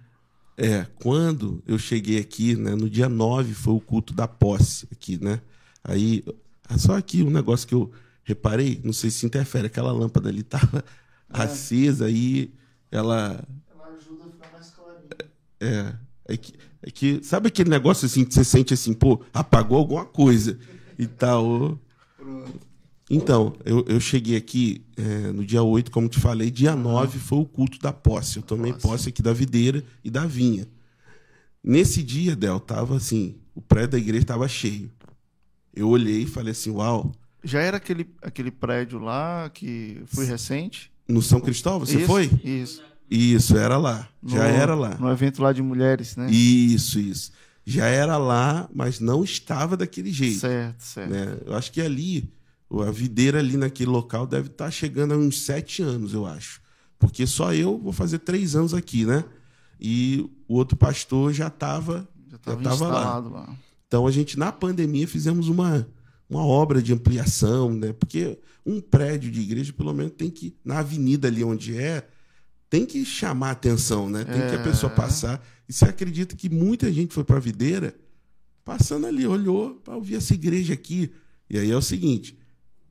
É, 0.57 0.85
quando 1.01 1.61
eu 1.65 1.77
cheguei 1.77 2.19
aqui, 2.19 2.55
né, 2.55 2.75
no 2.75 2.89
dia 2.89 3.09
9 3.09 3.53
foi 3.53 3.73
o 3.73 3.79
culto 3.79 4.13
da 4.13 4.27
posse 4.27 4.87
aqui, 4.91 5.21
né? 5.23 5.41
Aí, 5.83 6.23
só 6.77 6.97
aqui 6.97 7.23
um 7.23 7.29
negócio 7.29 7.67
que 7.67 7.75
eu 7.75 7.91
reparei, 8.23 8.81
não 8.83 8.93
sei 8.93 9.09
se 9.09 9.25
interfere, 9.25 9.67
aquela 9.67 9.91
lâmpada 9.91 10.29
ali 10.29 10.41
estava 10.41 10.83
é. 11.33 11.41
acesa 11.41 12.09
e 12.09 12.51
ela... 12.91 13.43
Ela 13.71 13.87
ajuda 13.97 14.25
a 14.25 14.29
ficar 14.29 14.51
mais 14.51 14.69
clarinha. 14.71 15.09
É, 15.59 15.95
é 16.33 16.37
que, 16.37 16.53
é 16.81 16.91
que, 16.91 17.23
sabe 17.23 17.47
aquele 17.47 17.69
negócio 17.69 18.05
assim 18.05 18.25
que 18.25 18.33
você 18.33 18.43
sente 18.43 18.73
assim, 18.73 18.93
pô, 18.93 19.21
apagou 19.33 19.77
alguma 19.77 20.05
coisa 20.05 20.57
e 20.97 21.05
tal. 21.05 21.79
Pronto. 22.17 22.74
Então, 23.09 23.53
eu, 23.63 23.85
eu 23.87 23.99
cheguei 23.99 24.35
aqui 24.35 24.83
é, 24.97 25.31
no 25.31 25.45
dia 25.45 25.61
8, 25.61 25.91
como 25.91 26.09
te 26.09 26.19
falei, 26.19 26.49
dia 26.49 26.75
9 26.75 27.19
foi 27.19 27.37
o 27.37 27.45
culto 27.45 27.77
da 27.79 27.93
posse. 27.93 28.37
Eu 28.37 28.43
tomei 28.43 28.71
Nossa. 28.71 28.87
posse 28.87 29.09
aqui 29.09 29.21
da 29.21 29.31
videira 29.31 29.83
e 30.03 30.09
da 30.09 30.25
vinha. 30.25 30.67
Nesse 31.63 32.01
dia, 32.01 32.35
Del, 32.35 32.59
tava 32.59 32.95
assim, 32.95 33.35
o 33.53 33.61
prédio 33.61 33.91
da 33.91 33.97
igreja 33.99 34.23
estava 34.23 34.47
cheio. 34.47 34.91
Eu 35.73 35.89
olhei 35.89 36.23
e 36.23 36.27
falei 36.27 36.51
assim, 36.51 36.71
uau. 36.71 37.11
Já 37.43 37.61
era 37.61 37.77
aquele, 37.77 38.07
aquele 38.23 38.49
prédio 38.49 38.97
lá 38.97 39.49
que 39.53 40.01
foi 40.07 40.25
recente? 40.25 40.91
No 41.07 41.21
São 41.21 41.39
Cristóvão, 41.39 41.85
você 41.85 41.97
isso, 41.97 42.07
foi? 42.07 42.29
Isso. 42.43 42.83
Isso, 43.09 43.55
era 43.55 43.77
lá. 43.77 44.09
No, 44.21 44.31
já 44.31 44.45
era 44.45 44.73
lá. 44.73 44.97
No 44.99 45.11
evento 45.11 45.43
lá 45.43 45.53
de 45.53 45.61
mulheres, 45.61 46.15
né? 46.15 46.27
Isso, 46.31 46.99
isso. 46.99 47.31
Já 47.63 47.85
era 47.85 48.17
lá, 48.17 48.67
mas 48.73 48.99
não 48.99 49.23
estava 49.23 49.77
daquele 49.77 50.11
jeito. 50.11 50.39
Certo, 50.39 50.81
certo. 50.81 51.09
Né? 51.11 51.37
Eu 51.45 51.55
acho 51.55 51.71
que 51.71 51.81
ali 51.81 52.31
a 52.71 52.91
videira 52.91 53.39
ali 53.39 53.57
naquele 53.57 53.89
local 53.89 54.25
deve 54.25 54.47
estar 54.47 54.65
tá 54.65 54.71
chegando 54.71 55.13
a 55.13 55.17
uns 55.17 55.41
sete 55.41 55.81
anos, 55.81 56.13
eu 56.13 56.25
acho. 56.25 56.61
Porque 56.97 57.27
só 57.27 57.53
eu 57.53 57.77
vou 57.77 57.93
fazer 57.93 58.19
três 58.19 58.55
anos 58.55 58.73
aqui, 58.73 59.05
né? 59.05 59.23
E 59.79 60.29
o 60.47 60.55
outro 60.55 60.77
pastor 60.77 61.33
já 61.33 61.47
estava 61.47 62.07
já 62.27 62.53
estava 62.53 62.87
lá. 62.87 63.19
lá. 63.19 63.57
Então 63.87 64.07
a 64.07 64.11
gente, 64.11 64.37
na 64.37 64.51
pandemia, 64.51 65.07
fizemos 65.07 65.47
uma, 65.47 65.87
uma 66.29 66.45
obra 66.45 66.81
de 66.81 66.93
ampliação, 66.93 67.73
né? 67.73 67.93
Porque 67.93 68.39
um 68.65 68.81
prédio 68.81 69.31
de 69.31 69.41
igreja, 69.41 69.71
pelo 69.71 69.93
menos, 69.93 70.13
tem 70.13 70.29
que, 70.29 70.55
na 70.63 70.79
avenida 70.79 71.27
ali 71.27 71.43
onde 71.43 71.77
é, 71.77 72.07
tem 72.69 72.85
que 72.85 73.05
chamar 73.05 73.51
atenção, 73.51 74.09
né? 74.09 74.23
Tem 74.23 74.41
é... 74.41 74.49
que 74.49 74.55
a 74.55 74.63
pessoa 74.63 74.91
é. 74.91 74.95
passar. 74.95 75.45
E 75.67 75.73
você 75.73 75.85
acredita 75.85 76.35
que 76.35 76.49
muita 76.49 76.91
gente 76.91 77.13
foi 77.13 77.23
para 77.23 77.37
a 77.37 77.39
videira, 77.39 77.95
passando 78.63 79.05
ali, 79.05 79.25
olhou 79.27 79.75
para 79.75 79.95
ouvir 79.95 80.15
essa 80.15 80.33
igreja 80.33 80.73
aqui. 80.73 81.11
E 81.49 81.57
aí 81.57 81.71
é 81.71 81.77
o 81.77 81.81
seguinte: 81.81 82.37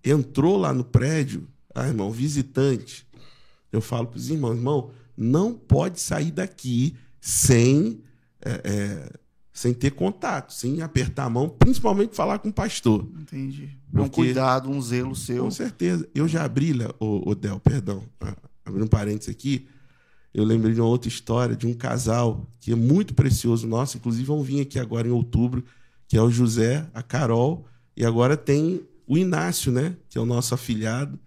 entrou 0.04 0.56
lá 0.56 0.72
no 0.72 0.84
prédio, 0.84 1.48
ah, 1.74 1.86
irmão, 1.86 2.10
visitante, 2.10 3.06
eu 3.72 3.80
falo 3.80 4.06
para 4.06 4.18
os 4.18 4.30
irmãos, 4.30 4.56
irmão, 4.56 4.90
não 5.16 5.54
pode 5.54 6.00
sair 6.00 6.30
daqui 6.30 6.96
sem, 7.20 8.00
é, 8.40 8.60
é, 8.64 9.12
sem 9.52 9.72
ter 9.72 9.92
contato, 9.92 10.52
sem 10.52 10.82
apertar 10.82 11.24
a 11.24 11.30
mão, 11.30 11.48
principalmente 11.48 12.14
falar 12.14 12.38
com 12.38 12.48
o 12.48 12.52
pastor. 12.52 13.08
Entendi. 13.20 13.70
Porque, 13.90 14.06
um 14.06 14.08
cuidado, 14.08 14.70
um 14.70 14.80
zelo 14.80 15.16
seu. 15.16 15.44
Com 15.44 15.50
certeza. 15.50 16.08
Eu 16.14 16.28
já 16.28 16.44
abri, 16.44 16.72
o, 17.00 17.30
o 17.30 17.34
Del, 17.34 17.58
perdão, 17.60 18.04
abrindo 18.64 18.84
um 18.84 18.88
parênteses 18.88 19.30
aqui, 19.30 19.66
eu 20.32 20.44
lembrei 20.44 20.74
de 20.74 20.80
uma 20.80 20.88
outra 20.88 21.08
história 21.08 21.54
de 21.54 21.66
um 21.66 21.72
casal 21.74 22.44
que 22.60 22.72
é 22.72 22.74
muito 22.74 23.14
precioso 23.14 23.68
nosso, 23.68 23.96
inclusive 23.96 24.24
vão 24.24 24.42
vir 24.42 24.60
aqui 24.60 24.80
agora 24.80 25.06
em 25.06 25.12
outubro, 25.12 25.64
que 26.08 26.16
é 26.16 26.22
o 26.22 26.30
José, 26.30 26.84
a 26.92 27.02
Carol, 27.02 27.66
e 27.96 28.04
agora 28.04 28.36
tem 28.36 28.82
o 29.06 29.18
Inácio, 29.18 29.70
né, 29.70 29.96
que 30.08 30.18
é 30.18 30.20
o 30.20 30.26
nosso 30.26 30.54
afilhado. 30.54 31.18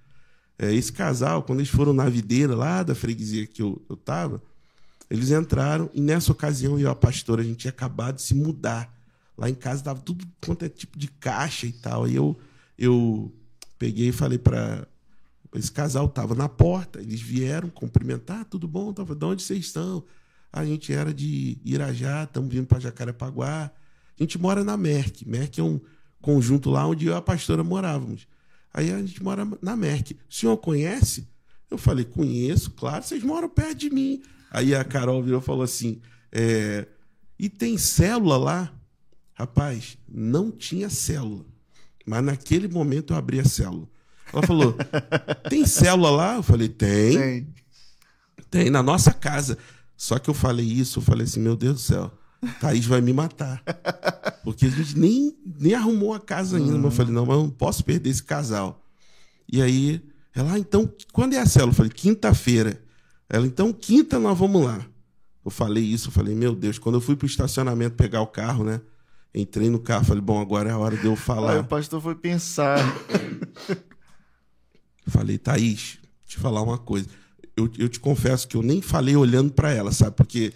É, 0.58 0.74
esse 0.74 0.92
casal, 0.92 1.44
quando 1.44 1.60
eles 1.60 1.70
foram 1.70 1.94
na 1.94 2.10
videira 2.10 2.56
lá 2.56 2.82
da 2.82 2.96
freguesia 2.96 3.46
que 3.46 3.62
eu, 3.62 3.80
eu 3.90 3.96
tava, 3.96 4.42
eles 5.10 5.30
entraram 5.30 5.90
e 5.94 6.02
nessa 6.02 6.32
ocasião 6.32 6.74
eu 6.74 6.88
e 6.88 6.88
a 6.88 6.96
pastora, 6.96 7.42
a 7.42 7.46
gente 7.46 7.58
tinha 7.58 7.72
acabado 7.72 8.16
de 8.16 8.24
se 8.24 8.34
mudar. 8.34 8.94
Lá 9.38 9.50
em 9.50 9.56
casa 9.56 9.84
tava 9.84 10.00
tudo 10.00 10.26
quanto 10.44 10.66
é 10.66 10.70
tipo 10.70 10.98
de 10.98 11.08
caixa 11.08 11.68
e 11.68 11.72
tal. 11.72 12.06
Aí 12.06 12.16
eu, 12.16 12.36
eu 12.78 13.32
peguei 13.78 14.10
e 14.10 14.12
falei 14.12 14.40
para 14.40 14.88
esse 15.54 15.72
casal 15.72 16.08
tava 16.10 16.36
na 16.36 16.50
porta, 16.50 17.02
eles 17.02 17.22
vieram 17.22 17.70
cumprimentar, 17.70 18.46
tudo 18.46 18.68
bom? 18.68 18.92
Tava, 18.94 19.16
de 19.16 19.26
onde 19.26 19.44
vocês 19.44 19.66
estão? 19.66 20.04
A 20.52 20.66
gente 20.66 20.92
era 20.94 21.14
de 21.14 21.58
Irajá, 21.64 22.24
estamos 22.24 22.54
vindo 22.54 22.68
para 22.68 22.80
Jacarepaguá. 22.80 23.72
A 24.20 24.24
gente 24.24 24.38
mora 24.38 24.64
na 24.64 24.76
Merck. 24.76 25.28
Merck 25.28 25.60
é 25.60 25.64
um 25.64 25.80
conjunto 26.22 26.70
lá 26.70 26.86
onde 26.88 27.06
eu 27.06 27.14
e 27.14 27.16
a 27.16 27.22
pastora 27.22 27.64
morávamos. 27.64 28.28
Aí 28.74 28.92
a 28.92 28.98
gente 29.00 29.24
mora 29.24 29.48
na 29.62 29.76
Merck. 29.76 30.14
O 30.14 30.34
senhor 30.34 30.58
conhece? 30.58 31.28
Eu 31.70 31.78
falei, 31.78 32.06
conheço, 32.06 32.72
claro, 32.72 33.04
vocês 33.04 33.24
moram 33.24 33.50
perto 33.50 33.76
de 33.76 33.90
mim. 33.90 34.22
Aí 34.52 34.74
a 34.74 34.84
Carol 34.84 35.22
virou 35.22 35.42
e 35.42 35.44
falou 35.44 35.64
assim: 35.64 36.02
é, 36.32 36.88
e 37.38 37.50
tem 37.50 37.78
célula 37.78 38.38
lá? 38.38 38.74
Rapaz, 39.34 39.98
não 40.08 40.50
tinha 40.52 40.90
célula. 40.90 41.46
Mas 42.06 42.24
naquele 42.24 42.68
momento 42.68 43.14
eu 43.14 43.18
abri 43.18 43.40
a 43.40 43.46
célula. 43.46 43.88
Ela 44.32 44.42
falou: 44.44 44.76
tem 45.50 45.66
célula 45.66 46.10
lá? 46.10 46.36
Eu 46.36 46.44
falei: 46.44 46.70
tem. 46.70 47.18
Tem. 47.18 47.54
Tem, 48.50 48.70
na 48.70 48.82
nossa 48.82 49.12
casa. 49.14 49.58
Só 49.96 50.18
que 50.20 50.30
eu 50.30 50.34
falei 50.34 50.66
isso, 50.66 51.00
eu 51.00 51.04
falei 51.04 51.26
assim: 51.26 51.40
meu 51.40 51.56
Deus 51.56 51.76
do 51.76 51.82
céu, 51.82 52.12
Thaís 52.60 52.86
vai 52.86 53.02
me 53.02 53.14
matar. 53.14 53.64
Porque 54.44 54.66
a 54.66 54.70
gente 54.70 54.98
nem, 54.98 55.36
nem 55.60 55.74
arrumou 55.74 56.14
a 56.14 56.20
casa 56.20 56.58
ainda. 56.58 56.74
Uhum. 56.74 56.78
Mas 56.78 56.86
eu 56.86 56.92
falei: 56.92 57.14
não, 57.14 57.26
mas 57.26 57.36
eu 57.36 57.44
não 57.44 57.50
posso 57.50 57.84
perder 57.84 58.10
esse 58.10 58.24
casal. 58.24 58.84
E 59.52 59.62
aí, 59.62 60.02
ela, 60.34 60.54
ah, 60.54 60.60
então, 60.60 60.90
quando 61.12 61.34
é 61.34 61.40
a 61.40 61.46
célula? 61.46 61.72
Eu 61.72 61.76
falei: 61.76 61.92
quinta-feira. 61.92 62.82
Ela, 63.30 63.46
então, 63.46 63.74
quinta 63.74 64.20
nós 64.20 64.38
vamos 64.38 64.64
lá. 64.64 64.86
Eu 65.44 65.52
falei 65.52 65.84
isso, 65.84 66.10
eu 66.10 66.12
falei: 66.12 66.36
meu 66.36 66.56
Deus, 66.56 66.78
quando 66.80 66.96
eu 66.96 67.02
fui 67.02 67.16
pro 67.16 67.26
estacionamento 67.26 67.96
pegar 67.96 68.22
o 68.22 68.28
carro, 68.28 68.64
né? 68.64 68.82
Entrei 69.34 69.70
no 69.70 69.80
carro, 69.80 70.06
falei: 70.06 70.22
bom, 70.22 70.40
agora 70.40 70.70
é 70.70 70.74
a 70.74 70.78
hora 70.78 70.98
de 70.98 71.06
eu 71.06 71.16
falar. 71.16 71.54
Aí 71.54 71.60
o 71.60 71.64
pastor 71.64 72.02
foi 72.02 72.16
pensar. 72.16 72.80
Falei, 75.08 75.38
Thaís, 75.38 76.00
te 76.26 76.38
falar 76.38 76.62
uma 76.62 76.78
coisa. 76.78 77.08
Eu, 77.56 77.72
eu 77.78 77.88
te 77.88 78.00
confesso 78.00 78.48
que 78.48 78.56
eu 78.58 78.62
nem 78.62 78.82
falei 78.82 79.16
olhando 79.16 79.52
para 79.52 79.72
ela, 79.72 79.92
sabe? 79.92 80.16
Porque 80.16 80.54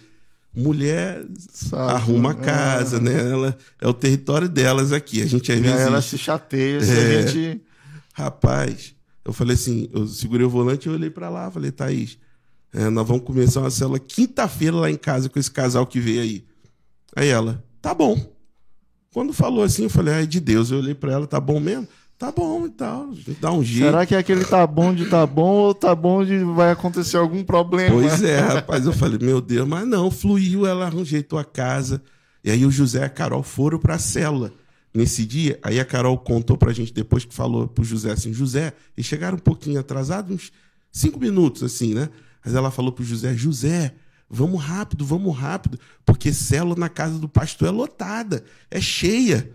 mulher 0.54 1.24
sabe, 1.48 1.92
arruma 1.92 2.32
a 2.32 2.34
casa, 2.34 2.98
é. 2.98 3.00
né? 3.00 3.30
Ela, 3.30 3.58
é 3.80 3.88
o 3.88 3.94
território 3.94 4.48
delas 4.48 4.92
aqui. 4.92 5.22
A 5.22 5.26
gente 5.26 5.50
às 5.50 5.58
vezes. 5.58 5.80
Ela 5.80 6.02
se 6.02 6.18
chateia 6.18 6.78
é, 6.78 7.18
a 7.18 7.26
gente. 7.26 7.62
Rapaz, 8.12 8.94
eu 9.24 9.32
falei 9.32 9.54
assim, 9.54 9.88
eu 9.92 10.06
segurei 10.06 10.46
o 10.46 10.50
volante 10.50 10.88
e 10.88 10.92
olhei 10.92 11.08
para 11.08 11.30
lá, 11.30 11.50
falei, 11.50 11.70
Thaís, 11.70 12.18
é, 12.72 12.90
nós 12.90 13.06
vamos 13.06 13.24
começar 13.24 13.60
uma 13.60 13.70
célula 13.70 13.98
quinta-feira 13.98 14.76
lá 14.76 14.90
em 14.90 14.96
casa 14.96 15.28
com 15.28 15.38
esse 15.38 15.50
casal 15.50 15.86
que 15.86 16.00
veio 16.00 16.20
aí. 16.20 16.44
Aí 17.16 17.28
ela, 17.28 17.64
tá 17.80 17.94
bom. 17.94 18.32
Quando 19.12 19.32
falou 19.32 19.62
assim, 19.62 19.84
eu 19.84 19.90
falei, 19.90 20.14
ai, 20.14 20.26
de 20.26 20.40
Deus. 20.40 20.70
Eu 20.70 20.78
olhei 20.78 20.94
para 20.94 21.12
ela, 21.12 21.26
tá 21.26 21.38
bom 21.38 21.60
mesmo? 21.60 21.86
Tá 22.22 22.30
bom 22.30 22.66
e 22.66 22.70
tal, 22.70 23.10
dá 23.40 23.50
um 23.50 23.64
jeito. 23.64 23.86
Será 23.86 24.06
que 24.06 24.14
é 24.14 24.18
aquele 24.18 24.44
tá 24.44 24.64
bom 24.64 24.94
de 24.94 25.06
tá 25.06 25.26
bom 25.26 25.54
ou 25.54 25.74
tá 25.74 25.92
bom 25.92 26.24
de 26.24 26.38
vai 26.44 26.70
acontecer 26.70 27.16
algum 27.16 27.42
problema? 27.42 27.90
Pois 27.90 28.22
é, 28.22 28.38
rapaz, 28.38 28.86
eu 28.86 28.92
falei, 28.92 29.18
meu 29.20 29.40
Deus, 29.40 29.66
mas 29.66 29.84
não, 29.88 30.08
fluiu, 30.08 30.64
ela 30.64 30.86
arranjeitou 30.86 31.36
a 31.36 31.44
casa. 31.44 32.00
E 32.44 32.50
aí 32.52 32.64
o 32.64 32.70
José 32.70 33.00
e 33.00 33.04
a 33.04 33.08
Carol 33.08 33.42
foram 33.42 33.76
para 33.76 33.96
a 33.96 33.98
célula 33.98 34.52
nesse 34.94 35.26
dia. 35.26 35.58
Aí 35.64 35.80
a 35.80 35.84
Carol 35.84 36.16
contou 36.16 36.56
pra 36.56 36.72
gente 36.72 36.92
depois 36.92 37.24
que 37.24 37.34
falou 37.34 37.66
pro 37.66 37.82
José 37.82 38.12
assim, 38.12 38.32
José, 38.32 38.72
eles 38.96 39.06
chegaram 39.06 39.36
um 39.36 39.40
pouquinho 39.40 39.80
atrasados, 39.80 40.32
uns 40.32 40.52
cinco 40.92 41.18
minutos 41.18 41.64
assim, 41.64 41.92
né? 41.92 42.08
Mas 42.44 42.54
ela 42.54 42.70
falou 42.70 42.92
pro 42.92 43.02
José, 43.02 43.34
José, 43.34 43.94
vamos 44.30 44.62
rápido, 44.62 45.04
vamos 45.04 45.36
rápido, 45.36 45.76
porque 46.06 46.32
célula 46.32 46.76
na 46.76 46.88
casa 46.88 47.18
do 47.18 47.28
pastor 47.28 47.66
é 47.66 47.72
lotada, 47.72 48.44
é 48.70 48.80
cheia. 48.80 49.50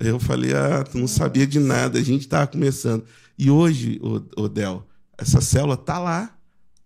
Eu 0.00 0.18
falei, 0.18 0.52
ah, 0.54 0.82
tu 0.82 0.98
não 0.98 1.06
sabia 1.06 1.46
de 1.46 1.60
nada, 1.60 1.98
a 1.98 2.02
gente 2.02 2.22
estava 2.22 2.46
começando. 2.46 3.04
E 3.38 3.50
hoje, 3.50 4.00
o 4.36 4.48
Del, 4.48 4.86
essa 5.16 5.40
célula 5.40 5.76
tá 5.76 5.98
lá, 5.98 6.36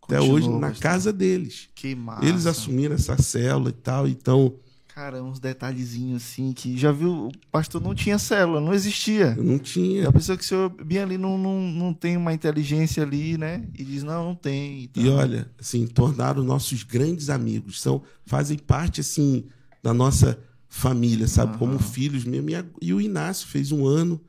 até 0.02 0.20
hoje, 0.20 0.48
na 0.48 0.72
casa 0.72 1.12
deles. 1.12 1.68
Que 1.74 1.94
massa. 1.94 2.24
Eles 2.24 2.47
assumiram 2.47 2.94
essa 2.94 3.20
célula 3.20 3.68
e 3.70 3.72
tal, 3.72 4.09
então... 4.09 4.55
Cara, 4.94 5.22
uns 5.22 5.39
detalhezinhos 5.39 6.24
assim 6.24 6.52
que 6.52 6.76
já 6.76 6.90
viu, 6.90 7.28
o 7.28 7.32
pastor 7.52 7.80
não 7.80 7.94
tinha 7.94 8.18
célula, 8.18 8.60
não 8.60 8.74
existia. 8.74 9.35
Não 9.36 9.56
tinha. 9.56 10.09
A 10.09 10.12
pessoa 10.12 10.36
que 10.36 10.43
o 10.43 10.47
senhor 10.47 10.70
bem 10.70 10.98
ali 10.98 11.16
não, 11.16 11.39
não, 11.39 11.60
não 11.60 11.94
tem 11.94 12.16
uma 12.16 12.32
inteligência 12.32 13.05
ali, 13.05 13.39
né? 13.39 13.64
E 13.78 13.85
diz, 13.85 14.02
não, 14.02 14.24
não 14.24 14.35
tem. 14.35 14.90
E, 14.97 15.01
e 15.05 15.09
olha, 15.09 15.48
assim, 15.56 15.86
tornaram 15.86 16.43
nossos 16.43 16.82
grandes 16.82 17.30
amigos, 17.30 17.80
são, 17.80 18.02
fazem 18.26 18.59
parte, 18.59 19.01
assim, 19.01 19.44
da 19.82 19.94
nossa 19.94 20.36
família, 20.69 21.27
sabe? 21.27 21.53
Uhum. 21.53 21.59
Como 21.59 21.78
filhos 21.78 22.24
mesmo. 22.24 22.51
E, 22.81 22.93
o 22.93 23.01
Inácio 23.01 23.47
fez 23.49 23.73
um 23.73 23.86
ano, 23.86 24.20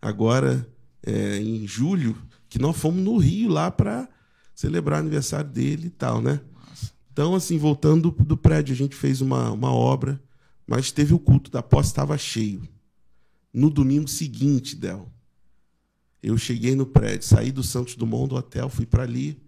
agora 0.00 0.66
é, 1.02 1.38
em 1.38 1.66
julho, 1.66 2.16
que 2.48 2.58
nós 2.58 2.76
fomos 2.76 3.02
no 3.02 3.16
Rio 3.16 3.50
lá 3.50 3.70
para 3.70 4.08
celebrar 4.54 4.98
o 4.98 5.00
aniversário 5.00 5.50
dele 5.50 5.88
e 5.88 5.90
tal, 5.90 6.22
né? 6.22 6.40
Nossa. 6.54 6.92
Então, 7.12 7.34
assim, 7.34 7.58
voltando 7.58 8.10
do, 8.10 8.24
do, 8.24 8.36
prédio, 8.36 8.72
a 8.72 8.76
gente 8.76 8.94
fez 8.94 9.20
uma, 9.20 9.50
uma 9.50 9.72
obra, 9.72 10.22
mas 10.66 10.92
teve 10.92 11.12
o 11.12 11.18
culto 11.18 11.50
da 11.50 11.62
posse, 11.62 11.90
estava 11.90 12.16
cheio. 12.16 12.68
No 13.52 13.68
domingo 13.68 14.08
seguinte, 14.08 14.76
Del, 14.76 15.10
eu 16.22 16.36
cheguei 16.36 16.76
no 16.76 16.86
prédio, 16.86 17.26
saí 17.26 17.50
do 17.50 17.62
Santos 17.62 17.96
Dumont 17.96 18.28
do 18.28 18.36
hotel, 18.36 18.68
fui 18.68 18.86
para 18.86 19.02
ali. 19.02 19.40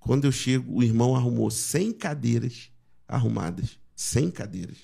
Quando 0.00 0.24
eu 0.24 0.32
chego, 0.32 0.78
o 0.78 0.82
irmão 0.82 1.14
arrumou 1.14 1.50
100 1.50 1.92
cadeiras 1.92 2.70
arrumadas. 3.06 3.78
100 3.94 4.30
cadeiras. 4.30 4.78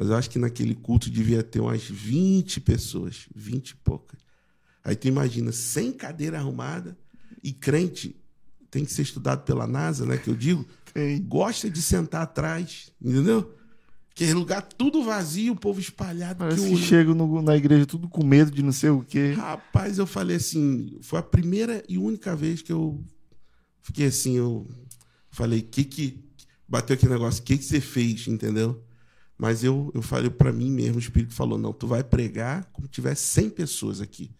Mas 0.00 0.08
eu 0.08 0.16
acho 0.16 0.30
que 0.30 0.38
naquele 0.38 0.74
culto 0.74 1.10
devia 1.10 1.42
ter 1.42 1.60
umas 1.60 1.82
20 1.82 2.58
pessoas, 2.62 3.26
20 3.36 3.68
e 3.68 3.76
poucas. 3.76 4.18
Aí 4.82 4.96
tu 4.96 5.06
imagina, 5.06 5.52
sem 5.52 5.92
cadeira 5.92 6.38
arrumada 6.38 6.96
e 7.44 7.52
crente 7.52 8.16
tem 8.70 8.82
que 8.82 8.94
ser 8.94 9.02
estudado 9.02 9.44
pela 9.44 9.66
NASA, 9.66 10.06
né? 10.06 10.16
Que 10.16 10.30
eu 10.30 10.34
digo, 10.34 10.64
tem. 10.94 11.22
gosta 11.22 11.68
de 11.68 11.82
sentar 11.82 12.22
atrás, 12.22 12.90
entendeu? 12.98 13.54
Que 14.14 14.24
é 14.24 14.32
lugar 14.32 14.62
tudo 14.62 15.04
vazio, 15.04 15.52
o 15.52 15.56
povo 15.56 15.78
espalhado. 15.78 16.38
Parece 16.38 16.66
que, 16.66 16.76
que 16.76 16.82
chega 16.82 17.14
na 17.14 17.54
igreja 17.54 17.84
tudo 17.84 18.08
com 18.08 18.24
medo 18.24 18.50
de 18.50 18.62
não 18.62 18.72
sei 18.72 18.88
o 18.88 19.04
quê. 19.06 19.32
Rapaz, 19.32 19.98
eu 19.98 20.06
falei 20.06 20.36
assim, 20.36 20.96
foi 21.02 21.18
a 21.18 21.22
primeira 21.22 21.84
e 21.86 21.98
única 21.98 22.34
vez 22.34 22.62
que 22.62 22.72
eu 22.72 23.04
fiquei 23.82 24.06
assim, 24.06 24.38
eu 24.38 24.66
falei, 25.28 25.60
que 25.60 25.84
que 25.84 26.24
bateu 26.66 26.94
aquele 26.94 27.12
negócio, 27.12 27.42
o 27.42 27.44
que 27.44 27.58
que 27.58 27.64
você 27.64 27.82
fez, 27.82 28.26
entendeu? 28.28 28.82
Mas 29.40 29.64
eu, 29.64 29.90
eu 29.94 30.02
falei 30.02 30.28
para 30.28 30.52
mim 30.52 30.70
mesmo, 30.70 30.96
o 30.96 30.98
Espírito 30.98 31.32
falou: 31.32 31.56
não, 31.56 31.72
tu 31.72 31.86
vai 31.86 32.04
pregar 32.04 32.64
como 32.74 32.86
tivesse 32.86 33.22
100 33.22 33.48
pessoas 33.48 34.00
aqui. 34.02 34.30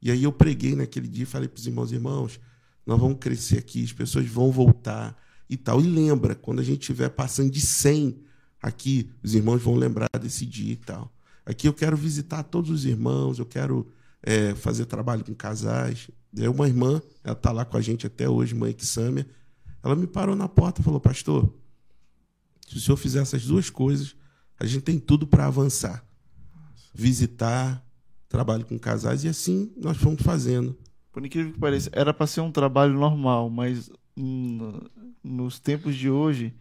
E 0.00 0.10
aí 0.10 0.24
eu 0.24 0.32
preguei 0.32 0.74
naquele 0.74 1.06
dia 1.06 1.24
e 1.24 1.26
falei 1.26 1.46
para 1.46 1.58
os 1.58 1.66
irmãos: 1.66 1.92
irmãos, 1.92 2.40
nós 2.86 2.98
vamos 2.98 3.18
crescer 3.20 3.58
aqui, 3.58 3.84
as 3.84 3.92
pessoas 3.92 4.26
vão 4.26 4.50
voltar 4.50 5.14
e 5.50 5.56
tal. 5.58 5.82
E 5.82 5.86
lembra, 5.86 6.34
quando 6.34 6.60
a 6.60 6.64
gente 6.64 6.80
estiver 6.80 7.10
passando 7.10 7.50
de 7.50 7.60
100 7.60 8.22
aqui, 8.62 9.10
os 9.22 9.34
irmãos 9.34 9.60
vão 9.62 9.74
lembrar 9.74 10.08
desse 10.18 10.46
dia 10.46 10.72
e 10.72 10.76
tal. 10.76 11.12
Aqui 11.44 11.68
eu 11.68 11.74
quero 11.74 11.94
visitar 11.94 12.42
todos 12.42 12.70
os 12.70 12.86
irmãos, 12.86 13.38
eu 13.38 13.44
quero 13.44 13.86
é, 14.22 14.54
fazer 14.54 14.86
trabalho 14.86 15.22
com 15.22 15.34
casais. 15.34 16.08
Aí 16.34 16.48
uma 16.48 16.66
irmã, 16.66 17.02
ela 17.22 17.36
está 17.36 17.52
lá 17.52 17.66
com 17.66 17.76
a 17.76 17.82
gente 17.82 18.06
até 18.06 18.26
hoje, 18.26 18.54
mãe 18.54 18.72
Kisâmia, 18.72 19.28
ela 19.82 19.94
me 19.94 20.06
parou 20.06 20.34
na 20.34 20.48
porta 20.48 20.80
e 20.80 20.84
falou: 20.84 21.00
Pastor, 21.00 21.52
se 22.66 22.78
o 22.78 22.80
senhor 22.80 22.96
fizer 22.96 23.20
essas 23.20 23.44
duas 23.44 23.68
coisas, 23.68 24.16
a 24.62 24.66
gente 24.66 24.82
tem 24.82 24.96
tudo 24.96 25.26
para 25.26 25.46
avançar. 25.46 26.04
Visitar, 26.94 27.84
trabalho 28.28 28.64
com 28.64 28.78
casais, 28.78 29.24
e 29.24 29.28
assim 29.28 29.72
nós 29.76 29.96
fomos 29.96 30.22
fazendo. 30.22 30.78
Por 31.10 31.26
incrível 31.26 31.52
que 31.52 31.58
pareça, 31.58 31.90
era 31.92 32.14
para 32.14 32.28
ser 32.28 32.42
um 32.42 32.52
trabalho 32.52 32.94
normal, 32.94 33.50
mas 33.50 33.90
hum, 34.16 34.78
nos 35.22 35.58
tempos 35.58 35.96
de 35.96 36.08
hoje, 36.08 36.54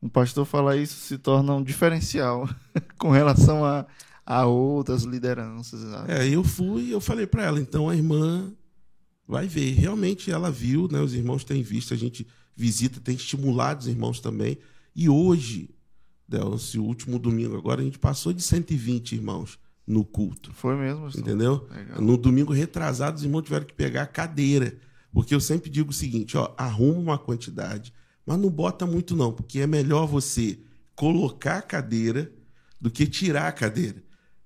um 0.00 0.08
pastor 0.08 0.46
falar 0.46 0.76
isso 0.76 0.94
se 0.94 1.18
torna 1.18 1.54
um 1.54 1.62
diferencial 1.62 2.48
com 2.96 3.10
relação 3.10 3.62
a, 3.62 3.86
a 4.24 4.46
outras 4.46 5.02
lideranças. 5.02 5.80
Sabe? 5.82 6.10
É, 6.10 6.26
eu 6.26 6.42
fui, 6.42 6.92
eu 6.92 7.02
falei 7.02 7.26
para 7.26 7.44
ela, 7.44 7.60
então 7.60 7.86
a 7.86 7.94
irmã 7.94 8.50
vai 9.28 9.46
ver. 9.46 9.72
Realmente 9.74 10.30
ela 10.30 10.50
viu, 10.50 10.88
né? 10.90 11.00
Os 11.00 11.12
irmãos 11.12 11.44
têm 11.44 11.62
visto, 11.62 11.92
a 11.92 11.98
gente 11.98 12.26
visita, 12.56 12.98
tem 12.98 13.14
estimulado 13.14 13.80
os 13.82 13.88
irmãos 13.88 14.20
também. 14.20 14.56
E 14.96 15.06
hoje 15.06 15.68
O 16.40 16.82
último 16.82 17.18
domingo 17.18 17.56
agora, 17.56 17.80
a 17.80 17.84
gente 17.84 17.98
passou 17.98 18.32
de 18.32 18.42
120 18.42 19.12
irmãos 19.12 19.58
no 19.86 20.04
culto. 20.04 20.52
Foi 20.54 20.76
mesmo. 20.76 21.08
Entendeu? 21.08 21.66
Legal. 21.70 22.00
No 22.00 22.16
domingo 22.16 22.52
retrasado, 22.52 23.16
os 23.16 23.24
irmãos 23.24 23.42
tiveram 23.42 23.66
que 23.66 23.74
pegar 23.74 24.02
a 24.02 24.06
cadeira. 24.06 24.78
Porque 25.12 25.34
eu 25.34 25.40
sempre 25.40 25.68
digo 25.68 25.90
o 25.90 25.94
seguinte, 25.94 26.36
ó, 26.36 26.54
arruma 26.56 26.98
uma 26.98 27.18
quantidade, 27.18 27.92
Mas 28.24 28.38
não 28.38 28.48
bota 28.48 28.86
muito, 28.86 29.16
não, 29.16 29.32
porque 29.32 29.58
é 29.58 29.66
melhor 29.66 30.06
você 30.06 30.58
colocar 30.94 31.58
a 31.58 31.62
cadeira 31.62 32.32
do 32.80 32.90
que 32.90 33.06
tirar 33.06 33.48
a 33.48 33.52
cadeira. 33.52 34.02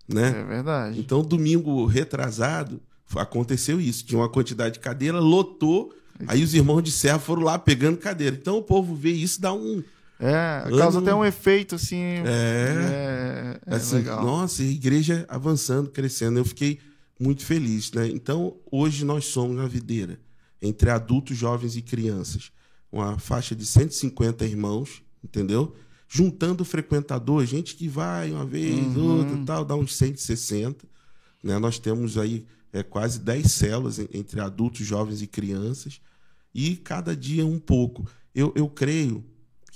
Né? 0.08 0.28
É 0.28 0.44
verdade. 0.44 0.98
Então, 0.98 1.22
domingo 1.22 1.84
retrasado, 1.84 2.80
aconteceu 3.16 3.80
isso. 3.80 4.04
Tinha 4.04 4.18
uma 4.18 4.28
quantidade 4.28 4.74
de 4.74 4.80
cadeira, 4.80 5.20
lotou, 5.20 5.94
aí 6.26 6.42
os 6.42 6.54
irmãos 6.54 6.82
de 6.82 6.90
serra 6.90 7.18
foram 7.18 7.42
lá 7.42 7.58
pegando 7.58 7.98
cadeira. 7.98 8.34
Então, 8.34 8.56
o 8.58 8.62
povo 8.62 8.94
vê 8.94 9.10
isso, 9.10 9.40
dá 9.40 9.52
um. 9.52 9.82
É, 10.18 10.62
Ano- 10.66 10.78
causa 10.78 10.98
até 11.01 11.14
um 11.14 11.24
efeito 11.24 11.74
assim. 11.74 11.97
É. 12.01 12.22
É, 12.26 13.60
é 13.66 13.74
assim, 13.76 13.97
legal. 13.97 14.24
nossa, 14.24 14.62
a 14.62 14.66
igreja 14.66 15.24
avançando, 15.28 15.90
crescendo. 15.90 16.38
Eu 16.38 16.44
fiquei 16.44 16.78
muito 17.20 17.44
feliz, 17.44 17.93
né? 17.93 18.09
Então, 18.09 18.56
hoje 18.70 19.05
nós 19.05 19.26
somos 19.26 19.56
na 19.56 19.66
videira, 19.66 20.18
entre 20.60 20.90
adultos, 20.90 21.36
jovens 21.36 21.76
e 21.76 21.82
crianças. 21.82 22.51
Uma 22.90 23.18
faixa 23.18 23.55
de 23.55 23.66
150 23.66 24.44
irmãos, 24.47 25.02
entendeu? 25.22 25.74
Juntando 26.09 26.64
frequentador, 26.64 27.44
gente 27.44 27.74
que 27.74 27.88
vai 27.88 28.30
uma 28.30 28.47
vez, 28.47 28.74
Uhum. 28.97 29.18
outra, 29.18 29.36
tal, 29.44 29.64
dá 29.64 29.74
uns 29.74 29.94
160. 29.97 30.86
Né? 31.43 31.59
Nós 31.59 31.78
temos 31.78 32.16
aí 32.16 32.47
é, 32.72 32.82
quase 32.82 33.18
10 33.20 33.52
células 33.52 33.98
en- 33.98 34.09
entre 34.12 34.40
adultos, 34.40 34.86
jovens 34.86 35.20
e 35.22 35.26
crianças. 35.26 36.01
E 36.55 36.76
cada 36.76 37.14
dia 37.16 37.44
um 37.47 37.59
pouco. 37.59 38.06
Eu, 38.34 38.52
eu 38.55 38.68
creio 38.68 39.24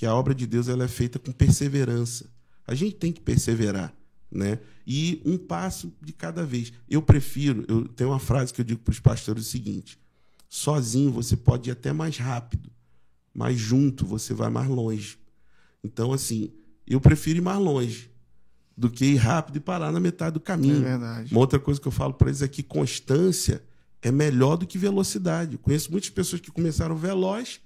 que 0.01 0.07
a 0.07 0.15
obra 0.15 0.35
de 0.35 0.47
Deus 0.47 0.67
ela 0.67 0.85
é 0.85 0.89
feita 0.89 1.19
com 1.19 1.31
perseverança. 1.31 2.25
A 2.67 2.75
gente 2.75 2.95
tem 2.97 3.13
que 3.13 3.21
perseverar, 3.21 3.95
né? 4.33 4.59
E 4.87 5.21
um 5.27 5.37
passo 5.37 5.93
de 6.01 6.11
cada 6.11 6.43
vez. 6.43 6.73
Eu 6.89 7.03
prefiro, 7.03 7.67
eu 7.69 7.87
tenho 7.87 8.09
uma 8.09 8.19
frase 8.19 8.51
que 8.51 8.63
eu 8.63 8.65
digo 8.65 8.81
para 8.81 8.93
os 8.93 8.99
pastores 8.99 9.47
o 9.47 9.51
seguinte: 9.51 9.99
sozinho 10.49 11.11
você 11.13 11.37
pode 11.37 11.69
ir 11.69 11.73
até 11.73 11.93
mais 11.93 12.17
rápido, 12.17 12.71
mas 13.35 13.59
junto 13.59 14.07
você 14.07 14.33
vai 14.33 14.49
mais 14.49 14.69
longe. 14.69 15.19
Então 15.85 16.15
assim, 16.15 16.51
eu 16.87 16.99
prefiro 16.99 17.41
ir 17.41 17.43
mais 17.43 17.59
longe 17.59 18.11
do 18.75 18.89
que 18.89 19.05
ir 19.05 19.17
rápido 19.17 19.57
e 19.57 19.61
parar 19.61 19.93
na 19.93 20.01
metade 20.01 20.33
do 20.33 20.43
É 20.43 20.47
caminho. 20.47 20.81
verdade. 20.81 21.31
Uma 21.31 21.41
outra 21.41 21.59
coisa 21.59 21.79
que 21.79 21.89
eu 21.89 21.93
falo 21.93 22.15
para 22.15 22.29
eles 22.29 22.41
é 22.41 22.49
que 22.49 22.63
constância 22.63 23.63
é 24.01 24.11
melhor 24.11 24.57
do 24.57 24.67
que 24.67 24.79
velocidade. 24.79 25.59
Conheço 25.59 25.93
muitas 25.93 26.09
pessoas 26.09 26.41
que 26.41 26.51
começaram 26.51 26.97
veloz, 26.97 27.61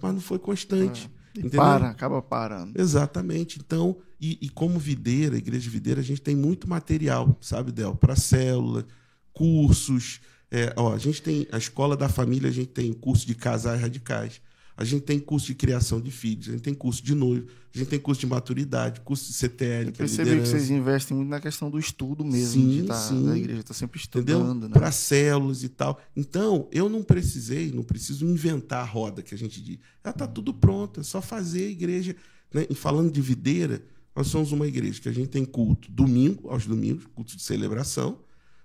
mas 0.00 0.14
não 0.14 0.20
foi 0.20 0.38
constante. 0.38 1.10
E 1.16 1.19
Entendeu? 1.36 1.60
para, 1.60 1.88
acaba 1.90 2.20
parando. 2.20 2.80
Exatamente. 2.80 3.58
Então, 3.58 3.96
e, 4.20 4.38
e 4.42 4.48
como 4.48 4.78
videira, 4.78 5.36
igreja 5.36 5.70
videira, 5.70 6.00
a 6.00 6.04
gente 6.04 6.20
tem 6.20 6.36
muito 6.36 6.68
material, 6.68 7.36
sabe, 7.40 7.72
Del? 7.72 7.94
Para 7.94 8.16
célula, 8.16 8.86
cursos. 9.32 10.20
É, 10.50 10.72
ó, 10.76 10.92
a 10.92 10.98
gente 10.98 11.22
tem 11.22 11.46
a 11.52 11.58
escola 11.58 11.96
da 11.96 12.08
família, 12.08 12.48
a 12.48 12.52
gente 12.52 12.68
tem 12.68 12.92
curso 12.92 13.26
de 13.26 13.34
casais 13.34 13.80
radicais. 13.80 14.40
A 14.80 14.84
gente 14.84 15.02
tem 15.02 15.20
curso 15.20 15.48
de 15.48 15.54
criação 15.54 16.00
de 16.00 16.10
filhos, 16.10 16.48
a 16.48 16.52
gente 16.52 16.62
tem 16.62 16.72
curso 16.72 17.04
de 17.04 17.14
noivo, 17.14 17.46
a 17.74 17.76
gente 17.76 17.88
tem 17.88 17.98
curso 17.98 18.18
de 18.18 18.26
maturidade, 18.26 19.02
curso 19.02 19.26
de 19.26 19.34
CTL, 19.34 19.84
Eu 19.84 19.88
é 19.90 19.92
percebi 19.92 20.30
que 20.30 20.46
vocês 20.46 20.70
investem 20.70 21.14
muito 21.14 21.28
na 21.28 21.38
questão 21.38 21.70
do 21.70 21.78
estudo 21.78 22.24
mesmo, 22.24 22.62
Sim, 22.62 22.80
de 22.80 22.82
tá, 22.84 22.94
sim. 22.94 23.26
da 23.26 23.36
igreja 23.36 23.60
está 23.60 23.74
sempre 23.74 24.00
estudando, 24.00 24.70
né? 24.70 24.72
Para 24.72 24.90
células 24.90 25.62
e 25.62 25.68
tal. 25.68 26.00
Então, 26.16 26.66
eu 26.72 26.88
não 26.88 27.02
precisei, 27.02 27.70
não 27.70 27.82
preciso 27.82 28.24
inventar 28.24 28.80
a 28.80 28.86
roda 28.86 29.22
que 29.22 29.34
a 29.34 29.38
gente 29.38 29.62
diz. 29.62 29.78
Ela 30.02 30.14
está 30.14 30.26
tudo 30.26 30.54
pronto, 30.54 31.00
é 31.00 31.02
só 31.02 31.20
fazer 31.20 31.66
a 31.66 31.70
igreja. 31.70 32.16
Né? 32.50 32.66
E 32.70 32.74
falando 32.74 33.12
de 33.12 33.20
videira, 33.20 33.82
nós 34.16 34.28
somos 34.28 34.50
uma 34.50 34.66
igreja 34.66 34.98
que 34.98 35.10
a 35.10 35.12
gente 35.12 35.28
tem 35.28 35.44
culto 35.44 35.92
domingo, 35.92 36.48
aos 36.48 36.64
domingos, 36.64 37.04
culto 37.14 37.36
de 37.36 37.42
celebração. 37.42 38.18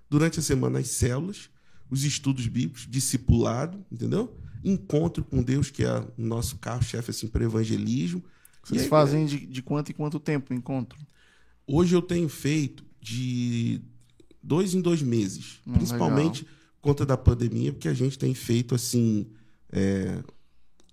Durante 0.08 0.40
a 0.40 0.42
semana, 0.42 0.78
as 0.78 0.88
células, 0.88 1.50
os 1.90 2.04
estudos 2.04 2.46
bíblicos, 2.46 2.86
discipulado, 2.88 3.84
entendeu? 3.92 4.34
Encontro 4.64 5.24
com 5.24 5.42
Deus, 5.42 5.70
que 5.70 5.84
é 5.84 5.98
o 5.98 6.10
nosso 6.16 6.56
carro-chefe 6.56 7.10
assim, 7.10 7.28
para 7.28 7.44
evangelismo. 7.44 8.22
Vocês 8.62 8.82
aí, 8.82 8.88
fazem 8.88 9.26
de, 9.26 9.46
de 9.46 9.62
quanto 9.62 9.90
em 9.90 9.94
quanto 9.94 10.18
tempo 10.18 10.52
o 10.52 10.56
encontro? 10.56 10.98
Hoje 11.66 11.94
eu 11.94 12.02
tenho 12.02 12.28
feito 12.28 12.84
de 13.00 13.80
dois 14.42 14.74
em 14.74 14.80
dois 14.80 15.02
meses, 15.02 15.60
Hum, 15.66 15.74
principalmente 15.74 16.44
por 16.44 16.90
conta 16.90 17.06
da 17.06 17.16
pandemia, 17.16 17.72
porque 17.72 17.88
a 17.88 17.94
gente 17.94 18.18
tem 18.18 18.34
feito 18.34 18.74
assim 18.74 19.26
é, 19.70 20.22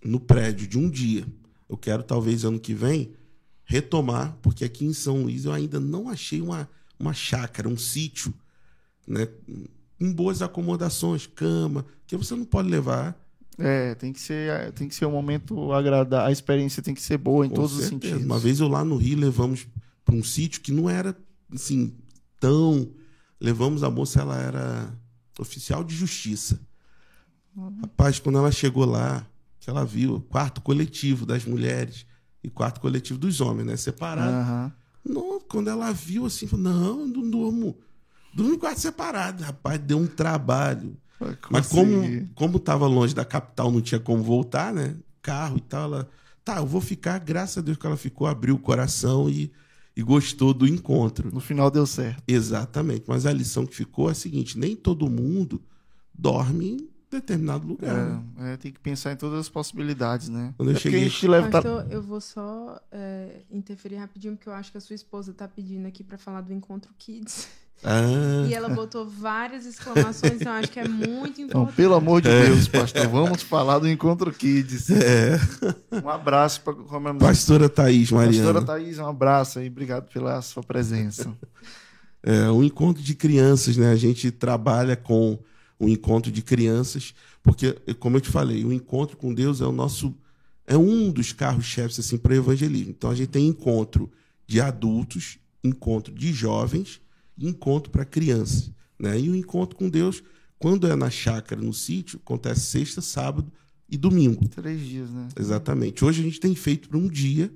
no 0.04 0.20
prédio 0.20 0.68
de 0.68 0.78
um 0.78 0.90
dia. 0.90 1.26
Eu 1.70 1.78
quero 1.78 2.04
talvez 2.04 2.44
ano 2.44 2.60
que 2.60 2.74
vem 2.74 3.14
retomar, 3.66 4.38
porque 4.42 4.66
aqui 4.66 4.86
em 4.86 4.94
São 4.94 5.24
Luís 5.24 5.46
eu 5.46 5.52
ainda 5.52 5.80
não 5.80 6.10
achei 6.10 6.42
uma, 6.42 6.70
uma 7.00 7.14
chácara, 7.14 7.68
um 7.68 7.78
sítio, 7.78 8.34
né, 9.08 9.28
com 9.98 10.14
boas 10.14 10.42
acomodações, 10.42 11.26
cama, 11.28 11.86
que 12.06 12.18
você 12.18 12.36
não 12.36 12.46
pode 12.46 12.70
levar 12.70 13.23
É, 13.60 13.94
tem 13.96 14.12
que 14.12 14.20
ser, 14.20 14.72
tem 14.74 14.88
que 14.88 14.96
ser 14.96 15.06
um 15.06 15.12
momento 15.12 15.72
agradável, 15.74 16.28
a 16.28 16.32
experiência 16.32 16.82
tem 16.82 16.94
que 16.94 17.02
ser 17.02 17.18
boa 17.18 17.46
em 17.46 17.50
Com 17.50 17.56
todos 17.56 17.74
os 17.74 17.86
certeza. 17.86 18.14
sentidos. 18.14 18.26
Uma 18.26 18.40
vez 18.40 18.60
eu 18.60 18.68
lá 18.68 18.84
no 18.84 18.98
Rio 18.98 19.20
levamos 19.20 19.68
para 20.04 20.16
um 20.16 20.24
sítio 20.24 20.62
que 20.62 20.72
não 20.72 20.90
era 20.90 21.16
assim 21.54 21.94
tão. 22.40 22.90
Levamos 23.40 23.84
a 23.84 23.90
moça, 23.90 24.22
ela 24.22 24.40
era 24.40 24.94
oficial 25.40 25.84
de 25.84 25.96
justiça. 25.96 26.60
Rapaz, 27.82 28.20
quando 28.20 28.38
ela 28.38 28.52
chegou 28.52 28.86
lá, 28.86 29.26
que 29.60 29.70
ela 29.70 29.86
viu 29.86 30.22
quarto 30.30 30.62
coletivo 30.62 31.26
das 31.26 31.46
mulheres 31.46 32.06
e 32.44 32.50
quarto 32.50 32.82
coletivo 32.82 33.20
dos 33.20 33.40
homens, 33.42 33.66
né? 33.68 33.78
Separado. 33.78 34.32
Aham. 34.32 34.74
Não, 35.06 35.40
quando 35.42 35.70
ela 35.70 35.92
viu 35.92 36.26
assim, 36.26 36.48
falou: 36.48 36.64
não, 36.64 37.00
eu 37.02 37.08
não 37.08 37.30
durmo. 37.30 37.78
Durmo 38.34 38.56
em 38.56 38.58
quarto 38.58 38.80
separado. 38.80 39.44
Rapaz, 39.44 39.80
deu 39.80 39.98
um 40.00 40.08
trabalho. 40.08 40.98
Mas 41.50 41.68
como, 41.68 42.02
como 42.36 42.60
tava 42.60 42.86
longe 42.88 43.14
da 43.16 43.24
capital, 43.26 43.72
não 43.72 43.82
tinha 43.82 44.00
como 44.00 44.22
voltar, 44.24 44.74
né? 44.74 44.96
Carro 45.22 45.58
e 45.58 45.62
tal, 45.62 45.84
ela. 45.86 46.10
Tá, 46.44 46.58
eu 46.58 46.66
vou 46.66 46.82
ficar, 46.82 47.18
graças 47.20 47.58
a 47.60 47.62
Deus 47.62 47.78
que 47.78 47.86
ela 47.88 47.96
ficou, 47.96 48.28
abriu 48.28 48.56
o 48.56 48.60
coração 48.60 49.30
e, 49.30 49.50
e 49.96 50.04
gostou 50.04 50.54
do 50.54 50.68
encontro. 50.68 51.34
No 51.34 51.40
final 51.40 51.72
deu 51.72 51.86
certo. 51.86 52.22
Exatamente. 52.28 53.06
Mas 53.08 53.26
a 53.26 53.32
lição 53.32 53.66
que 53.66 53.74
ficou 53.76 54.10
é 54.10 54.12
a 54.12 54.16
seguinte: 54.16 54.60
nem 54.60 54.76
todo 54.76 55.10
mundo 55.10 55.62
dorme 56.14 56.72
em 56.74 56.90
determinado 57.10 57.66
lugar. 57.68 57.94
né? 57.94 58.24
É, 58.40 58.54
é, 58.54 58.58
tem 58.58 58.72
que 58.74 58.80
pensar 58.80 59.14
em 59.14 59.16
todas 59.16 59.40
as 59.40 59.48
possibilidades, 59.50 60.28
né? 60.30 60.54
Quando 60.58 60.70
eu 60.70 60.72
é 60.72 60.80
porque 60.80 60.90
cheguei- 60.90 61.06
a 61.06 61.10
gente 61.10 61.28
leva. 61.28 61.50
Pastor, 61.50 61.88
eu 61.92 62.02
vou 62.02 62.20
só 62.20 62.82
é, 62.92 63.42
interferir 63.52 63.96
rapidinho, 63.98 64.36
porque 64.36 64.50
eu 64.50 64.54
acho 64.54 64.72
que 64.72 64.78
a 64.78 64.82
sua 64.82 64.96
esposa 64.96 65.32
tá 65.34 65.48
pedindo 65.48 65.88
aqui 65.88 66.04
pra 66.04 66.18
falar 66.18 66.42
do 66.42 66.52
Encontro 66.52 66.92
Kids. 66.98 67.48
Ah, 67.84 68.46
E 68.48 68.54
ela 68.54 68.70
botou 68.70 69.06
várias 69.06 69.66
exclamações, 69.66 70.34
então 70.34 70.54
eu 70.54 70.60
acho 70.60 70.72
que 70.72 70.80
é 70.80 70.88
muito 70.88 71.42
Então, 71.42 71.62
importante. 71.64 71.76
pelo 71.76 71.96
amor 71.96 72.22
de 72.22 72.30
Deus, 72.30 72.68
pastor, 72.68 73.08
vamos 73.08 73.42
falar 73.42 73.80
do 73.80 73.90
Encontro 73.90 74.32
Kids. 74.32 74.90
é. 74.90 75.40
Um 76.04 76.10
abraço 76.10 76.62
para 76.62 76.74
comemorar. 76.74 77.20
Pastora 77.30 77.68
Thaís 77.70 78.10
Mariana. 78.12 78.54
Pastora 78.54 78.66
Thaís, 78.66 79.00
um 79.00 79.08
abraço 79.08 79.60
aí, 79.60 79.68
obrigado 79.68 80.08
pela 80.12 80.42
sua 80.42 80.64
presença. 80.64 81.32
É, 82.22 82.50
um 82.50 82.64
encontro 82.64 83.04
de 83.04 83.14
crianças, 83.16 83.76
né? 83.76 83.92
A 83.92 83.96
gente 83.98 84.32
trabalha 84.32 84.96
com 84.96 85.38
o 85.78 85.90
encontro 85.90 86.32
de 86.32 86.42
crianças, 86.42 87.14
porque, 87.42 87.74
como 88.00 88.16
eu 88.16 88.22
te 88.22 88.30
falei, 88.30 88.64
o 88.64 88.72
encontro 88.72 89.18
com 89.18 89.34
Deus 89.34 89.60
é 89.60 89.66
o 89.66 89.72
nosso. 89.74 90.16
É 90.66 90.78
um 90.78 91.12
dos 91.12 91.34
carros-chefes 91.34 92.00
assim, 92.00 92.18
para 92.18 92.32
o 92.32 92.36
evangelismo. 92.36 92.92
Então 92.92 93.10
a 93.10 93.16
gente 93.16 93.28
tem 93.28 93.46
encontro 93.48 94.10
de 94.48 94.62
adultos, 94.62 95.38
encontro 95.62 96.14
de 96.14 96.32
jovens 96.32 97.02
encontro 97.38 97.92
para 97.92 98.06
crianças. 98.06 98.72
Né? 99.00 99.20
E 99.20 99.30
o 99.30 99.36
encontro 99.36 99.76
com 99.76 99.90
Deus, 99.90 100.24
quando 100.60 100.88
é 100.88 100.96
na 100.96 101.10
chácara, 101.10 101.62
no 101.62 101.74
sítio, 101.74 102.20
acontece 102.24 102.62
sexta, 102.62 103.02
sábado 103.02 103.52
e 103.90 103.98
domingo. 103.98 104.48
Três 104.48 104.82
dias, 104.82 105.10
né? 105.10 105.28
Exatamente. 105.38 106.04
Hoje 106.04 106.22
a 106.22 106.24
gente 106.24 106.40
tem 106.40 106.56
feito 106.56 106.90
para 106.90 106.98
um 106.98 107.08
dia 107.08 107.52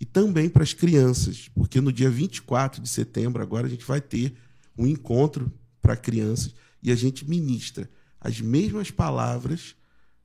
e 0.00 0.04
também 0.04 0.48
para 0.48 0.62
as 0.62 0.72
crianças, 0.72 1.48
porque 1.54 1.80
no 1.80 1.92
dia 1.92 2.10
24 2.10 2.82
de 2.82 2.88
setembro, 2.88 3.42
agora, 3.42 3.66
a 3.66 3.70
gente 3.70 3.84
vai 3.84 4.00
ter 4.00 4.34
um 4.76 4.86
encontro 4.86 5.52
para 5.80 5.96
crianças 5.96 6.54
e 6.82 6.90
a 6.90 6.94
gente 6.94 7.28
ministra 7.28 7.88
as 8.20 8.40
mesmas 8.40 8.90
palavras 8.90 9.76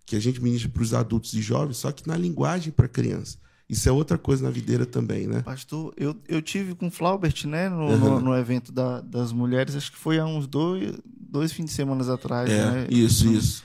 que 0.05 0.15
a 0.15 0.19
gente 0.19 0.41
ministra 0.41 0.69
para 0.69 0.81
os 0.81 0.93
adultos 0.93 1.33
e 1.33 1.41
jovens, 1.41 1.77
só 1.77 1.91
que 1.91 2.07
na 2.07 2.15
linguagem 2.15 2.71
para 2.71 2.87
criança. 2.87 3.37
Isso 3.69 3.89
é 3.89 3.91
outra 3.91 4.17
coisa 4.17 4.43
na 4.45 4.49
videira 4.49 4.85
também, 4.85 5.27
né? 5.27 5.41
Pastor, 5.41 5.93
eu, 5.97 6.15
eu 6.27 6.41
tive 6.41 6.73
com 6.73 6.87
o 6.87 6.91
Flaubert, 6.91 7.45
né, 7.45 7.67
no, 7.67 7.85
Uhum. 7.89 7.97
no, 7.97 8.19
no 8.21 8.37
evento 8.37 8.71
da- 8.71 9.01
das 9.01 9.33
mulheres, 9.33 9.75
acho 9.75 9.91
que 9.91 9.97
foi 9.97 10.17
há 10.19 10.25
uns 10.25 10.47
dois, 10.47 10.97
dois 11.05 11.51
fins 11.51 11.65
de 11.65 11.71
semana 11.71 12.13
atrás, 12.13 12.49
É, 12.49 12.65
né? 12.71 12.87
isso, 12.89 13.27
isso. 13.27 13.63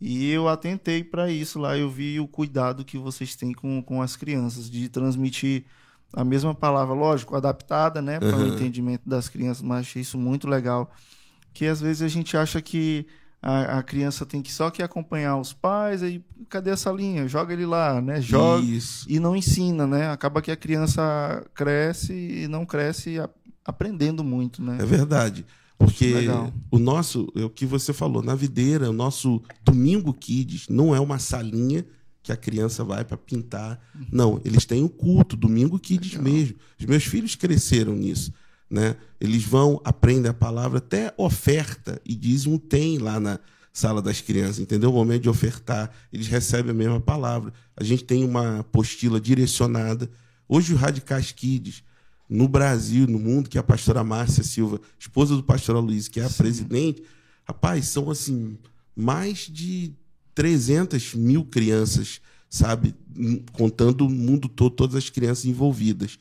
E 0.00 0.28
eu 0.28 0.48
atentei 0.48 1.04
para 1.04 1.30
isso 1.30 1.58
lá, 1.60 1.78
eu 1.78 1.88
vi 1.88 2.18
o 2.18 2.26
cuidado 2.26 2.84
que 2.84 2.98
vocês 2.98 3.36
têm 3.36 3.52
com, 3.52 3.80
com 3.80 4.02
as 4.02 4.16
crianças, 4.16 4.68
de 4.68 4.88
transmitir 4.88 5.64
a 6.12 6.24
mesma 6.24 6.52
palavra, 6.54 6.92
lógico, 6.94 7.36
adaptada, 7.36 8.02
né, 8.02 8.18
para 8.18 8.36
o 8.36 8.40
Uhum. 8.40 8.48
entendimento 8.48 9.08
das 9.08 9.28
crianças, 9.28 9.62
mas 9.62 9.80
achei 9.86 10.02
isso 10.02 10.18
muito 10.18 10.48
legal. 10.48 10.92
Que 11.52 11.66
às 11.66 11.80
vezes 11.80 12.02
a 12.02 12.08
gente 12.08 12.36
acha 12.36 12.60
que 12.60 13.06
a, 13.46 13.78
a 13.78 13.82
criança 13.82 14.24
tem 14.24 14.40
que 14.40 14.50
só 14.50 14.70
que 14.70 14.82
acompanhar 14.82 15.36
os 15.36 15.52
pais, 15.52 16.02
aí 16.02 16.24
cadê 16.48 16.70
essa 16.70 16.90
linha? 16.90 17.28
Joga 17.28 17.52
ele 17.52 17.66
lá, 17.66 18.00
né? 18.00 18.18
Joga 18.18 18.64
Isso. 18.64 19.04
e 19.06 19.20
não 19.20 19.36
ensina, 19.36 19.86
né? 19.86 20.08
Acaba 20.10 20.40
que 20.40 20.50
a 20.50 20.56
criança 20.56 21.44
cresce 21.54 22.14
e 22.14 22.48
não 22.48 22.64
cresce 22.64 23.18
a- 23.18 23.28
aprendendo 23.62 24.24
muito, 24.24 24.62
né? 24.62 24.78
É 24.80 24.86
verdade. 24.86 25.44
Porque 25.76 26.14
Legal. 26.14 26.50
o 26.70 26.78
nosso, 26.78 27.30
é 27.36 27.44
o 27.44 27.50
que 27.50 27.66
você 27.66 27.92
falou, 27.92 28.22
na 28.22 28.34
videira, 28.34 28.88
o 28.88 28.92
nosso 28.94 29.42
Domingo 29.62 30.14
Kids 30.14 30.66
não 30.70 30.94
é 30.94 31.00
uma 31.00 31.18
salinha 31.18 31.84
que 32.22 32.32
a 32.32 32.36
criança 32.38 32.82
vai 32.82 33.04
para 33.04 33.18
pintar. 33.18 33.78
Não, 34.10 34.40
eles 34.42 34.64
têm 34.64 34.82
o 34.82 34.88
culto, 34.88 35.36
domingo 35.36 35.78
kids 35.78 36.12
Legal. 36.12 36.24
mesmo. 36.32 36.56
Os 36.80 36.86
meus 36.86 37.04
filhos 37.04 37.34
cresceram 37.34 37.92
nisso. 37.94 38.32
Né? 38.70 38.96
Eles 39.20 39.44
vão, 39.44 39.80
aprendem 39.84 40.30
a 40.30 40.34
palavra, 40.34 40.78
até 40.78 41.14
oferta 41.16 42.00
e 42.04 42.14
dízimo 42.14 42.58
tem 42.58 42.98
lá 42.98 43.20
na 43.20 43.38
sala 43.72 44.00
das 44.00 44.20
crianças, 44.20 44.60
entendeu? 44.60 44.90
O 44.90 44.94
momento 44.94 45.22
de 45.22 45.28
ofertar, 45.28 45.90
eles 46.12 46.28
recebem 46.28 46.70
a 46.70 46.74
mesma 46.74 47.00
palavra. 47.00 47.52
A 47.76 47.82
gente 47.82 48.04
tem 48.04 48.24
uma 48.24 48.60
apostila 48.60 49.20
direcionada. 49.20 50.08
Hoje, 50.48 50.72
o 50.72 50.76
Radicais 50.76 51.32
Kids, 51.32 51.82
no 52.28 52.46
Brasil, 52.46 53.06
no 53.08 53.18
mundo, 53.18 53.50
que 53.50 53.58
é 53.58 53.60
a 53.60 53.64
pastora 53.64 54.04
Márcia 54.04 54.44
Silva, 54.44 54.80
esposa 54.98 55.34
do 55.34 55.42
pastor 55.42 55.76
Luiz, 55.78 56.06
que 56.06 56.20
é 56.20 56.24
a 56.24 56.28
Sim. 56.28 56.36
presidente, 56.36 57.02
rapaz, 57.44 57.88
são 57.88 58.10
assim, 58.10 58.56
mais 58.94 59.48
de 59.50 59.92
300 60.34 61.14
mil 61.14 61.44
crianças, 61.44 62.20
sabe? 62.48 62.94
Contando 63.52 64.06
o 64.06 64.10
mundo 64.10 64.48
todo, 64.48 64.74
todas 64.74 64.94
as 64.94 65.10
crianças 65.10 65.44
envolvidas. 65.44 66.16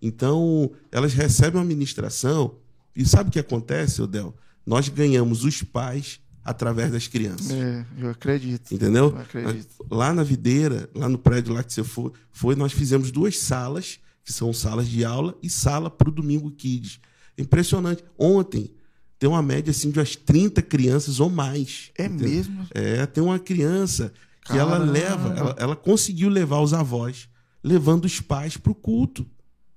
Então, 0.00 0.70
elas 0.92 1.14
recebem 1.14 1.60
uma 1.60 1.66
ministração, 1.66 2.56
e 2.94 3.04
sabe 3.04 3.28
o 3.28 3.32
que 3.32 3.38
acontece, 3.38 4.02
Odel? 4.02 4.34
Nós 4.64 4.88
ganhamos 4.88 5.44
os 5.44 5.62
pais 5.62 6.20
através 6.44 6.92
das 6.92 7.08
crianças. 7.08 7.50
É, 7.50 7.84
eu 7.98 8.10
acredito. 8.10 8.72
Entendeu? 8.72 9.10
Eu 9.10 9.18
acredito. 9.18 9.86
Lá 9.90 10.12
na 10.12 10.22
videira, 10.22 10.88
lá 10.94 11.08
no 11.08 11.18
prédio 11.18 11.52
lá 11.52 11.62
que 11.62 11.72
você 11.72 11.82
foi, 11.82 12.12
foi 12.30 12.54
nós 12.54 12.72
fizemos 12.72 13.10
duas 13.10 13.38
salas, 13.38 13.98
que 14.24 14.32
são 14.32 14.52
salas 14.52 14.88
de 14.88 15.04
aula, 15.04 15.36
e 15.42 15.50
sala 15.50 15.90
para 15.90 16.08
o 16.08 16.12
Domingo 16.12 16.50
Kids. 16.50 17.00
Impressionante. 17.36 18.04
Ontem, 18.18 18.72
tem 19.18 19.28
uma 19.28 19.42
média 19.42 19.70
assim 19.70 19.90
de 19.90 19.98
umas 19.98 20.14
30 20.14 20.62
crianças 20.62 21.20
ou 21.20 21.28
mais. 21.28 21.90
É 21.98 22.06
entendeu? 22.06 22.28
mesmo? 22.28 22.66
É, 22.72 23.06
tem 23.06 23.22
uma 23.22 23.38
criança 23.38 24.12
que 24.42 24.52
Caramba. 24.52 24.76
ela 24.76 24.84
leva, 24.84 25.34
ela, 25.34 25.56
ela, 25.58 25.76
conseguiu 25.76 26.28
levar 26.28 26.60
os 26.60 26.72
avós, 26.72 27.28
levando 27.62 28.04
os 28.04 28.20
pais 28.20 28.56
para 28.56 28.70
o 28.70 28.74
culto. 28.74 29.26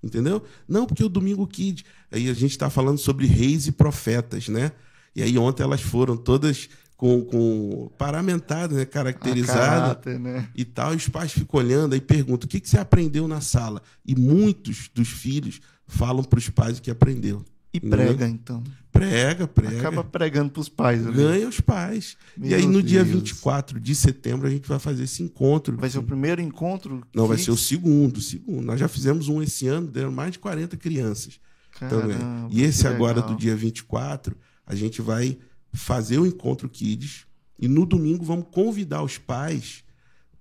Entendeu? 0.01 0.43
Não, 0.67 0.85
porque 0.85 1.03
o 1.03 1.09
Domingo 1.09 1.45
Kid. 1.45 1.85
Aí 2.11 2.29
a 2.29 2.33
gente 2.33 2.51
está 2.51 2.69
falando 2.69 2.97
sobre 2.97 3.25
reis 3.25 3.67
e 3.67 3.71
profetas, 3.71 4.47
né? 4.47 4.71
E 5.15 5.21
aí 5.21 5.37
ontem 5.37 5.63
elas 5.63 5.81
foram 5.81 6.15
todas 6.15 6.69
com, 6.95 7.23
com 7.23 7.91
paramentadas, 7.97 8.77
né? 8.77 8.85
caracterizadas 8.85 10.19
né? 10.19 10.49
e 10.55 10.65
tal. 10.65 10.93
E 10.93 10.97
os 10.97 11.07
pais 11.07 11.31
ficam 11.31 11.59
olhando 11.59 11.95
e 11.95 12.01
perguntam: 12.01 12.45
o 12.45 12.49
que, 12.49 12.59
que 12.59 12.69
você 12.69 12.77
aprendeu 12.77 13.27
na 13.27 13.41
sala? 13.41 13.81
E 14.05 14.15
muitos 14.15 14.89
dos 14.93 15.09
filhos 15.09 15.61
falam 15.87 16.23
para 16.23 16.39
os 16.39 16.49
pais 16.49 16.77
o 16.77 16.81
que 16.81 16.91
aprendeu. 16.91 17.43
E 17.73 17.79
prega, 17.79 18.27
então. 18.27 18.63
Prega, 18.91 19.47
prega. 19.47 19.77
Acaba 19.77 20.03
pregando 20.03 20.49
para 20.49 20.61
os 20.61 20.69
pais. 20.69 21.05
Ali. 21.05 21.17
Ganha 21.17 21.47
os 21.47 21.61
pais. 21.61 22.17
Meu 22.35 22.49
e 22.49 22.53
aí, 22.55 22.65
no 22.65 22.73
Deus. 22.73 22.85
dia 22.85 23.03
24 23.03 23.79
de 23.79 23.93
setembro, 23.93 24.47
a 24.47 24.49
gente 24.49 24.67
vai 24.67 24.79
fazer 24.79 25.03
esse 25.03 25.21
encontro. 25.21 25.77
Vai 25.77 25.89
ser 25.89 25.99
o 25.99 26.03
primeiro 26.03 26.41
encontro? 26.41 27.03
Não, 27.13 27.27
vai 27.27 27.37
ser 27.37 27.51
o 27.51 27.57
segundo, 27.57 28.19
segundo. 28.21 28.65
Nós 28.65 28.79
já 28.79 28.87
fizemos 28.87 29.27
um 29.27 29.41
esse 29.41 29.67
ano, 29.67 29.87
deram 29.87 30.11
mais 30.11 30.31
de 30.31 30.39
40 30.39 30.75
crianças. 30.77 31.39
Caramba, 31.71 32.13
também. 32.13 32.47
E 32.49 32.63
esse 32.63 32.87
agora, 32.87 33.21
do 33.21 33.35
dia 33.35 33.55
24, 33.55 34.35
a 34.65 34.75
gente 34.75 35.01
vai 35.01 35.37
fazer 35.71 36.17
o 36.17 36.25
encontro 36.25 36.67
Kids. 36.67 37.27
E 37.59 37.67
no 37.67 37.85
domingo 37.85 38.25
vamos 38.25 38.47
convidar 38.51 39.03
os 39.03 39.17
pais 39.17 39.83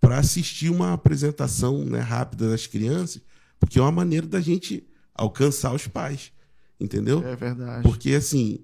para 0.00 0.18
assistir 0.18 0.70
uma 0.70 0.92
apresentação 0.92 1.84
né, 1.84 2.00
rápida 2.00 2.48
das 2.48 2.66
crianças, 2.66 3.20
porque 3.58 3.78
é 3.78 3.82
uma 3.82 3.92
maneira 3.92 4.26
da 4.26 4.40
gente 4.40 4.86
alcançar 5.14 5.74
os 5.74 5.86
pais. 5.86 6.32
Entendeu? 6.80 7.26
É 7.26 7.34
verdade. 7.34 7.82
Porque, 7.82 8.12
assim, 8.12 8.60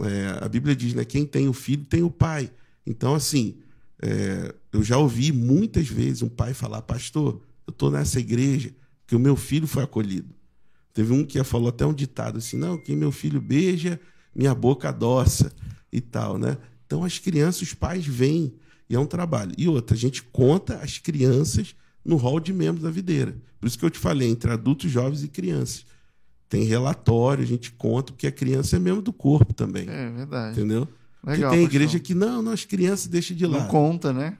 é, 0.00 0.38
a 0.44 0.48
Bíblia 0.48 0.74
diz, 0.74 0.94
né? 0.94 1.04
Quem 1.04 1.26
tem 1.26 1.48
o 1.48 1.52
filho 1.52 1.84
tem 1.84 2.02
o 2.02 2.10
pai. 2.10 2.50
Então, 2.86 3.14
assim, 3.14 3.58
é, 4.00 4.54
eu 4.72 4.82
já 4.82 4.96
ouvi 4.96 5.32
muitas 5.32 5.86
vezes 5.86 6.22
um 6.22 6.28
pai 6.28 6.54
falar, 6.54 6.82
pastor, 6.82 7.42
eu 7.66 7.70
estou 7.70 7.90
nessa 7.90 8.18
igreja 8.18 8.72
que 9.06 9.14
o 9.14 9.20
meu 9.20 9.36
filho 9.36 9.66
foi 9.66 9.82
acolhido. 9.82 10.34
Teve 10.94 11.12
um 11.12 11.24
que 11.24 11.42
falou 11.44 11.68
até 11.68 11.84
um 11.84 11.92
ditado 11.92 12.38
assim, 12.38 12.56
não, 12.56 12.78
quem 12.78 12.96
meu 12.96 13.12
filho 13.12 13.40
beija, 13.40 14.00
minha 14.34 14.54
boca 14.54 14.88
adoça 14.88 15.52
e 15.92 16.00
tal, 16.00 16.38
né? 16.38 16.56
Então, 16.86 17.04
as 17.04 17.18
crianças, 17.18 17.62
os 17.62 17.74
pais 17.74 18.06
vêm 18.06 18.54
e 18.88 18.96
é 18.96 18.98
um 18.98 19.06
trabalho. 19.06 19.52
E 19.58 19.68
outra, 19.68 19.94
a 19.94 19.98
gente 19.98 20.22
conta 20.22 20.76
as 20.76 20.98
crianças 20.98 21.74
no 22.04 22.16
rol 22.16 22.40
de 22.40 22.52
membros 22.52 22.82
da 22.82 22.90
videira. 22.90 23.36
Por 23.60 23.66
isso 23.66 23.78
que 23.78 23.84
eu 23.84 23.90
te 23.90 23.98
falei, 23.98 24.28
entre 24.28 24.50
adultos, 24.50 24.90
jovens 24.90 25.22
e 25.22 25.28
crianças 25.28 25.84
tem 26.48 26.64
relatório, 26.64 27.44
a 27.44 27.46
gente 27.46 27.70
conta, 27.72 28.12
porque 28.12 28.26
a 28.26 28.32
criança 28.32 28.76
é 28.76 28.78
mesmo 28.78 29.02
do 29.02 29.12
corpo 29.12 29.52
também. 29.52 29.86
É 29.88 30.10
verdade. 30.10 30.58
Entendeu? 30.58 30.88
Legal, 31.22 31.50
tem 31.50 31.64
igreja 31.64 31.98
que 31.98 32.14
não, 32.14 32.40
não, 32.40 32.52
as 32.52 32.64
crianças 32.64 33.06
deixam 33.06 33.36
de 33.36 33.46
lado. 33.46 33.62
Não 33.62 33.68
conta, 33.68 34.12
né? 34.12 34.38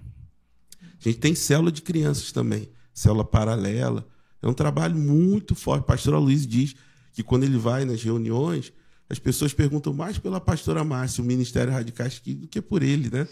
A 0.82 1.08
gente 1.08 1.18
tem 1.18 1.34
célula 1.34 1.70
de 1.70 1.82
crianças 1.82 2.32
também, 2.32 2.68
célula 2.94 3.24
paralela. 3.24 4.06
É 4.40 4.48
um 4.48 4.54
trabalho 4.54 4.96
muito 4.96 5.54
forte. 5.54 5.82
A 5.82 5.86
pastora 5.86 6.18
Luiz 6.18 6.46
diz 6.46 6.74
que 7.12 7.22
quando 7.22 7.44
ele 7.44 7.58
vai 7.58 7.84
nas 7.84 8.02
reuniões, 8.02 8.72
as 9.10 9.18
pessoas 9.18 9.52
perguntam 9.52 9.92
mais 9.92 10.18
pela 10.18 10.40
pastora 10.40 10.84
Márcia, 10.84 11.22
o 11.22 11.26
Ministério 11.26 11.72
Radicais, 11.72 12.20
do 12.20 12.46
que 12.46 12.62
por 12.62 12.82
ele, 12.82 13.10
né? 13.10 13.28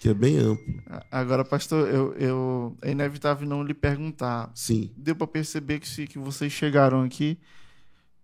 Que 0.00 0.10
é 0.10 0.14
bem 0.14 0.38
amplo. 0.38 0.82
Agora, 1.10 1.44
pastor, 1.44 1.88
eu, 1.88 2.12
eu 2.14 2.78
é 2.82 2.92
inevitável 2.92 3.48
não 3.48 3.62
lhe 3.62 3.74
perguntar. 3.74 4.50
Sim. 4.54 4.90
Deu 4.96 5.16
para 5.16 5.26
perceber 5.26 5.80
que, 5.80 5.88
se, 5.88 6.06
que 6.06 6.18
vocês 6.18 6.52
chegaram 6.52 7.02
aqui 7.02 7.38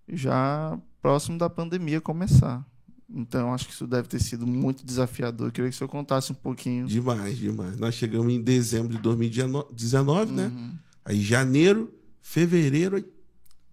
já 0.09 0.79
próximo 1.01 1.39
da 1.39 1.51
pandemia 1.51 2.01
começar. 2.01 2.67
Então, 3.15 3.53
acho 3.53 3.67
que 3.67 3.75
isso 3.75 3.87
deve 3.87 4.09
ter 4.09 4.21
sido 4.21 4.47
muito 4.47 4.87
desafiador. 4.87 5.49
Eu 5.49 5.53
queria 5.53 5.71
que 5.71 5.77
o 5.77 5.79
senhor 5.79 5.89
contasse 5.89 6.33
um 6.33 6.35
pouquinho. 6.35 6.87
Demais, 6.87 7.37
demais. 7.37 7.77
Nós 7.77 7.95
chegamos 7.95 8.33
em 8.33 8.41
dezembro 8.41 8.89
de 8.89 8.99
2019, 8.99 10.33
né? 10.33 10.47
uhum. 10.47 10.51
né? 10.51 10.73
Aí, 11.05 11.21
janeiro, 11.21 11.93
fevereiro. 12.23 13.05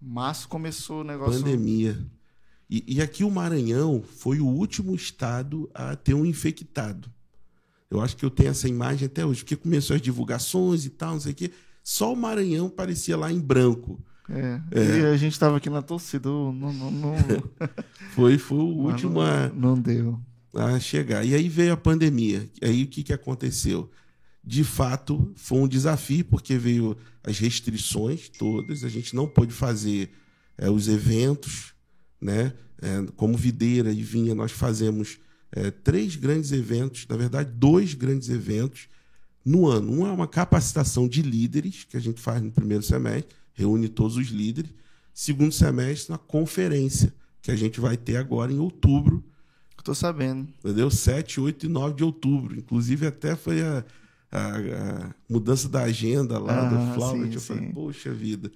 Março 0.00 0.48
começou 0.48 1.00
o 1.00 1.04
negócio. 1.04 1.42
Pandemia. 1.42 1.98
E, 2.68 2.96
e 2.96 3.02
aqui 3.02 3.24
o 3.24 3.30
Maranhão 3.30 4.02
foi 4.02 4.40
o 4.40 4.46
último 4.46 4.94
estado 4.94 5.70
a 5.72 5.96
ter 5.96 6.14
um 6.14 6.26
infectado. 6.26 7.10
Eu 7.90 8.00
acho 8.00 8.16
que 8.16 8.24
eu 8.24 8.30
tenho 8.30 8.50
essa 8.50 8.68
imagem 8.68 9.06
até 9.06 9.26
hoje, 9.26 9.42
porque 9.42 9.56
começou 9.56 9.96
as 9.96 10.02
divulgações 10.02 10.84
e 10.84 10.90
tal, 10.90 11.14
não 11.14 11.20
sei 11.20 11.32
o 11.32 11.34
quê. 11.34 11.50
Só 11.82 12.12
o 12.12 12.16
Maranhão 12.16 12.68
parecia 12.68 13.16
lá 13.16 13.32
em 13.32 13.40
branco. 13.40 14.00
É. 14.30 14.60
é. 14.70 14.98
E 15.00 15.06
a 15.06 15.16
gente 15.16 15.32
estava 15.32 15.56
aqui 15.56 15.68
na 15.68 15.82
torcida. 15.82 16.28
Não, 16.28 16.52
não, 16.52 16.90
não... 16.90 17.14
foi, 18.14 18.38
foi 18.38 18.58
o 18.58 18.86
último 18.86 19.20
a, 19.20 19.48
não 19.48 19.74
deu. 19.74 20.20
a 20.54 20.78
chegar. 20.78 21.24
E 21.24 21.34
aí 21.34 21.48
veio 21.48 21.72
a 21.72 21.76
pandemia. 21.76 22.48
Aí 22.62 22.84
o 22.84 22.86
que, 22.86 23.02
que 23.02 23.12
aconteceu? 23.12 23.90
De 24.42 24.64
fato, 24.64 25.32
foi 25.36 25.58
um 25.58 25.68
desafio, 25.68 26.24
porque 26.24 26.56
veio 26.56 26.96
as 27.22 27.38
restrições 27.38 28.28
todas, 28.28 28.84
a 28.84 28.88
gente 28.88 29.14
não 29.14 29.26
pôde 29.26 29.52
fazer 29.52 30.10
é, 30.56 30.70
os 30.70 30.88
eventos, 30.88 31.74
né? 32.20 32.52
É, 32.82 33.04
como 33.16 33.36
Videira 33.36 33.92
e 33.92 34.02
Vinha, 34.02 34.34
nós 34.34 34.52
fazemos 34.52 35.18
é, 35.52 35.70
três 35.70 36.16
grandes 36.16 36.52
eventos, 36.52 37.06
na 37.06 37.16
verdade, 37.16 37.50
dois 37.52 37.92
grandes 37.92 38.30
eventos 38.30 38.88
no 39.44 39.66
ano. 39.66 39.92
Um 39.92 40.06
é 40.06 40.12
uma 40.12 40.26
capacitação 40.26 41.06
de 41.06 41.20
líderes, 41.20 41.84
que 41.84 41.96
a 41.96 42.00
gente 42.00 42.20
faz 42.20 42.40
no 42.40 42.50
primeiro 42.50 42.82
semestre, 42.82 43.34
reúne 43.60 43.88
todos 43.88 44.16
os 44.16 44.28
líderes. 44.28 44.72
Segundo 45.12 45.52
semestre, 45.52 46.12
na 46.12 46.18
conferência, 46.18 47.12
que 47.42 47.50
a 47.50 47.56
gente 47.56 47.80
vai 47.80 47.96
ter 47.96 48.16
agora 48.16 48.52
em 48.52 48.58
outubro. 48.58 49.22
Estou 49.78 49.94
sabendo. 49.94 50.48
Entendeu? 50.58 50.90
7, 50.90 51.40
8 51.40 51.66
e 51.66 51.68
9 51.68 51.94
de 51.94 52.04
outubro. 52.04 52.56
Inclusive, 52.56 53.06
até 53.06 53.34
foi 53.34 53.62
a, 53.62 53.84
a, 54.30 54.56
a 54.56 55.14
mudança 55.28 55.68
da 55.68 55.82
agenda 55.82 56.38
lá 56.38 56.66
ah, 56.66 56.68
do 56.68 56.94
Flávio. 56.94 57.32
Eu 57.32 57.40
falei, 57.40 57.72
poxa 57.72 58.12
vida. 58.12 58.50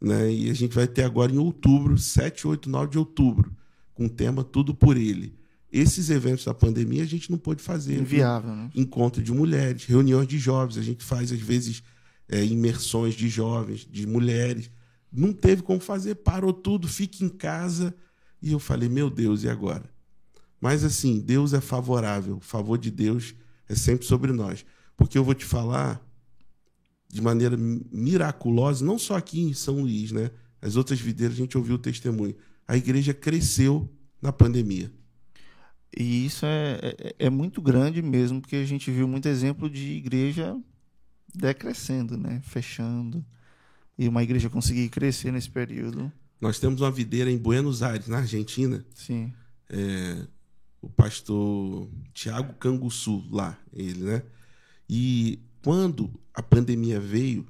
Né? 0.00 0.32
E 0.32 0.50
a 0.50 0.54
gente 0.54 0.74
vai 0.74 0.86
ter 0.86 1.02
agora 1.02 1.32
em 1.32 1.38
outubro, 1.38 1.98
7, 1.98 2.46
8, 2.46 2.70
9 2.70 2.90
de 2.92 2.98
outubro, 2.98 3.52
com 3.94 4.06
o 4.06 4.08
tema 4.08 4.42
Tudo 4.42 4.74
por 4.74 4.96
Ele. 4.96 5.34
Esses 5.72 6.10
eventos 6.10 6.44
da 6.44 6.54
pandemia 6.54 7.02
a 7.02 7.06
gente 7.06 7.30
não 7.30 7.38
pôde 7.38 7.62
fazer. 7.62 7.98
Inviável, 7.98 8.54
né? 8.54 8.70
Encontro 8.74 9.22
de 9.22 9.32
mulheres, 9.32 9.84
reuniões 9.84 10.26
de 10.26 10.38
jovens. 10.38 10.78
A 10.78 10.82
gente 10.82 11.04
faz, 11.04 11.30
às 11.30 11.38
vezes, 11.38 11.82
é, 12.30 12.44
imersões 12.44 13.14
de 13.14 13.28
jovens, 13.28 13.86
de 13.90 14.06
mulheres. 14.06 14.70
Não 15.12 15.32
teve 15.32 15.62
como 15.62 15.80
fazer, 15.80 16.14
parou 16.16 16.52
tudo, 16.52 16.86
fique 16.86 17.24
em 17.24 17.28
casa. 17.28 17.94
E 18.40 18.52
eu 18.52 18.60
falei, 18.60 18.88
meu 18.88 19.10
Deus, 19.10 19.42
e 19.42 19.48
agora? 19.48 19.90
Mas 20.60 20.84
assim, 20.84 21.18
Deus 21.18 21.52
é 21.52 21.60
favorável, 21.60 22.36
o 22.36 22.40
favor 22.40 22.78
de 22.78 22.90
Deus 22.90 23.34
é 23.68 23.74
sempre 23.74 24.06
sobre 24.06 24.30
nós. 24.32 24.64
Porque 24.96 25.18
eu 25.18 25.24
vou 25.24 25.34
te 25.34 25.44
falar 25.44 26.00
de 27.08 27.20
maneira 27.20 27.56
miraculosa, 27.56 28.84
não 28.84 28.98
só 28.98 29.16
aqui 29.16 29.40
em 29.40 29.52
São 29.52 29.80
Luís, 29.80 30.12
né? 30.12 30.30
As 30.62 30.76
outras 30.76 31.00
videiras 31.00 31.36
a 31.36 31.40
gente 31.40 31.58
ouviu 31.58 31.74
o 31.74 31.78
testemunho. 31.78 32.36
A 32.68 32.76
igreja 32.76 33.12
cresceu 33.12 33.90
na 34.22 34.30
pandemia. 34.30 34.92
E 35.96 36.26
isso 36.26 36.46
é, 36.46 36.78
é, 36.82 37.14
é, 37.18 37.30
muito 37.30 37.60
grande 37.60 38.00
mesmo, 38.00 38.40
porque 38.40 38.56
a 38.56 38.64
gente 38.64 38.90
viu 38.92 39.08
muito 39.08 39.26
exemplo 39.26 39.68
de 39.68 39.90
igreja 39.92 40.56
decrescendo, 41.34 42.16
né? 42.16 42.40
Fechando. 42.44 43.24
E 43.98 44.08
uma 44.08 44.22
igreja 44.22 44.48
conseguir 44.48 44.88
crescer 44.88 45.32
nesse 45.32 45.50
período. 45.50 46.10
Nós 46.40 46.58
temos 46.58 46.80
uma 46.80 46.90
videira 46.90 47.30
em 47.30 47.36
Buenos 47.36 47.82
Aires, 47.82 48.08
na 48.08 48.18
Argentina. 48.18 48.84
Sim. 48.94 49.32
É, 49.68 50.26
o 50.80 50.88
pastor 50.88 51.88
Tiago 52.14 52.54
Canguçu, 52.54 53.26
lá, 53.30 53.58
ele, 53.72 54.02
né? 54.04 54.22
E 54.88 55.38
quando 55.62 56.10
a 56.32 56.42
pandemia 56.42 56.98
veio, 56.98 57.46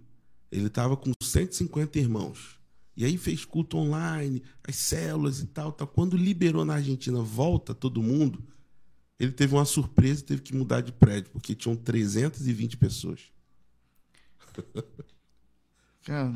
ele 0.51 0.67
estava 0.67 0.97
com 0.97 1.13
150 1.23 1.99
irmãos. 1.99 2.59
E 2.97 3.05
aí 3.05 3.17
fez 3.17 3.45
culto 3.45 3.79
online, 3.79 4.43
as 4.67 4.77
células 4.77 5.41
e 5.41 5.47
tal, 5.47 5.73
tal. 5.73 5.87
Quando 5.87 6.17
liberou 6.17 6.65
na 6.65 6.75
Argentina, 6.75 7.23
volta 7.23 7.75
todo 7.75 8.03
mundo, 8.03 8.43
ele 9.19 9.33
teve 9.33 9.55
uma 9.55 9.65
surpresa 9.65 10.21
e 10.21 10.25
teve 10.25 10.43
que 10.43 10.55
mudar 10.55 10.81
de 10.81 10.93
prédio, 10.93 11.31
porque 11.31 11.55
tinham 11.55 11.77
320 11.77 12.77
pessoas. 12.77 13.21
Cara, 16.05 16.35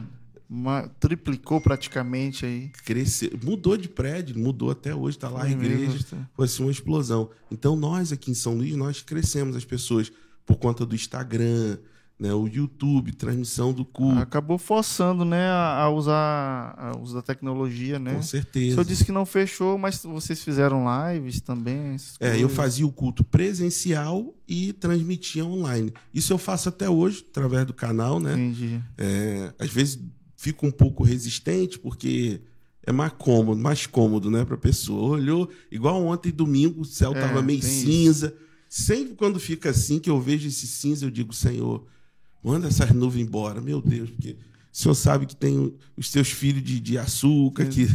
uma, 0.49 0.89
triplicou 1.01 1.61
praticamente 1.61 2.45
aí. 2.45 2.69
Cresceu, 2.85 3.31
mudou 3.43 3.77
de 3.77 3.89
prédio, 3.89 4.39
mudou 4.39 4.71
até 4.71 4.95
hoje, 4.95 5.17
está 5.17 5.29
lá 5.29 5.45
a 5.45 5.49
É 5.49 5.53
igreja. 5.53 5.93
mesmo, 5.93 6.29
Foi 6.35 6.45
assim 6.45 6.63
uma 6.63 6.71
explosão. 6.71 7.31
Então 7.51 7.75
nós 7.75 8.13
aqui 8.13 8.31
em 8.31 8.35
São 8.35 8.55
Luís, 8.57 8.77
nós 8.77 9.01
crescemos 9.03 9.57
as 9.57 9.65
pessoas 9.65 10.13
por 10.45 10.57
conta 10.57 10.85
do 10.85 10.95
Instagram, 10.95 11.79
né, 12.19 12.33
o 12.33 12.47
YouTube, 12.47 13.13
transmissão 13.13 13.73
do 13.73 13.85
culto, 13.85 14.21
Acabou 14.21 14.57
forçando, 14.57 15.25
né, 15.25 15.47
a, 15.49 15.83
a 15.83 15.91
usar 15.91 16.75
a 16.79 16.93
da 17.13 17.23
tecnologia, 17.23 17.99
né? 17.99 18.15
com 18.15 18.21
O 18.21 18.23
certeza. 18.23 18.71
senhor 18.71 18.85
disse 18.85 19.05
que 19.05 19.13
não 19.13 19.27
fechou, 19.27 19.77
mas 19.77 20.01
vocês 20.03 20.43
fizeram 20.43 20.85
lives 21.13 21.41
também? 21.41 21.97
É, 22.21 22.41
eu 22.41 22.49
fazia 22.49 22.87
o 22.87 22.93
culto 22.93 23.25
presencial 23.25 24.35
e 24.47 24.73
transmitia 24.75 25.45
online. 25.45 25.93
Isso 26.13 26.33
eu 26.33 26.39
faço 26.39 26.69
até 26.69 26.89
hoje, 26.89 27.25
através 27.31 27.67
do 27.67 27.73
canal, 27.75 28.21
né? 28.21 28.33
Entendi. 28.35 28.81
É, 28.97 29.53
às 29.59 29.71
vezes 29.71 29.99
fico 30.37 30.67
um 30.67 30.71
pouco 30.71 31.03
resistente, 31.03 31.79
porque 31.79 32.41
é 32.87 32.93
mais 32.93 33.13
cômodo, 33.19 33.61
mais 33.61 33.87
cômodo, 33.87 34.31
né, 34.31 34.45
pra 34.45 34.57
pessoa. 34.57 35.17
Olhou, 35.17 35.49
igual 35.71 36.03
ontem, 36.05 36.31
domingo, 36.31 36.83
o 36.83 36.85
céu 36.85 37.13
É, 37.15 37.21
tava 37.21 37.43
meio 37.43 37.61
tem 37.61 37.69
isso. 37.71 37.87
cinza. 37.87 38.37
Sempre 38.69 39.15
quando 39.15 39.41
fica 39.41 39.71
assim, 39.71 39.99
que 39.99 40.11
eu 40.11 40.21
vejo 40.21 40.47
esse 40.49 40.67
cinza, 40.67 41.07
eu 41.07 41.11
digo, 41.11 41.33
Senhor, 41.33 41.87
manda 42.45 42.69
essas 42.69 42.91
nuvens 42.93 43.27
embora, 43.27 43.61
meu 43.61 43.81
Deus, 43.81 44.11
porque 44.11 44.33
o 44.33 44.37
Senhor 44.77 44.95
sabe 44.95 45.25
que 45.27 45.35
tem 45.35 45.73
os 45.97 46.11
teus 46.11 46.29
filhos 46.29 46.63
de, 46.63 46.79
de 46.81 46.99
açúcar, 46.99 47.65
que 47.67 47.87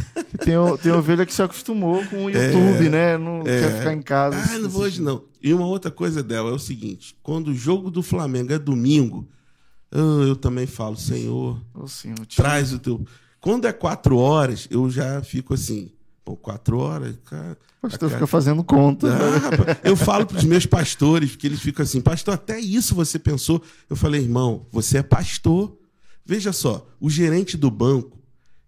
Tem, 0.44 0.56
o- 0.56 0.76
tem 0.76 0.90
ovelha 0.92 1.24
que 1.24 1.32
se 1.32 1.42
acostumou 1.42 2.04
com 2.06 2.24
o 2.24 2.30
YouTube, 2.30 2.88
né? 2.90 3.16
Não 3.18 3.42
quer 3.44 3.78
ficar 3.78 3.92
em 3.92 4.02
casa. 4.02 4.36
Ah, 4.54 4.58
não 4.58 4.68
vou 4.68 4.82
hoje 4.82 5.00
não. 5.00 5.22
E 5.42 5.52
uma 5.54 5.66
outra 5.66 5.90
coisa 5.90 6.22
dela 6.22 6.50
é 6.50 6.52
o 6.54 6.58
seguinte: 6.58 7.14
quando 7.22 7.48
o 7.48 7.54
jogo 7.54 7.90
do 7.90 8.02
Flamengo 8.02 8.52
é 8.52 8.58
domingo, 8.58 9.28
eu, 9.90 10.22
eu 10.28 10.36
também 10.36 10.66
falo, 10.66 10.96
Senhor, 10.96 11.60
Ô, 11.74 11.86
senhor, 11.86 12.24
traz 12.34 12.72
o 12.72 12.78
teu. 12.78 13.04
Quando 13.40 13.66
é 13.66 13.72
quatro 13.72 14.16
horas, 14.18 14.66
eu 14.70 14.88
já 14.90 15.22
fico 15.22 15.54
assim, 15.54 15.90
pô, 16.30 16.36
quatro 16.36 16.78
horas, 16.78 17.16
cara. 17.24 17.56
O 17.82 17.88
pastor 17.88 18.08
a 18.10 18.12
fica 18.12 18.26
fazendo 18.26 18.62
conta. 18.62 19.08
Ah, 19.12 19.38
rapaz, 19.38 19.78
eu 19.84 19.96
falo 19.96 20.26
para 20.26 20.36
os 20.38 20.44
meus 20.44 20.66
pastores, 20.66 21.30
porque 21.30 21.46
eles 21.46 21.60
ficam 21.60 21.82
assim, 21.82 22.00
pastor, 22.00 22.34
até 22.34 22.58
isso 22.60 22.94
você 22.94 23.18
pensou. 23.18 23.62
Eu 23.88 23.96
falei, 23.96 24.20
irmão, 24.22 24.66
você 24.70 24.98
é 24.98 25.02
pastor. 25.02 25.76
Veja 26.24 26.52
só, 26.52 26.86
o 27.00 27.08
gerente 27.10 27.56
do 27.56 27.70
banco, 27.70 28.18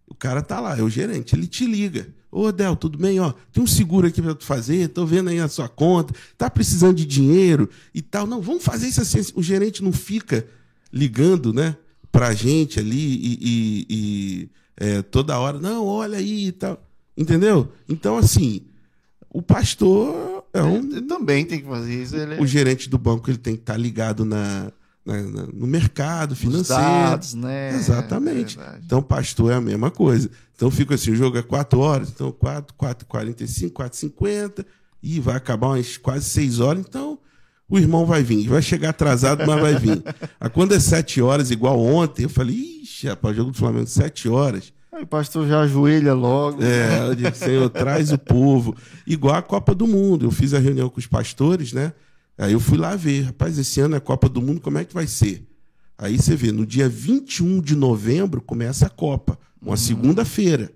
o 0.06 0.14
cara 0.14 0.42
tá 0.42 0.58
lá, 0.60 0.76
é 0.78 0.82
o 0.82 0.88
gerente, 0.90 1.34
ele 1.36 1.46
te 1.46 1.64
liga. 1.66 2.08
Ô, 2.30 2.50
Del, 2.50 2.74
tudo 2.74 2.96
bem? 2.98 3.20
Ó, 3.20 3.32
tem 3.52 3.62
um 3.62 3.66
seguro 3.66 4.06
aqui 4.06 4.22
para 4.22 4.34
tu 4.34 4.44
fazer, 4.44 4.88
tô 4.88 5.04
vendo 5.04 5.28
aí 5.28 5.38
a 5.38 5.48
sua 5.48 5.68
conta, 5.68 6.14
tá 6.38 6.48
precisando 6.48 6.96
de 6.96 7.04
dinheiro 7.04 7.68
e 7.94 8.00
tal. 8.00 8.26
Não, 8.26 8.40
vamos 8.40 8.64
fazer 8.64 8.88
isso 8.88 9.02
assim. 9.02 9.20
O 9.34 9.42
gerente 9.42 9.82
não 9.84 9.92
fica 9.92 10.46
ligando, 10.90 11.52
né, 11.52 11.76
pra 12.10 12.32
gente 12.34 12.80
ali 12.80 12.96
e, 12.96 13.38
e- 13.42 13.86
e, 13.90 14.48
é, 14.78 15.02
toda 15.02 15.38
hora, 15.38 15.60
não, 15.60 15.86
olha 15.86 16.16
aí 16.18 16.46
e 16.48 16.52
tal. 16.52 16.82
Entendeu? 17.16 17.70
Então, 17.88 18.16
assim, 18.16 18.62
o 19.30 19.42
pastor 19.42 20.44
é 20.52 20.62
um 20.62 20.76
Ele 20.76 21.02
também 21.02 21.44
tem 21.44 21.60
que 21.60 21.66
fazer 21.66 22.02
isso. 22.02 22.16
Ele 22.16 22.34
é 22.34 22.40
o 22.40 22.46
gerente 22.46 22.88
do 22.88 22.98
banco 22.98 23.30
ele 23.30 23.38
tem 23.38 23.54
que 23.54 23.62
estar 23.62 23.76
ligado 23.76 24.24
na, 24.24 24.70
na- 25.04 25.22
na- 25.22 25.46
no 25.52 25.66
mercado 25.66 26.32
os 26.32 26.38
financeiro. 26.38 26.80
dados, 26.82 27.34
né? 27.34 27.74
Exatamente. 27.74 28.58
É. 28.58 28.78
Então, 28.84 29.02
pastor 29.02 29.52
é 29.52 29.56
a 29.56 29.60
mesma 29.60 29.90
coisa. 29.90 30.30
Então, 30.54 30.70
fica 30.70 30.94
assim: 30.94 31.10
o 31.10 31.16
jogo 31.16 31.36
é 31.36 31.42
4 31.42 31.78
horas, 31.80 32.08
então 32.10 32.30
4, 32.32 32.74
4, 32.76 33.06
45, 33.06 33.72
4, 33.74 33.98
50, 33.98 34.64
e 35.02 35.20
vai 35.20 35.36
acabar 35.36 35.68
umas 35.68 35.96
quase 35.98 36.24
6 36.30 36.60
horas. 36.60 36.84
Então, 36.88 37.18
o 37.68 37.78
irmão 37.78 38.06
vai 38.06 38.22
vir. 38.22 38.48
Vai 38.48 38.62
chegar 38.62 38.90
atrasado, 38.90 39.44
mas 39.46 39.60
vai 39.60 39.74
vir. 39.78 40.02
Aí, 40.40 40.48
quando 40.50 40.72
é 40.72 40.80
7 40.80 41.20
horas, 41.20 41.50
igual 41.50 41.78
ontem, 41.80 42.22
eu 42.24 42.28
falei: 42.30 42.54
ixi, 42.82 43.06
rapaz, 43.08 43.34
o 43.34 43.36
jogo 43.36 43.50
do 43.50 43.58
Flamengo 43.58 43.86
7 43.86 44.28
horas. 44.28 44.72
Aí 44.92 45.04
o 45.04 45.06
pastor 45.06 45.48
já 45.48 45.62
ajoelha 45.62 46.12
logo. 46.12 46.62
É, 46.62 47.08
eu 47.08 47.14
digo, 47.14 47.34
Senhor, 47.34 47.70
traz 47.70 48.12
o 48.12 48.18
povo. 48.18 48.76
Igual 49.06 49.34
a 49.36 49.42
Copa 49.42 49.74
do 49.74 49.86
Mundo. 49.86 50.26
Eu 50.26 50.30
fiz 50.30 50.52
a 50.52 50.58
reunião 50.58 50.90
com 50.90 51.00
os 51.00 51.06
pastores, 51.06 51.72
né? 51.72 51.94
Aí 52.36 52.52
eu 52.52 52.60
fui 52.60 52.76
lá 52.76 52.94
ver, 52.94 53.22
rapaz, 53.22 53.58
esse 53.58 53.80
ano 53.80 53.96
é 53.96 54.00
Copa 54.00 54.28
do 54.28 54.42
Mundo, 54.42 54.60
como 54.60 54.76
é 54.76 54.84
que 54.84 54.92
vai 54.92 55.06
ser? 55.06 55.48
Aí 55.96 56.18
você 56.18 56.36
vê, 56.36 56.52
no 56.52 56.66
dia 56.66 56.88
21 56.88 57.60
de 57.62 57.74
novembro 57.74 58.42
começa 58.42 58.86
a 58.86 58.90
Copa, 58.90 59.38
uma 59.60 59.78
segunda-feira. 59.78 60.70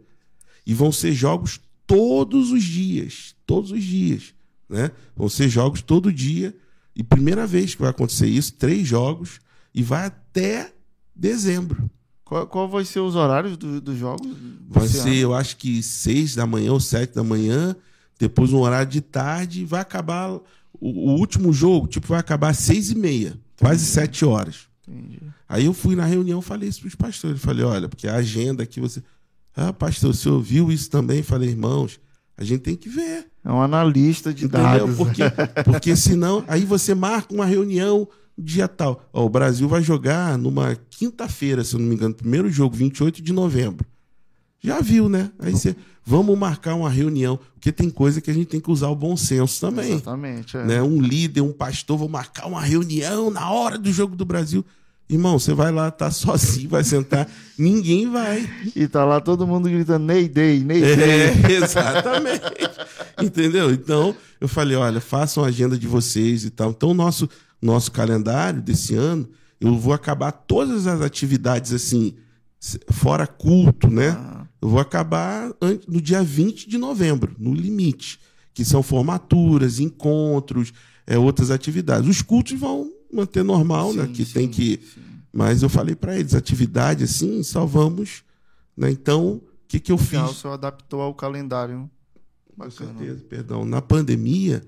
E 0.67 0.73
vão 0.73 0.91
ser 0.91 1.13
jogos 1.13 1.61
todos 1.87 2.53
os 2.53 2.65
dias, 2.65 3.35
todos 3.47 3.71
os 3.71 3.85
dias, 3.85 4.35
né? 4.69 4.93
Vão 5.15 5.29
ser 5.29 5.49
jogos 5.49 5.83
todo 5.83 6.13
dia. 6.13 6.57
E 6.95 7.03
primeira 7.03 7.47
vez 7.47 7.75
que 7.75 7.83
vai 7.83 7.91
acontecer 7.91 8.29
isso, 8.29 8.55
três 8.55 8.87
jogos, 8.89 9.41
e 9.75 9.83
vai 9.83 10.07
até 10.07 10.73
dezembro. 11.15 11.91
Qual, 12.27 12.45
qual 12.49 12.69
vai 12.69 12.85
ser 12.85 12.99
os 13.01 13.15
horários 13.15 13.57
do- 13.57 13.81
dos 13.81 13.97
jogos? 13.97 14.27
Vai 14.69 14.89
ser, 14.89 15.01
ano? 15.01 15.15
eu 15.15 15.35
acho 15.35 15.57
que 15.57 15.81
seis 15.83 16.35
da 16.35 16.45
manhã 16.45 16.73
ou 16.73 16.81
sete 16.81 17.15
da 17.15 17.23
manhã, 17.23 17.75
depois 18.19 18.53
um 18.53 18.59
horário 18.59 18.91
de 18.91 19.01
tarde, 19.01 19.63
e 19.63 19.65
vai 19.65 19.81
acabar 19.81 20.31
o, 20.33 20.43
o 20.81 21.13
último 21.19 21.53
jogo, 21.53 21.87
tipo, 21.87 22.09
vai 22.09 22.19
acabar 22.19 22.49
às 22.51 22.59
seis 22.59 22.91
e 22.91 22.97
meia, 22.97 23.39
quase 23.61 23.85
sete 23.87 24.25
horas. 24.25 24.67
Entendi. 24.89 25.21
Aí 25.49 25.67
eu 25.67 25.73
fui 25.73 25.95
na 25.95 26.05
reunião, 26.05 26.43
falei 26.43 26.69
isso 26.69 26.81
para 26.81 26.89
os 26.89 26.95
pastores, 26.97 27.41
falei, 27.41 27.65
olha, 27.65 27.89
porque 27.89 28.09
a 28.09 28.17
agenda 28.17 28.65
aqui 28.65 28.81
você, 28.81 29.01
ah, 29.57 29.73
pastor, 29.73 30.13
você 30.15 30.29
ouviu 30.29 30.71
isso 30.73 30.91
também? 30.91 31.23
Falei, 31.23 31.49
irmãos, 31.51 32.01
a 32.37 32.43
gente 32.43 32.61
tem 32.63 32.75
que 32.77 32.89
ver. 32.89 33.29
É 33.45 33.51
um 33.53 33.63
analista 33.63 34.35
de 34.35 34.47
Entendeu? 34.47 34.65
dados. 34.89 34.97
Porque, 34.97 35.23
porque 35.65 35.95
senão, 35.95 36.45
aí 36.49 36.65
você 36.65 36.93
marca 36.93 37.33
uma 37.33 37.47
reunião 37.47 38.09
dia 38.37 38.69
tal. 38.69 39.09
Ó, 39.13 39.25
o 39.25 39.29
Brasil 39.29 39.69
vai 39.69 39.83
jogar 39.83 40.37
numa 40.37 40.77
quinta-feira, 40.91 41.65
se 41.65 41.75
eu 41.75 41.81
não 41.81 41.87
me 41.87 41.95
engano, 41.95 42.15
primeiro 42.15 42.51
jogo, 42.51 42.77
28 42.77 43.23
de 43.23 43.33
novembro. 43.33 43.87
Já 44.61 44.81
viu, 44.81 45.09
né? 45.09 45.31
Aí 45.39 45.53
você, 45.53 45.77
vamos 46.05 46.37
marcar 46.39 46.75
uma 46.75 46.91
reunião, 46.91 47.39
porque 47.55 47.71
tem 47.71 47.89
coisa 47.89 48.21
que 48.21 48.31
a 48.31 48.35
gente 48.35 48.47
tem 48.47 48.61
que 48.61 48.71
usar 48.71 48.89
o 48.89 48.97
bom 48.97 49.17
senso 49.17 49.61
também. 49.61 49.93
Exatamente. 49.93 50.57
é. 50.57 50.65
Né? 50.65 50.83
Um 50.83 51.01
líder, 51.01 51.41
um 51.41 51.53
pastor, 51.53 51.97
vou 51.97 52.09
marcar 52.09 52.47
uma 52.47 52.61
reunião 52.61 53.31
na 53.31 53.51
hora 53.51 53.79
do 53.79 53.93
jogo 53.93 54.17
do 54.17 54.25
Brasil. 54.25 54.65
Irmão, 55.09 55.39
você 55.39 55.55
vai 55.55 55.71
lá, 55.71 55.89
tá 55.89 56.11
sozinho, 56.11 56.69
vai 56.69 56.83
sentar, 56.83 57.29
ninguém 57.57 58.11
vai. 58.11 58.49
E 58.75 58.89
tá 58.89 59.05
lá 59.05 59.21
todo 59.21 59.47
mundo 59.47 59.69
gritando 59.69 60.05
Ney 60.05 60.29
Day, 60.29 60.59
Ney 60.61 60.81
Day. 60.81 60.95
É, 61.01 61.53
exatamente. 61.63 62.43
Entendeu? 63.23 63.71
Então, 63.71 64.17
eu 64.41 64.49
falei, 64.49 64.77
olha, 64.77 65.01
façam 65.01 65.45
a 65.45 65.47
agenda 65.47 65.79
de 65.79 65.87
vocês 65.87 66.45
e 66.45 66.51
tal. 66.51 66.71
Então, 66.71 66.91
o 66.91 66.95
nosso, 66.95 67.29
nosso 67.67 67.93
calendário 67.93 68.63
desse 68.63 68.95
ano, 68.95 69.29
eu 69.61 69.77
vou 69.79 69.93
acabar 69.93 70.33
todas 70.33 70.87
as 70.87 71.01
atividades 71.03 71.73
assim, 71.73 72.15
fora 72.91 73.27
culto, 73.27 73.91
né? 73.91 74.11
Ah, 74.11 74.47
Eu 74.61 74.69
vou 74.71 74.81
acabar 74.81 75.53
no 75.87 76.01
dia 76.01 76.23
20 76.23 76.69
de 76.69 76.79
novembro, 76.79 77.35
no 77.39 77.53
limite, 77.55 78.19
que 78.55 78.65
são 78.65 78.83
formaturas, 78.83 79.79
encontros, 79.81 80.73
é, 81.07 81.19
outras 81.19 81.51
atividades. 81.51 82.09
Os 82.09 82.23
cultos 82.23 82.59
vão 82.59 82.91
manter 83.13 83.45
normal, 83.45 83.93
né? 83.93 84.07
sim, 84.07 84.13
Que 84.13 84.25
sim, 84.25 84.33
tem 84.33 84.49
que 84.49 84.81
sim. 84.95 85.01
mas 85.33 85.63
eu 85.63 85.69
falei 85.69 85.95
para 85.95 86.19
eles, 86.19 86.35
atividade 86.35 87.05
assim, 87.05 87.43
só 87.43 87.65
vamos. 87.67 88.23
Né? 88.77 88.91
Então, 88.91 89.35
o 89.35 89.43
que, 89.69 89.79
que 89.79 89.93
eu 89.93 89.97
Legal, 89.97 90.25
o 90.25 90.29
fiz? 90.29 90.41
senhor 90.41 90.55
adaptou 90.55 91.01
ao 91.01 91.15
calendário. 91.15 91.89
Com 92.49 92.57
Bacana. 92.65 92.95
certeza, 92.99 93.23
perdão. 93.29 93.65
Na 93.67 93.83
pandemia, 93.83 94.63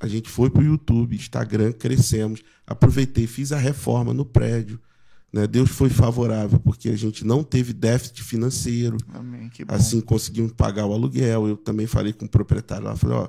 a 0.00 0.08
gente 0.08 0.28
foi 0.28 0.50
para 0.50 0.62
o 0.62 0.64
YouTube, 0.64 1.16
Instagram, 1.16 1.72
crescemos. 1.72 2.42
Aproveitei, 2.66 3.26
fiz 3.26 3.52
a 3.52 3.58
reforma 3.58 4.12
no 4.12 4.24
prédio. 4.24 4.80
Né? 5.32 5.46
Deus 5.46 5.70
foi 5.70 5.90
favorável, 5.90 6.60
porque 6.60 6.88
a 6.88 6.96
gente 6.96 7.24
não 7.24 7.42
teve 7.42 7.72
déficit 7.72 8.22
financeiro. 8.22 8.96
Amém. 9.12 9.50
Assim, 9.68 10.00
conseguimos 10.00 10.52
pagar 10.52 10.86
o 10.86 10.92
aluguel. 10.92 11.48
Eu 11.48 11.56
também 11.56 11.86
falei 11.86 12.12
com 12.12 12.24
o 12.24 12.28
proprietário 12.28 12.84
lá, 12.84 12.96
falei, 12.96 13.16
ó, 13.16 13.28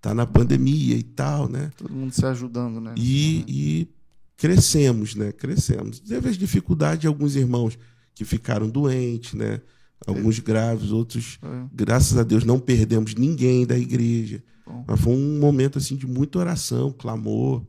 tá 0.00 0.14
na 0.14 0.26
pandemia 0.26 0.96
e 0.96 1.02
tal, 1.02 1.48
né? 1.48 1.70
Todo 1.76 1.92
mundo 1.92 2.12
se 2.12 2.24
ajudando, 2.26 2.80
né? 2.80 2.94
E, 2.96 3.44
e 3.48 3.88
crescemos, 4.36 5.14
né? 5.14 5.32
Crescemos. 5.32 6.00
Teve 6.00 6.28
as 6.28 6.36
dificuldades 6.36 7.00
de 7.00 7.06
alguns 7.06 7.36
irmãos 7.36 7.78
que 8.14 8.24
ficaram 8.24 8.68
doentes, 8.68 9.34
né? 9.34 9.60
Alguns 10.06 10.38
graves, 10.38 10.90
outros, 10.90 11.38
É, 11.42 11.64
graças 11.72 12.18
a 12.18 12.22
Deus, 12.22 12.44
não 12.44 12.60
perdemos 12.60 13.14
ninguém 13.14 13.66
da 13.66 13.78
igreja. 13.78 14.42
Mas 14.86 15.00
foi 15.00 15.12
um 15.14 15.38
momento 15.38 15.78
assim 15.78 15.96
de 15.96 16.06
muita 16.06 16.38
oração, 16.38 16.92
clamor. 16.92 17.62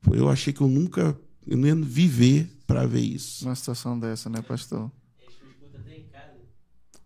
Foi- 0.00 0.18
Eu 0.18 0.28
achei 0.28 0.52
que 0.52 0.60
eu 0.60 0.68
nunca 0.68 1.16
eu 1.46 1.56
não 1.56 1.66
ia 1.66 1.74
viver 1.74 2.50
para 2.66 2.86
ver 2.86 3.00
isso. 3.00 3.44
Numa 3.44 3.54
situação 3.54 3.98
dessa, 3.98 4.28
né, 4.30 4.40
pastor? 4.42 4.90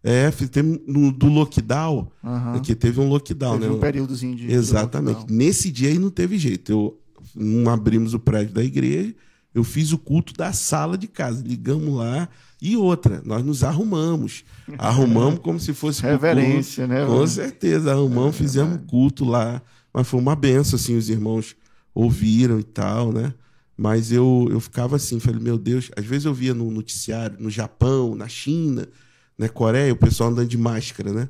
É, 0.07 0.31
tem 0.31 0.63
no, 0.87 1.11
do 1.11 1.29
lockdown, 1.29 2.11
Aham. 2.23 2.61
que 2.61 2.75
teve 2.75 3.01
um 3.01 3.09
lockdown, 3.09 3.55
Teve 3.59 3.71
né? 3.71 3.77
um 3.77 3.81
períodozinho 3.81 4.37
de. 4.37 4.53
Exatamente. 4.53 5.33
Nesse 5.33 5.71
dia 5.73 5.89
aí 5.89 5.99
não 5.99 6.11
teve 6.11 6.37
jeito. 6.37 6.71
Eu 6.71 7.01
não 7.35 7.71
abrimos 7.73 8.13
o 8.13 8.19
prédio 8.19 8.53
da 8.53 8.63
igreja, 8.63 9.15
Eu 9.55 9.63
fiz 9.63 9.93
o 9.93 9.99
culto 9.99 10.33
da 10.33 10.53
sala 10.53 10.99
de 10.99 11.07
casa. 11.07 11.43
Ligamos 11.47 11.95
lá. 11.95 12.29
E 12.61 12.77
outra, 12.77 13.23
nós 13.25 13.45
nos 13.45 13.63
arrumamos. 13.63 14.45
Arrumamos 14.77 15.39
como 15.39 15.61
se 15.61 15.73
fosse 15.73 16.03
Reverência, 16.03 16.87
né? 16.87 17.07
Com 17.07 17.27
certeza, 17.27 17.93
arrumamos, 17.93 18.37
fizemos 18.37 18.81
culto 18.89 19.25
lá. 19.25 19.63
Mas 19.93 20.09
foi 20.09 20.19
uma 20.19 20.35
benção, 20.35 20.77
assim, 20.77 20.97
os 20.97 21.09
irmãos 21.09 21.55
ouviram 21.95 22.59
e 22.59 22.65
tal, 22.65 23.13
né? 23.13 23.33
Mas 23.77 24.11
eu, 24.11 24.49
eu 24.51 24.61
ficava 24.61 24.97
assim, 24.97 25.21
falei, 25.21 25.41
meu 25.41 25.59
Deus, 25.59 25.91
às 25.97 26.05
vezes 26.05 26.25
eu 26.25 26.35
via 26.35 26.55
no 26.55 26.71
noticiário, 26.71 27.37
no 27.39 27.51
Japão, 27.51 28.15
na 28.15 28.29
China, 28.29 28.89
na 29.37 29.49
Coreia, 29.49 29.93
o 29.93 29.97
pessoal 29.97 30.31
andando 30.31 30.49
de 30.49 30.59
máscara, 30.59 31.13
né? 31.13 31.29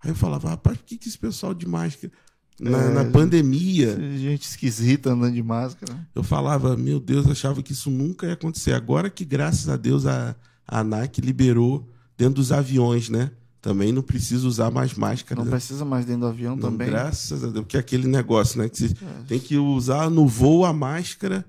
Aí 0.00 0.10
eu 0.10 0.14
falava, 0.14 0.50
rapaz, 0.50 0.76
por 0.76 0.84
que, 0.84 0.96
que 0.96 1.08
esse 1.08 1.18
pessoal 1.18 1.52
de 1.52 1.66
máscara? 1.66 2.12
Na, 2.60 2.78
É, 2.78 2.88
na 2.92 3.04
pandemia, 3.04 3.96
Gente 4.18 4.42
esquisita 4.42 5.10
andando 5.12 5.32
de 5.34 5.42
máscara. 5.42 5.96
eu 6.14 6.22
falava, 6.24 6.76
meu 6.76 6.98
Deus, 6.98 7.24
eu 7.26 7.32
achava 7.32 7.62
que 7.62 7.72
isso 7.72 7.90
nunca 7.90 8.26
ia 8.26 8.32
acontecer. 8.32 8.72
Agora 8.72 9.08
que, 9.08 9.24
graças 9.24 9.68
a 9.68 9.76
Deus, 9.76 10.06
a, 10.06 10.34
a 10.66 10.80
ANAC 10.80 11.20
liberou 11.20 11.88
dentro 12.16 12.34
dos 12.34 12.50
aviões, 12.50 13.08
né? 13.08 13.30
Também 13.60 13.92
não 13.92 14.02
precisa 14.02 14.46
usar 14.46 14.70
mais 14.70 14.94
máscara. 14.94 15.38
Não 15.38 15.44
né? 15.44 15.50
precisa 15.52 15.84
mais 15.84 16.04
dentro 16.04 16.22
do 16.22 16.26
avião 16.28 16.54
Não, 16.56 16.70
também. 16.70 16.88
Graças 16.88 17.42
a 17.44 17.46
Deus, 17.48 17.60
porque 17.64 17.76
é 17.76 17.80
aquele 17.80 18.06
negócio, 18.08 18.58
né? 18.60 18.68
Que 18.68 18.76
você 18.78 18.86
É. 18.86 19.22
tem 19.26 19.38
que 19.38 19.56
usar 19.56 20.08
no 20.10 20.26
voo 20.26 20.64
a 20.64 20.72
máscara. 20.72 21.44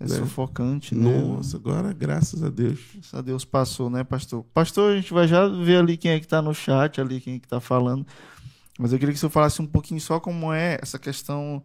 É 0.00 0.08
né? 0.08 0.16
sufocante, 0.16 0.94
né? 0.94 1.20
Nossa, 1.22 1.56
agora, 1.56 1.92
graças 1.92 2.42
a 2.42 2.48
Deus. 2.48 2.78
Graças 2.94 3.14
a 3.14 3.20
Deus 3.22 3.44
passou, 3.44 3.88
né, 3.88 4.02
pastor? 4.02 4.44
Pastor, 4.52 4.92
a 4.92 4.96
gente 4.96 5.12
vai 5.12 5.28
já 5.28 5.46
ver 5.46 5.76
ali 5.76 5.96
quem 5.96 6.10
é 6.10 6.18
que 6.18 6.26
tá 6.26 6.42
no 6.42 6.52
chat, 6.52 7.00
ali 7.00 7.20
quem 7.20 7.36
é 7.36 7.38
que 7.38 7.46
tá 7.46 7.60
falando. 7.60 8.04
Mas 8.82 8.92
eu 8.92 8.98
queria 8.98 9.12
que 9.14 9.18
senhor 9.20 9.30
falasse 9.30 9.62
um 9.62 9.66
pouquinho 9.66 10.00
só 10.00 10.18
como 10.18 10.52
é 10.52 10.76
essa 10.82 10.98
questão 10.98 11.62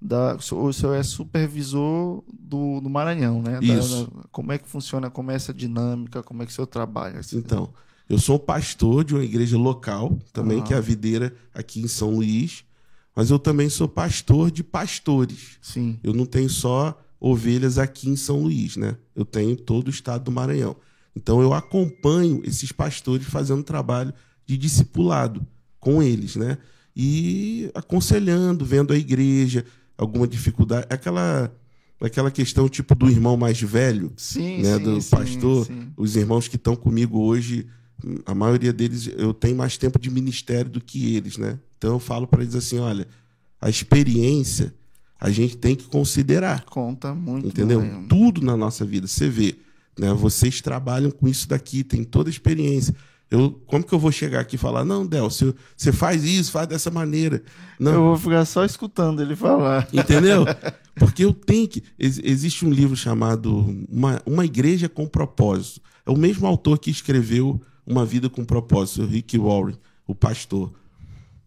da. 0.00 0.36
O 0.36 0.72
senhor 0.72 0.94
é 0.94 1.02
supervisor 1.02 2.22
do, 2.32 2.80
do 2.80 2.88
Maranhão, 2.88 3.42
né? 3.42 3.58
Isso. 3.62 4.06
da- 4.06 4.22
como 4.32 4.52
é 4.52 4.58
que 4.58 4.68
funciona, 4.68 5.10
como 5.10 5.30
é 5.30 5.34
essa 5.34 5.52
dinâmica, 5.52 6.22
como 6.22 6.42
é 6.42 6.46
que 6.46 6.52
o 6.52 6.54
senhor 6.54 6.66
trabalha? 6.66 7.20
Então, 7.34 7.68
eu 8.08 8.18
sou 8.18 8.38
pastor 8.38 9.04
de 9.04 9.14
uma 9.14 9.22
igreja 9.24 9.58
local, 9.58 10.18
também, 10.32 10.60
Ah. 10.60 10.62
que 10.62 10.72
é 10.74 10.76
a 10.76 10.80
Videira, 10.80 11.34
aqui 11.54 11.80
em 11.80 11.88
São 11.88 12.10
Luís. 12.14 12.64
Mas 13.14 13.30
eu 13.30 13.38
também 13.38 13.68
sou 13.70 13.88
pastor 13.88 14.50
de 14.50 14.62
pastores. 14.62 15.58
Sim. 15.62 15.98
Eu 16.02 16.12
não 16.12 16.26
tenho 16.26 16.50
só 16.50 16.98
ovelhas 17.18 17.78
aqui 17.78 18.08
em 18.10 18.16
São 18.16 18.42
Luís, 18.42 18.76
né? 18.76 18.96
Eu 19.14 19.24
tenho 19.24 19.56
todo 19.56 19.88
o 19.88 19.90
estado 19.90 20.24
do 20.24 20.30
Maranhão. 20.32 20.76
Então 21.14 21.40
eu 21.40 21.54
acompanho 21.54 22.42
esses 22.44 22.72
pastores 22.72 23.26
fazendo 23.26 23.62
trabalho 23.62 24.12
de 24.44 24.56
discipulado 24.58 25.46
com 25.86 26.02
eles, 26.02 26.34
né? 26.34 26.58
E 26.96 27.70
aconselhando, 27.72 28.64
vendo 28.64 28.92
a 28.92 28.96
igreja, 28.98 29.64
alguma 29.96 30.26
dificuldade, 30.26 30.84
aquela 30.90 31.54
aquela 32.00 32.28
questão 32.30 32.68
tipo 32.68 32.92
do 32.96 33.08
irmão 33.08 33.36
mais 33.36 33.60
velho, 33.62 34.12
Sim, 34.16 34.62
né, 34.62 34.76
sim, 34.76 34.82
do 34.82 35.00
sim, 35.00 35.10
pastor, 35.10 35.68
os 35.96 36.16
irmãos 36.16 36.48
que 36.48 36.56
estão 36.56 36.74
comigo 36.74 37.20
hoje, 37.20 37.66
a 38.26 38.34
maioria 38.34 38.72
deles 38.72 39.08
eu 39.16 39.32
tenho 39.32 39.56
mais 39.56 39.78
tempo 39.78 39.96
de 39.98 40.10
ministério 40.10 40.68
do 40.70 40.80
que 40.80 41.14
eles, 41.14 41.38
né? 41.38 41.56
Então 41.78 41.92
eu 41.92 42.00
falo 42.00 42.26
para 42.26 42.42
eles 42.42 42.56
assim, 42.56 42.80
olha, 42.80 43.06
a 43.60 43.70
experiência 43.70 44.74
a 45.20 45.30
gente 45.30 45.56
tem 45.56 45.76
que 45.76 45.84
considerar, 45.84 46.64
Conta 46.64 47.14
muito. 47.14 47.46
entendeu? 47.46 47.80
né? 47.80 48.04
Tudo 48.08 48.42
na 48.42 48.56
nossa 48.56 48.84
vida, 48.84 49.06
você 49.06 49.28
vê, 49.28 49.54
né? 49.96 50.12
Vocês 50.12 50.60
trabalham 50.60 51.12
com 51.12 51.28
isso 51.28 51.48
daqui, 51.48 51.84
tem 51.84 52.02
toda 52.02 52.28
a 52.28 52.32
experiência. 52.32 52.92
Eu, 53.30 53.50
como 53.66 53.82
que 53.84 53.92
eu 53.92 53.98
vou 53.98 54.12
chegar 54.12 54.40
aqui 54.40 54.54
e 54.54 54.58
falar, 54.58 54.84
não, 54.84 55.04
Del, 55.04 55.28
você, 55.28 55.52
você 55.76 55.92
faz 55.92 56.22
isso, 56.24 56.52
faz 56.52 56.68
dessa 56.68 56.90
maneira. 56.92 57.42
Não, 57.78 57.92
Eu 57.92 58.00
vou 58.04 58.16
ficar 58.16 58.44
só 58.44 58.64
escutando 58.64 59.20
ele 59.20 59.34
falar. 59.34 59.88
Entendeu? 59.92 60.44
Porque 60.94 61.24
eu 61.24 61.34
tenho 61.34 61.66
que. 61.68 61.82
ex- 61.98 62.20
Existe 62.22 62.64
um 62.64 62.70
livro 62.70 62.96
chamado 62.96 63.52
Uma, 63.90 64.22
Uma 64.24 64.44
Igreja 64.44 64.88
com 64.88 65.06
Propósito. 65.08 65.80
É 66.06 66.10
o 66.10 66.16
mesmo 66.16 66.46
autor 66.46 66.78
que 66.78 66.90
escreveu 66.90 67.60
Uma 67.84 68.04
Vida 68.06 68.30
com 68.30 68.44
Propósito, 68.44 69.02
o 69.02 69.06
Rick 69.06 69.36
Warren, 69.36 69.74
o 70.06 70.14
pastor. 70.14 70.72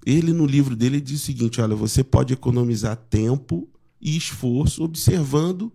Ele, 0.05 0.33
no 0.33 0.45
livro 0.45 0.75
dele, 0.75 0.99
diz 0.99 1.21
o 1.21 1.25
seguinte: 1.25 1.61
olha, 1.61 1.75
você 1.75 2.03
pode 2.03 2.33
economizar 2.33 2.97
tempo 3.09 3.69
e 4.01 4.17
esforço 4.17 4.83
observando 4.83 5.71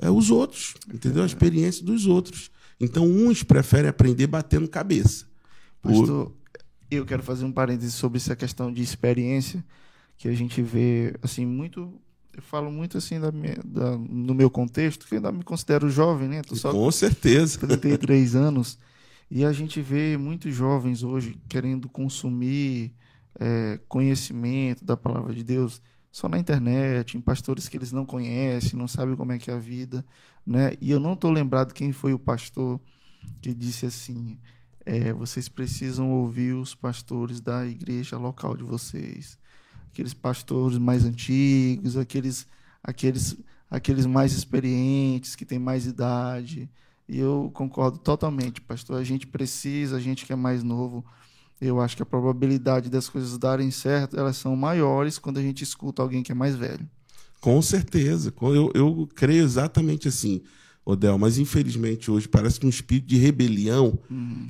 é, 0.00 0.10
os 0.10 0.30
outros, 0.30 0.74
entendeu? 0.92 1.22
A 1.22 1.26
experiência 1.26 1.84
dos 1.84 2.06
outros. 2.06 2.50
Então, 2.80 3.04
uns 3.06 3.42
preferem 3.42 3.88
aprender 3.88 4.26
batendo 4.26 4.68
cabeça. 4.68 5.26
O- 5.88 6.00
Pastor, 6.00 6.32
eu 6.90 7.04
quero 7.06 7.22
fazer 7.22 7.44
um 7.44 7.52
parêntese 7.52 7.92
sobre 7.92 8.18
essa 8.18 8.34
questão 8.36 8.72
de 8.72 8.82
experiência 8.82 9.64
que 10.16 10.28
a 10.28 10.34
gente 10.34 10.62
vê, 10.62 11.14
assim, 11.22 11.46
muito. 11.46 12.00
Eu 12.34 12.42
falo 12.42 12.70
muito 12.70 12.96
assim 12.98 13.18
da 13.18 13.32
minha, 13.32 13.56
da, 13.64 13.98
no 13.98 14.32
meu 14.34 14.48
contexto, 14.48 15.06
que 15.06 15.14
eu 15.14 15.18
ainda 15.18 15.32
me 15.32 15.42
considero 15.42 15.90
jovem, 15.90 16.28
né? 16.28 16.42
Tô 16.42 16.54
só 16.54 16.72
com 16.72 16.90
certeza. 16.90 17.58
33 17.58 18.36
anos. 18.36 18.78
E 19.30 19.44
a 19.44 19.52
gente 19.52 19.80
vê 19.82 20.16
muitos 20.16 20.54
jovens 20.54 21.02
hoje 21.02 21.36
querendo 21.48 21.88
consumir 21.88 22.94
é, 23.38 23.78
conhecimento 23.88 24.84
da 24.84 24.96
palavra 24.96 25.34
de 25.34 25.42
Deus 25.44 25.82
só 26.10 26.28
na 26.28 26.38
internet, 26.38 27.16
em 27.16 27.20
pastores 27.20 27.68
que 27.68 27.76
eles 27.76 27.92
não 27.92 28.06
conhecem, 28.06 28.78
não 28.78 28.88
sabem 28.88 29.14
como 29.16 29.32
é 29.32 29.38
que 29.38 29.50
é 29.50 29.54
a 29.54 29.58
vida, 29.58 30.04
né? 30.46 30.72
E 30.80 30.90
eu 30.90 30.98
não 31.00 31.12
estou 31.14 31.30
lembrado 31.30 31.72
quem 31.74 31.92
foi 31.92 32.12
o 32.14 32.18
pastor 32.18 32.80
que 33.42 33.52
disse 33.52 33.84
assim: 33.86 34.38
é, 34.88 35.12
vocês 35.12 35.50
precisam 35.50 36.10
ouvir 36.10 36.54
os 36.54 36.74
pastores 36.74 37.42
da 37.42 37.66
igreja 37.66 38.16
local 38.16 38.56
de 38.56 38.64
vocês, 38.64 39.38
aqueles 39.92 40.14
pastores 40.14 40.78
mais 40.78 41.04
antigos, 41.04 41.94
aqueles, 41.94 42.46
aqueles, 42.82 43.36
aqueles 43.70 44.06
mais 44.06 44.32
experientes 44.32 45.36
que 45.36 45.44
têm 45.44 45.58
mais 45.58 45.84
idade. 45.84 46.70
E 47.06 47.18
eu 47.18 47.50
concordo 47.52 47.98
totalmente, 47.98 48.62
pastor. 48.62 48.98
A 48.98 49.04
gente 49.04 49.26
precisa, 49.26 49.96
a 49.96 50.00
gente 50.00 50.24
que 50.24 50.32
é 50.32 50.36
mais 50.36 50.62
novo, 50.62 51.04
eu 51.60 51.82
acho 51.82 51.94
que 51.94 52.02
a 52.02 52.06
probabilidade 52.06 52.88
das 52.88 53.10
coisas 53.10 53.36
darem 53.36 53.70
certo, 53.70 54.18
elas 54.18 54.38
são 54.38 54.56
maiores 54.56 55.18
quando 55.18 55.36
a 55.36 55.42
gente 55.42 55.62
escuta 55.62 56.00
alguém 56.00 56.22
que 56.22 56.32
é 56.32 56.34
mais 56.34 56.56
velho. 56.56 56.88
Com 57.42 57.60
certeza. 57.60 58.32
Eu, 58.40 58.72
eu 58.74 59.08
creio 59.14 59.44
exatamente 59.44 60.08
assim, 60.08 60.40
Odel. 60.88 61.18
Mas 61.18 61.36
infelizmente 61.36 62.10
hoje 62.10 62.26
parece 62.26 62.58
que 62.58 62.64
um 62.64 62.70
espírito 62.70 63.06
de 63.06 63.18
rebelião 63.18 63.98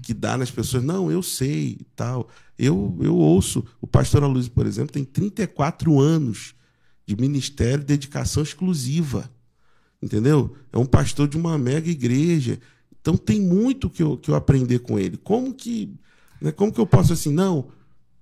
que 0.03 0.15
dá 0.15 0.39
nas 0.39 0.51
pessoas. 0.51 0.85
Não, 0.85 1.11
eu 1.11 1.21
sei 1.21 1.79
e 1.81 1.87
tal. 1.97 2.29
Eu, 2.57 2.97
eu 3.01 3.17
ouço. 3.17 3.65
O 3.81 3.87
pastor 3.89 4.23
Aloysio, 4.23 4.53
por 4.53 4.65
exemplo, 4.65 4.93
tem 4.93 5.05
34 5.05 5.99
anos 5.99 6.55
de 7.05 7.17
ministério, 7.17 7.85
dedicação 7.85 8.43
exclusiva. 8.43 9.29
Entendeu? 10.01 10.55
É 10.73 10.79
um 10.79 10.87
pastor 10.87 11.27
de 11.27 11.37
uma 11.37 11.59
mega 11.59 11.91
igreja. 11.91 12.61
Então 13.01 13.17
tem 13.17 13.41
muito 13.41 13.91
que 13.91 14.03
eu, 14.03 14.17
que 14.17 14.31
eu 14.31 14.37
aprender 14.37 14.79
com 14.79 14.97
ele. 14.97 15.17
Como 15.17 15.53
que, 15.53 15.93
né, 16.41 16.53
como 16.53 16.73
que 16.73 16.81
eu 16.81 16.87
posso 16.87 17.13
assim, 17.13 17.33
não, 17.33 17.67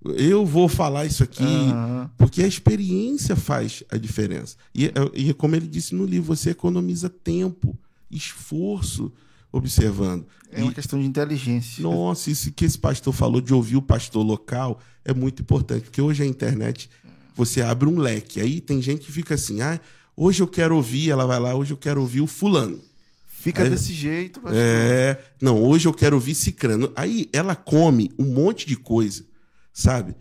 eu 0.02 0.46
vou 0.46 0.68
falar 0.68 1.04
isso 1.04 1.22
aqui, 1.22 1.44
Aham. 1.44 2.10
porque 2.16 2.42
a 2.42 2.46
experiência 2.46 3.36
faz 3.36 3.82
a 3.90 3.98
diferença. 3.98 4.56
E, 4.74 4.90
e 5.12 5.34
como 5.34 5.54
ele 5.54 5.66
disse 5.66 5.94
no 5.94 6.06
livro, 6.06 6.34
você 6.34 6.50
economiza 6.50 7.10
tempo, 7.10 7.76
esforço 8.10 9.12
observando. 9.52 10.26
É 10.50 10.62
uma 10.62 10.70
E- 10.70 10.74
questão 10.74 11.00
de 11.00 11.06
inteligência. 11.06 11.82
nossa, 11.82 12.30
isso 12.30 12.52
que 12.52 12.64
esse 12.64 12.78
pastor 12.78 13.12
falou 13.12 13.40
de 13.40 13.54
ouvir 13.54 13.76
o 13.76 13.82
pastor 13.82 14.24
local 14.24 14.80
é 15.04 15.14
muito 15.14 15.42
importante, 15.42 15.84
porque 15.84 16.00
hoje 16.02 16.22
a 16.22 16.26
internet 16.26 16.90
você 17.34 17.62
abre 17.62 17.88
um 17.88 17.98
leque. 17.98 18.40
Aí 18.40 18.60
tem 18.60 18.80
gente 18.82 19.06
que 19.06 19.12
fica 19.12 19.34
assim: 19.34 19.60
ah, 19.60 19.80
hoje 20.16 20.42
eu 20.42 20.46
quero 20.48 20.76
ouvir, 20.76 21.10
ela 21.10 21.26
vai 21.26 21.38
lá, 21.40 21.54
hoje 21.54 21.72
eu 21.72 21.76
quero 21.76 22.00
ouvir 22.00 22.20
o 22.20 22.26
fulano. 22.26 22.80
Fica 23.26 23.62
É. 23.64 23.70
desse 23.70 23.92
jeito, 23.92 24.40
pastor. 24.40 24.60
É, 24.60 25.20
não, 25.40 25.62
hoje 25.62 25.86
eu 25.86 25.94
quero 25.94 26.16
ouvir 26.16 26.34
cicrano. 26.34 26.90
Aí 26.96 27.28
ela 27.32 27.54
come 27.54 28.10
um 28.18 28.24
monte 28.24 28.66
de 28.66 28.76
coisa, 28.76 29.24
sabe? 29.72 30.14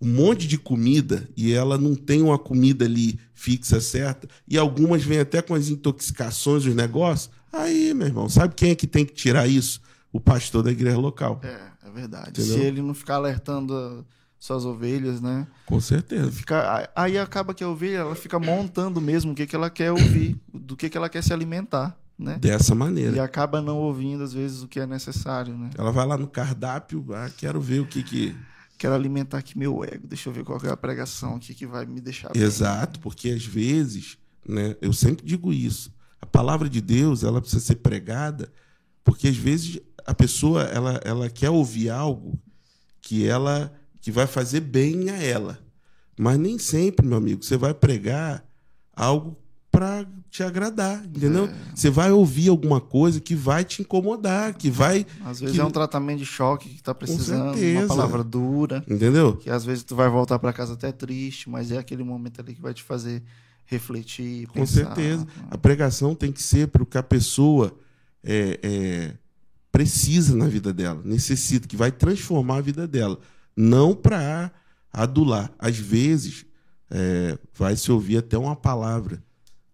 Um 0.00 0.08
monte 0.08 0.46
de 0.46 0.58
comida 0.58 1.28
e 1.36 1.52
ela 1.52 1.78
não 1.78 1.94
tem 1.94 2.20
uma 2.22 2.38
comida 2.38 2.84
ali 2.84 3.18
fixa, 3.32 3.80
certa. 3.80 4.28
E 4.46 4.58
algumas 4.58 5.02
vêm 5.02 5.20
até 5.20 5.40
com 5.40 5.54
as 5.54 5.68
intoxicações, 5.68 6.66
os 6.66 6.74
negócios. 6.74 7.30
Aí, 7.52 7.94
meu 7.94 8.06
irmão, 8.08 8.28
sabe 8.28 8.54
quem 8.54 8.70
é 8.70 8.74
que 8.74 8.86
tem 8.86 9.04
que 9.06 9.14
tirar 9.14 9.46
isso? 9.46 9.80
O 10.12 10.20
pastor 10.20 10.62
da 10.62 10.70
igreja 10.72 10.98
local. 10.98 11.40
É, 11.42 11.88
é 11.88 11.90
verdade. 11.90 12.30
Entendeu? 12.30 12.58
Se 12.58 12.60
ele 12.60 12.82
não 12.82 12.94
ficar 12.94 13.16
alertando 13.16 14.04
suas 14.38 14.64
ovelhas, 14.66 15.20
né? 15.22 15.46
Com 15.64 15.80
certeza. 15.80 16.30
Fica, 16.30 16.90
aí 16.94 17.16
acaba 17.16 17.54
que 17.54 17.64
a 17.64 17.68
ovelha 17.68 17.98
ela 17.98 18.14
fica 18.14 18.38
montando 18.38 19.00
mesmo 19.00 19.32
o 19.32 19.34
que, 19.34 19.46
que 19.46 19.56
ela 19.56 19.70
quer 19.70 19.90
ouvir, 19.90 20.36
do 20.52 20.76
que, 20.76 20.90
que 20.90 20.98
ela 20.98 21.08
quer 21.08 21.22
se 21.22 21.32
alimentar, 21.32 21.96
né? 22.18 22.36
Dessa 22.38 22.74
E 22.74 22.76
maneira. 22.76 23.24
acaba 23.24 23.62
não 23.62 23.78
ouvindo, 23.78 24.22
às 24.22 24.34
vezes, 24.34 24.62
o 24.62 24.68
que 24.68 24.78
é 24.78 24.86
necessário, 24.86 25.56
né? 25.56 25.70
Ela 25.78 25.90
vai 25.90 26.06
lá 26.06 26.18
no 26.18 26.26
cardápio, 26.26 27.06
ah, 27.14 27.30
quero 27.36 27.58
ver 27.60 27.80
o 27.80 27.86
que 27.86 28.02
que. 28.02 28.36
Quero 28.76 28.94
alimentar 28.94 29.38
aqui 29.38 29.58
meu 29.58 29.84
ego. 29.84 30.06
Deixa 30.06 30.28
eu 30.28 30.32
ver 30.32 30.44
qual 30.44 30.60
é 30.62 30.70
a 30.70 30.76
pregação 30.76 31.36
aqui 31.36 31.54
que 31.54 31.66
vai 31.66 31.86
me 31.86 32.00
deixar 32.00 32.32
bem. 32.32 32.42
Exato, 32.42 33.00
porque 33.00 33.30
às 33.30 33.44
vezes, 33.44 34.18
né, 34.46 34.76
eu 34.80 34.92
sempre 34.92 35.24
digo 35.24 35.52
isso, 35.52 35.92
a 36.20 36.26
palavra 36.26 36.68
de 36.68 36.80
Deus 36.80 37.22
ela 37.22 37.40
precisa 37.40 37.64
ser 37.64 37.76
pregada, 37.76 38.52
porque 39.02 39.28
às 39.28 39.36
vezes 39.36 39.80
a 40.06 40.14
pessoa 40.14 40.62
ela, 40.62 41.00
ela 41.04 41.30
quer 41.30 41.50
ouvir 41.50 41.90
algo 41.90 42.38
que 43.00 43.26
ela 43.26 43.72
que 44.00 44.10
vai 44.10 44.26
fazer 44.26 44.60
bem 44.60 45.08
a 45.08 45.16
ela, 45.16 45.58
mas 46.18 46.38
nem 46.38 46.58
sempre, 46.58 47.06
meu 47.06 47.18
amigo, 47.18 47.42
você 47.42 47.56
vai 47.56 47.72
pregar 47.72 48.44
algo 48.92 49.36
para 49.74 50.06
te 50.30 50.42
agradar, 50.42 51.04
entendeu? 51.04 51.46
É. 51.46 51.54
Você 51.74 51.90
vai 51.90 52.12
ouvir 52.12 52.48
alguma 52.48 52.80
coisa 52.80 53.20
que 53.20 53.34
vai 53.34 53.64
te 53.64 53.82
incomodar, 53.82 54.54
que 54.54 54.70
vai. 54.70 55.04
Às 55.24 55.40
vezes 55.40 55.56
que... 55.56 55.60
é 55.60 55.64
um 55.64 55.70
tratamento 55.70 56.18
de 56.18 56.26
choque 56.26 56.68
que 56.68 56.82
tá 56.82 56.94
precisando, 56.94 57.58
uma 57.58 57.86
palavra 57.86 58.22
dura. 58.22 58.84
Entendeu? 58.88 59.36
Que 59.36 59.50
às 59.50 59.64
vezes 59.64 59.82
tu 59.82 59.96
vai 59.96 60.08
voltar 60.08 60.38
para 60.38 60.52
casa 60.52 60.74
até 60.74 60.92
triste, 60.92 61.50
mas 61.50 61.72
é 61.72 61.78
aquele 61.78 62.04
momento 62.04 62.40
ali 62.40 62.54
que 62.54 62.62
vai 62.62 62.72
te 62.72 62.82
fazer 62.84 63.22
refletir. 63.66 64.46
Com 64.48 64.64
certeza. 64.64 65.26
A 65.50 65.58
pregação 65.58 66.14
tem 66.14 66.30
que 66.30 66.42
ser 66.42 66.68
para 66.68 66.82
o 66.82 66.86
que 66.86 66.98
a 66.98 67.02
pessoa 67.02 67.76
é, 68.22 68.60
é, 68.62 69.14
precisa 69.72 70.36
na 70.36 70.46
vida 70.46 70.72
dela, 70.72 71.00
necessita, 71.04 71.66
que 71.66 71.76
vai 71.76 71.90
transformar 71.90 72.58
a 72.58 72.60
vida 72.60 72.86
dela. 72.86 73.18
Não 73.56 73.94
para 73.94 74.52
adular. 74.92 75.52
Às 75.58 75.76
vezes, 75.76 76.46
é, 76.90 77.36
vai 77.52 77.76
se 77.76 77.90
ouvir 77.90 78.18
até 78.18 78.38
uma 78.38 78.54
palavra 78.54 79.22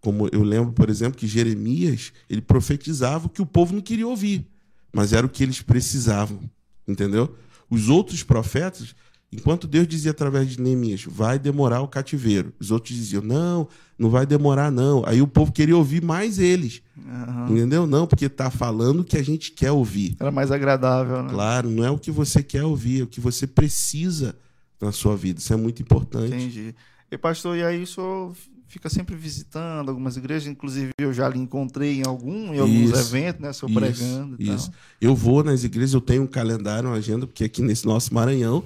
como 0.01 0.27
eu 0.31 0.41
lembro, 0.41 0.73
por 0.73 0.89
exemplo, 0.89 1.17
que 1.17 1.27
Jeremias 1.27 2.11
ele 2.27 2.41
profetizava 2.41 3.27
o 3.27 3.29
que 3.29 3.41
o 3.41 3.45
povo 3.45 3.73
não 3.73 3.81
queria 3.81 4.07
ouvir, 4.07 4.45
mas 4.91 5.13
era 5.13 5.25
o 5.25 5.29
que 5.29 5.43
eles 5.43 5.61
precisavam, 5.61 6.39
entendeu? 6.87 7.35
Os 7.69 7.87
outros 7.87 8.23
profetas, 8.23 8.95
enquanto 9.31 9.67
Deus 9.67 9.87
dizia 9.87 10.11
através 10.11 10.49
de 10.49 10.59
Neemias, 10.59 11.05
vai 11.07 11.37
demorar 11.37 11.81
o 11.81 11.87
cativeiro, 11.87 12.51
os 12.59 12.71
outros 12.71 12.95
diziam, 12.95 13.21
não, 13.21 13.67
não 13.97 14.09
vai 14.09 14.25
demorar 14.25 14.71
não. 14.71 15.03
Aí 15.05 15.21
o 15.21 15.27
povo 15.27 15.51
queria 15.51 15.77
ouvir 15.77 16.03
mais 16.03 16.39
eles, 16.39 16.81
uhum. 16.97 17.55
entendeu? 17.55 17.85
Não, 17.85 18.07
porque 18.07 18.25
está 18.25 18.49
falando 18.49 19.01
o 19.01 19.05
que 19.05 19.17
a 19.17 19.23
gente 19.23 19.51
quer 19.51 19.71
ouvir. 19.71 20.15
Era 20.19 20.31
mais 20.31 20.51
agradável, 20.51 21.21
né? 21.21 21.29
Claro, 21.29 21.69
não 21.69 21.85
é 21.85 21.91
o 21.91 21.99
que 21.99 22.09
você 22.09 22.41
quer 22.41 22.63
ouvir, 22.63 23.01
é 23.01 23.03
o 23.03 23.07
que 23.07 23.21
você 23.21 23.45
precisa 23.45 24.35
na 24.81 24.91
sua 24.91 25.15
vida. 25.15 25.39
Isso 25.39 25.53
é 25.53 25.57
muito 25.57 25.79
importante. 25.79 26.33
Entendi. 26.33 26.73
E 27.11 27.17
pastor, 27.17 27.55
e 27.57 27.63
aí 27.63 27.83
o 27.83 27.87
senhor 27.87 28.33
fica 28.71 28.89
sempre 28.89 29.15
visitando 29.17 29.89
algumas 29.89 30.15
igrejas, 30.15 30.47
inclusive 30.47 30.91
eu 30.97 31.11
já 31.13 31.27
lhe 31.27 31.37
encontrei 31.37 31.99
em 31.99 32.07
algum, 32.07 32.53
em 32.53 32.59
alguns 32.59 32.89
isso, 32.91 33.15
eventos, 33.15 33.41
né? 33.41 33.51
Sou 33.51 33.67
isso, 33.67 33.77
pregando 33.77 34.35
e 34.39 34.49
isso. 34.49 34.71
Tal. 34.71 34.79
Eu 35.01 35.13
vou 35.13 35.43
nas 35.43 35.65
igrejas, 35.65 35.93
eu 35.93 35.99
tenho 35.99 36.23
um 36.23 36.27
calendário, 36.27 36.87
uma 36.87 36.95
agenda, 36.95 37.27
porque 37.27 37.43
aqui 37.43 37.61
nesse 37.61 37.85
nosso 37.85 38.13
Maranhão 38.13 38.63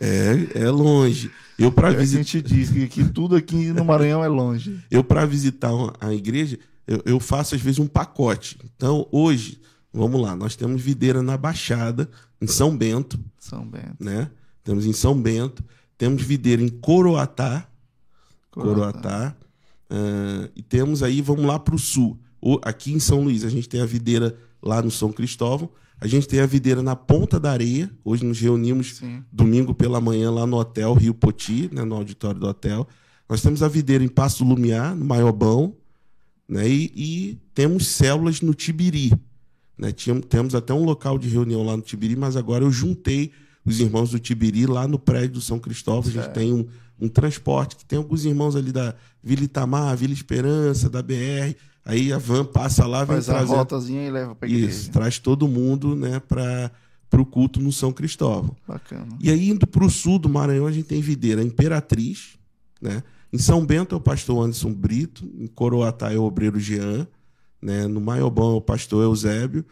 é, 0.00 0.62
é 0.64 0.70
longe. 0.70 1.30
Eu 1.58 1.70
para 1.70 1.90
visitar. 1.90 2.20
A 2.20 2.22
gente 2.22 2.40
diz 2.40 2.70
que, 2.70 2.88
que, 2.88 3.04
tudo 3.04 3.36
aqui 3.36 3.70
no 3.70 3.84
Maranhão 3.84 4.24
é 4.24 4.28
longe. 4.28 4.80
Eu 4.90 5.04
para 5.04 5.26
visitar 5.26 5.72
a 6.00 6.14
igreja, 6.14 6.58
eu, 6.86 7.02
eu, 7.04 7.20
faço 7.20 7.54
às 7.54 7.60
vezes 7.60 7.78
um 7.78 7.86
pacote. 7.86 8.56
Então 8.76 9.06
hoje, 9.12 9.60
vamos 9.92 10.22
lá, 10.22 10.34
nós 10.34 10.56
temos 10.56 10.80
videira 10.80 11.22
na 11.22 11.36
Baixada, 11.36 12.08
em 12.40 12.46
São 12.46 12.74
Bento. 12.74 13.20
São 13.38 13.66
Bento. 13.66 13.96
Né? 14.00 14.30
Temos 14.64 14.86
em 14.86 14.92
São 14.94 15.20
Bento, 15.20 15.62
temos 15.98 16.22
videira 16.22 16.62
em 16.62 16.68
Coroatá, 16.68 17.68
Coroatá. 18.50 19.36
Uh, 19.90 20.50
e 20.54 20.62
temos 20.62 21.02
aí, 21.02 21.20
vamos 21.22 21.44
lá 21.44 21.58
para 21.58 21.74
o 21.74 21.78
sul. 21.78 22.18
O, 22.40 22.58
aqui 22.62 22.92
em 22.92 23.00
São 23.00 23.22
Luís, 23.22 23.44
a 23.44 23.50
gente 23.50 23.68
tem 23.68 23.80
a 23.80 23.86
videira 23.86 24.36
lá 24.62 24.82
no 24.82 24.90
São 24.90 25.12
Cristóvão. 25.12 25.70
A 26.00 26.06
gente 26.06 26.28
tem 26.28 26.40
a 26.40 26.46
videira 26.46 26.82
na 26.82 26.94
Ponta 26.94 27.40
da 27.40 27.50
Areia. 27.50 27.90
Hoje 28.04 28.24
nos 28.24 28.38
reunimos 28.38 28.96
Sim. 28.96 29.24
domingo 29.32 29.74
pela 29.74 30.00
manhã 30.00 30.30
lá 30.30 30.46
no 30.46 30.56
hotel 30.56 30.94
Rio 30.94 31.12
Poti, 31.12 31.68
né, 31.72 31.82
no 31.84 31.96
auditório 31.96 32.38
do 32.38 32.46
hotel. 32.46 32.86
Nós 33.28 33.42
temos 33.42 33.62
a 33.62 33.68
videira 33.68 34.04
em 34.04 34.08
Passo 34.08 34.44
Lumiar, 34.44 34.94
no 34.94 35.04
Maiobão. 35.04 35.74
Né, 36.48 36.68
e, 36.68 36.92
e 36.94 37.38
temos 37.52 37.86
células 37.88 38.40
no 38.40 38.54
Tibiri. 38.54 39.12
Né, 39.76 39.90
tínhamos, 39.90 40.26
temos 40.26 40.54
até 40.54 40.72
um 40.72 40.84
local 40.84 41.18
de 41.18 41.28
reunião 41.28 41.64
lá 41.64 41.76
no 41.76 41.82
Tibiri, 41.82 42.14
mas 42.14 42.36
agora 42.36 42.64
eu 42.64 42.70
juntei 42.70 43.32
os 43.64 43.80
irmãos 43.80 44.10
do 44.10 44.18
Tibiri 44.18 44.66
lá 44.66 44.86
no 44.86 44.98
prédio 44.98 45.34
do 45.34 45.40
São 45.40 45.58
Cristóvão. 45.58 46.08
A 46.08 46.12
gente 46.12 46.32
tem 46.32 46.52
um, 46.52 46.66
um 47.00 47.08
transporte, 47.08 47.76
que 47.76 47.84
tem 47.84 47.98
alguns 47.98 48.24
irmãos 48.24 48.56
ali 48.56 48.72
da 48.72 48.94
Vila 49.22 49.44
Itamar, 49.44 49.96
Vila 49.96 50.12
Esperança, 50.12 50.88
da 50.90 51.02
BR. 51.02 51.54
Aí 51.84 52.12
a 52.12 52.18
van 52.18 52.44
passa 52.44 52.86
lá, 52.86 53.04
vem 53.04 53.20
Faz 53.22 53.50
a 53.50 53.56
rotazinha 53.56 54.06
e 54.06 54.10
leva 54.10 54.34
para 54.34 54.48
igreja. 54.48 54.68
Isso, 54.68 54.90
traz 54.90 55.18
todo 55.18 55.48
mundo 55.48 55.96
né, 55.96 56.20
para 56.20 56.70
o 57.12 57.24
culto 57.24 57.60
no 57.60 57.72
São 57.72 57.92
Cristóvão. 57.92 58.54
Bacana. 58.66 59.06
E 59.20 59.30
aí, 59.30 59.48
indo 59.48 59.66
para 59.66 59.84
o 59.84 59.90
sul 59.90 60.18
do 60.18 60.28
Maranhão, 60.28 60.66
a 60.66 60.72
gente 60.72 60.86
tem 60.86 61.00
Videira 61.00 61.42
Imperatriz. 61.42 62.36
Né? 62.80 63.02
Em 63.32 63.38
São 63.38 63.64
Bento 63.64 63.94
é 63.94 63.98
o 63.98 64.00
pastor 64.00 64.44
Anderson 64.44 64.72
Brito. 64.72 65.24
Em 65.38 65.46
Coroatá 65.46 66.12
é 66.12 66.18
o 66.18 66.24
obreiro 66.24 66.60
Jean. 66.60 67.06
Né? 67.60 67.86
No 67.86 68.00
Maiobão 68.00 68.52
é 68.52 68.56
o 68.56 68.60
pastor 68.60 69.02
Eusébio. 69.02 69.64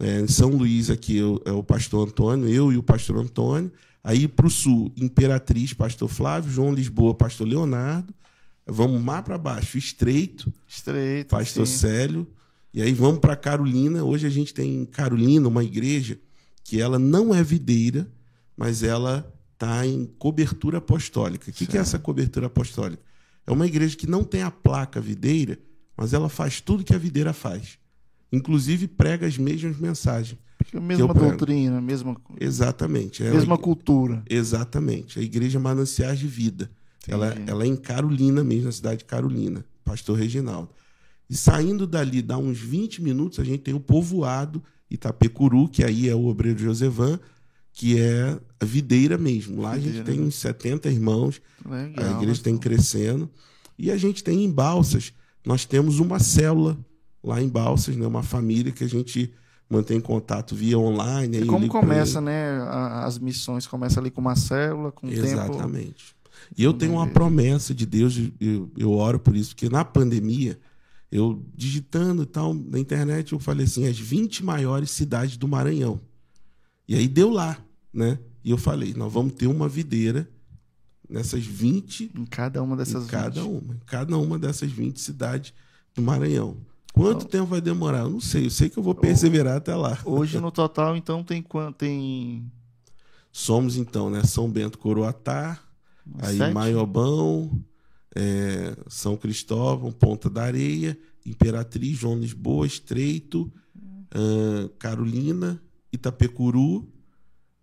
É, 0.00 0.20
em 0.20 0.28
São 0.28 0.50
Luís 0.50 0.90
aqui 0.90 1.18
é 1.44 1.50
o 1.50 1.62
pastor 1.62 2.06
Antônio, 2.06 2.48
eu 2.48 2.72
e 2.72 2.76
o 2.76 2.82
pastor 2.82 3.18
Antônio. 3.18 3.72
Aí 4.02 4.26
para 4.28 4.46
o 4.46 4.50
sul, 4.50 4.92
Imperatriz, 4.96 5.72
pastor 5.72 6.08
Flávio, 6.08 6.50
João 6.50 6.72
Lisboa, 6.72 7.14
pastor 7.14 7.46
Leonardo. 7.46 8.14
Vamos 8.66 9.00
mais 9.02 9.24
para 9.24 9.38
baixo, 9.38 9.78
Estreito, 9.78 10.52
Estreito 10.66 11.30
pastor 11.30 11.66
sim. 11.66 11.78
Célio. 11.78 12.26
E 12.72 12.82
aí 12.82 12.92
vamos 12.92 13.20
para 13.20 13.34
Carolina. 13.34 14.04
Hoje 14.04 14.26
a 14.26 14.30
gente 14.30 14.52
tem 14.52 14.82
em 14.82 14.84
Carolina 14.84 15.48
uma 15.48 15.64
igreja 15.64 16.18
que 16.62 16.80
ela 16.80 16.98
não 16.98 17.34
é 17.34 17.42
videira, 17.42 18.10
mas 18.56 18.82
ela 18.82 19.32
está 19.54 19.86
em 19.86 20.04
cobertura 20.18 20.78
apostólica. 20.78 21.50
O 21.50 21.52
que, 21.52 21.66
que 21.66 21.76
é 21.78 21.80
essa 21.80 21.98
cobertura 21.98 22.46
apostólica? 22.46 23.02
É 23.46 23.50
uma 23.50 23.66
igreja 23.66 23.96
que 23.96 24.06
não 24.06 24.22
tem 24.22 24.42
a 24.42 24.50
placa 24.50 25.00
videira, 25.00 25.58
mas 25.96 26.12
ela 26.12 26.28
faz 26.28 26.60
tudo 26.60 26.84
que 26.84 26.94
a 26.94 26.98
videira 26.98 27.32
faz. 27.32 27.78
Inclusive 28.30 28.86
prega 28.86 29.26
as 29.26 29.38
mesmas 29.38 29.78
mensagens. 29.78 30.38
A 30.74 30.80
mesma 30.80 31.14
doutrina, 31.14 31.80
mesma 31.80 32.16
Exatamente. 32.38 33.22
É 33.22 33.30
mesma 33.30 33.56
cultura. 33.56 34.22
Exatamente. 34.28 35.18
A 35.18 35.22
Igreja 35.22 35.58
Mananciais 35.58 36.18
de 36.18 36.26
Vida. 36.26 36.70
Ela, 37.06 37.34
ela 37.46 37.64
é 37.64 37.66
em 37.66 37.76
Carolina 37.76 38.44
mesmo, 38.44 38.66
na 38.66 38.72
cidade 38.72 38.98
de 38.98 39.04
Carolina, 39.06 39.64
Pastor 39.84 40.18
Reginaldo. 40.18 40.68
E 41.28 41.36
saindo 41.36 41.86
dali, 41.86 42.20
dá 42.20 42.36
uns 42.36 42.58
20 42.58 43.02
minutos, 43.02 43.38
a 43.38 43.44
gente 43.44 43.60
tem 43.60 43.74
o 43.74 43.80
povoado 43.80 44.62
Itapecuru, 44.90 45.68
que 45.68 45.84
aí 45.84 46.08
é 46.08 46.14
o 46.14 46.26
obreiro 46.26 46.58
Josevan, 46.58 47.18
que 47.72 47.98
é 47.98 48.38
a 48.60 48.64
videira 48.64 49.16
mesmo. 49.16 49.60
Lá 49.60 49.74
videira. 49.74 50.02
a 50.02 50.04
gente 50.04 50.16
tem 50.16 50.26
uns 50.26 50.34
70 50.36 50.90
irmãos, 50.90 51.40
Legal, 51.64 52.04
a 52.04 52.22
igreja 52.22 52.42
tem 52.42 52.56
crescendo. 52.56 53.30
E 53.78 53.90
a 53.90 53.96
gente 53.96 54.24
tem 54.24 54.44
em 54.44 54.50
Balsas, 54.50 55.12
nós 55.46 55.64
temos 55.64 56.00
uma 56.00 56.18
célula 56.18 56.76
lá 57.22 57.40
em 57.40 57.48
Balsas, 57.48 57.96
né, 57.96 58.06
uma 58.06 58.22
família 58.22 58.72
que 58.72 58.84
a 58.84 58.88
gente 58.88 59.32
mantém 59.68 60.00
contato 60.00 60.54
via 60.54 60.78
online. 60.78 61.40
E 61.40 61.46
como 61.46 61.68
começa, 61.68 62.20
né? 62.20 62.60
As 63.04 63.18
missões 63.18 63.66
começa 63.66 64.00
ali 64.00 64.10
com 64.10 64.20
uma 64.20 64.36
célula, 64.36 64.90
com 64.90 65.08
Exatamente. 65.08 66.14
Tempo... 66.14 66.18
E 66.56 66.64
eu 66.64 66.72
tenho 66.72 66.92
uma 66.92 67.06
promessa 67.06 67.74
de 67.74 67.84
Deus, 67.84 68.16
eu, 68.40 68.70
eu 68.76 68.92
oro 68.92 69.18
por 69.18 69.36
isso, 69.36 69.50
porque 69.50 69.68
na 69.68 69.84
pandemia, 69.84 70.58
eu 71.10 71.42
digitando 71.54 72.22
e 72.22 72.26
tal, 72.26 72.54
na 72.54 72.78
internet, 72.78 73.32
eu 73.32 73.38
falei 73.38 73.66
assim, 73.66 73.86
as 73.86 73.98
20 73.98 74.44
maiores 74.44 74.90
cidades 74.90 75.36
do 75.36 75.46
Maranhão. 75.46 76.00
E 76.86 76.94
aí 76.94 77.06
deu 77.06 77.30
lá, 77.30 77.58
né? 77.92 78.18
E 78.42 78.50
eu 78.50 78.56
falei, 78.56 78.94
nós 78.94 79.12
vamos 79.12 79.34
ter 79.34 79.46
uma 79.46 79.68
videira 79.68 80.28
nessas 81.08 81.44
20. 81.44 82.12
Em 82.16 82.24
cada 82.24 82.62
uma 82.62 82.76
dessas 82.76 83.04
em 83.04 83.08
cada 83.08 83.42
20. 83.42 83.46
uma. 83.46 83.74
Em 83.74 83.80
cada 83.84 84.16
uma 84.16 84.38
dessas 84.38 84.70
20 84.70 85.00
cidades 85.00 85.52
do 85.94 86.00
Maranhão. 86.00 86.56
Quanto 86.98 87.26
tempo 87.26 87.46
vai 87.46 87.60
demorar? 87.60 88.00
Eu 88.00 88.10
não 88.10 88.20
sei. 88.20 88.46
Eu 88.46 88.50
sei 88.50 88.68
que 88.68 88.76
eu 88.76 88.82
vou 88.82 88.94
perseverar 88.94 89.56
até 89.56 89.74
lá. 89.74 89.96
Hoje, 90.04 90.40
no 90.40 90.50
total, 90.52 90.96
então, 90.96 91.22
tem 91.22 91.40
quanto? 91.40 91.76
Tem. 91.76 92.50
Somos, 93.30 93.76
então, 93.76 94.10
né? 94.10 94.24
São 94.24 94.50
Bento 94.50 94.78
Coroatá, 94.78 95.60
aí 96.18 96.38
Sete? 96.38 96.52
Maiobão, 96.52 97.64
é, 98.16 98.76
São 98.88 99.16
Cristóvão, 99.16 99.92
Ponta 99.92 100.28
da 100.28 100.42
Areia, 100.42 100.98
Imperatriz, 101.24 101.96
João 101.96 102.18
Lisboa, 102.18 102.66
Estreito, 102.66 103.52
uh, 103.76 104.68
Carolina, 104.78 105.62
Itapecuru 105.92 106.90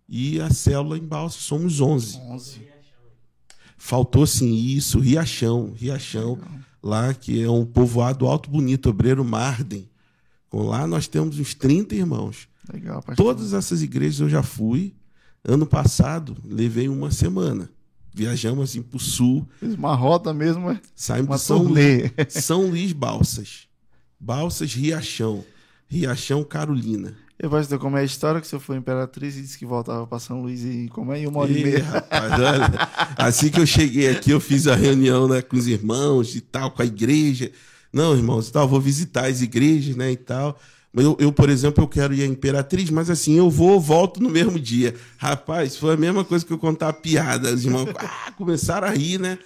e 0.08 0.40
a 0.40 0.48
célula 0.48 0.96
em 0.96 1.04
Balsa. 1.04 1.38
Somos 1.40 1.80
11. 1.80 2.18
11. 2.20 2.66
Faltou 3.76 4.26
sim 4.26 4.54
isso, 4.54 4.98
Riachão, 4.98 5.72
Riachão. 5.76 6.36
Legal 6.36 6.65
lá, 6.82 7.12
que 7.14 7.42
é 7.42 7.50
um 7.50 7.64
povoado 7.64 8.26
alto 8.26 8.50
bonito, 8.50 8.88
obreiro 8.90 9.24
Marden. 9.24 9.88
Lá 10.52 10.86
nós 10.86 11.06
temos 11.06 11.38
uns 11.38 11.54
30 11.54 11.94
irmãos. 11.94 12.48
Legal, 12.72 13.02
Todas 13.16 13.52
essas 13.52 13.82
igrejas 13.82 14.20
eu 14.20 14.28
já 14.28 14.42
fui. 14.42 14.94
Ano 15.44 15.66
passado, 15.66 16.36
levei 16.44 16.88
uma 16.88 17.10
semana. 17.10 17.70
Viajamos 18.12 18.70
assim 18.70 18.82
para 18.82 18.96
o 18.96 19.00
sul. 19.00 19.46
Fiz 19.60 19.74
uma 19.74 19.94
rota 19.94 20.32
mesmo, 20.32 20.70
é? 20.70 20.80
Saímos 20.94 21.36
de 21.36 21.42
São 21.42 21.62
Luís, 21.62 22.10
São 22.30 22.66
Luís 22.70 22.92
Balsas. 22.92 23.68
Balsas 24.18 24.72
Riachão. 24.72 25.44
Riachão 25.86 26.42
Carolina. 26.42 27.14
Eu 27.38 27.50
como 27.78 27.96
é 27.96 28.00
a 28.00 28.04
história 28.04 28.40
que 28.40 28.46
você 28.46 28.58
foi 28.58 28.76
imperatriz 28.76 29.36
e 29.36 29.42
disse 29.42 29.58
que 29.58 29.66
voltava 29.66 30.06
para 30.06 30.18
São 30.18 30.40
Luís 30.40 30.64
e 30.64 30.88
como 30.88 31.12
é 31.12 31.20
em 31.20 31.26
uma 31.26 31.40
hora 31.40 31.52
e, 31.52 31.60
e 31.60 31.64
meia. 31.64 31.84
Rapaz, 31.84 32.32
olha, 32.32 32.88
assim 33.18 33.50
que 33.50 33.60
eu 33.60 33.66
cheguei 33.66 34.08
aqui, 34.08 34.30
eu 34.30 34.40
fiz 34.40 34.66
a 34.66 34.74
reunião 34.74 35.28
né, 35.28 35.42
com 35.42 35.56
os 35.56 35.66
irmãos 35.66 36.34
e 36.34 36.40
tal, 36.40 36.70
com 36.70 36.80
a 36.80 36.86
igreja. 36.86 37.52
Não, 37.92 38.16
irmãos, 38.16 38.50
tal, 38.50 38.66
vou 38.66 38.80
visitar 38.80 39.26
as 39.26 39.42
igrejas, 39.42 39.94
né, 39.96 40.12
e 40.12 40.16
tal. 40.16 40.58
Eu, 40.94 41.14
eu, 41.20 41.30
por 41.30 41.50
exemplo, 41.50 41.84
eu 41.84 41.88
quero 41.88 42.14
ir 42.14 42.22
à 42.22 42.26
Imperatriz, 42.26 42.88
mas 42.88 43.10
assim, 43.10 43.36
eu 43.36 43.50
vou, 43.50 43.78
volto 43.78 44.22
no 44.22 44.30
mesmo 44.30 44.58
dia. 44.58 44.94
Rapaz, 45.18 45.76
foi 45.76 45.92
a 45.92 45.96
mesma 45.96 46.24
coisa 46.24 46.44
que 46.44 46.52
eu 46.52 46.58
contar 46.58 46.90
piada. 46.94 47.52
Os 47.52 47.66
irmãos 47.66 47.90
ah, 48.00 48.32
começaram 48.32 48.88
a 48.88 48.90
rir, 48.90 49.20
né? 49.20 49.38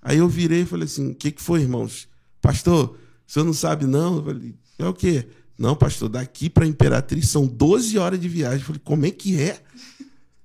Aí 0.00 0.16
eu 0.18 0.28
virei 0.28 0.62
e 0.62 0.66
falei 0.66 0.86
assim: 0.86 1.10
o 1.10 1.14
que, 1.14 1.30
que 1.30 1.42
foi, 1.42 1.60
irmãos? 1.60 2.08
pastor, 2.44 2.94
o 3.26 3.32
senhor 3.32 3.46
não 3.46 3.54
sabe 3.54 3.86
não? 3.86 4.16
Eu 4.16 4.24
falei, 4.24 4.54
é 4.78 4.86
o 4.86 4.92
quê? 4.92 5.26
Não, 5.58 5.74
pastor, 5.76 6.08
daqui 6.08 6.50
para 6.50 6.66
Imperatriz 6.66 7.28
são 7.28 7.46
12 7.46 7.96
horas 7.98 8.20
de 8.20 8.28
viagem. 8.28 8.58
Eu 8.60 8.64
falei, 8.66 8.80
como 8.84 9.06
é 9.06 9.10
que 9.10 9.40
é? 9.40 9.60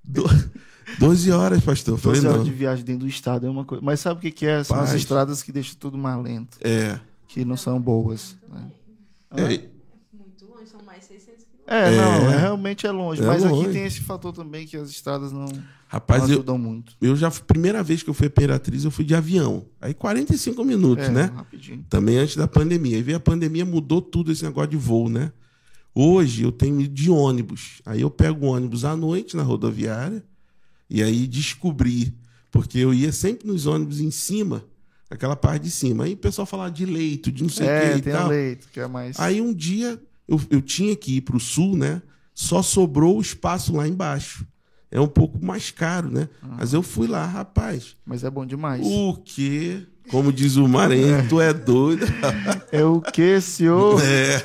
Do... 0.04 0.24
12 1.00 1.32
horas, 1.32 1.62
pastor. 1.64 1.94
Eu 1.96 1.98
falei, 1.98 2.22
12 2.22 2.28
horas 2.28 2.38
não. 2.40 2.46
de 2.52 2.52
viagem 2.58 2.84
dentro 2.86 3.02
do 3.02 3.08
estado 3.08 3.46
é 3.46 3.50
uma 3.50 3.64
coisa. 3.66 3.84
Mas 3.84 4.00
sabe 4.00 4.20
o 4.20 4.22
que, 4.22 4.32
que 4.32 4.46
é? 4.46 4.64
São 4.64 4.78
as 4.80 4.90
Paz. 4.90 5.00
estradas 5.02 5.44
que 5.44 5.52
deixam 5.52 5.76
tudo 5.80 5.98
mais 5.98 6.22
lento, 6.24 6.58
É. 6.62 7.00
que 7.28 7.46
não 7.46 7.56
são 7.58 7.80
boas. 7.80 8.36
né? 8.52 8.68
é. 9.32 9.44
Muito 10.12 10.46
longe, 10.48 10.68
são 10.70 10.82
mais 10.84 11.04
600 11.06 11.46
quilômetros. 11.46 11.68
É, 11.68 11.94
É. 11.94 11.98
não, 11.98 12.32
é, 12.32 12.38
realmente 12.40 12.88
é 12.88 12.92
longe. 12.92 13.22
É 13.22 13.26
mas 13.26 13.44
longe. 13.44 13.64
aqui 13.66 13.74
tem 13.74 13.86
esse 13.86 14.02
fator 14.02 14.34
também 14.34 14.66
que 14.66 14.76
as 14.78 14.90
estradas 14.90 15.32
não, 15.32 15.46
Rapaz, 15.92 16.24
eu, 16.30 16.36
ajudam 16.36 16.58
muito. 16.58 16.94
eu 17.02 17.16
já. 17.16 17.32
Primeira 17.32 17.82
vez 17.82 18.04
que 18.04 18.10
eu 18.12 18.14
fui 18.14 18.28
a 18.28 18.30
Imperatriz, 18.30 18.86
eu 18.86 18.92
fui 18.92 19.04
de 19.04 19.16
avião. 19.16 19.66
Aí 19.82 19.92
45 19.94 20.64
minutos, 20.64 21.06
É, 21.06 21.10
né? 21.10 21.32
rapidinho. 21.36 21.84
Também 21.90 22.18
antes 22.20 22.36
da 22.36 22.48
pandemia. 22.48 22.96
Aí 22.98 23.02
veio 23.02 23.18
a 23.18 23.20
pandemia, 23.20 23.66
mudou 23.66 24.00
tudo 24.00 24.32
esse 24.32 24.44
negócio 24.44 24.70
de 24.70 24.78
voo, 24.78 25.10
né? 25.10 25.32
Hoje 25.96 26.44
eu 26.44 26.52
tenho 26.52 26.80
ido 26.80 26.94
de 26.94 27.10
ônibus. 27.10 27.82
Aí 27.86 28.02
eu 28.02 28.10
pego 28.12 28.46
ônibus 28.46 28.86
à 28.86 28.96
noite 28.96 29.36
na 29.36 29.42
rodoviária 29.42 30.24
e 30.88 31.02
aí 31.02 31.26
descobri, 31.26 32.16
porque 32.52 32.78
eu 32.78 32.94
ia 32.94 33.12
sempre 33.12 33.48
nos 33.48 33.66
ônibus 33.66 34.00
em 34.00 34.12
cima, 34.12 34.64
aquela 35.10 35.36
parte 35.36 35.64
de 35.64 35.72
cima. 35.72 36.04
Aí 36.04 36.14
o 36.14 36.18
pessoal 36.18 36.46
falava 36.46 36.70
de 36.72 36.86
leito, 36.86 37.32
de 37.32 37.42
não 37.42 37.50
sei 37.50 37.66
o 37.66 37.70
É, 37.70 37.92
que 37.94 37.98
e 37.98 38.02
tem 38.04 38.14
tal. 38.14 38.28
leito, 38.28 38.68
que 38.72 38.80
é 38.80 38.88
mais. 38.88 39.20
Aí 39.20 39.42
um 39.42 39.52
dia 39.52 40.00
eu, 40.28 40.40
eu 40.52 40.62
tinha 40.62 40.96
que 40.96 41.18
ir 41.18 41.22
para 41.22 41.36
o 41.36 41.40
sul, 41.40 41.76
né? 41.76 42.00
Só 42.36 42.62
sobrou 42.62 43.18
o 43.18 43.22
espaço 43.22 43.76
lá 43.76 43.88
embaixo. 43.88 44.46
É 44.92 45.00
um 45.00 45.08
pouco 45.08 45.44
mais 45.44 45.70
caro, 45.72 46.10
né? 46.10 46.28
Mas 46.58 46.74
eu 46.74 46.82
fui 46.82 47.08
lá, 47.08 47.26
rapaz. 47.26 47.96
Mas 48.06 48.24
é 48.24 48.30
bom 48.30 48.46
demais. 48.46 48.82
O 48.86 49.16
quê? 49.24 49.84
Como 50.10 50.34
diz 50.34 50.56
o 50.56 50.68
Maranhão, 50.68 51.28
tu 51.28 51.40
é 51.40 51.54
doido. 51.54 52.04
É 52.72 52.84
o 52.84 53.00
que, 53.00 53.40
senhor? 53.40 54.02
É. 54.04 54.42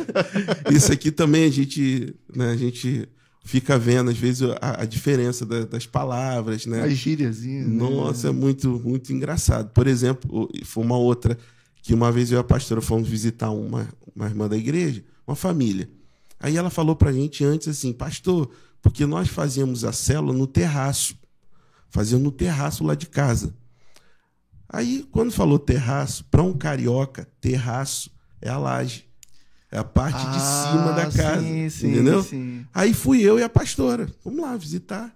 Isso 0.74 0.92
aqui 0.92 1.10
também 1.10 1.44
a 1.44 1.50
gente, 1.50 2.14
né, 2.36 2.50
a 2.50 2.56
gente 2.56 3.08
fica 3.42 3.78
vendo, 3.78 4.10
às 4.10 4.18
vezes, 4.18 4.42
a, 4.60 4.82
a 4.82 4.84
diferença 4.84 5.46
da- 5.46 5.64
das 5.64 5.86
palavras, 5.86 6.66
né? 6.66 6.82
As 6.82 6.92
gíriazinhas. 6.92 7.66
né? 7.66 7.74
Nossa, 7.76 8.28
é 8.28 8.30
muito, 8.32 8.80
muito 8.84 9.12
engraçado. 9.14 9.70
Por 9.70 9.86
exemplo, 9.86 10.50
foi 10.64 10.84
uma 10.84 10.98
outra 10.98 11.38
que 11.82 11.94
uma 11.94 12.12
vez 12.12 12.30
eu 12.30 12.38
e 12.38 12.40
a 12.40 12.44
pastora 12.44 12.80
fomos 12.82 13.08
visitar 13.08 13.50
uma, 13.50 13.88
uma 14.14 14.26
irmã 14.26 14.46
da 14.48 14.56
igreja, 14.58 15.02
uma 15.26 15.36
família. 15.36 15.88
Aí 16.38 16.56
ela 16.58 16.68
falou 16.68 16.94
pra 16.96 17.12
gente 17.12 17.42
antes 17.44 17.68
assim, 17.68 17.92
pastor, 17.94 18.50
porque 18.84 19.04
nós 19.06 19.28
fazíamos 19.28 19.82
a 19.84 19.92
célula 19.92 20.32
no 20.32 20.46
terraço. 20.46 21.16
Fazíamos 21.90 22.22
no 22.24 22.30
terraço 22.30 22.84
lá 22.84 22.94
de 22.94 23.06
casa. 23.06 23.54
Aí, 24.68 25.06
quando 25.10 25.32
falou 25.32 25.58
terraço, 25.58 26.24
para 26.30 26.42
um 26.42 26.52
carioca, 26.52 27.26
terraço 27.40 28.10
é 28.40 28.48
a 28.50 28.58
laje. 28.58 29.08
É 29.70 29.78
a 29.78 29.84
parte 29.84 30.18
de 30.18 30.36
Ah, 30.38 30.68
cima 30.70 30.92
da 30.92 31.10
casa. 31.10 31.40
Sim, 31.42 31.68
sim, 31.70 31.90
entendeu? 31.92 32.22
sim. 32.22 32.66
Aí 32.72 32.92
fui 32.94 33.20
eu 33.22 33.38
e 33.38 33.42
a 33.42 33.48
pastora. 33.48 34.08
Vamos 34.24 34.40
lá 34.40 34.56
visitar. 34.56 35.12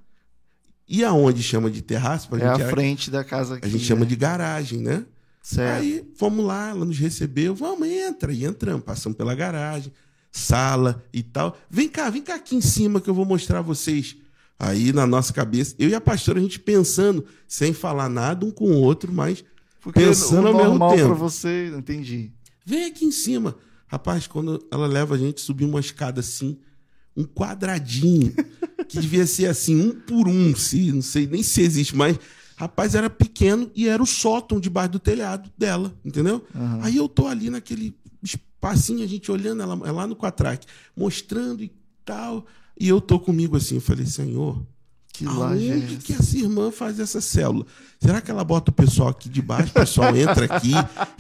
E 0.89 1.05
aonde 1.05 1.43
chama 1.43 1.71
de 1.71 1.83
terraço? 1.83 2.29
pra 2.29 2.39
É 2.39 2.53
gente 2.57 2.63
a 2.63 2.71
frente 2.71 3.11
da 3.11 3.23
casa 3.23 3.57
aqui. 3.57 3.67
a 3.67 3.71
gente 3.71 3.85
chama 3.85 4.01
né? 4.01 4.07
de 4.07 4.17
garagem, 4.17 4.81
né? 4.81 5.05
Certo. 5.43 5.81
Aí 5.83 6.11
fomos 6.17 6.45
lá, 6.45 6.71
ela 6.71 6.85
nos 6.85 6.99
recebeu, 6.99 7.55
vamos, 7.55 7.87
entra. 7.89 8.33
E 8.33 8.45
entramos, 8.45 8.83
passamos 8.85 9.17
pela 9.17 9.35
garagem, 9.35 9.93
sala 10.31 11.05
e 11.13 11.23
tal. 11.23 11.57
Vem 11.71 11.89
cá, 11.89 12.11
vem 12.11 12.23
cá 12.23 12.35
aqui 12.37 12.57
em 12.57 12.61
cima 12.61 13.01
que 13.01 13.09
eu 13.09 13.15
vou 13.15 13.25
mostrar 13.25 13.59
a 13.61 13.63
vocês. 13.63 14.17
Aí 14.59 14.93
na 14.93 15.07
nossa 15.07 15.33
cabeça, 15.33 15.75
eu 15.79 15.89
e 15.89 15.95
a 15.95 16.01
pastora, 16.01 16.39
a 16.39 16.43
gente 16.43 16.59
pensando, 16.59 17.25
sem 17.47 17.73
falar 17.73 18.09
nada 18.09 18.45
um 18.45 18.51
com 18.51 18.67
o 18.67 18.81
outro, 18.81 19.13
mas 19.13 19.45
Porque 19.81 20.01
pensando 20.01 20.49
ao 20.49 20.55
mesmo 20.55 20.89
tempo. 20.91 21.07
pra 21.07 21.15
você, 21.15 21.73
entendi. 21.77 22.33
vem 22.67 22.87
aqui 22.87 23.05
em 23.05 23.13
cima. 23.13 23.57
Rapaz, 23.87 24.27
quando 24.27 24.63
ela 24.71 24.87
leva 24.87 25.15
a 25.15 25.19
gente 25.19 25.41
subir 25.41 25.65
uma 25.65 25.81
escada 25.81 26.21
assim, 26.21 26.59
um 27.17 27.25
quadradinho, 27.25 28.35
que 28.89 28.99
devia 29.01 29.27
ser 29.27 29.47
assim, 29.47 29.81
um 29.81 29.93
por 29.93 30.29
um, 30.29 30.55
se, 30.55 30.93
não 30.93 31.03
sei 31.03 31.27
nem 31.27 31.43
se 31.43 31.63
existe, 31.63 31.97
mas, 31.97 32.19
rapaz, 32.57 32.95
era 32.95 33.09
pequeno 33.09 33.71
e 33.75 33.89
era 33.89 34.03
o 34.03 34.07
sótão 34.07 34.61
debaixo 34.61 34.91
do 34.91 34.99
telhado 34.99 35.51
dela, 35.57 35.97
entendeu? 36.05 36.45
Aham. 36.55 36.81
Aí 36.83 36.97
eu 36.97 37.09
tô 37.09 37.27
ali 37.29 37.49
naquele 37.49 37.97
espacinho, 38.59 39.05
a 39.05 39.07
gente 39.07 39.31
olhando 39.31 39.63
ela 39.63 39.81
é 39.87 39.93
lá 39.93 40.07
no 40.07 40.17
Quatraque, 40.17 40.67
mostrando 40.97 41.63
e 41.63 41.73
tal, 42.05 42.45
e 42.79 42.89
eu 42.89 43.01
tô 43.01 43.19
comigo 43.19 43.57
assim, 43.57 43.77
eu 43.77 43.81
falei, 43.81 44.05
Senhor, 44.05 44.61
Que 45.13 45.25
é 45.25 45.29
Aonde 45.29 45.95
essa? 45.95 45.97
que 45.97 46.13
essa 46.13 46.39
irmã 46.39 46.71
faz 46.71 47.01
essa 47.01 47.21
célula? 47.21 47.67
Será 48.01 48.21
que 48.21 48.31
ela 48.31 48.45
bota 48.45 48.71
o 48.71 48.75
pessoal 48.75 49.09
aqui 49.09 49.29
de 49.29 49.43
baixo, 49.43 49.71
o 49.71 49.75
pessoal 49.75 50.17
entra 50.17 50.45
aqui, 50.45 50.73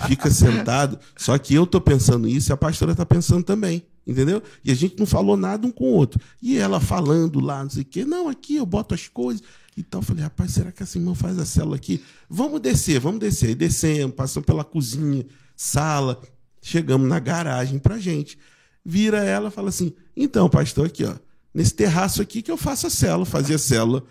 fica 0.06 0.30
sentado? 0.30 0.98
Só 1.16 1.36
que 1.38 1.54
eu 1.54 1.66
tô 1.66 1.80
pensando 1.80 2.28
isso 2.28 2.50
e 2.50 2.52
a 2.52 2.56
pastora 2.56 2.94
tá 2.94 3.04
pensando 3.04 3.42
também, 3.42 3.82
entendeu? 4.06 4.40
E 4.64 4.70
a 4.70 4.74
gente 4.74 4.98
não 4.98 5.06
falou 5.06 5.36
nada 5.36 5.66
um 5.66 5.70
com 5.70 5.84
o 5.84 5.94
outro. 5.94 6.20
E 6.40 6.56
ela 6.56 6.78
falando 6.80 7.40
lá, 7.40 7.62
não 7.62 7.70
sei 7.70 7.82
o 7.82 7.86
quê, 7.86 8.04
não, 8.04 8.28
aqui 8.28 8.56
eu 8.56 8.66
boto 8.66 8.94
as 8.94 9.08
coisas 9.08 9.42
e 9.76 9.82
tal. 9.82 10.00
Eu 10.00 10.04
falei, 10.04 10.22
rapaz, 10.22 10.52
será 10.52 10.70
que 10.70 10.82
essa 10.82 10.96
irmã 10.96 11.14
faz 11.14 11.36
a 11.38 11.44
célula 11.44 11.74
aqui? 11.74 12.02
Vamos 12.30 12.60
descer, 12.60 13.00
vamos 13.00 13.18
descer. 13.18 13.48
Aí 13.48 13.54
descemos, 13.56 14.14
passamos 14.14 14.46
pela 14.46 14.62
cozinha, 14.62 15.26
sala, 15.56 16.20
chegamos 16.68 17.08
na 17.08 17.18
garagem 17.18 17.78
pra 17.78 17.98
gente. 17.98 18.38
Vira 18.84 19.18
ela 19.24 19.48
e 19.48 19.52
fala 19.52 19.68
assim, 19.68 19.92
então, 20.16 20.48
pastor, 20.48 20.86
aqui, 20.86 21.04
ó, 21.04 21.14
nesse 21.52 21.74
terraço 21.74 22.22
aqui 22.22 22.40
que 22.42 22.50
eu 22.50 22.56
faço 22.56 22.86
a 22.86 22.90
célula, 22.90 23.26
fazia 23.26 23.58
célula. 23.58 24.02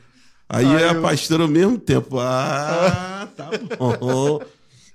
Aí 0.49 0.65
Aí 0.65 0.83
a 0.83 0.93
eu- 0.93 1.01
pastora 1.01 1.43
ao 1.43 1.49
mesmo 1.49 1.77
tempo, 1.77 2.19
ah, 2.19 3.27
tá 3.35 3.49
bom. 3.77 4.39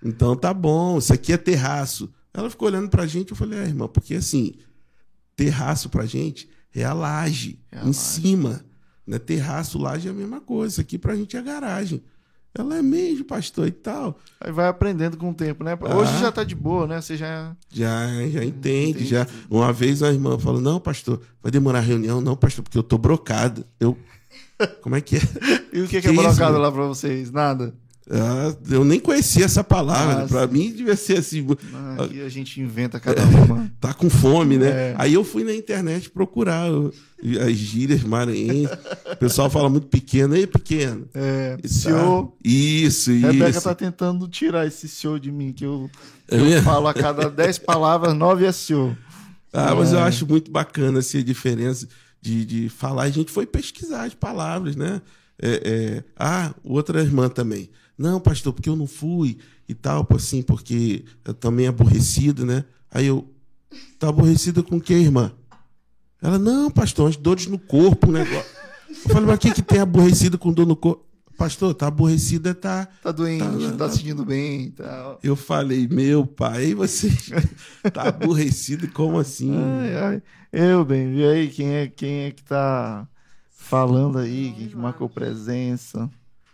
Então 0.02 0.34
tá 0.36 0.52
bom, 0.54 0.98
isso 0.98 1.12
aqui 1.12 1.32
é 1.32 1.36
terraço. 1.36 2.12
Ela 2.34 2.48
ficou 2.50 2.68
olhando 2.68 2.88
pra 2.88 3.06
gente, 3.06 3.30
eu 3.30 3.36
falei, 3.36 3.58
é, 3.58 3.62
irmã, 3.64 3.86
porque 3.86 4.14
assim, 4.14 4.54
terraço 5.36 5.88
pra 5.88 6.06
gente 6.06 6.48
é 6.74 6.84
a 6.84 6.92
laje, 6.92 7.58
É 7.70 7.78
a 7.78 7.82
em 7.82 7.86
laje. 7.86 7.98
cima. 7.98 8.64
Né? 9.06 9.18
Terraço, 9.18 9.78
laje 9.78 10.08
é 10.08 10.10
a 10.10 10.14
mesma 10.14 10.40
coisa. 10.40 10.74
Isso 10.74 10.80
aqui 10.80 10.96
pra 10.98 11.14
gente 11.16 11.36
é 11.36 11.42
garagem. 11.42 12.02
Ela 12.56 12.78
é 12.78 12.82
mesmo, 12.82 13.24
pastor, 13.24 13.66
e 13.66 13.70
tal. 13.70 14.18
Aí 14.40 14.52
vai 14.52 14.68
aprendendo 14.68 15.16
com 15.16 15.30
o 15.30 15.34
tempo, 15.34 15.64
né? 15.64 15.76
Ah. 15.80 15.96
Hoje 15.96 16.18
já 16.20 16.30
tá 16.30 16.44
de 16.44 16.54
boa, 16.54 16.86
né? 16.86 17.00
Você 17.00 17.16
já. 17.16 17.56
Já, 17.70 18.06
já 18.28 18.44
entende, 18.44 18.90
entendi. 18.90 19.06
já. 19.06 19.26
Uma 19.50 19.72
vez 19.72 20.02
a 20.02 20.12
irmã 20.12 20.38
falou: 20.38 20.60
Não, 20.60 20.78
pastor, 20.78 21.20
vai 21.42 21.50
demorar 21.50 21.78
a 21.78 21.82
reunião? 21.82 22.20
Não, 22.20 22.36
pastor, 22.36 22.62
porque 22.62 22.76
eu 22.76 22.82
tô 22.82 22.98
brocado. 22.98 23.64
Eu. 23.80 23.96
Como 24.82 24.94
é 24.94 25.00
que 25.00 25.16
é? 25.16 25.20
E 25.72 25.80
o 25.80 25.88
que, 25.88 26.02
que, 26.02 26.02
Que 26.02 26.08
é 26.08 26.12
brocado 26.12 26.58
lá 26.58 26.70
pra 26.70 26.84
vocês? 26.84 27.30
Nada? 27.30 27.72
Ah, 28.10 28.54
eu 28.68 28.84
nem 28.84 29.00
conhecia 29.00 29.46
essa 29.46 29.64
palavra. 29.64 30.24
Ah, 30.24 30.28
pra 30.28 30.46
sim. 30.46 30.52
mim 30.52 30.72
devia 30.72 30.96
ser 30.96 31.18
assim, 31.18 31.46
Ah, 31.72 32.04
Aqui 32.04 32.20
a 32.20 32.28
gente 32.28 32.60
inventa 32.60 33.00
cada 33.00 33.22
uma. 33.24 33.70
tá 33.80 33.94
com 33.94 34.10
fome, 34.10 34.58
né? 34.58 34.68
É. 34.68 34.94
Aí 34.98 35.14
eu 35.14 35.24
fui 35.24 35.44
na 35.44 35.54
internet 35.54 36.10
procurar 36.10 36.70
o- 36.70 36.92
as 37.40 37.56
gírias 37.56 38.02
maranhenses. 38.02 38.76
O 39.12 39.16
pessoal 39.16 39.48
fala 39.48 39.68
muito 39.68 39.86
pequeno, 39.86 40.34
aí 40.34 40.46
pequeno. 40.46 41.08
É, 41.14 41.56
Tá? 41.56 41.68
senhor. 41.68 42.32
Isso, 42.44 43.12
Rebeca 43.12 43.50
isso. 43.50 43.62
tá 43.62 43.74
tentando 43.74 44.26
tirar 44.28 44.66
esse 44.66 44.88
senhor 44.88 45.18
de 45.20 45.30
mim, 45.30 45.52
que 45.52 45.64
eu, 45.64 45.90
É 46.28 46.38
eu 46.38 46.44
mesmo? 46.44 46.62
falo 46.62 46.88
a 46.88 46.94
cada 46.94 47.28
dez 47.30 47.58
palavras, 47.58 48.14
nove 48.14 48.44
é 48.44 48.52
senhor. 48.52 48.96
Ah, 49.52 49.74
mas 49.74 49.92
eu 49.92 49.98
É. 49.98 50.02
acho 50.02 50.26
muito 50.26 50.50
bacana 50.50 50.98
assim, 51.00 51.18
a 51.18 51.22
diferença 51.22 51.86
de, 52.20 52.44
de 52.44 52.68
falar. 52.68 53.02
A 53.04 53.10
gente 53.10 53.30
foi 53.30 53.46
pesquisar 53.46 54.04
as 54.04 54.14
palavras, 54.14 54.74
né? 54.76 55.00
É, 55.40 55.50
é, 55.98 56.04
Ah, 56.16 56.54
outra 56.64 57.00
irmã 57.02 57.28
também. 57.28 57.68
Não, 57.98 58.18
pastor, 58.20 58.52
porque 58.52 58.68
eu 58.68 58.76
não 58.76 58.86
fui 58.86 59.38
e 59.68 59.74
tal, 59.74 60.06
assim, 60.14 60.42
porque 60.42 61.04
eu 61.24 61.34
também 61.34 61.66
aborrecido, 61.68 62.44
né? 62.46 62.64
Aí 62.90 63.06
eu, 63.06 63.28
tá 63.98 64.08
aborrecida 64.08 64.62
com 64.62 64.76
o 64.76 64.80
que, 64.80 64.92
irmã? 64.94 65.32
Ela, 66.22 66.38
não, 66.38 66.70
pastor, 66.70 67.08
as 67.10 67.16
dores 67.16 67.46
no 67.46 67.58
corpo, 67.58 68.08
um 68.08 68.12
negócio. 68.12 68.50
Eu 68.88 68.94
falei, 69.10 69.26
mas 69.26 69.36
o 69.36 69.38
que, 69.38 69.50
que 69.52 69.62
tem 69.62 69.80
aborrecido 69.80 70.38
com 70.38 70.52
dor 70.52 70.66
no 70.66 70.76
corpo? 70.76 71.04
Pastor, 71.36 71.74
tá 71.74 71.88
aborrecida, 71.88 72.54
tá. 72.54 72.86
Tá 73.02 73.10
doente, 73.10 73.42
Tá, 73.42 73.50
não 73.50 73.70
tá. 73.72 73.76
tá 73.78 73.90
se 73.90 73.96
sentindo 73.98 74.24
bem 74.24 74.66
e 74.66 74.70
tal. 74.70 75.18
Eu 75.22 75.34
falei, 75.34 75.88
meu 75.88 76.24
pai, 76.24 76.74
você 76.74 77.08
tá 77.92 78.02
aborrecido, 78.08 78.86
como 78.88 79.18
assim? 79.18 79.52
Ai, 79.56 79.96
ai. 79.96 80.22
Eu, 80.52 80.84
bem, 80.84 81.12
e 81.16 81.24
aí, 81.26 81.48
quem 81.48 81.72
é, 81.74 81.88
quem 81.88 82.20
é 82.26 82.30
que 82.30 82.44
tá 82.44 83.08
falando 83.50 84.18
aí? 84.18 84.52
Quem 84.56 84.68
que 84.68 84.76
marcou 84.76 85.08
presença? 85.08 86.08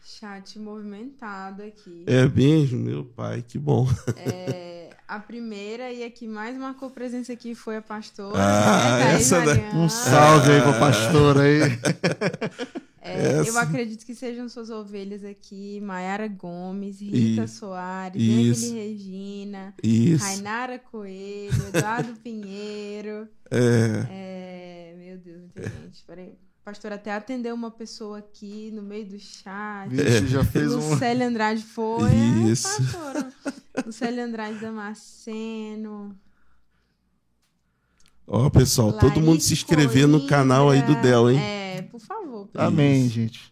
Chat 0.04 0.58
movimentado 0.58 1.62
aqui. 1.62 2.04
É 2.06 2.26
mesmo, 2.26 2.78
meu 2.78 3.04
pai, 3.04 3.44
que 3.46 3.58
bom. 3.58 3.86
É, 4.16 4.77
a 5.08 5.18
primeira 5.18 5.90
e 5.92 6.04
a 6.04 6.10
que 6.10 6.28
mais 6.28 6.56
marcou 6.56 6.90
presença 6.90 7.32
aqui 7.32 7.54
foi 7.54 7.76
a 7.78 7.82
pastora. 7.82 8.38
Ah, 8.38 8.98
né, 8.98 9.14
essa 9.14 9.40
da- 9.40 9.46
Mariana. 9.46 9.78
Um 9.78 9.88
salve 9.88 10.52
aí 10.52 10.60
pra 10.62 10.72
pastora 10.78 11.40
aí. 11.42 11.60
É. 13.00 13.48
Eu 13.48 13.56
acredito 13.58 14.04
que 14.04 14.14
sejam 14.14 14.50
suas 14.50 14.68
ovelhas 14.68 15.24
aqui: 15.24 15.80
Maiara 15.80 16.28
Gomes, 16.28 17.00
Rita 17.00 17.44
Isso. 17.44 17.58
Soares, 17.60 18.20
Isso. 18.20 18.66
Emily 18.66 18.86
Regina, 18.88 19.74
Isso. 19.82 20.22
Rainara 20.24 20.78
Coelho, 20.78 21.68
Eduardo 21.72 22.12
Pinheiro. 22.22 23.26
É, 23.50 24.04
É, 24.10 24.94
meu 24.98 25.16
Deus, 25.16 25.40
muita 25.40 25.62
gente. 25.62 26.04
Peraí. 26.06 26.34
Pastor 26.68 26.92
até 26.92 27.14
atendeu 27.14 27.54
uma 27.54 27.70
pessoa 27.70 28.18
aqui 28.18 28.70
no 28.74 28.82
meio 28.82 29.06
do 29.06 29.18
chat. 29.18 29.88
Vixe, 29.88 30.26
já 30.26 30.44
fez 30.44 30.74
um. 30.74 30.90
Lucélia 30.90 31.26
Andrade 31.26 31.62
foi. 31.62 32.10
Isso. 32.50 32.68
É. 33.74 33.82
Lucélia 33.86 34.26
Andrade 34.26 34.58
Damasceno. 34.58 36.14
Ó, 38.26 38.50
pessoal, 38.50 38.92
todo 38.92 39.18
mundo 39.18 39.40
se 39.40 39.54
inscrever 39.54 40.06
no 40.06 40.26
canal 40.26 40.68
aí 40.68 40.82
do 40.82 40.94
Del, 40.96 41.30
hein? 41.30 41.40
É, 41.40 41.82
por 41.90 42.00
favor. 42.00 42.50
Amém, 42.54 43.08
gente. 43.08 43.38
Simone 43.38 43.50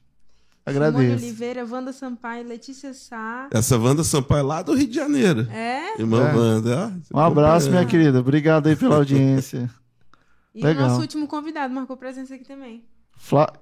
Agradeço. 0.66 1.24
Oliveira, 1.24 1.64
Wanda 1.64 1.92
Sampaio, 1.94 2.46
Letícia 2.46 2.92
Sá. 2.92 3.48
Essa 3.50 3.78
Wanda 3.78 4.04
Sampaio 4.04 4.44
lá 4.44 4.60
do 4.60 4.74
Rio 4.74 4.88
de 4.88 4.94
Janeiro. 4.94 5.48
É? 5.50 5.98
Irmã 5.98 6.28
É. 6.28 6.34
Wanda, 6.34 6.92
ó. 7.10 7.18
Um 7.18 7.20
abraço, 7.24 7.70
minha 7.70 7.86
querida. 7.86 8.20
Obrigado 8.20 8.66
aí 8.66 8.76
pela 8.76 8.96
audiência. 8.96 9.70
E 10.54 10.62
Legal. 10.62 10.84
o 10.84 10.88
nosso 10.88 11.00
último 11.00 11.26
convidado 11.26 11.72
marcou 11.72 11.96
presença 11.96 12.34
aqui 12.34 12.44
também. 12.44 12.84
Fla... 13.16 13.52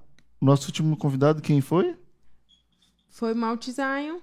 Nosso 0.40 0.66
último 0.66 0.96
convidado, 0.96 1.40
quem 1.40 1.60
foi? 1.60 1.94
Foi 3.10 3.32
Mount 3.32 3.64
Zion. 3.70 4.18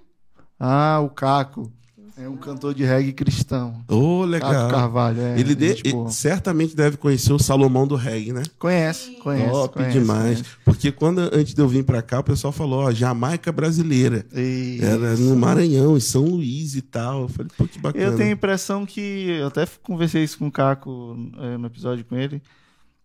Ah, 0.59 0.99
o 1.03 1.09
Caco. 1.09 1.71
É 2.17 2.27
um 2.29 2.35
cantor 2.37 2.75
de 2.75 2.83
reggae 2.83 3.13
cristão. 3.13 3.83
Ô, 3.87 4.19
Caco 4.19 4.25
legal. 4.27 4.69
Carvalho. 4.69 5.21
É, 5.21 5.39
Ele, 5.39 5.55
de- 5.55 5.81
ele 5.85 6.09
certamente 6.11 6.75
deve 6.75 6.97
conhecer 6.97 7.31
o 7.33 7.39
Salomão 7.39 7.87
do 7.87 7.95
reggae, 7.95 8.33
né? 8.33 8.43
Conhece, 8.59 9.11
conhece. 9.23 9.49
Top 9.49 9.73
conhece, 9.75 9.99
demais. 9.99 10.21
conhece. 10.41 10.43
Porque 10.65 10.91
quando 10.91 11.19
antes 11.19 11.53
de 11.55 11.61
eu 11.61 11.67
vir 11.67 11.83
pra 11.85 12.01
cá, 12.01 12.19
o 12.19 12.23
pessoal 12.23 12.51
falou, 12.51 12.81
ó, 12.83 12.91
Jamaica 12.91 13.51
brasileira. 13.51 14.25
Isso. 14.33 14.85
Era 14.85 15.15
no 15.15 15.35
Maranhão, 15.37 15.95
em 15.97 16.01
São 16.01 16.25
Luís 16.25 16.75
e 16.75 16.81
tal. 16.81 17.21
Eu 17.23 17.29
falei, 17.29 17.51
pô, 17.57 17.65
que 17.65 17.79
bacana. 17.79 18.03
Eu 18.03 18.15
tenho 18.17 18.29
a 18.29 18.33
impressão 18.33 18.85
que. 18.85 18.99
Eu 19.39 19.47
até 19.47 19.65
conversei 19.81 20.23
isso 20.23 20.37
com 20.37 20.47
o 20.47 20.51
Caco 20.51 21.15
eh, 21.39 21.57
no 21.57 21.65
episódio 21.65 22.03
com 22.05 22.15
ele. 22.17 22.41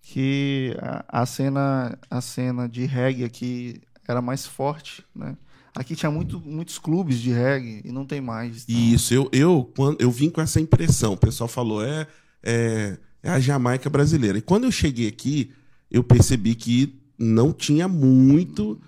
Que 0.09 0.77
a, 0.81 1.23
a 1.23 1.27
cena, 1.27 1.99
a 2.09 2.20
cena 2.20 2.69
de 2.69 2.87
reggae 2.87 3.24
aqui 3.24 3.81
era 4.07 4.23
mais 4.23 4.47
forte, 4.47 5.05
né? 5.15 5.37
Aqui 5.74 5.97
tinha 5.97 6.11
muito, 6.11 6.41
muitos 6.41 6.78
clubes 6.78 7.19
de 7.20 7.33
reggae 7.33 7.83
e 7.85 7.91
não 7.91 8.07
tem 8.07 8.20
mais. 8.20 8.65
então. 8.69 8.81
Isso, 8.81 9.12
eu, 9.12 9.28
eu, 9.33 9.73
quando, 9.77 10.01
eu 10.01 10.11
vim 10.11 10.31
com 10.31 10.41
essa 10.41 10.61
impressão. 10.61 11.15
O 11.15 11.16
pessoal 11.16 11.49
falou, 11.49 11.85
é, 11.85 12.07
é, 12.41 12.97
é 13.20 13.31
a 13.31 13.41
Jamaica 13.41 13.91
brasileira. 13.91 14.39
E 14.39 14.43
quando 14.43 14.65
eu 14.65 14.70
cheguei 14.70 15.09
aqui, 15.09 15.53
eu 15.91 16.05
percebi 16.05 16.55
que 16.55 16.99
não 17.19 17.53
tinha 17.53 17.89
muito. 17.89 18.81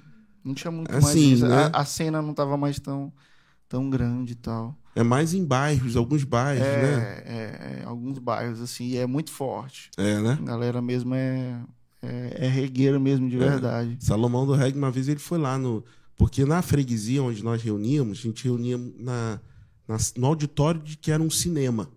Não 0.44 0.54
tinha 0.54 0.70
muito 0.70 0.94
Assim, 0.94 1.30
mais 1.30 1.42
né? 1.42 1.70
A, 1.74 1.80
a 1.80 1.84
cena 1.84 2.22
não 2.22 2.30
estava 2.30 2.56
mais 2.56 2.78
tão, 2.78 3.12
tão 3.68 3.90
grande 3.90 4.32
e 4.32 4.36
tal. 4.36 4.74
É 4.98 5.02
mais 5.04 5.32
em 5.32 5.44
bairros, 5.44 5.96
alguns 5.96 6.24
bairros, 6.24 6.66
É, 6.66 6.82
né? 6.82 7.22
é, 7.24 7.80
é, 7.80 7.84
alguns 7.84 8.18
bairros, 8.18 8.60
assim, 8.60 8.96
é 8.96 9.06
muito 9.06 9.30
forte. 9.30 9.90
É, 9.96 10.20
né? 10.20 10.36
A 10.40 10.44
galera 10.44 10.82
mesmo 10.82 11.14
é, 11.14 11.60
é, 12.02 12.46
é 12.46 12.48
regueira 12.48 12.98
mesmo, 12.98 13.30
de 13.30 13.36
verdade. 13.38 13.96
Salomão 14.00 14.44
do 14.44 14.54
Reggae, 14.54 14.76
uma 14.76 14.90
vez 14.90 15.08
ele 15.08 15.20
foi 15.20 15.38
lá 15.38 15.56
no. 15.56 15.84
Porque 16.16 16.44
na 16.44 16.60
freguesia 16.62 17.22
onde 17.22 17.44
nós 17.44 17.62
reuníamos, 17.62 18.18
a 18.18 18.22
gente 18.22 18.42
reunia 18.42 18.76
na, 18.98 19.40
na- 19.86 19.98
no 20.16 20.26
auditório 20.26 20.80
de 20.82 20.96
que 20.96 21.12
era 21.12 21.22
um 21.22 21.30
cinema. 21.30 21.88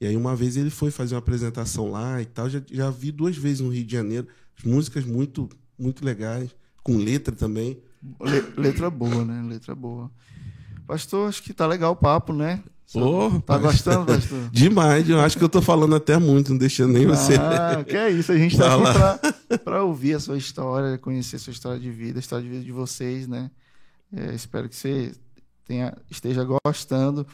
E 0.00 0.06
aí 0.06 0.16
uma 0.16 0.34
vez 0.34 0.56
ele 0.56 0.70
foi 0.70 0.90
fazer 0.90 1.14
uma 1.14 1.18
apresentação 1.18 1.90
lá 1.90 2.22
e 2.22 2.24
tal. 2.24 2.48
Já, 2.48 2.62
já 2.70 2.90
vi 2.90 3.12
duas 3.12 3.36
vezes 3.36 3.60
no 3.60 3.68
Rio 3.68 3.84
de 3.84 3.92
Janeiro. 3.92 4.26
As 4.56 4.64
músicas 4.64 5.04
muito, 5.04 5.46
muito 5.78 6.02
legais, 6.02 6.56
com 6.82 6.96
letra 6.96 7.34
também. 7.36 7.78
Le- 8.22 8.52
letra 8.62 8.88
boa, 8.88 9.24
né? 9.26 9.42
Letra 9.46 9.74
boa. 9.74 10.10
Pastor, 10.86 11.28
acho 11.28 11.42
que 11.42 11.52
tá 11.52 11.66
legal 11.66 11.92
o 11.92 11.96
papo, 11.96 12.32
né? 12.32 12.62
Ô, 12.94 13.40
Tá 13.40 13.58
gostando, 13.58 14.06
pastor? 14.06 14.48
Demais, 14.52 15.08
eu 15.08 15.20
acho 15.20 15.36
que 15.38 15.42
eu 15.44 15.48
tô 15.48 15.60
falando 15.62 15.94
até 15.96 16.18
muito, 16.18 16.50
não 16.50 16.58
deixando 16.58 16.92
nem 16.92 17.06
você. 17.06 17.34
Ah, 17.34 17.82
que 17.82 17.96
é 17.96 18.10
isso, 18.10 18.30
a 18.30 18.36
gente 18.36 18.56
tá 18.56 18.74
aqui 18.74 18.92
pra, 19.48 19.58
pra 19.58 19.82
ouvir 19.84 20.14
a 20.14 20.20
sua 20.20 20.36
história, 20.36 20.98
conhecer 20.98 21.36
a 21.36 21.38
sua 21.38 21.52
história 21.52 21.80
de 21.80 21.90
vida, 21.90 22.18
a 22.18 22.20
história 22.20 22.44
de 22.44 22.50
vida 22.50 22.64
de 22.64 22.72
vocês, 22.72 23.26
né? 23.26 23.50
É, 24.14 24.34
espero 24.34 24.68
que 24.68 24.76
você 24.76 25.12
tenha, 25.64 25.96
esteja 26.10 26.46
gostando. 26.64 27.26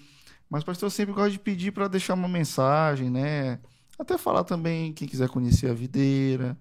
Mas, 0.48 0.64
pastor, 0.64 0.86
eu 0.86 0.90
sempre 0.90 1.12
gosto 1.12 1.32
de 1.32 1.39
pedir 1.39 1.72
para 1.72 1.89
deixar 1.89 2.14
uma 2.14 2.28
mensagem, 2.28 3.10
né? 3.10 3.59
Até 3.98 4.16
falar 4.16 4.44
também, 4.44 4.93
quem 4.93 5.06
quiser 5.06 5.28
conhecer 5.28 5.70
a 5.70 5.74
videira, 5.74 6.56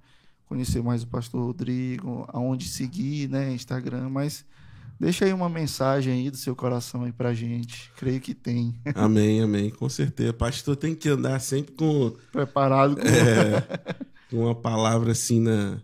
conhecer 0.46 0.84
mais 0.84 1.04
o 1.04 1.08
pastor 1.08 1.42
Rodrigo, 1.46 2.26
aonde 2.28 2.68
seguir, 2.68 3.30
né? 3.30 3.54
Instagram, 3.54 4.10
mas 4.10 4.44
deixa 5.00 5.26
aí 5.26 5.34
uma 5.34 5.50
mensagem 5.50 6.14
aí 6.14 6.30
do 6.30 6.38
seu 6.38 6.56
coração 6.56 7.04
aí 7.04 7.12
pra 7.12 7.34
gente. 7.34 7.92
Creio 7.96 8.20
que 8.20 8.34
tem. 8.34 8.76
Amém, 8.94 9.42
amém, 9.42 9.70
com 9.70 9.88
certeza. 9.88 10.34
Pastor 10.34 10.76
tem 10.76 10.94
que 10.94 11.08
andar 11.10 11.40
sempre 11.40 11.74
com, 11.74 12.16
Preparado 12.32 12.96
com 12.96 13.02
é, 13.02 13.62
com 14.30 14.44
uma 14.46 14.56
palavra 14.56 15.14
assim 15.14 15.40
na, 15.40 15.82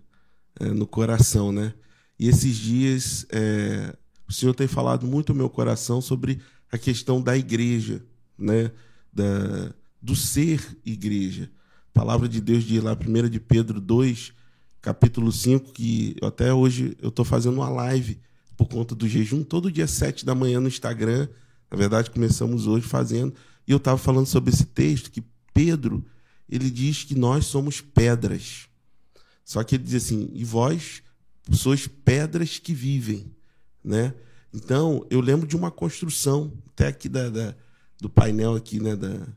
é, 0.60 0.66
no 0.66 0.86
coração, 0.86 1.52
né? 1.52 1.74
E 2.20 2.28
esses 2.28 2.56
dias 2.56 3.26
é, 3.32 3.96
o 4.28 4.34
Senhor 4.34 4.54
tem 4.54 4.68
falado 4.68 5.08
muito 5.08 5.34
no 5.34 5.38
meu 5.38 5.50
coração 5.50 6.02
sobre 6.02 6.42
a 6.72 6.78
questão 6.78 7.22
da 7.22 7.38
igreja, 7.38 8.04
né? 8.38 8.72
Da, 9.14 9.74
do 10.02 10.16
ser 10.16 10.78
igreja. 10.86 11.50
A 11.90 12.00
palavra 12.00 12.28
de 12.28 12.42
Deus 12.42 12.64
diz 12.64 12.84
lá, 12.84 12.94
1 12.94 13.30
de 13.30 13.40
Pedro 13.40 13.80
2, 13.80 14.34
capítulo 14.82 15.32
5, 15.32 15.72
que 15.72 16.16
até 16.22 16.54
hoje 16.54 16.98
eu 17.02 17.10
estou 17.10 17.24
fazendo 17.24 17.56
uma 17.56 17.70
live 17.70 18.20
por 18.58 18.68
conta 18.68 18.96
do 18.96 19.08
jejum, 19.08 19.44
todo 19.44 19.72
dia 19.72 19.88
7 19.88 20.26
da 20.26 20.34
manhã 20.36 20.60
no 20.60 20.68
Instagram. 20.68 21.28
Na 21.70 21.78
verdade, 21.78 22.10
começamos 22.12 22.68
hoje 22.68 22.86
fazendo. 22.88 23.34
E 23.68 23.72
eu 23.72 23.78
estava 23.78 23.98
falando 23.98 24.28
sobre 24.28 24.54
esse 24.54 24.66
texto 24.66 25.12
que 25.12 25.24
Pedro, 25.54 26.06
ele 26.50 26.70
diz 26.70 27.04
que 27.04 27.16
nós 27.16 27.46
somos 27.46 27.82
pedras. 27.82 28.68
Só 29.44 29.64
que 29.64 29.76
ele 29.76 29.84
diz 29.84 29.96
assim: 30.04 30.30
e 30.34 30.44
vós 30.44 31.02
sois 31.52 31.88
pedras 31.88 32.58
que 32.60 32.74
vivem, 32.74 33.32
né? 33.84 34.14
Então, 34.54 35.06
eu 35.10 35.20
lembro 35.20 35.46
de 35.48 35.56
uma 35.56 35.70
construção, 35.70 36.54
até 36.68 36.88
aqui 36.88 37.10
da, 37.10 37.30
da- 37.30 37.56
do 38.00 38.10
painel 38.10 38.56
aqui, 38.56 38.80
né, 38.80 38.96
da, 38.96 39.28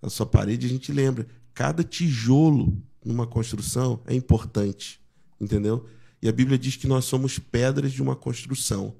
da 0.00 0.08
sua 0.08 0.26
parede, 0.26 0.66
a 0.66 0.68
gente 0.68 0.92
lembra. 0.92 1.26
Cada 1.54 1.82
tijolo 1.82 2.76
numa 3.04 3.26
construção 3.26 4.00
é 4.06 4.14
importante, 4.14 5.00
entendeu? 5.40 5.86
E 6.22 6.28
a 6.28 6.32
Bíblia 6.32 6.58
diz 6.58 6.76
que 6.76 6.86
nós 6.86 7.04
somos 7.04 7.38
pedras 7.38 7.92
de 7.92 8.02
uma 8.02 8.14
construção. 8.14 8.94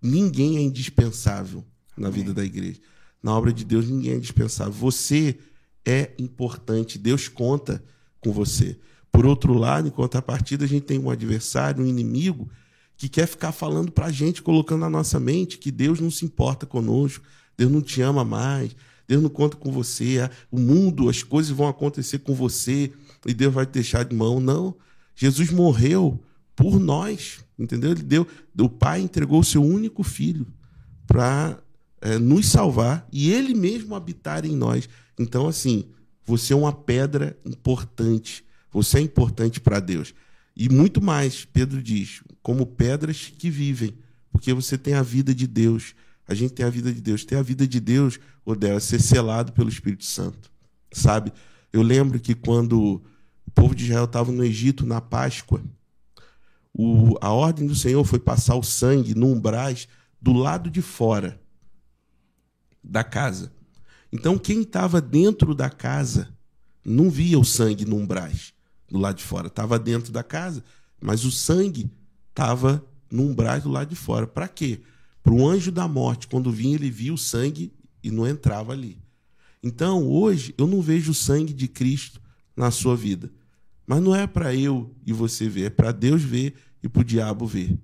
Ninguém 0.00 0.56
é 0.56 0.60
indispensável 0.60 1.64
na 1.96 2.08
vida 2.10 2.32
da 2.32 2.44
igreja. 2.44 2.80
Na 3.22 3.36
obra 3.36 3.52
de 3.52 3.64
Deus, 3.64 3.88
ninguém 3.88 4.12
é 4.12 4.16
indispensável. 4.16 4.72
Você 4.72 5.38
é 5.84 6.10
importante. 6.18 6.98
Deus 6.98 7.28
conta 7.28 7.82
com 8.20 8.32
você. 8.32 8.78
Por 9.12 9.26
outro 9.26 9.52
lado, 9.52 9.88
em 9.88 9.90
contrapartida, 9.90 10.64
a 10.64 10.68
gente 10.68 10.84
tem 10.84 10.98
um 10.98 11.10
adversário, 11.10 11.84
um 11.84 11.86
inimigo, 11.86 12.48
que 12.96 13.08
quer 13.08 13.26
ficar 13.26 13.50
falando 13.50 13.90
pra 13.90 14.10
gente, 14.10 14.42
colocando 14.42 14.80
na 14.80 14.90
nossa 14.90 15.18
mente 15.18 15.58
que 15.58 15.70
Deus 15.70 16.00
não 16.00 16.10
se 16.10 16.24
importa 16.24 16.66
conosco, 16.66 17.24
Deus 17.56 17.70
não 17.72 17.80
te 17.82 18.00
ama 18.02 18.24
mais, 18.24 18.76
Deus 19.08 19.22
não 19.22 19.30
conta 19.30 19.56
com 19.56 19.72
você, 19.72 20.20
a- 20.20 20.30
o 20.50 20.58
mundo, 20.58 21.08
as 21.08 21.22
coisas 21.22 21.50
vão 21.50 21.66
acontecer 21.66 22.20
com 22.20 22.34
você 22.34 22.92
e 23.26 23.34
Deus 23.34 23.52
vai 23.52 23.66
te 23.66 23.72
deixar 23.72 24.04
de 24.04 24.14
mão. 24.14 24.38
Não. 24.38 24.76
Jesus 25.16 25.50
morreu 25.50 26.22
por 26.60 26.78
nós, 26.78 27.42
entendeu? 27.58 27.92
Ele 27.92 28.02
deu, 28.02 28.26
o 28.58 28.68
Pai 28.68 29.00
entregou 29.00 29.40
o 29.40 29.44
seu 29.44 29.64
único 29.64 30.02
filho 30.02 30.46
para 31.06 31.58
nos 32.20 32.48
salvar 32.48 33.08
e 33.10 33.32
Ele 33.32 33.54
mesmo 33.54 33.94
habitar 33.94 34.44
em 34.44 34.54
nós. 34.54 34.86
Então, 35.18 35.48
assim, 35.48 35.86
você 36.22 36.52
é 36.52 36.56
uma 36.56 36.70
pedra 36.70 37.34
importante. 37.46 38.44
Você 38.70 38.98
é 38.98 39.00
importante 39.00 39.58
para 39.58 39.80
Deus. 39.80 40.12
E 40.54 40.68
muito 40.68 41.00
mais, 41.00 41.46
Pedro 41.46 41.82
diz, 41.82 42.22
como 42.42 42.66
pedras 42.66 43.32
que 43.38 43.48
vivem, 43.48 43.94
porque 44.30 44.52
você 44.52 44.76
tem 44.76 44.92
a 44.92 45.02
vida 45.02 45.34
de 45.34 45.46
Deus. 45.46 45.94
A 46.28 46.34
gente 46.34 46.52
tem 46.52 46.66
a 46.66 46.70
vida 46.70 46.92
de 46.92 47.00
Deus. 47.00 47.24
Ter 47.24 47.36
a 47.36 47.42
vida 47.42 47.66
de 47.66 47.80
Deus, 47.80 48.20
Odel, 48.44 48.76
é 48.76 48.80
ser 48.80 49.00
selado 49.00 49.52
pelo 49.52 49.70
Espírito 49.70 50.04
Santo. 50.04 50.52
Sabe? 50.92 51.32
Eu 51.72 51.80
lembro 51.80 52.20
que 52.20 52.34
quando 52.34 53.02
o 53.46 53.50
povo 53.54 53.74
de 53.74 53.84
Israel 53.84 54.04
estava 54.04 54.30
no 54.30 54.44
Egito, 54.44 54.84
na 54.84 55.00
Páscoa, 55.00 55.62
o- 56.82 57.18
a 57.20 57.30
ordem 57.30 57.66
do 57.66 57.74
Senhor 57.74 58.02
foi 58.04 58.18
passar 58.18 58.56
o 58.56 58.62
sangue 58.62 59.14
no 59.14 59.26
umbrais 59.26 59.86
do 60.20 60.32
lado 60.32 60.70
de 60.70 60.80
fora 60.80 61.38
da 62.82 63.04
casa. 63.04 63.52
Então, 64.10 64.38
quem 64.38 64.62
estava 64.62 65.00
dentro 65.00 65.54
da 65.54 65.68
casa 65.68 66.34
não 66.84 67.10
via 67.10 67.38
o 67.38 67.44
sangue 67.44 67.84
no 67.84 67.96
umbrais 67.96 68.54
do 68.88 68.98
lado 68.98 69.16
de 69.16 69.24
fora. 69.24 69.48
Estava 69.48 69.78
dentro 69.78 70.10
da 70.10 70.22
casa, 70.22 70.64
mas 71.00 71.24
o 71.24 71.30
sangue 71.30 71.90
estava 72.30 72.82
no 73.10 73.24
umbrais 73.24 73.62
do 73.62 73.70
lado 73.70 73.90
de 73.90 73.96
fora. 73.96 74.26
Para 74.26 74.48
quê? 74.48 74.80
Para 75.22 75.34
o 75.34 75.46
anjo 75.46 75.70
da 75.70 75.86
morte, 75.86 76.28
quando 76.28 76.50
vinha, 76.50 76.74
ele 76.74 76.90
via 76.90 77.12
o 77.12 77.18
sangue 77.18 77.72
e 78.02 78.10
não 78.10 78.26
entrava 78.26 78.72
ali. 78.72 78.98
Então, 79.62 80.08
hoje, 80.08 80.54
eu 80.56 80.66
não 80.66 80.80
vejo 80.80 81.10
o 81.10 81.14
sangue 81.14 81.52
de 81.52 81.68
Cristo 81.68 82.20
na 82.56 82.70
sua 82.70 82.96
vida. 82.96 83.30
Mas 83.86 84.02
não 84.02 84.14
é 84.14 84.26
para 84.26 84.54
eu 84.54 84.94
e 85.04 85.12
você 85.12 85.46
ver, 85.46 85.64
é 85.64 85.70
para 85.70 85.92
Deus 85.92 86.22
ver 86.22 86.54
e 86.82 86.88
para 86.88 87.02
o 87.02 87.04
diabo 87.04 87.46
ver. 87.46 87.78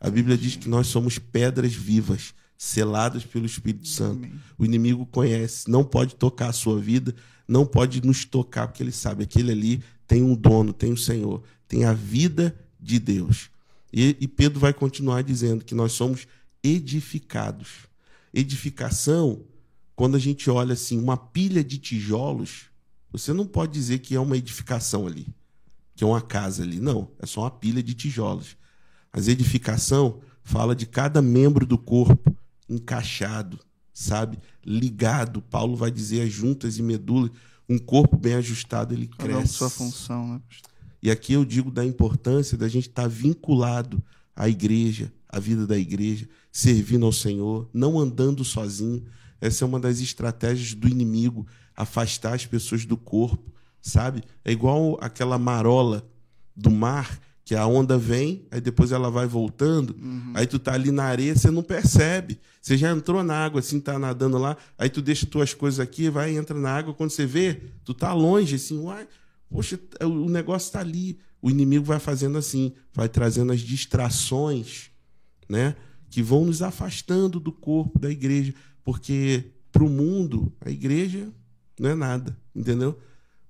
A 0.00 0.08
Bíblia 0.08 0.36
diz 0.36 0.56
que 0.56 0.68
nós 0.68 0.86
somos 0.86 1.18
pedras 1.18 1.74
vivas, 1.74 2.34
seladas 2.56 3.24
pelo 3.24 3.46
Espírito 3.46 3.88
Santo. 3.88 4.28
O 4.58 4.64
inimigo 4.64 5.06
conhece, 5.06 5.70
não 5.70 5.84
pode 5.84 6.14
tocar 6.14 6.48
a 6.48 6.52
sua 6.52 6.80
vida, 6.80 7.14
não 7.46 7.66
pode 7.66 8.04
nos 8.04 8.24
tocar, 8.24 8.68
porque 8.68 8.82
ele 8.82 8.92
sabe, 8.92 9.24
aquele 9.24 9.52
ali 9.52 9.82
tem 10.06 10.22
um 10.22 10.34
dono, 10.34 10.72
tem 10.72 10.92
um 10.92 10.96
Senhor, 10.96 11.42
tem 11.68 11.84
a 11.84 11.92
vida 11.92 12.58
de 12.80 12.98
Deus. 12.98 13.50
E, 13.92 14.16
e 14.20 14.28
Pedro 14.28 14.60
vai 14.60 14.72
continuar 14.72 15.22
dizendo 15.22 15.64
que 15.64 15.74
nós 15.74 15.92
somos 15.92 16.26
edificados. 16.62 17.88
Edificação, 18.32 19.42
quando 19.96 20.16
a 20.16 20.18
gente 20.18 20.48
olha 20.48 20.74
assim, 20.74 20.98
uma 20.98 21.16
pilha 21.16 21.62
de 21.62 21.78
tijolos, 21.78 22.66
você 23.12 23.32
não 23.32 23.46
pode 23.46 23.72
dizer 23.72 23.98
que 23.98 24.14
é 24.14 24.20
uma 24.20 24.36
edificação 24.36 25.06
ali, 25.06 25.26
que 26.00 26.04
é 26.04 26.06
uma 26.06 26.22
casa 26.22 26.62
ali. 26.62 26.80
Não, 26.80 27.10
é 27.18 27.26
só 27.26 27.42
uma 27.42 27.50
pilha 27.50 27.82
de 27.82 27.92
tijolos. 27.92 28.56
Mas 29.12 29.28
edificação 29.28 30.20
fala 30.42 30.74
de 30.74 30.86
cada 30.86 31.20
membro 31.20 31.66
do 31.66 31.76
corpo 31.76 32.34
encaixado, 32.66 33.58
sabe? 33.92 34.38
Ligado. 34.64 35.42
Paulo 35.42 35.76
vai 35.76 35.90
dizer 35.90 36.22
as 36.22 36.32
juntas 36.32 36.78
e 36.78 36.82
medulas. 36.82 37.30
Um 37.68 37.78
corpo 37.78 38.16
bem 38.16 38.32
ajustado, 38.32 38.94
ele 38.94 39.08
Cada 39.08 39.24
um 39.24 39.36
cresce. 39.40 39.52
sua 39.52 39.68
função, 39.68 40.26
né? 40.26 40.40
pastor? 40.48 40.70
E 41.02 41.10
aqui 41.10 41.34
eu 41.34 41.44
digo 41.44 41.70
da 41.70 41.84
importância 41.84 42.56
da 42.56 42.66
gente 42.66 42.88
estar 42.88 43.06
vinculado 43.06 44.02
à 44.34 44.48
igreja, 44.48 45.12
à 45.28 45.38
vida 45.38 45.66
da 45.66 45.76
igreja, 45.76 46.26
servindo 46.50 47.04
ao 47.04 47.12
Senhor, 47.12 47.68
não 47.74 47.98
andando 47.98 48.42
sozinho. 48.42 49.04
Essa 49.38 49.66
é 49.66 49.68
uma 49.68 49.78
das 49.78 50.00
estratégias 50.00 50.72
do 50.72 50.88
inimigo, 50.88 51.46
afastar 51.76 52.32
as 52.32 52.46
pessoas 52.46 52.86
do 52.86 52.96
corpo, 52.96 53.52
sabe? 53.80 54.22
É 54.44 54.52
igual 54.52 54.98
aquela 55.00 55.38
marola 55.38 56.06
do 56.54 56.70
mar, 56.70 57.18
que 57.44 57.54
a 57.54 57.66
onda 57.66 57.98
vem, 57.98 58.46
aí 58.50 58.60
depois 58.60 58.92
ela 58.92 59.10
vai 59.10 59.26
voltando, 59.26 59.96
aí 60.34 60.46
tu 60.46 60.58
tá 60.58 60.74
ali 60.74 60.92
na 60.92 61.04
areia, 61.04 61.34
você 61.34 61.50
não 61.50 61.62
percebe. 61.62 62.38
Você 62.60 62.76
já 62.76 62.92
entrou 62.92 63.24
na 63.24 63.34
água, 63.34 63.58
assim, 63.58 63.80
tá 63.80 63.98
nadando 63.98 64.38
lá, 64.38 64.56
aí 64.78 64.88
tu 64.88 65.02
deixa 65.02 65.26
tuas 65.26 65.52
coisas 65.52 65.80
aqui, 65.80 66.08
vai 66.08 66.32
e 66.32 66.36
entra 66.36 66.56
na 66.56 66.70
água, 66.70 66.94
quando 66.94 67.10
você 67.10 67.26
vê, 67.26 67.60
tu 67.84 67.92
tá 67.92 68.12
longe, 68.12 68.54
assim, 68.54 68.78
uai, 68.78 69.08
Poxa, 69.50 69.80
o 70.02 70.30
negócio 70.30 70.66
está 70.66 70.80
ali. 70.80 71.18
O 71.42 71.50
inimigo 71.50 71.84
vai 71.84 71.98
fazendo 71.98 72.38
assim, 72.38 72.72
vai 72.94 73.08
trazendo 73.08 73.52
as 73.52 73.60
distrações, 73.60 74.90
né? 75.48 75.74
Que 76.08 76.22
vão 76.22 76.44
nos 76.44 76.62
afastando 76.62 77.40
do 77.40 77.50
corpo 77.50 77.98
da 77.98 78.10
igreja, 78.10 78.54
porque 78.84 79.50
para 79.72 79.82
o 79.82 79.90
mundo 79.90 80.52
a 80.60 80.70
igreja 80.70 81.28
não 81.78 81.90
é 81.90 81.94
nada, 81.94 82.36
entendeu? 82.54 82.98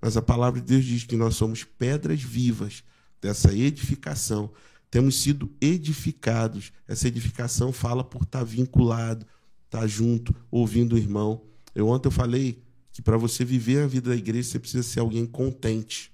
Mas 0.01 0.17
a 0.17 0.23
palavra 0.23 0.61
de 0.61 0.67
Deus 0.67 0.85
diz 0.85 1.05
que 1.05 1.17
nós 1.17 1.37
somos 1.37 1.65
pedras 1.65 2.23
vivas 2.23 2.83
dessa 3.21 3.55
edificação. 3.55 4.51
Temos 4.91 5.17
sido 5.17 5.51
edificados. 5.61 6.73
Essa 6.89 7.09
edificação 7.09 7.73
fala 7.73 8.03
por 8.03 8.23
estar 8.23 8.43
vinculado, 8.43 9.27
estar 9.67 9.87
junto, 9.87 10.35
ouvindo 10.51 10.95
o 10.95 10.99
irmão. 10.99 11.43
Eu 11.75 11.89
ontem 11.89 12.09
eu 12.09 12.13
falei 12.13 12.63
que 12.93 13.03
para 13.03 13.17
você 13.17 13.45
viver 13.45 13.83
a 13.83 13.87
vida 13.87 14.11
da 14.11 14.17
igreja 14.17 14.51
você 14.51 14.59
precisa 14.59 14.83
ser 14.83 15.01
alguém 15.01 15.27
contente 15.27 16.11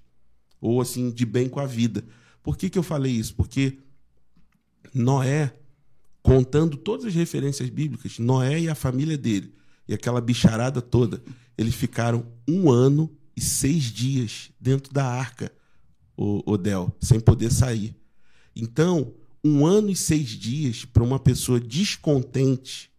ou 0.59 0.81
assim 0.81 1.09
de 1.09 1.25
bem 1.25 1.49
com 1.49 1.59
a 1.59 1.65
vida. 1.65 2.03
Por 2.43 2.57
que, 2.57 2.69
que 2.69 2.77
eu 2.77 2.83
falei 2.83 3.11
isso? 3.11 3.35
Porque 3.35 3.79
Noé, 4.93 5.53
contando 6.21 6.77
todas 6.77 7.05
as 7.05 7.13
referências 7.13 7.69
bíblicas, 7.69 8.19
Noé 8.19 8.59
e 8.59 8.69
a 8.69 8.75
família 8.75 9.17
dele 9.17 9.53
e 9.87 9.93
aquela 9.93 10.19
bicharada 10.19 10.81
toda, 10.81 11.23
eles 11.57 11.73
ficaram 11.73 12.25
um 12.47 12.69
ano 12.69 13.09
e 13.37 13.41
seis 13.41 13.83
dias 13.83 14.49
dentro 14.59 14.91
da 14.91 15.05
arca, 15.05 15.51
o 16.17 16.41
Odel, 16.51 16.91
sem 16.99 17.19
poder 17.19 17.51
sair. 17.51 17.95
Então, 18.55 19.13
um 19.43 19.63
ano 19.63 19.91
e 19.91 19.95
seis 19.95 20.29
dias 20.29 20.83
para 20.83 21.03
uma 21.03 21.19
pessoa 21.19 21.59
descontente 21.59 22.91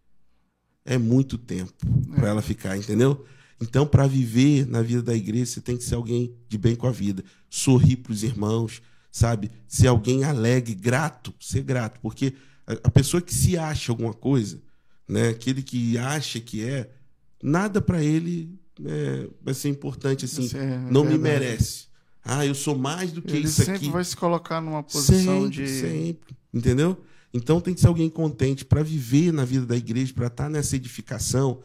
é 0.85 0.97
muito 0.97 1.37
tempo 1.37 1.73
para 2.15 2.29
ela 2.29 2.41
ficar, 2.41 2.77
entendeu? 2.77 3.25
Então, 3.61 3.85
para 3.85 4.07
viver 4.07 4.65
na 4.65 4.81
vida 4.81 5.03
da 5.03 5.13
igreja, 5.13 5.47
você 5.47 5.61
tem 5.61 5.75
que 5.75 5.83
ser 5.83 5.95
alguém 5.95 6.33
de 6.47 6.57
bem 6.57 6.73
com 6.73 6.87
a 6.87 6.91
vida, 6.91 7.21
sorrir 7.49 7.97
para 7.97 8.13
os 8.13 8.23
irmãos, 8.23 8.81
sabe? 9.11 9.51
Ser 9.67 9.87
alguém 9.87 10.23
alegre, 10.23 10.73
grato, 10.73 11.33
ser 11.41 11.63
grato, 11.63 11.99
porque 11.99 12.33
a 12.65 12.87
a 12.87 12.91
pessoa 12.91 13.21
que 13.21 13.33
se 13.33 13.57
acha 13.57 13.91
alguma 13.91 14.13
coisa, 14.13 14.61
né? 15.05 15.29
Aquele 15.29 15.61
que 15.61 15.97
acha 15.97 16.39
que 16.39 16.63
é, 16.63 16.89
nada 17.43 17.81
para 17.81 18.01
ele 18.01 18.58
é, 18.85 19.27
vai 19.41 19.53
ser 19.53 19.69
importante 19.69 20.25
assim. 20.25 20.43
Isso 20.43 20.57
é 20.57 20.77
não 20.89 21.03
me 21.03 21.17
merece. 21.17 21.87
Ah, 22.23 22.45
eu 22.45 22.53
sou 22.53 22.77
mais 22.77 23.11
do 23.11 23.21
que 23.21 23.35
Ele 23.35 23.45
isso 23.45 23.63
sempre 23.63 23.75
aqui. 23.75 23.89
vai 23.89 24.03
se 24.03 24.15
colocar 24.15 24.61
numa 24.61 24.83
posição 24.83 25.43
sempre, 25.43 25.65
de. 25.65 25.67
sempre, 25.67 26.37
entendeu? 26.53 26.97
Então 27.33 27.61
tem 27.61 27.73
que 27.73 27.79
ser 27.79 27.87
alguém 27.87 28.09
contente 28.09 28.65
para 28.65 28.83
viver 28.83 29.31
na 29.31 29.45
vida 29.45 29.65
da 29.65 29.75
igreja, 29.75 30.13
para 30.13 30.27
estar 30.27 30.49
nessa 30.49 30.75
edificação. 30.75 31.61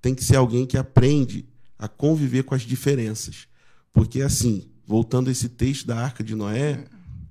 Tem 0.00 0.14
que 0.14 0.22
ser 0.22 0.36
alguém 0.36 0.66
que 0.66 0.76
aprende 0.76 1.46
a 1.78 1.88
conviver 1.88 2.44
com 2.44 2.54
as 2.54 2.62
diferenças, 2.62 3.48
porque 3.92 4.20
assim, 4.20 4.68
voltando 4.86 5.28
a 5.28 5.32
esse 5.32 5.48
texto 5.48 5.86
da 5.86 5.98
Arca 5.98 6.22
de 6.22 6.34
Noé, 6.34 6.84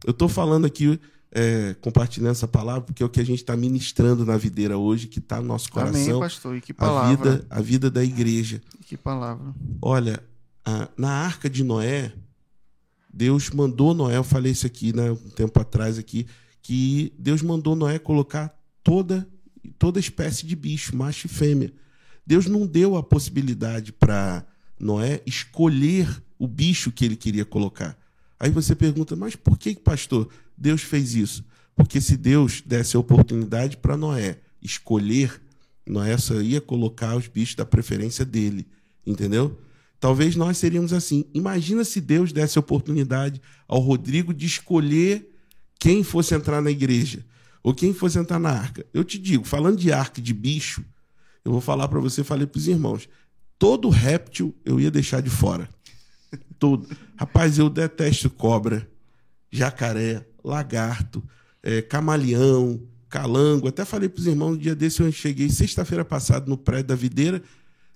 eu 0.05 0.11
estou 0.11 0.27
falando 0.27 0.65
aqui 0.65 0.99
é, 1.35 1.73
compartilhando 1.81 2.31
essa 2.31 2.47
palavra 2.47 2.81
porque 2.81 3.01
é 3.01 3.05
o 3.05 3.09
que 3.09 3.19
a 3.19 3.25
gente 3.25 3.39
está 3.39 3.57
ministrando 3.57 4.23
na 4.25 4.37
videira 4.37 4.77
hoje, 4.77 5.07
que 5.07 5.19
está 5.19 5.41
no 5.41 5.47
nosso 5.47 5.67
Amém, 5.73 5.91
coração, 5.91 6.19
pastor. 6.19 6.55
E 6.57 6.61
que 6.61 6.71
a 6.71 6.75
palavra. 6.75 7.31
vida, 7.31 7.47
a 7.49 7.61
vida 7.61 7.89
da 7.91 8.03
igreja. 8.03 8.61
Que 8.85 8.95
palavra. 8.95 9.53
Olha, 9.81 10.23
a- 10.63 10.89
na 10.95 11.09
arca 11.11 11.49
de 11.49 11.63
Noé, 11.63 12.13
Deus 13.13 13.49
mandou 13.49 13.93
Noé, 13.93 14.17
eu 14.17 14.23
falei 14.23 14.51
isso 14.51 14.65
aqui 14.65 14.95
né, 14.95 15.11
um 15.11 15.29
tempo 15.31 15.59
atrás 15.59 15.97
aqui, 15.97 16.25
que 16.61 17.13
Deus 17.17 17.41
mandou 17.41 17.75
Noé 17.75 17.99
colocar 17.99 18.53
toda 18.83 19.27
toda 19.79 19.99
espécie 19.99 20.45
de 20.45 20.55
bicho, 20.57 20.95
macho 20.95 21.25
e 21.27 21.29
fêmea. 21.29 21.73
Deus 22.27 22.45
não 22.47 22.65
deu 22.67 22.95
a 22.97 23.03
possibilidade 23.03 23.91
para 23.93 24.45
Noé 24.79 25.21
escolher 25.25 26.21
o 26.37 26.47
bicho 26.47 26.91
que 26.91 27.05
ele 27.05 27.15
queria 27.15 27.45
colocar. 27.45 27.97
Aí 28.39 28.49
você 28.51 28.75
pergunta, 28.75 29.15
mas 29.15 29.35
por 29.37 29.57
que, 29.57 29.73
pastor, 29.75 30.27
Deus 30.57 30.81
fez 30.81 31.15
isso? 31.15 31.43
Porque 31.75 31.99
se 31.99 32.15
Deus 32.15 32.61
desse 32.61 32.95
a 32.95 32.99
oportunidade 32.99 33.77
para 33.77 33.97
Noé 33.97 34.39
escolher, 34.61 35.41
Noé 35.85 36.17
só 36.17 36.39
ia 36.41 36.61
colocar 36.61 37.15
os 37.15 37.27
bichos 37.27 37.55
da 37.55 37.65
preferência 37.65 38.23
dele, 38.23 38.67
entendeu? 39.05 39.59
Talvez 39.99 40.35
nós 40.35 40.57
seríamos 40.57 40.93
assim. 40.93 41.25
Imagina 41.33 41.83
se 41.83 42.01
Deus 42.01 42.31
desse 42.31 42.57
a 42.57 42.61
oportunidade 42.61 43.41
ao 43.67 43.79
Rodrigo 43.79 44.33
de 44.33 44.45
escolher 44.45 45.29
quem 45.79 46.03
fosse 46.03 46.35
entrar 46.35 46.61
na 46.61 46.71
igreja 46.71 47.25
ou 47.63 47.73
quem 47.73 47.93
fosse 47.93 48.19
entrar 48.19 48.39
na 48.39 48.49
arca. 48.49 48.85
Eu 48.93 49.03
te 49.03 49.17
digo, 49.17 49.45
falando 49.45 49.77
de 49.77 49.91
arca 49.91 50.21
de 50.21 50.33
bicho, 50.33 50.83
eu 51.45 51.51
vou 51.51 51.61
falar 51.61 51.87
para 51.87 51.99
você, 51.99 52.23
falei 52.23 52.45
para 52.45 52.57
os 52.57 52.67
irmãos, 52.67 53.07
todo 53.57 53.89
réptil 53.89 54.53
eu 54.65 54.79
ia 54.79 54.91
deixar 54.91 55.21
de 55.21 55.29
fora. 55.29 55.69
Todo. 56.59 56.87
Rapaz, 57.15 57.57
eu 57.57 57.69
detesto 57.69 58.29
cobra, 58.29 58.85
jacaré, 59.51 60.25
lagarto, 60.43 61.23
eh, 61.61 61.81
camaleão, 61.81 62.81
calango. 63.09 63.67
Até 63.67 63.85
falei 63.85 64.09
para 64.09 64.19
os 64.19 64.27
irmãos, 64.27 64.51
no 64.51 64.57
dia 64.57 64.75
desse 64.75 65.01
eu 65.01 65.11
cheguei 65.11 65.49
sexta-feira 65.49 66.03
passada 66.03 66.47
no 66.47 66.57
prédio 66.57 66.87
da 66.87 66.95
videira, 66.95 67.41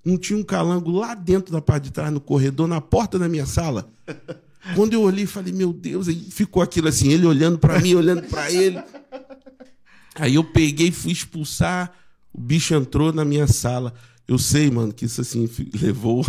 não 0.05 0.17
tinha 0.17 0.37
um 0.37 0.43
calango 0.43 0.91
lá 0.91 1.13
dentro 1.15 1.51
da 1.51 1.61
parte 1.61 1.85
de 1.85 1.91
trás, 1.91 2.13
no 2.13 2.21
corredor, 2.21 2.67
na 2.67 2.79
porta 2.79 3.19
da 3.19 3.27
minha 3.27 3.45
sala. 3.45 3.91
Quando 4.75 4.93
eu 4.93 5.01
olhei, 5.01 5.25
falei, 5.25 5.53
meu 5.53 5.71
Deus, 5.71 6.07
aí 6.07 6.15
ficou 6.29 6.61
aquilo 6.61 6.87
assim, 6.87 7.09
ele 7.09 7.25
olhando 7.25 7.57
para 7.57 7.79
mim, 7.79 7.95
olhando 7.95 8.23
para 8.23 8.51
ele. 8.51 8.81
Aí 10.15 10.35
eu 10.35 10.43
peguei, 10.43 10.91
fui 10.91 11.11
expulsar, 11.11 11.93
o 12.33 12.39
bicho 12.39 12.73
entrou 12.73 13.13
na 13.13 13.23
minha 13.23 13.47
sala. 13.47 13.93
Eu 14.27 14.37
sei, 14.37 14.69
mano, 14.69 14.93
que 14.93 15.05
isso 15.05 15.21
assim 15.21 15.49
levou 15.79 16.25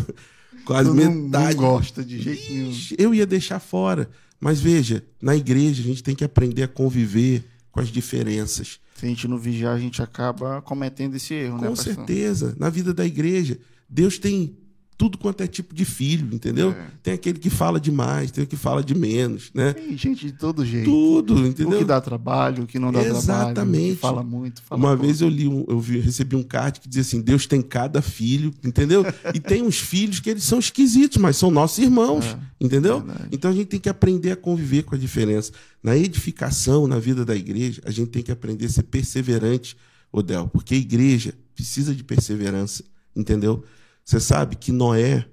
quase 0.64 0.88
não, 0.88 0.94
metade. 0.94 1.56
não 1.56 1.62
gosta 1.62 2.04
de 2.04 2.20
jeito 2.20 2.52
nenhum. 2.52 2.72
Eu 2.96 3.14
ia 3.14 3.26
deixar 3.26 3.58
fora. 3.58 4.08
Mas 4.40 4.60
veja, 4.60 5.04
na 5.20 5.34
igreja 5.34 5.82
a 5.82 5.86
gente 5.86 6.02
tem 6.02 6.14
que 6.14 6.24
aprender 6.24 6.62
a 6.62 6.68
conviver 6.68 7.44
com 7.70 7.80
as 7.80 7.88
diferenças. 7.88 8.80
Se 8.94 9.06
a 9.06 9.08
gente 9.08 9.28
não 9.28 9.38
vigiar, 9.38 9.74
a 9.74 9.80
gente 9.80 10.02
acaba 10.02 10.60
cometendo 10.62 11.14
esse 11.16 11.34
erro, 11.34 11.60
né, 11.60 11.68
Com 11.68 11.76
certeza. 11.76 12.54
Na 12.58 12.68
vida 12.68 12.92
da 12.92 13.04
igreja, 13.04 13.58
Deus 13.88 14.18
tem 14.18 14.56
tudo 14.98 15.16
quanto 15.16 15.40
é 15.42 15.46
tipo 15.46 15.72
de 15.72 15.84
filho, 15.84 16.34
entendeu? 16.34 16.72
É. 16.72 16.86
Tem 17.04 17.14
aquele 17.14 17.38
que 17.38 17.48
fala 17.48 17.78
demais, 17.78 18.32
tem 18.32 18.42
o 18.42 18.46
que 18.48 18.56
fala 18.56 18.82
de 18.82 18.96
menos, 18.96 19.48
né? 19.54 19.72
Tem 19.72 19.96
gente 19.96 20.26
de 20.26 20.32
todo 20.32 20.66
jeito. 20.66 20.90
Tudo, 20.90 21.36
O 21.36 21.46
entendeu? 21.46 21.78
que 21.78 21.84
dá 21.84 22.00
trabalho, 22.00 22.64
o 22.64 22.66
que 22.66 22.80
não 22.80 22.90
dá 22.90 22.98
trabalho. 22.98 23.16
Exatamente. 23.22 23.92
O 23.92 23.94
que 23.94 24.00
fala 24.00 24.22
muito. 24.24 24.60
Fala 24.62 24.80
Uma 24.80 24.88
pouco. 24.88 25.04
vez 25.04 25.20
eu 25.20 25.28
li, 25.28 25.46
um, 25.46 25.64
eu 25.68 25.78
vi- 25.78 26.00
recebi 26.00 26.34
um 26.34 26.42
card 26.42 26.80
que 26.80 26.88
dizia 26.88 27.02
assim: 27.02 27.20
Deus 27.20 27.46
tem 27.46 27.62
cada 27.62 28.02
filho, 28.02 28.52
entendeu? 28.64 29.04
E 29.32 29.38
tem 29.38 29.62
uns 29.62 29.78
filhos 29.78 30.18
que 30.18 30.28
eles 30.30 30.42
são 30.42 30.58
esquisitos, 30.58 31.16
mas 31.18 31.36
são 31.36 31.48
nossos 31.48 31.78
irmãos, 31.78 32.24
É, 32.26 32.38
entendeu? 32.60 33.00
verdade. 33.00 33.28
Então 33.30 33.52
a 33.52 33.54
gente 33.54 33.66
tem 33.68 33.78
que 33.78 33.88
aprender 33.88 34.32
a 34.32 34.36
conviver 34.36 34.82
com 34.82 34.96
a 34.96 34.98
diferença. 34.98 35.52
Na 35.80 35.96
edificação, 35.96 36.88
na 36.88 36.98
vida 36.98 37.24
da 37.24 37.36
igreja, 37.36 37.80
a 37.84 37.90
gente 37.92 38.08
tem 38.08 38.20
que 38.22 38.32
aprender 38.32 38.66
a 38.66 38.68
ser 38.68 38.82
perseverante, 38.82 39.76
Odel, 40.12 40.48
porque 40.48 40.74
a 40.74 40.76
igreja 40.78 41.32
precisa 41.54 41.94
de 41.94 42.02
perseverança, 42.02 42.82
entendeu? 43.14 43.62
Você 44.08 44.20
sabe 44.20 44.56
que 44.56 44.72
Noé, 44.72 45.28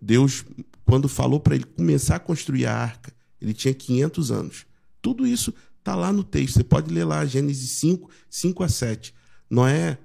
Deus, 0.00 0.44
quando 0.84 1.08
falou 1.08 1.40
para 1.40 1.56
ele 1.56 1.64
começar 1.64 2.14
a 2.14 2.20
construir 2.20 2.64
a 2.64 2.72
arca, 2.72 3.12
ele 3.40 3.52
tinha 3.52 3.74
500 3.74 4.30
anos. 4.30 4.64
Tudo 5.02 5.26
isso 5.26 5.52
está 5.80 5.96
lá 5.96 6.12
no 6.12 6.22
texto. 6.22 6.54
Você 6.54 6.62
pode 6.62 6.94
ler 6.94 7.02
lá, 7.02 7.26
Gênesis 7.26 7.68
5, 7.72 8.08
5 8.30 8.62
a 8.62 8.68
7. 8.68 9.12
Noé, 9.50 9.98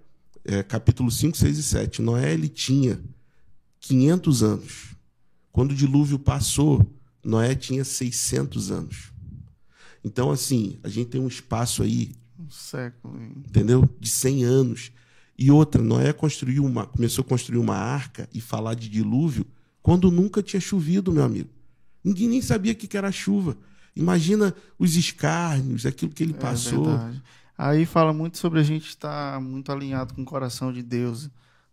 é, 0.44 0.64
capítulo 0.64 1.12
5, 1.12 1.38
6 1.38 1.60
e 1.60 1.62
7. 1.62 2.02
Noé, 2.02 2.34
ele 2.34 2.50
tinha 2.50 3.00
500 3.82 4.42
anos. 4.42 4.96
Quando 5.52 5.74
o 5.74 5.76
dilúvio 5.76 6.18
passou, 6.18 6.84
Noé 7.24 7.54
tinha 7.54 7.86
600 7.86 8.72
anos. 8.72 9.14
Então, 10.04 10.32
assim, 10.32 10.80
a 10.82 10.90
gente 10.90 11.10
tem 11.10 11.22
um 11.22 11.28
espaço 11.28 11.84
aí, 11.84 12.16
Um 12.40 12.50
século. 12.50 13.22
hein? 13.22 13.44
entendeu? 13.48 13.88
De 14.00 14.10
100 14.10 14.44
anos. 14.44 14.92
E 15.44 15.50
outra, 15.50 15.82
Noé 15.82 16.14
construiu 16.14 16.64
uma, 16.64 16.86
começou 16.86 17.24
a 17.24 17.28
construir 17.28 17.58
uma 17.58 17.76
arca 17.76 18.30
e 18.32 18.40
falar 18.40 18.76
de 18.76 18.88
dilúvio 18.88 19.44
quando 19.82 20.12
nunca 20.12 20.44
tinha 20.44 20.60
chovido, 20.60 21.12
meu 21.12 21.24
amigo. 21.24 21.50
Ninguém 22.04 22.28
nem 22.28 22.42
sabia 22.44 22.74
o 22.74 22.76
que 22.76 22.96
era 22.96 23.12
chuva. 23.12 23.58
Imagina 23.96 24.54
os 24.78 24.96
escárnios, 24.96 25.84
aquilo 25.88 26.12
que 26.12 26.22
ele 26.22 26.34
É 26.34 26.38
passou. 26.38 26.86
verdade. 26.86 27.24
Aí 27.58 27.88
fala 27.88 28.14
muito 28.14 28.38
sobre 28.38 28.60
a 28.60 28.64
gente 28.64 28.88
estar 28.90 29.42
muito 29.42 29.72
alinhado 29.72 30.14
com 30.14 30.22
o 30.22 30.26
coração 30.26 30.72
de 30.72 30.84
Deus, 30.84 31.28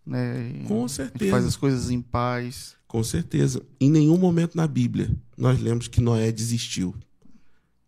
né? 0.05 0.65
Com 0.67 0.89
certeza. 0.89 1.31
faz 1.31 1.45
as 1.45 1.55
coisas 1.57 1.91
em 1.91 2.01
paz. 2.01 2.75
Com 2.87 3.05
certeza. 3.05 3.63
Em 3.79 3.91
nenhum 3.91 4.17
momento 4.17 4.57
na 4.57 4.67
Bíblia 4.67 5.11
nós 5.37 5.61
lemos 5.61 5.89
que 5.89 6.01
Noé 6.01 6.33
desistiu. 6.33 6.95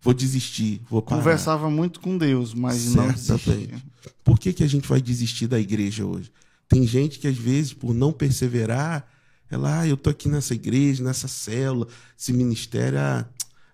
Vou 0.03 0.15
desistir, 0.15 0.81
vou 0.89 1.03
parar. 1.03 1.19
Conversava 1.19 1.71
muito 1.71 2.01
com 2.01 2.17
Deus, 2.17 2.55
mas 2.55 2.95
não 2.95 3.15
Certamente. 3.17 3.67
desistia. 3.67 3.83
Por 4.25 4.39
que, 4.39 4.53
que 4.53 4.65
a 4.65 4.67
gente 4.67 4.89
vai 4.89 5.01
desistir 5.01 5.47
da 5.47 5.61
igreja 5.61 6.07
hoje? 6.07 6.33
Tem 6.69 6.87
gente 6.87 7.19
que, 7.19 7.27
às 7.27 7.37
vezes, 7.37 7.73
por 7.73 7.93
não 7.93 8.13
perseverar, 8.13 9.07
ela, 9.51 9.81
ah, 9.81 9.87
eu 9.87 9.97
tô 9.97 10.09
aqui 10.09 10.29
nessa 10.29 10.55
igreja, 10.55 11.03
nessa 11.03 11.27
célula, 11.27 11.89
esse 12.19 12.33
ministério, 12.33 12.99
ah, 12.99 13.27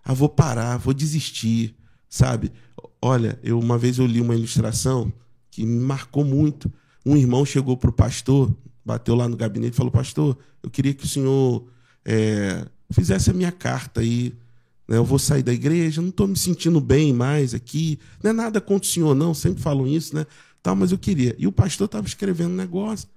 ah, 0.03 0.15
vou 0.15 0.28
parar, 0.28 0.78
vou 0.78 0.94
desistir, 0.94 1.77
sabe? 2.09 2.51
Olha, 3.01 3.39
eu 3.43 3.59
uma 3.59 3.77
vez 3.77 3.98
eu 3.98 4.07
li 4.07 4.20
uma 4.20 4.35
ilustração 4.35 5.12
que 5.51 5.65
me 5.65 5.78
marcou 5.78 6.24
muito. 6.24 6.73
Um 7.05 7.16
irmão 7.16 7.44
chegou 7.44 7.77
para 7.77 7.90
o 7.90 7.93
pastor, 7.93 8.55
bateu 8.85 9.15
lá 9.15 9.28
no 9.28 9.36
gabinete 9.36 9.74
e 9.74 9.77
falou: 9.77 9.93
Pastor, 9.93 10.36
eu 10.62 10.70
queria 10.70 10.94
que 10.94 11.05
o 11.05 11.09
senhor 11.09 11.66
é, 12.05 12.66
fizesse 12.90 13.31
a 13.31 13.35
minha 13.35 13.53
carta 13.53 14.01
aí. 14.01 14.35
Né? 14.88 14.96
Eu 14.96 15.04
vou 15.04 15.18
sair 15.18 15.42
da 15.42 15.52
igreja, 15.52 16.00
não 16.00 16.10
estou 16.10 16.26
me 16.26 16.36
sentindo 16.36 16.80
bem 16.80 17.12
mais 17.12 17.54
aqui. 17.54 17.98
Não 18.22 18.30
é 18.30 18.32
nada 18.32 18.60
contra 18.60 18.88
o 18.88 18.90
senhor, 18.90 19.14
não, 19.14 19.34
sempre 19.34 19.62
falam 19.62 19.86
isso, 19.86 20.14
né? 20.14 20.26
Tal, 20.62 20.76
mas 20.76 20.92
eu 20.92 20.98
queria. 20.98 21.34
E 21.38 21.46
o 21.46 21.52
pastor 21.52 21.86
estava 21.86 22.06
escrevendo 22.06 22.50
um 22.50 22.56
negócio. 22.56 23.08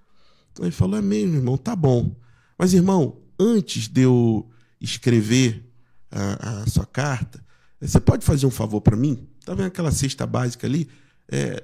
Aí 0.61 0.71
falou: 0.71 0.97
É 0.97 1.01
mesmo, 1.01 1.35
irmão, 1.35 1.57
tá 1.57 1.75
bom. 1.75 2.15
Mas, 2.57 2.73
irmão, 2.73 3.17
antes 3.39 3.87
de 3.87 4.01
eu 4.01 4.47
escrever 4.81 5.63
a, 6.11 6.61
a 6.61 6.67
sua 6.67 6.85
carta, 6.85 7.43
você 7.79 7.99
pode 7.99 8.25
fazer 8.25 8.45
um 8.45 8.51
favor 8.51 8.81
para 8.81 8.95
mim? 8.95 9.27
Tá 9.45 9.53
vendo 9.53 9.67
aquela 9.67 9.91
cesta 9.91 10.27
básica 10.27 10.67
ali? 10.67 10.89
É, 11.31 11.63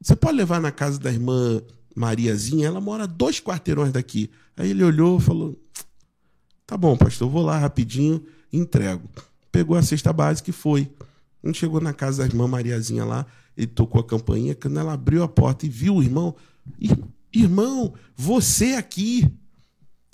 você 0.00 0.16
pode 0.16 0.36
levar 0.36 0.60
na 0.60 0.72
casa 0.72 0.98
da 0.98 1.12
irmã 1.12 1.60
Mariazinha? 1.94 2.66
Ela 2.66 2.80
mora 2.80 3.06
dois 3.06 3.40
quarteirões 3.40 3.92
daqui. 3.92 4.30
Aí 4.56 4.70
ele 4.70 4.82
olhou 4.82 5.18
e 5.18 5.22
falou: 5.22 5.60
Tá 6.66 6.76
bom, 6.76 6.96
pastor, 6.96 7.28
vou 7.28 7.42
lá 7.42 7.58
rapidinho 7.58 8.24
entrego. 8.52 9.08
Pegou 9.52 9.76
a 9.76 9.82
cesta 9.82 10.12
básica 10.12 10.50
e 10.50 10.52
foi. 10.52 10.90
Quando 11.40 11.54
chegou 11.56 11.80
na 11.80 11.92
casa 11.92 12.22
da 12.22 12.28
irmã 12.28 12.48
Mariazinha 12.48 13.04
lá, 13.04 13.26
ele 13.56 13.66
tocou 13.66 14.00
a 14.00 14.04
campainha. 14.04 14.54
Quando 14.54 14.80
ela 14.80 14.94
abriu 14.94 15.22
a 15.22 15.28
porta 15.28 15.66
e 15.66 15.68
viu 15.68 15.96
o 15.96 16.02
irmão, 16.02 16.34
"Ir- 16.80 16.96
irmão, 17.32 17.92
você 18.16 18.74
aqui. 18.74 19.28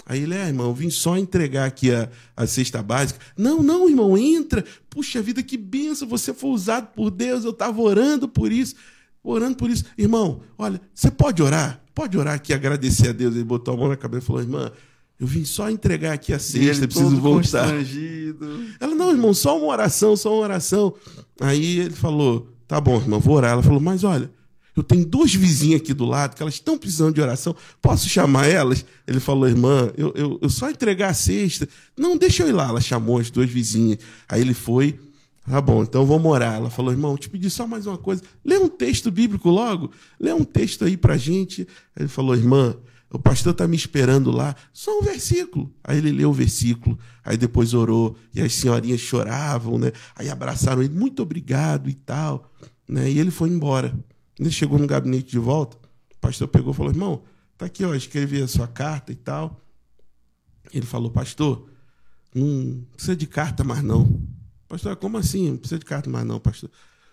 Aí 0.06 0.22
ele, 0.22 0.34
é, 0.34 0.46
irmão, 0.48 0.72
vim 0.74 0.88
só 0.88 1.18
entregar 1.18 1.66
aqui 1.66 1.92
a, 1.92 2.08
a 2.34 2.46
cesta 2.46 2.82
básica. 2.82 3.20
Não, 3.36 3.62
não, 3.62 3.88
irmão, 3.88 4.16
entra. 4.16 4.64
Puxa 4.88 5.20
vida, 5.20 5.42
que 5.42 5.56
benção, 5.58 6.08
você 6.08 6.32
foi 6.32 6.50
usado 6.50 6.88
por 6.94 7.10
Deus, 7.10 7.44
eu 7.44 7.50
estava 7.50 7.78
orando 7.80 8.26
por 8.26 8.50
isso, 8.50 8.74
orando 9.22 9.56
por 9.56 9.68
isso. 9.70 9.84
Irmão, 9.98 10.40
olha, 10.56 10.80
você 10.94 11.10
pode 11.10 11.42
orar? 11.42 11.82
Pode 11.94 12.16
orar 12.16 12.34
aqui, 12.34 12.54
agradecer 12.54 13.08
a 13.08 13.12
Deus. 13.12 13.34
Ele 13.34 13.44
botou 13.44 13.74
a 13.74 13.76
mão 13.76 13.88
na 13.88 13.96
cabeça 13.96 14.24
e 14.24 14.26
falou, 14.26 14.40
irmã, 14.42 14.72
eu 15.20 15.26
vim 15.26 15.44
só 15.44 15.68
entregar 15.68 16.12
aqui 16.12 16.32
a 16.32 16.38
cesta, 16.38 16.86
preciso 16.86 17.16
voltar. 17.16 17.64
constrangido. 17.64 18.66
Ela, 18.78 18.94
não, 18.94 19.10
irmão, 19.10 19.34
só 19.34 19.58
uma 19.58 19.66
oração, 19.66 20.16
só 20.16 20.32
uma 20.32 20.42
oração. 20.42 20.94
Aí 21.40 21.80
ele 21.80 21.94
falou, 21.94 22.48
tá 22.68 22.80
bom, 22.80 22.96
irmão, 22.96 23.18
vou 23.18 23.34
orar. 23.34 23.52
Ela 23.52 23.62
falou, 23.62 23.80
mas 23.80 24.04
olha, 24.04 24.30
eu 24.76 24.82
tenho 24.84 25.04
duas 25.04 25.34
vizinhas 25.34 25.80
aqui 25.80 25.92
do 25.92 26.04
lado 26.04 26.36
que 26.36 26.42
elas 26.42 26.54
estão 26.54 26.78
precisando 26.78 27.12
de 27.16 27.20
oração. 27.20 27.54
Posso 27.82 28.08
chamar 28.08 28.46
elas? 28.46 28.86
Ele 29.08 29.18
falou, 29.18 29.48
irmã, 29.48 29.90
eu, 29.96 30.12
eu, 30.14 30.38
eu 30.40 30.48
só 30.48 30.70
entregar 30.70 31.08
a 31.08 31.14
cesta. 31.14 31.68
Não, 31.96 32.16
deixa 32.16 32.44
eu 32.44 32.48
ir 32.48 32.52
lá. 32.52 32.68
Ela 32.68 32.80
chamou 32.80 33.18
as 33.18 33.28
duas 33.28 33.50
vizinhas. 33.50 33.98
Aí 34.28 34.40
ele 34.40 34.54
foi, 34.54 35.00
tá 35.50 35.60
bom, 35.60 35.82
então 35.82 36.06
vamos 36.06 36.30
orar. 36.30 36.54
Ela 36.54 36.70
falou, 36.70 36.92
irmão, 36.92 37.16
te 37.16 37.28
pedi 37.28 37.50
só 37.50 37.66
mais 37.66 37.88
uma 37.88 37.98
coisa. 37.98 38.22
Lê 38.44 38.56
um 38.56 38.68
texto 38.68 39.10
bíblico 39.10 39.50
logo. 39.50 39.90
Lê 40.20 40.32
um 40.32 40.44
texto 40.44 40.84
aí 40.84 40.96
pra 40.96 41.16
gente. 41.16 41.62
Aí 41.96 42.02
ele 42.02 42.08
falou, 42.08 42.36
irmã, 42.36 42.76
o 43.10 43.18
pastor 43.18 43.52
está 43.52 43.66
me 43.66 43.76
esperando 43.76 44.30
lá, 44.30 44.54
só 44.72 44.98
um 44.98 45.02
versículo. 45.02 45.72
Aí 45.82 45.98
ele 45.98 46.12
leu 46.12 46.30
o 46.30 46.32
versículo, 46.32 46.98
aí 47.24 47.36
depois 47.36 47.72
orou, 47.72 48.16
e 48.34 48.40
as 48.40 48.54
senhorinhas 48.54 49.00
choravam, 49.00 49.78
né? 49.78 49.92
Aí 50.14 50.28
abraçaram 50.28 50.82
ele, 50.82 50.94
muito 50.94 51.22
obrigado 51.22 51.88
e 51.88 51.94
tal. 51.94 52.50
Né? 52.86 53.10
E 53.10 53.18
ele 53.18 53.30
foi 53.30 53.48
embora. 53.48 53.98
Ele 54.38 54.50
chegou 54.50 54.78
no 54.78 54.86
gabinete 54.86 55.30
de 55.30 55.38
volta, 55.38 55.76
o 56.14 56.18
pastor 56.20 56.48
pegou 56.48 56.72
e 56.72 56.76
falou: 56.76 56.92
irmão, 56.92 57.22
tá 57.56 57.66
aqui, 57.66 57.84
ó, 57.84 57.94
escrevi 57.94 58.42
a 58.42 58.48
sua 58.48 58.68
carta 58.68 59.10
e 59.10 59.16
tal. 59.16 59.58
Ele 60.72 60.84
falou, 60.84 61.10
pastor, 61.10 61.68
não 62.34 62.84
precisa 62.92 63.16
de 63.16 63.26
carta 63.26 63.64
mais 63.64 63.82
não. 63.82 64.20
Pastor, 64.68 64.94
como 64.96 65.16
assim? 65.16 65.50
Não 65.50 65.56
precisa 65.56 65.78
de 65.78 65.86
carta 65.86 66.10
mais 66.10 66.26
não, 66.26 66.38
pastor. 66.38 66.70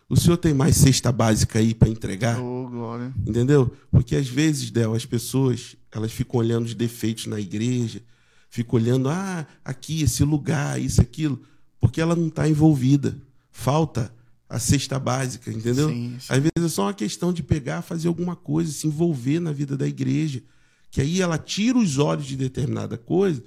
O 0.08 0.16
senhor 0.16 0.38
tem 0.38 0.54
mais 0.54 0.76
cesta 0.76 1.12
básica 1.12 1.58
aí 1.58 1.74
para 1.74 1.90
entregar? 1.90 2.40
Ô, 2.40 2.68
glória. 2.70 3.12
Entendeu? 3.26 3.72
Porque 3.90 4.16
às 4.16 4.28
vezes, 4.28 4.70
Del, 4.70 4.94
as 4.94 5.06
pessoas 5.06 5.76
elas 5.92 6.12
ficam 6.12 6.40
olhando 6.40 6.66
os 6.66 6.76
defeitos 6.76 7.26
na 7.26 7.40
igreja, 7.40 8.02
ficam 8.50 8.80
olhando, 8.80 9.10
ah, 9.10 9.48
aqui, 9.64 10.04
esse 10.04 10.24
lugar, 10.24 10.80
isso, 10.80 11.02
aquilo, 11.02 11.42
porque 11.80 12.00
ela 12.00 12.16
não 12.16 12.28
está 12.28 12.48
envolvida. 12.48 13.18
Falta 13.50 14.14
a 14.48 14.60
cesta 14.60 15.00
básica, 15.00 15.52
entendeu? 15.52 15.90
Sim, 15.90 16.18
sim. 16.20 16.34
Às 16.34 16.38
vezes 16.40 16.52
é 16.64 16.68
só 16.68 16.84
uma 16.84 16.94
questão 16.94 17.34
de 17.34 17.42
pegar, 17.42 17.82
fazer 17.82 18.08
alguma 18.08 18.36
coisa, 18.36 18.72
se 18.72 18.86
envolver 18.86 19.40
na 19.40 19.52
vida 19.52 19.76
da 19.76 19.88
igreja. 19.88 20.44
Que 20.92 21.02
aí 21.02 21.22
ela 21.22 21.38
tira 21.38 21.78
os 21.78 21.98
olhos 21.98 22.26
de 22.26 22.36
determinada 22.36 22.98
coisa 22.98 23.44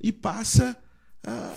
e 0.00 0.10
passa 0.10 0.76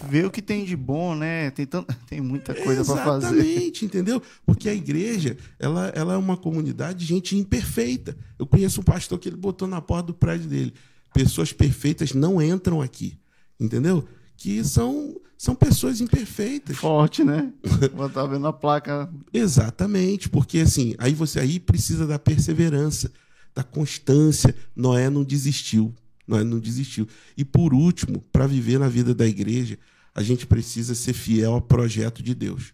Ver 0.09 0.25
o 0.25 0.31
que 0.31 0.41
tem 0.41 0.65
de 0.65 0.75
bom, 0.75 1.15
né? 1.15 1.49
Tem, 1.51 1.65
tant... 1.65 1.85
tem 2.07 2.19
muita 2.19 2.53
coisa 2.53 2.83
para 2.83 3.03
fazer. 3.03 3.37
Exatamente, 3.37 3.85
entendeu? 3.85 4.21
Porque 4.45 4.67
a 4.67 4.73
igreja, 4.73 5.37
ela, 5.57 5.87
ela 5.95 6.13
é 6.13 6.17
uma 6.17 6.35
comunidade 6.35 6.99
de 6.99 7.05
gente 7.05 7.37
imperfeita. 7.37 8.15
Eu 8.37 8.45
conheço 8.45 8.81
um 8.81 8.83
pastor 8.83 9.17
que 9.17 9.29
ele 9.29 9.37
botou 9.37 9.67
na 9.67 9.81
porta 9.81 10.07
do 10.07 10.13
prédio 10.13 10.49
dele. 10.49 10.73
Pessoas 11.13 11.53
perfeitas 11.53 12.13
não 12.13 12.41
entram 12.41 12.81
aqui, 12.81 13.17
entendeu? 13.59 14.05
Que 14.35 14.63
são, 14.63 15.15
são 15.37 15.55
pessoas 15.55 16.01
imperfeitas. 16.01 16.75
Forte, 16.75 17.23
né? 17.23 17.53
Vou 17.93 18.07
estar 18.07 18.25
vendo 18.25 18.47
a 18.47 18.53
placa. 18.53 19.09
Exatamente, 19.31 20.27
porque 20.27 20.59
assim, 20.59 20.95
aí 20.97 21.13
você 21.13 21.39
aí 21.39 21.59
precisa 21.59 22.05
da 22.05 22.19
perseverança, 22.19 23.11
da 23.55 23.63
constância. 23.63 24.53
Noé 24.75 25.09
não 25.09 25.23
desistiu. 25.23 25.93
Noé 26.27 26.43
não 26.43 26.59
desistiu. 26.59 27.07
E 27.37 27.43
por 27.43 27.73
último, 27.73 28.23
para 28.31 28.47
viver 28.47 28.79
na 28.79 28.87
vida 28.87 29.13
da 29.13 29.27
igreja, 29.27 29.77
a 30.15 30.21
gente 30.21 30.45
precisa 30.45 30.95
ser 30.95 31.13
fiel 31.13 31.53
ao 31.53 31.61
projeto 31.61 32.21
de 32.23 32.33
Deus. 32.33 32.73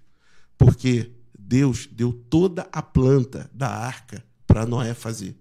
Porque 0.58 1.12
Deus 1.38 1.88
deu 1.92 2.12
toda 2.12 2.68
a 2.72 2.82
planta 2.82 3.50
da 3.54 3.70
arca 3.70 4.24
para 4.46 4.66
Noé 4.66 4.94
fazer. 4.94 5.36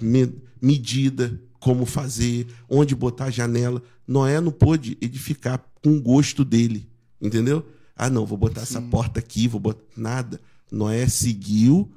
Me- 0.00 0.34
medida, 0.60 1.40
como 1.58 1.86
fazer, 1.86 2.46
onde 2.68 2.94
botar 2.94 3.26
a 3.26 3.30
janela. 3.30 3.82
Noé 4.06 4.40
não 4.40 4.50
pôde 4.52 4.98
edificar 5.00 5.64
com 5.82 5.96
o 5.96 6.00
gosto 6.00 6.44
dele, 6.44 6.88
entendeu? 7.20 7.66
Ah, 7.96 8.10
não, 8.10 8.26
vou 8.26 8.36
botar 8.36 8.62
essa 8.62 8.80
porta 8.80 9.20
aqui, 9.20 9.46
vou 9.46 9.60
botar 9.60 9.84
nada. 9.96 10.40
Noé 10.70 11.06
seguiu 11.08 11.90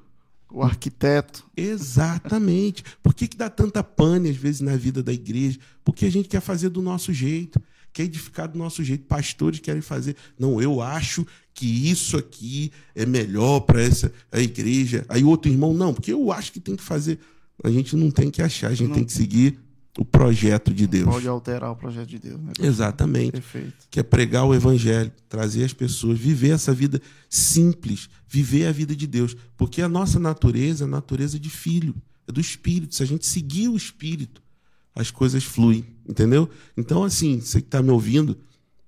O 0.53 0.61
arquiteto. 0.61 1.43
Exatamente. 1.57 2.84
Por 3.01 3.13
que, 3.15 3.27
que 3.27 3.35
dá 3.35 3.49
tanta 3.49 3.84
pane, 3.84 4.30
às 4.30 4.35
vezes, 4.35 4.61
na 4.61 4.75
vida 4.75 5.01
da 5.01 5.11
igreja? 5.11 5.57
Porque 5.84 6.05
a 6.05 6.11
gente 6.11 6.30
quer 6.30 6.41
fazer 6.41 6.69
do 6.69 6.80
nosso 6.80 7.11
jeito, 7.11 7.59
quer 7.91 8.03
edificar 8.03 8.47
do 8.47 8.57
nosso 8.57 8.84
jeito. 8.84 9.03
Pastores 9.05 9.59
querem 9.59 9.81
fazer. 9.81 10.15
Não, 10.38 10.61
eu 10.61 10.80
acho 10.80 11.25
que 11.55 11.89
isso 11.89 12.15
aqui 12.17 12.71
é 12.93 13.03
melhor 13.03 13.61
para 13.61 13.81
essa 13.81 14.13
a 14.31 14.39
igreja. 14.39 15.03
Aí 15.09 15.23
outro 15.23 15.51
irmão, 15.51 15.73
não, 15.73 15.91
porque 15.91 16.13
eu 16.13 16.31
acho 16.31 16.51
que 16.51 16.59
tem 16.59 16.75
que 16.75 16.84
fazer. 16.84 17.17
A 17.63 17.71
gente 17.71 17.95
não 17.95 18.11
tem 18.11 18.30
que 18.30 18.41
achar, 18.41 18.67
a 18.67 18.75
gente 18.75 18.89
Não. 18.89 18.95
tem 18.95 19.03
que 19.03 19.13
seguir 19.13 19.59
o 19.98 20.03
projeto 20.03 20.74
de 20.74 20.88
Deus. 20.88 21.06
Pode 21.06 21.28
alterar 21.28 21.72
o 21.72 21.76
projeto 21.76 22.07
de 22.07 22.20
Deus, 22.20 22.41
né? 22.41 22.52
Exatamente 22.60 23.34
Perfeito. 23.34 23.74
que 23.91 23.99
é 23.99 24.03
pregar 24.03 24.45
o 24.45 24.53
evangelho, 24.53 25.11
trazer 25.30 25.64
as 25.64 25.74
pessoas, 25.74 26.18
viver 26.18 26.49
essa 26.49 26.74
vida 26.74 26.99
simples, 27.30 28.10
viver 28.28 28.65
a 28.65 28.72
vida 28.72 28.95
de 28.95 29.06
Deus, 29.06 29.36
porque 29.56 29.82
a 29.82 29.90
nossa 29.90 30.20
natureza 30.20 30.84
é 30.84 30.88
a 30.88 30.90
natureza 30.90 31.40
de 31.40 31.49
filho, 31.49 31.95
é 32.28 32.32
do 32.32 32.41
espírito. 32.41 32.95
Se 32.95 33.03
a 33.03 33.06
gente 33.06 33.26
seguir 33.26 33.68
o 33.68 33.78
espírito, 33.78 34.41
as 34.95 35.11
coisas 35.11 35.44
fluem, 35.44 35.86
entendeu? 36.07 36.49
Então, 36.76 37.03
assim, 37.03 37.40
você 37.40 37.61
que 37.61 37.68
está 37.68 37.82
me 37.82 37.91
ouvindo, 37.91 38.38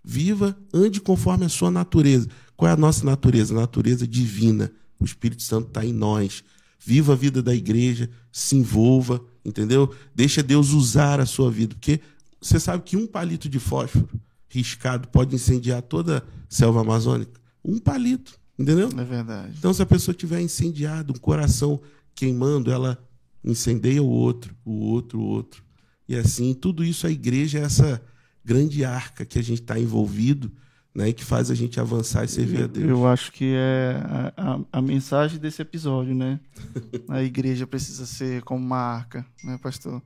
viva, 0.04 0.58
ande 0.74 1.02
conforme 1.02 1.46
a 1.46 1.50
sua 1.50 1.72
natureza. 1.72 2.28
Qual 2.56 2.70
é 2.70 2.74
a 2.74 2.78
nossa 2.78 3.06
natureza? 3.06 3.54
A 3.54 3.62
natureza 3.62 4.08
divina. 4.08 4.72
O 5.00 5.06
Espírito 5.06 5.44
Santo 5.44 5.68
está 5.68 5.86
em 5.86 5.92
nós. 5.92 6.44
Viva 6.80 7.14
a 7.14 7.16
vida 7.16 7.42
da 7.42 7.54
igreja, 7.54 8.10
se 8.32 8.56
envolva, 8.56 9.22
entendeu? 9.46 9.94
Deixa 10.14 10.42
Deus 10.42 10.72
usar 10.72 11.20
a 11.20 11.26
sua 11.26 11.52
vida, 11.52 11.76
porque 11.76 12.02
você 12.42 12.60
sabe 12.60 12.84
que 12.84 12.98
um 12.98 13.08
palito 13.08 13.48
de 13.48 13.60
fósforo 13.60 14.10
riscado 14.50 15.08
pode 15.08 15.36
incendiar 15.36 15.82
toda 15.82 16.20
a 16.20 16.24
selva 16.50 16.82
amazônica? 16.82 17.40
Um 17.64 17.80
palito. 17.80 18.40
Entendeu? 18.58 18.90
É 18.98 19.04
verdade. 19.04 19.54
Então, 19.58 19.74
se 19.74 19.82
a 19.82 19.86
pessoa 19.86 20.16
tiver 20.16 20.40
incendiado, 20.40 21.14
um 21.14 21.20
coração 21.20 21.82
queimando, 22.14 22.72
ela 22.72 22.98
incendeia 23.44 24.02
o 24.02 24.08
outro, 24.08 24.56
o 24.64 24.86
outro, 24.86 25.20
o 25.20 25.24
outro. 25.24 25.64
E 26.08 26.16
assim, 26.16 26.54
tudo 26.54 26.84
isso 26.84 27.06
a 27.06 27.12
igreja 27.12 27.60
é 27.60 27.64
essa 27.64 28.02
grande 28.44 28.86
arca 28.86 29.26
que 29.26 29.38
a 29.38 29.42
gente 29.42 29.62
está 29.62 29.78
envolvido, 29.78 30.52
né, 30.96 31.10
e 31.10 31.14
que 31.14 31.26
faz 31.26 31.52
a 31.52 31.56
gente 31.56 31.80
avançar 31.80 32.24
e 32.24 32.28
servir 32.30 32.64
a 32.64 32.68
Deus. 32.68 32.90
Eu 32.90 33.06
acho 33.06 33.32
que 33.32 33.54
é 33.54 34.00
a, 34.38 34.54
a, 34.54 34.60
a 34.80 34.82
mensagem 34.82 35.38
desse 35.38 35.62
episódio, 35.62 36.16
né? 36.16 36.40
a 37.10 37.22
igreja 37.22 37.68
precisa 37.68 38.06
ser 38.06 38.42
como 38.44 38.66
uma 38.66 38.78
arca, 38.78 39.26
né, 39.44 39.60
pastor? 39.62 40.02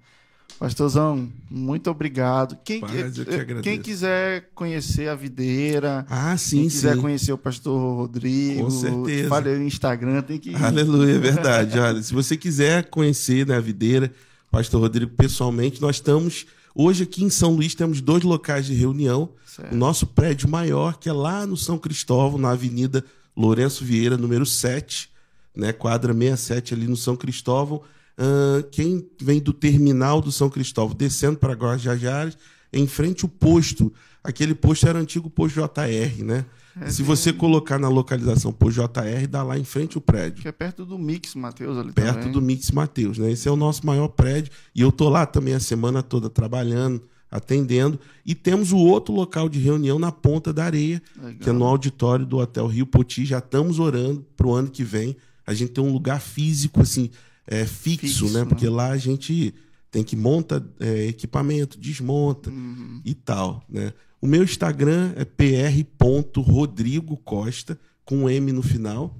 Pastorzão, 0.57 1.30
muito 1.49 1.90
obrigado. 1.90 2.57
Quem, 2.66 2.82
Paz, 2.82 2.91
que 2.91 3.22
agradeço. 3.22 3.61
quem 3.61 3.80
quiser 3.80 4.49
conhecer 4.53 5.07
a 5.07 5.16
videira, 5.16 6.06
Ah, 6.10 6.36
sim, 6.36 6.61
quem 6.61 6.70
quiser 6.70 6.95
sim. 6.95 7.02
conhecer 7.02 7.32
o 7.32 7.38
pastor 7.38 7.95
Rodrigo, 7.95 8.64
Com 8.64 8.70
certeza. 8.70 9.30
fale 9.30 9.49
aí 9.49 9.57
no 9.57 9.64
Instagram, 9.64 10.22
tem 10.22 10.38
que. 10.38 10.53
Aleluia, 10.56 11.14
é 11.14 11.20
verdade. 11.20 11.78
Olha, 11.80 12.02
se 12.02 12.14
você 12.14 12.36
quiser 12.36 12.90
conhecer 12.90 13.45
né, 13.48 13.56
a 13.56 13.61
videira, 13.61 14.11
Pastor 14.52 14.82
Rodrigo, 14.82 15.11
pessoalmente, 15.16 15.80
nós 15.82 15.98
estamos. 15.98 16.45
Hoje 16.76 17.03
aqui 17.03 17.24
em 17.24 17.30
São 17.30 17.53
Luís 17.53 17.74
temos 17.76 18.02
dois 18.02 18.24
locais 18.24 18.66
de 18.66 18.74
reunião. 18.74 19.30
Certo. 19.60 19.73
O 19.73 19.76
nosso 19.76 20.07
prédio 20.07 20.49
maior, 20.49 20.98
que 20.98 21.10
é 21.10 21.14
lá 21.14 21.45
no 21.45 21.57
São 21.57 21.77
Cristóvão, 21.77 22.40
na 22.40 22.52
Avenida 22.52 23.03
Lourenço 23.36 23.84
Vieira, 23.84 24.18
número 24.18 24.45
7, 24.45 25.10
né, 25.56 25.73
quadra 25.73 26.14
67, 26.14 26.73
ali 26.73 26.88
no 26.88 26.95
São 26.98 27.15
Cristóvão. 27.15 27.81
Ahn, 28.18 28.64
quem 28.72 29.07
vem 29.22 29.40
do 29.40 29.53
terminal 29.53 30.22
do 30.22 30.31
São 30.31 30.49
Cristóvão, 30.49 30.95
descendo 30.95 31.38
para 31.38 31.53
Guajajares, 31.53 32.38
em 32.72 32.86
frente 32.88 33.23
ao 33.23 33.30
posto. 33.30 33.91
Aquele 34.23 34.53
posto 34.53 34.88
era 34.88 34.99
o 34.99 35.02
antigo 35.02 35.30
posto 35.30 35.56
JR, 35.61 36.23
né? 36.23 36.45
É, 36.80 36.90
Se 36.90 37.02
você 37.02 37.34
colocar 37.34 37.80
na 37.80 37.88
localização 37.90 38.52
posto 38.52 38.81
JR, 38.81 39.27
dá 39.27 39.41
lá 39.41 39.57
em 39.57 39.64
frente 39.64 39.98
o 39.98 40.02
prédio 40.02 40.41
Que 40.41 40.48
é 40.48 40.52
perto 40.52 40.86
do 40.86 40.99
Mix, 40.99 41.34
Matheus, 41.36 41.77
ali 41.77 41.91
perto 41.91 42.18
também. 42.19 42.31
do 42.31 42.41
Mix 42.41 42.72
Mateus, 42.72 43.18
né? 43.18 43.31
Esse 43.31 43.48
é 43.48 43.52
o 43.52 43.56
nosso 43.56 43.86
maior 43.86 44.10
prédio 44.10 44.52
e 44.76 44.81
eu 44.81 44.91
tô 44.91 45.10
lá 45.10 45.26
também 45.26 45.53
a 45.53 45.60
semana 45.60 46.03
toda 46.03 46.30
trabalhando, 46.30 47.02
atendendo 47.32 48.00
e 48.26 48.34
temos 48.34 48.72
o 48.72 48.78
outro 48.78 49.14
local 49.14 49.48
de 49.50 49.60
reunião 49.60 50.00
na 50.00 50.12
Ponta 50.12 50.52
da 50.52 50.66
Areia, 50.66 51.02
Legal. 51.16 51.40
que 51.40 51.50
é 51.50 51.54
no 51.54 51.66
auditório 51.66 52.26
do 52.26 52.38
Hotel 52.38 52.66
Rio 52.68 52.86
Poti. 52.88 53.26
Já 53.26 53.38
estamos 53.40 53.80
orando 53.80 54.26
pro 54.36 54.54
ano 54.54 54.70
que 54.70 54.84
vem 54.84 55.16
a 55.46 55.54
gente 55.54 55.72
ter 55.72 55.82
um 55.82 55.92
lugar 55.92 56.20
físico 56.22 56.82
assim, 56.82 57.10
é, 57.48 57.66
fixo, 57.66 58.26
Fixo, 58.26 58.34
né? 58.34 58.40
né? 58.42 58.46
Porque 58.46 58.68
lá 58.68 58.90
a 58.92 58.98
gente 58.98 59.54
tem 59.92 60.04
que 60.04 60.16
monta 60.16 60.66
é, 60.80 61.08
equipamento, 61.08 61.78
desmonta 61.80 62.50
Uhum. 62.50 63.02
e 63.04 63.14
tal, 63.14 63.64
né? 63.70 63.94
O 64.22 64.28
meu 64.28 64.44
Instagram 64.44 65.14
é 65.16 65.24
pr.rodrigocosta 65.26 67.80
com 68.06 68.18
um 68.24 68.30
M 68.30 68.52
no 68.52 68.62
final, 68.62 69.18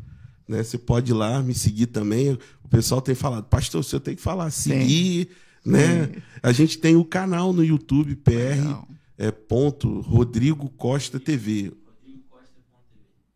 né? 0.48 0.62
Você 0.64 0.78
pode 0.78 1.12
ir 1.12 1.16
lá 1.16 1.42
me 1.42 1.54
seguir 1.54 1.88
também. 1.88 2.38
O 2.64 2.68
pessoal 2.70 3.02
tem 3.02 3.16
falado, 3.16 3.46
pastor, 3.46 3.84
você 3.84 4.00
tem 4.00 4.16
que 4.16 4.22
falar 4.22 4.50
seguir, 4.52 5.30
né? 5.66 6.10
A 6.42 6.52
gente 6.52 6.78
tem 6.78 6.96
o 6.96 7.06
canal 7.06 7.54
no 7.54 7.64
YouTube 7.64 8.16
pr 8.16 8.32
Legal. 8.32 8.88
é, 9.18 9.32
ponto 9.32 10.02
Rodrigo 10.02 10.70
Costa 10.70 11.20
TV. 11.20 11.72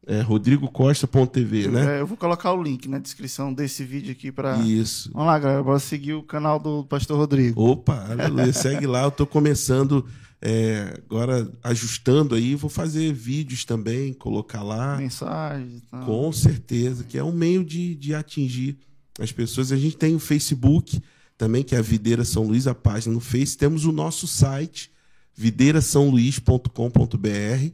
É 0.05 0.19
rodrigocosta.tv, 0.19 1.69
né? 1.69 1.97
É, 1.97 2.01
eu 2.01 2.05
vou 2.05 2.17
colocar 2.17 2.51
o 2.51 2.61
link 2.61 2.89
na 2.89 2.99
descrição 2.99 3.53
desse 3.53 3.85
vídeo 3.85 4.11
aqui 4.11 4.33
para. 4.33 4.57
Isso. 4.57 5.09
Vamos 5.13 5.27
lá, 5.27 5.39
galera. 5.39 5.63
Bora 5.63 5.79
seguir 5.79 6.13
o 6.13 6.21
canal 6.21 6.59
do 6.59 6.83
Pastor 6.83 7.17
Rodrigo. 7.17 7.61
Opa, 7.61 8.11
aleluia. 8.11 8.51
Segue 8.51 8.85
lá, 8.85 9.03
eu 9.03 9.11
tô 9.11 9.25
começando 9.25 10.05
é, 10.41 10.93
agora 11.05 11.49
ajustando 11.63 12.35
aí, 12.35 12.53
vou 12.53 12.69
fazer 12.69 13.13
vídeos 13.13 13.63
também, 13.63 14.11
colocar 14.11 14.61
lá. 14.61 14.97
Mensagens. 14.97 15.81
Tá. 15.89 16.01
Com 16.01 16.33
certeza, 16.33 17.05
que 17.05 17.17
é 17.17 17.23
um 17.23 17.31
meio 17.31 17.63
de, 17.63 17.95
de 17.95 18.13
atingir 18.13 18.77
as 19.17 19.31
pessoas. 19.31 19.71
A 19.71 19.77
gente 19.77 19.95
tem 19.95 20.13
o 20.13 20.19
Facebook 20.19 21.01
também, 21.37 21.63
que 21.63 21.75
é 21.75 21.79
a 21.79 21.81
Videira 21.81 22.23
São 22.23 22.43
Luís, 22.43 22.67
a 22.67 22.75
página 22.75 23.13
no 23.13 23.19
Face. 23.19 23.57
Temos 23.57 23.85
o 23.85 23.91
nosso 23.91 24.27
site, 24.27 24.91
videirasaoluís.com.br. 25.35 27.71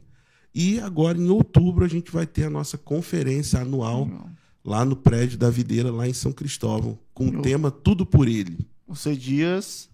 E 0.54 0.80
agora, 0.80 1.18
em 1.18 1.28
outubro, 1.28 1.84
a 1.84 1.88
gente 1.88 2.10
vai 2.10 2.26
ter 2.26 2.44
a 2.44 2.50
nossa 2.50 2.76
conferência 2.76 3.60
anual 3.60 4.08
lá 4.64 4.84
no 4.84 4.96
prédio 4.96 5.38
da 5.38 5.48
Videira, 5.48 5.90
lá 5.90 6.08
em 6.08 6.12
São 6.12 6.32
Cristóvão, 6.32 6.98
com 7.14 7.28
o 7.28 7.42
tema 7.42 7.70
Tudo 7.70 8.04
por 8.04 8.28
Ele. 8.28 8.58
Vão 8.86 8.96
ser 8.96 9.16
dias. 9.16 9.88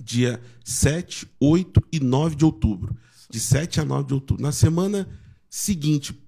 Dia 0.00 0.40
7, 0.64 1.26
8 1.40 1.82
e 1.92 2.00
9 2.00 2.36
de 2.36 2.44
outubro. 2.44 2.96
De 3.28 3.40
7 3.40 3.80
a 3.80 3.84
9 3.84 4.06
de 4.06 4.14
outubro. 4.14 4.42
Na 4.42 4.52
semana 4.52 5.08
seguinte 5.50 6.18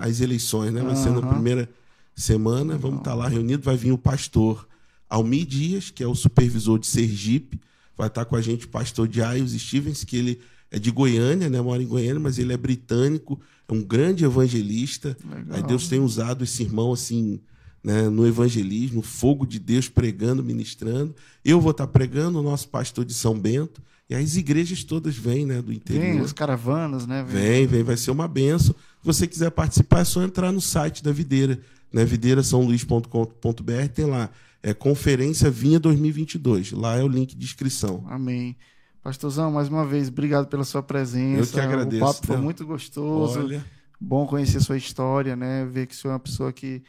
às 0.00 0.20
eleições, 0.20 0.72
né? 0.72 0.82
Vai 0.82 0.96
ser 0.96 1.10
na 1.10 1.22
primeira 1.22 1.68
semana. 2.14 2.76
Vamos 2.76 2.98
estar 2.98 3.14
lá 3.14 3.28
reunidos. 3.28 3.64
Vai 3.64 3.76
vir 3.76 3.92
o 3.92 3.98
pastor 3.98 4.68
Almir 5.08 5.46
Dias, 5.46 5.90
que 5.90 6.02
é 6.02 6.06
o 6.06 6.14
supervisor 6.14 6.78
de 6.78 6.86
Sergipe. 6.86 7.60
Vai 7.96 8.08
estar 8.08 8.24
com 8.24 8.36
a 8.36 8.40
gente 8.40 8.66
o 8.66 8.68
pastor 8.68 9.06
Dias 9.06 9.52
Stevens, 9.52 10.04
que 10.04 10.16
ele 10.16 10.40
é 10.70 10.78
de 10.78 10.90
Goiânia, 10.90 11.48
né? 11.48 11.60
Mora 11.60 11.82
em 11.82 11.86
Goiânia, 11.86 12.18
mas 12.18 12.38
ele 12.38 12.52
é 12.52 12.56
britânico, 12.56 13.40
é 13.68 13.72
um 13.72 13.82
grande 13.82 14.24
evangelista. 14.24 15.16
Legal. 15.24 15.56
Aí 15.56 15.62
Deus 15.62 15.88
tem 15.88 16.00
usado 16.00 16.42
esse 16.42 16.64
irmão 16.64 16.92
assim, 16.92 17.40
né, 17.82 18.08
no 18.08 18.26
evangelismo, 18.26 19.02
fogo 19.02 19.46
de 19.46 19.58
Deus 19.58 19.88
pregando, 19.88 20.42
ministrando. 20.42 21.14
Eu 21.44 21.60
vou 21.60 21.70
estar 21.70 21.86
pregando, 21.86 22.40
o 22.40 22.42
nosso 22.42 22.68
pastor 22.68 23.04
de 23.04 23.14
São 23.14 23.38
Bento, 23.38 23.80
e 24.08 24.14
as 24.14 24.36
igrejas 24.36 24.82
todas 24.82 25.14
vêm, 25.16 25.46
né, 25.46 25.62
do 25.62 25.68
Vem 25.68 25.76
interior. 25.76 26.24
as 26.24 26.32
caravanas, 26.32 27.06
né? 27.06 27.24
Vem, 27.26 27.66
vem, 27.66 27.82
vai 27.82 27.96
ser 27.96 28.10
uma 28.10 28.26
benção. 28.26 28.74
Se 28.74 29.04
você 29.04 29.26
quiser 29.26 29.50
participar, 29.50 30.00
é 30.00 30.04
só 30.04 30.22
entrar 30.22 30.50
no 30.50 30.60
site 30.60 31.04
da 31.04 31.12
Videira, 31.12 31.60
né, 31.92 32.04
videirasaoluís.com.br, 32.04 33.88
tem 33.94 34.06
lá, 34.06 34.30
é 34.64 34.72
Conferência 34.72 35.50
Vinha 35.50 35.78
2022. 35.78 36.72
Lá 36.72 36.96
é 36.96 37.04
o 37.04 37.06
link 37.06 37.36
de 37.36 37.44
inscrição. 37.44 38.02
Amém. 38.08 38.56
Pastorzão, 39.02 39.52
mais 39.52 39.68
uma 39.68 39.84
vez, 39.84 40.08
obrigado 40.08 40.46
pela 40.46 40.64
sua 40.64 40.82
presença. 40.82 41.50
Eu 41.50 41.52
que 41.52 41.60
agradeço, 41.60 42.02
O 42.02 42.06
papo 42.06 42.26
foi 42.26 42.36
Theo. 42.36 42.42
muito 42.42 42.66
gostoso. 42.66 43.40
Olha, 43.40 43.62
Bom 44.00 44.26
conhecer 44.26 44.60
sua 44.60 44.78
história, 44.78 45.36
né? 45.36 45.66
Ver 45.66 45.86
que 45.86 45.94
o 45.94 45.96
senhor 45.96 46.12
é 46.12 46.14
uma 46.14 46.20
pessoa 46.20 46.50
que 46.50 46.82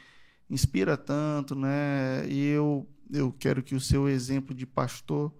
inspira 0.48 0.96
tanto, 0.96 1.54
né? 1.54 2.26
E 2.28 2.46
eu, 2.46 2.86
eu 3.12 3.30
quero 3.38 3.62
que 3.62 3.74
o 3.74 3.80
seu 3.80 4.08
exemplo 4.08 4.54
de 4.54 4.64
pastor 4.66 5.30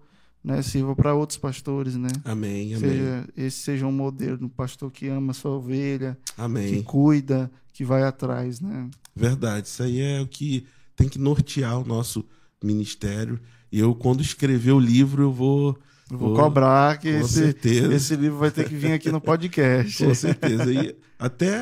né, 0.43 0.61
sirva 0.61 0.95
para 0.95 1.15
outros 1.15 1.37
pastores, 1.39 1.95
né? 1.95 2.07
amém, 2.23 2.73
amém, 2.75 2.89
Seja, 2.89 3.27
esse 3.35 3.57
seja 3.57 3.85
um 3.87 3.91
modelo, 3.91 4.45
um 4.45 4.49
pastor 4.49 4.91
que 4.91 5.07
ama 5.07 5.31
a 5.31 5.33
sua 5.33 5.51
ovelha, 5.51 6.17
que 6.23 6.41
amém. 6.41 6.83
cuida, 6.83 7.51
que 7.73 7.83
vai 7.83 8.03
atrás, 8.03 8.61
né? 8.61 8.89
Verdade, 9.15 9.67
isso 9.67 9.83
aí 9.83 9.99
é 9.99 10.21
o 10.21 10.27
que 10.27 10.65
tem 10.97 11.07
que 11.07 11.17
nortear 11.17 11.79
o 11.79 11.85
nosso 11.87 12.25
ministério. 12.61 13.39
E 13.71 13.79
eu, 13.79 13.95
quando 13.95 14.21
escrever 14.21 14.71
o 14.73 14.79
livro, 14.79 15.23
eu 15.23 15.31
vou. 15.31 15.77
Eu 16.11 16.17
vou 16.17 16.29
vou- 16.29 16.37
cobrar 16.39 16.97
que 16.97 17.07
esse, 17.09 17.33
certeza. 17.33 17.93
esse 17.93 18.15
livro 18.15 18.37
vai 18.39 18.49
ter 18.49 18.67
que 18.67 18.73
vir 18.75 18.93
aqui 18.93 19.11
no 19.11 19.19
podcast. 19.21 20.03
Com 20.05 20.15
certeza. 20.15 20.71
E 20.73 20.95
até 21.19 21.53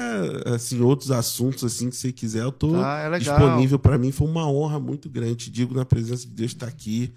assim, 0.45 0.81
outros 0.81 1.09
assuntos 1.11 1.63
assim 1.63 1.89
que 1.89 1.95
você 1.95 2.11
quiser, 2.11 2.43
eu 2.43 2.51
tô 2.51 2.71
Tá, 2.73 2.99
é 2.99 3.09
legal. 3.09 3.37
disponível 3.39 3.79
para 3.79 3.97
mim. 3.97 4.11
Foi 4.11 4.27
uma 4.27 4.47
honra 4.47 4.79
muito 4.79 5.09
grande. 5.09 5.49
Digo 5.49 5.73
na 5.73 5.83
presença 5.83 6.27
de 6.27 6.33
Deus 6.33 6.51
estar 6.51 6.67
aqui 6.67 7.11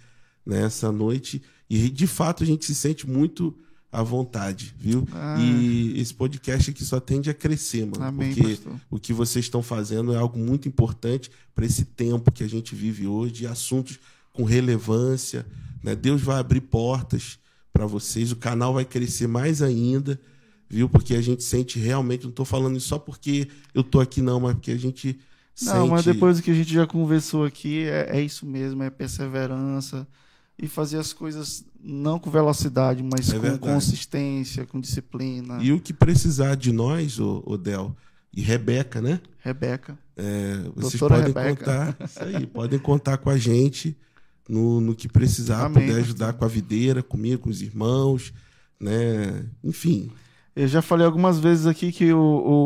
nessa 0.44 0.90
noite. 0.90 1.42
E 1.68 1.90
de 1.90 2.06
fato 2.06 2.42
a 2.42 2.46
gente 2.46 2.64
se 2.64 2.74
sente 2.74 3.06
muito 3.08 3.54
à 3.90 4.02
vontade, 4.02 4.74
viu? 4.78 5.06
Ah. 5.12 5.36
E 5.40 5.98
esse 5.98 6.12
podcast 6.12 6.70
aqui 6.70 6.84
só 6.84 7.00
tende 7.00 7.30
a 7.30 7.34
crescer, 7.34 7.86
mano. 7.86 8.04
Amém, 8.04 8.34
porque 8.34 8.50
pastor. 8.56 8.80
o 8.90 8.98
que 8.98 9.12
vocês 9.12 9.46
estão 9.46 9.62
fazendo 9.62 10.12
é 10.12 10.16
algo 10.16 10.38
muito 10.38 10.68
importante 10.68 11.30
para 11.54 11.64
esse 11.64 11.84
tempo 11.84 12.30
que 12.30 12.44
a 12.44 12.48
gente 12.48 12.74
vive 12.74 13.06
hoje, 13.06 13.46
assuntos 13.46 13.98
com 14.32 14.44
relevância. 14.44 15.46
Né? 15.82 15.96
Deus 15.96 16.20
vai 16.20 16.38
abrir 16.38 16.60
portas 16.60 17.38
para 17.72 17.86
vocês, 17.86 18.30
o 18.30 18.36
canal 18.36 18.74
vai 18.74 18.84
crescer 18.84 19.26
mais 19.26 19.62
ainda, 19.62 20.20
viu? 20.68 20.88
Porque 20.88 21.14
a 21.14 21.20
gente 21.20 21.42
sente 21.42 21.78
realmente, 21.78 22.24
não 22.24 22.30
estou 22.30 22.44
falando 22.44 22.76
isso 22.76 22.88
só 22.88 22.98
porque 22.98 23.48
eu 23.72 23.80
estou 23.82 24.00
aqui, 24.00 24.20
não, 24.20 24.40
mas 24.40 24.54
porque 24.54 24.72
a 24.72 24.76
gente 24.76 25.18
Não, 25.62 25.72
sente. 25.74 25.90
mas 25.90 26.04
depois 26.04 26.36
do 26.36 26.42
que 26.42 26.50
a 26.50 26.54
gente 26.54 26.72
já 26.72 26.86
conversou 26.86 27.44
aqui, 27.44 27.84
é, 27.84 28.18
é 28.18 28.20
isso 28.20 28.44
mesmo, 28.44 28.82
é 28.82 28.90
perseverança 28.90 30.06
e 30.58 30.66
fazer 30.66 30.98
as 30.98 31.12
coisas 31.12 31.64
não 31.82 32.18
com 32.18 32.30
velocidade, 32.30 33.02
mas 33.02 33.28
É 33.30 33.34
com 33.34 33.40
verdade. 33.40 33.60
consistência, 33.62 34.66
com 34.66 34.80
disciplina. 34.80 35.58
E 35.62 35.72
o 35.72 35.80
que 35.80 35.92
precisar 35.92 36.56
de 36.56 36.72
nós, 36.72 37.20
ô, 37.20 37.42
ô 37.46 37.56
Del, 37.56 37.94
e 38.34 38.40
Rebeca, 38.42 39.00
né? 39.00 39.20
Rebeca. 39.38 39.96
É, 40.16 40.56
vocês 40.74 40.98
Doutora 41.00 41.16
podem 41.22 41.32
Rebeca. 41.32 41.56
contar, 41.64 42.04
isso 42.04 42.22
aí, 42.24 42.46
podem 42.46 42.78
contar 42.78 43.18
com 43.18 43.30
a 43.30 43.38
gente 43.38 43.96
no, 44.48 44.80
no 44.80 44.94
que 44.94 45.08
precisar, 45.08 45.66
Amém, 45.66 45.86
pastor. 45.86 46.00
ajudar 46.02 46.32
com 46.32 46.44
a 46.44 46.48
videira, 46.48 47.02
comigo, 47.02 47.42
com 47.42 47.50
os 47.50 47.62
irmãos, 47.62 48.32
né? 48.80 49.46
Enfim, 49.62 50.10
Eu 50.60 50.66
já 50.66 50.82
falei 50.82 51.06
algumas 51.06 51.38
vezes 51.38 51.66
aqui 51.66 51.92
que 51.92 52.12
o, 52.12 52.18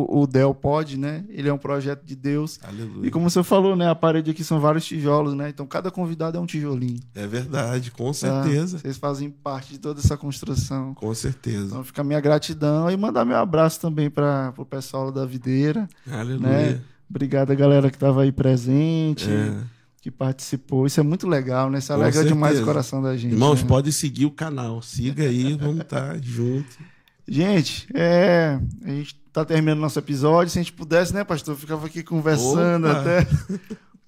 o, 0.08 0.22
o 0.22 0.26
Del 0.26 0.54
pode, 0.54 0.96
né? 0.98 1.24
Ele 1.28 1.48
é 1.48 1.52
um 1.52 1.58
projeto 1.58 2.02
de 2.04 2.16
Deus. 2.16 2.58
aleluia. 2.62 3.06
E 3.06 3.10
como 3.10 3.28
você 3.28 3.42
falou, 3.42 3.76
né? 3.76 3.86
A 3.90 3.94
parede 3.94 4.30
aqui 4.30 4.42
são 4.42 4.58
vários 4.58 4.86
tijolos, 4.86 5.34
né? 5.34 5.50
Então 5.50 5.66
cada 5.66 5.90
convidado 5.90 6.38
é 6.38 6.40
um 6.40 6.46
tijolinho. 6.46 6.98
É 7.14 7.26
verdade, 7.26 7.90
com 7.90 8.06
tá? 8.06 8.14
certeza, 8.14 8.78
Vocês 8.78 8.96
fazem 8.96 9.28
parte 9.28 9.72
de 9.72 9.78
toda 9.78 10.00
essa 10.00 10.16
construção. 10.16 10.94
com 10.94 11.14
certeza. 11.14 11.66
Então 11.66 11.84
fica 11.84 12.00
a 12.00 12.04
minha 12.04 12.18
gratidão 12.20 12.90
e 12.90 12.96
mandar 12.96 13.26
meu 13.26 13.36
abraço 13.36 13.78
também 13.78 14.08
para 14.08 14.54
o 14.56 14.64
pessoal 14.64 15.12
da 15.12 15.26
videira. 15.26 15.86
Aleluia. 16.10 16.38
né? 16.48 16.80
Obrigado 17.10 17.50
a 17.50 17.54
galera 17.54 17.90
que 17.90 17.96
estava 17.96 18.22
aí 18.22 18.32
presente, 18.32 19.28
É. 19.30 19.54
que 20.00 20.10
participou. 20.10 20.86
Isso 20.86 20.98
é 20.98 21.02
muito 21.02 21.28
legal, 21.28 21.68
né? 21.68 21.78
Isso 21.78 21.92
alegra 21.92 22.24
demais 22.24 22.58
o 22.58 22.64
coração 22.64 23.02
da 23.02 23.14
gente. 23.18 23.32
Irmãos, 23.32 23.62
né? 23.62 23.68
pode 23.68 23.92
seguir 23.92 24.24
o 24.24 24.30
canal. 24.30 24.80
Siga 24.80 25.24
aí, 25.24 25.54
vamos 25.60 25.80
estar 25.82 26.18
junto. 26.22 26.90
Gente, 27.26 27.86
é, 27.94 28.58
a 28.84 28.88
gente 28.88 29.14
tá 29.32 29.44
terminando 29.44 29.80
nosso 29.80 29.98
episódio. 29.98 30.50
Se 30.50 30.58
a 30.58 30.62
gente 30.62 30.72
pudesse, 30.72 31.14
né, 31.14 31.24
pastor? 31.24 31.56
Ficava 31.56 31.86
aqui 31.86 32.02
conversando 32.02 32.88
Opa! 32.88 33.00
até. 33.00 33.26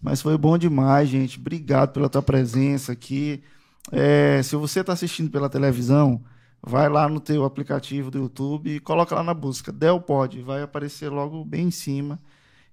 Mas 0.00 0.20
foi 0.20 0.36
bom 0.36 0.58
demais, 0.58 1.08
gente. 1.08 1.38
Obrigado 1.38 1.92
pela 1.92 2.08
tua 2.08 2.22
presença 2.22 2.92
aqui. 2.92 3.42
É, 3.90 4.42
se 4.42 4.56
você 4.56 4.80
está 4.80 4.92
assistindo 4.92 5.30
pela 5.30 5.48
televisão, 5.48 6.22
vai 6.62 6.88
lá 6.88 7.08
no 7.08 7.20
teu 7.20 7.44
aplicativo 7.44 8.10
do 8.10 8.18
YouTube 8.18 8.76
e 8.76 8.80
coloca 8.80 9.14
lá 9.14 9.22
na 9.22 9.34
busca 9.34 9.70
Del 9.70 10.00
Pod, 10.00 10.40
vai 10.42 10.62
aparecer 10.62 11.08
logo 11.08 11.44
bem 11.44 11.68
em 11.68 11.70
cima 11.70 12.18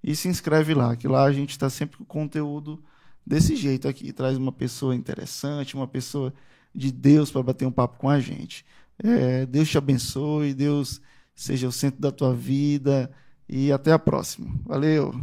e 0.03 0.15
se 0.15 0.27
inscreve 0.27 0.73
lá, 0.73 0.95
que 0.95 1.07
lá 1.07 1.23
a 1.23 1.31
gente 1.31 1.51
está 1.51 1.69
sempre 1.69 1.97
com 1.97 2.05
conteúdo 2.05 2.81
desse 3.25 3.55
jeito 3.55 3.87
aqui, 3.87 4.11
traz 4.11 4.37
uma 4.37 4.51
pessoa 4.51 4.95
interessante, 4.95 5.75
uma 5.75 5.87
pessoa 5.87 6.33
de 6.73 6.91
Deus 6.91 7.29
para 7.29 7.43
bater 7.43 7.65
um 7.65 7.71
papo 7.71 7.97
com 7.97 8.09
a 8.09 8.19
gente. 8.19 8.65
É, 9.03 9.45
Deus 9.45 9.69
te 9.69 9.77
abençoe, 9.77 10.53
Deus 10.53 11.01
seja 11.33 11.67
o 11.67 11.71
centro 11.71 11.99
da 11.99 12.11
tua 12.11 12.33
vida 12.33 13.11
e 13.49 13.71
até 13.71 13.91
a 13.91 13.99
próxima. 13.99 14.47
Valeu! 14.65 15.13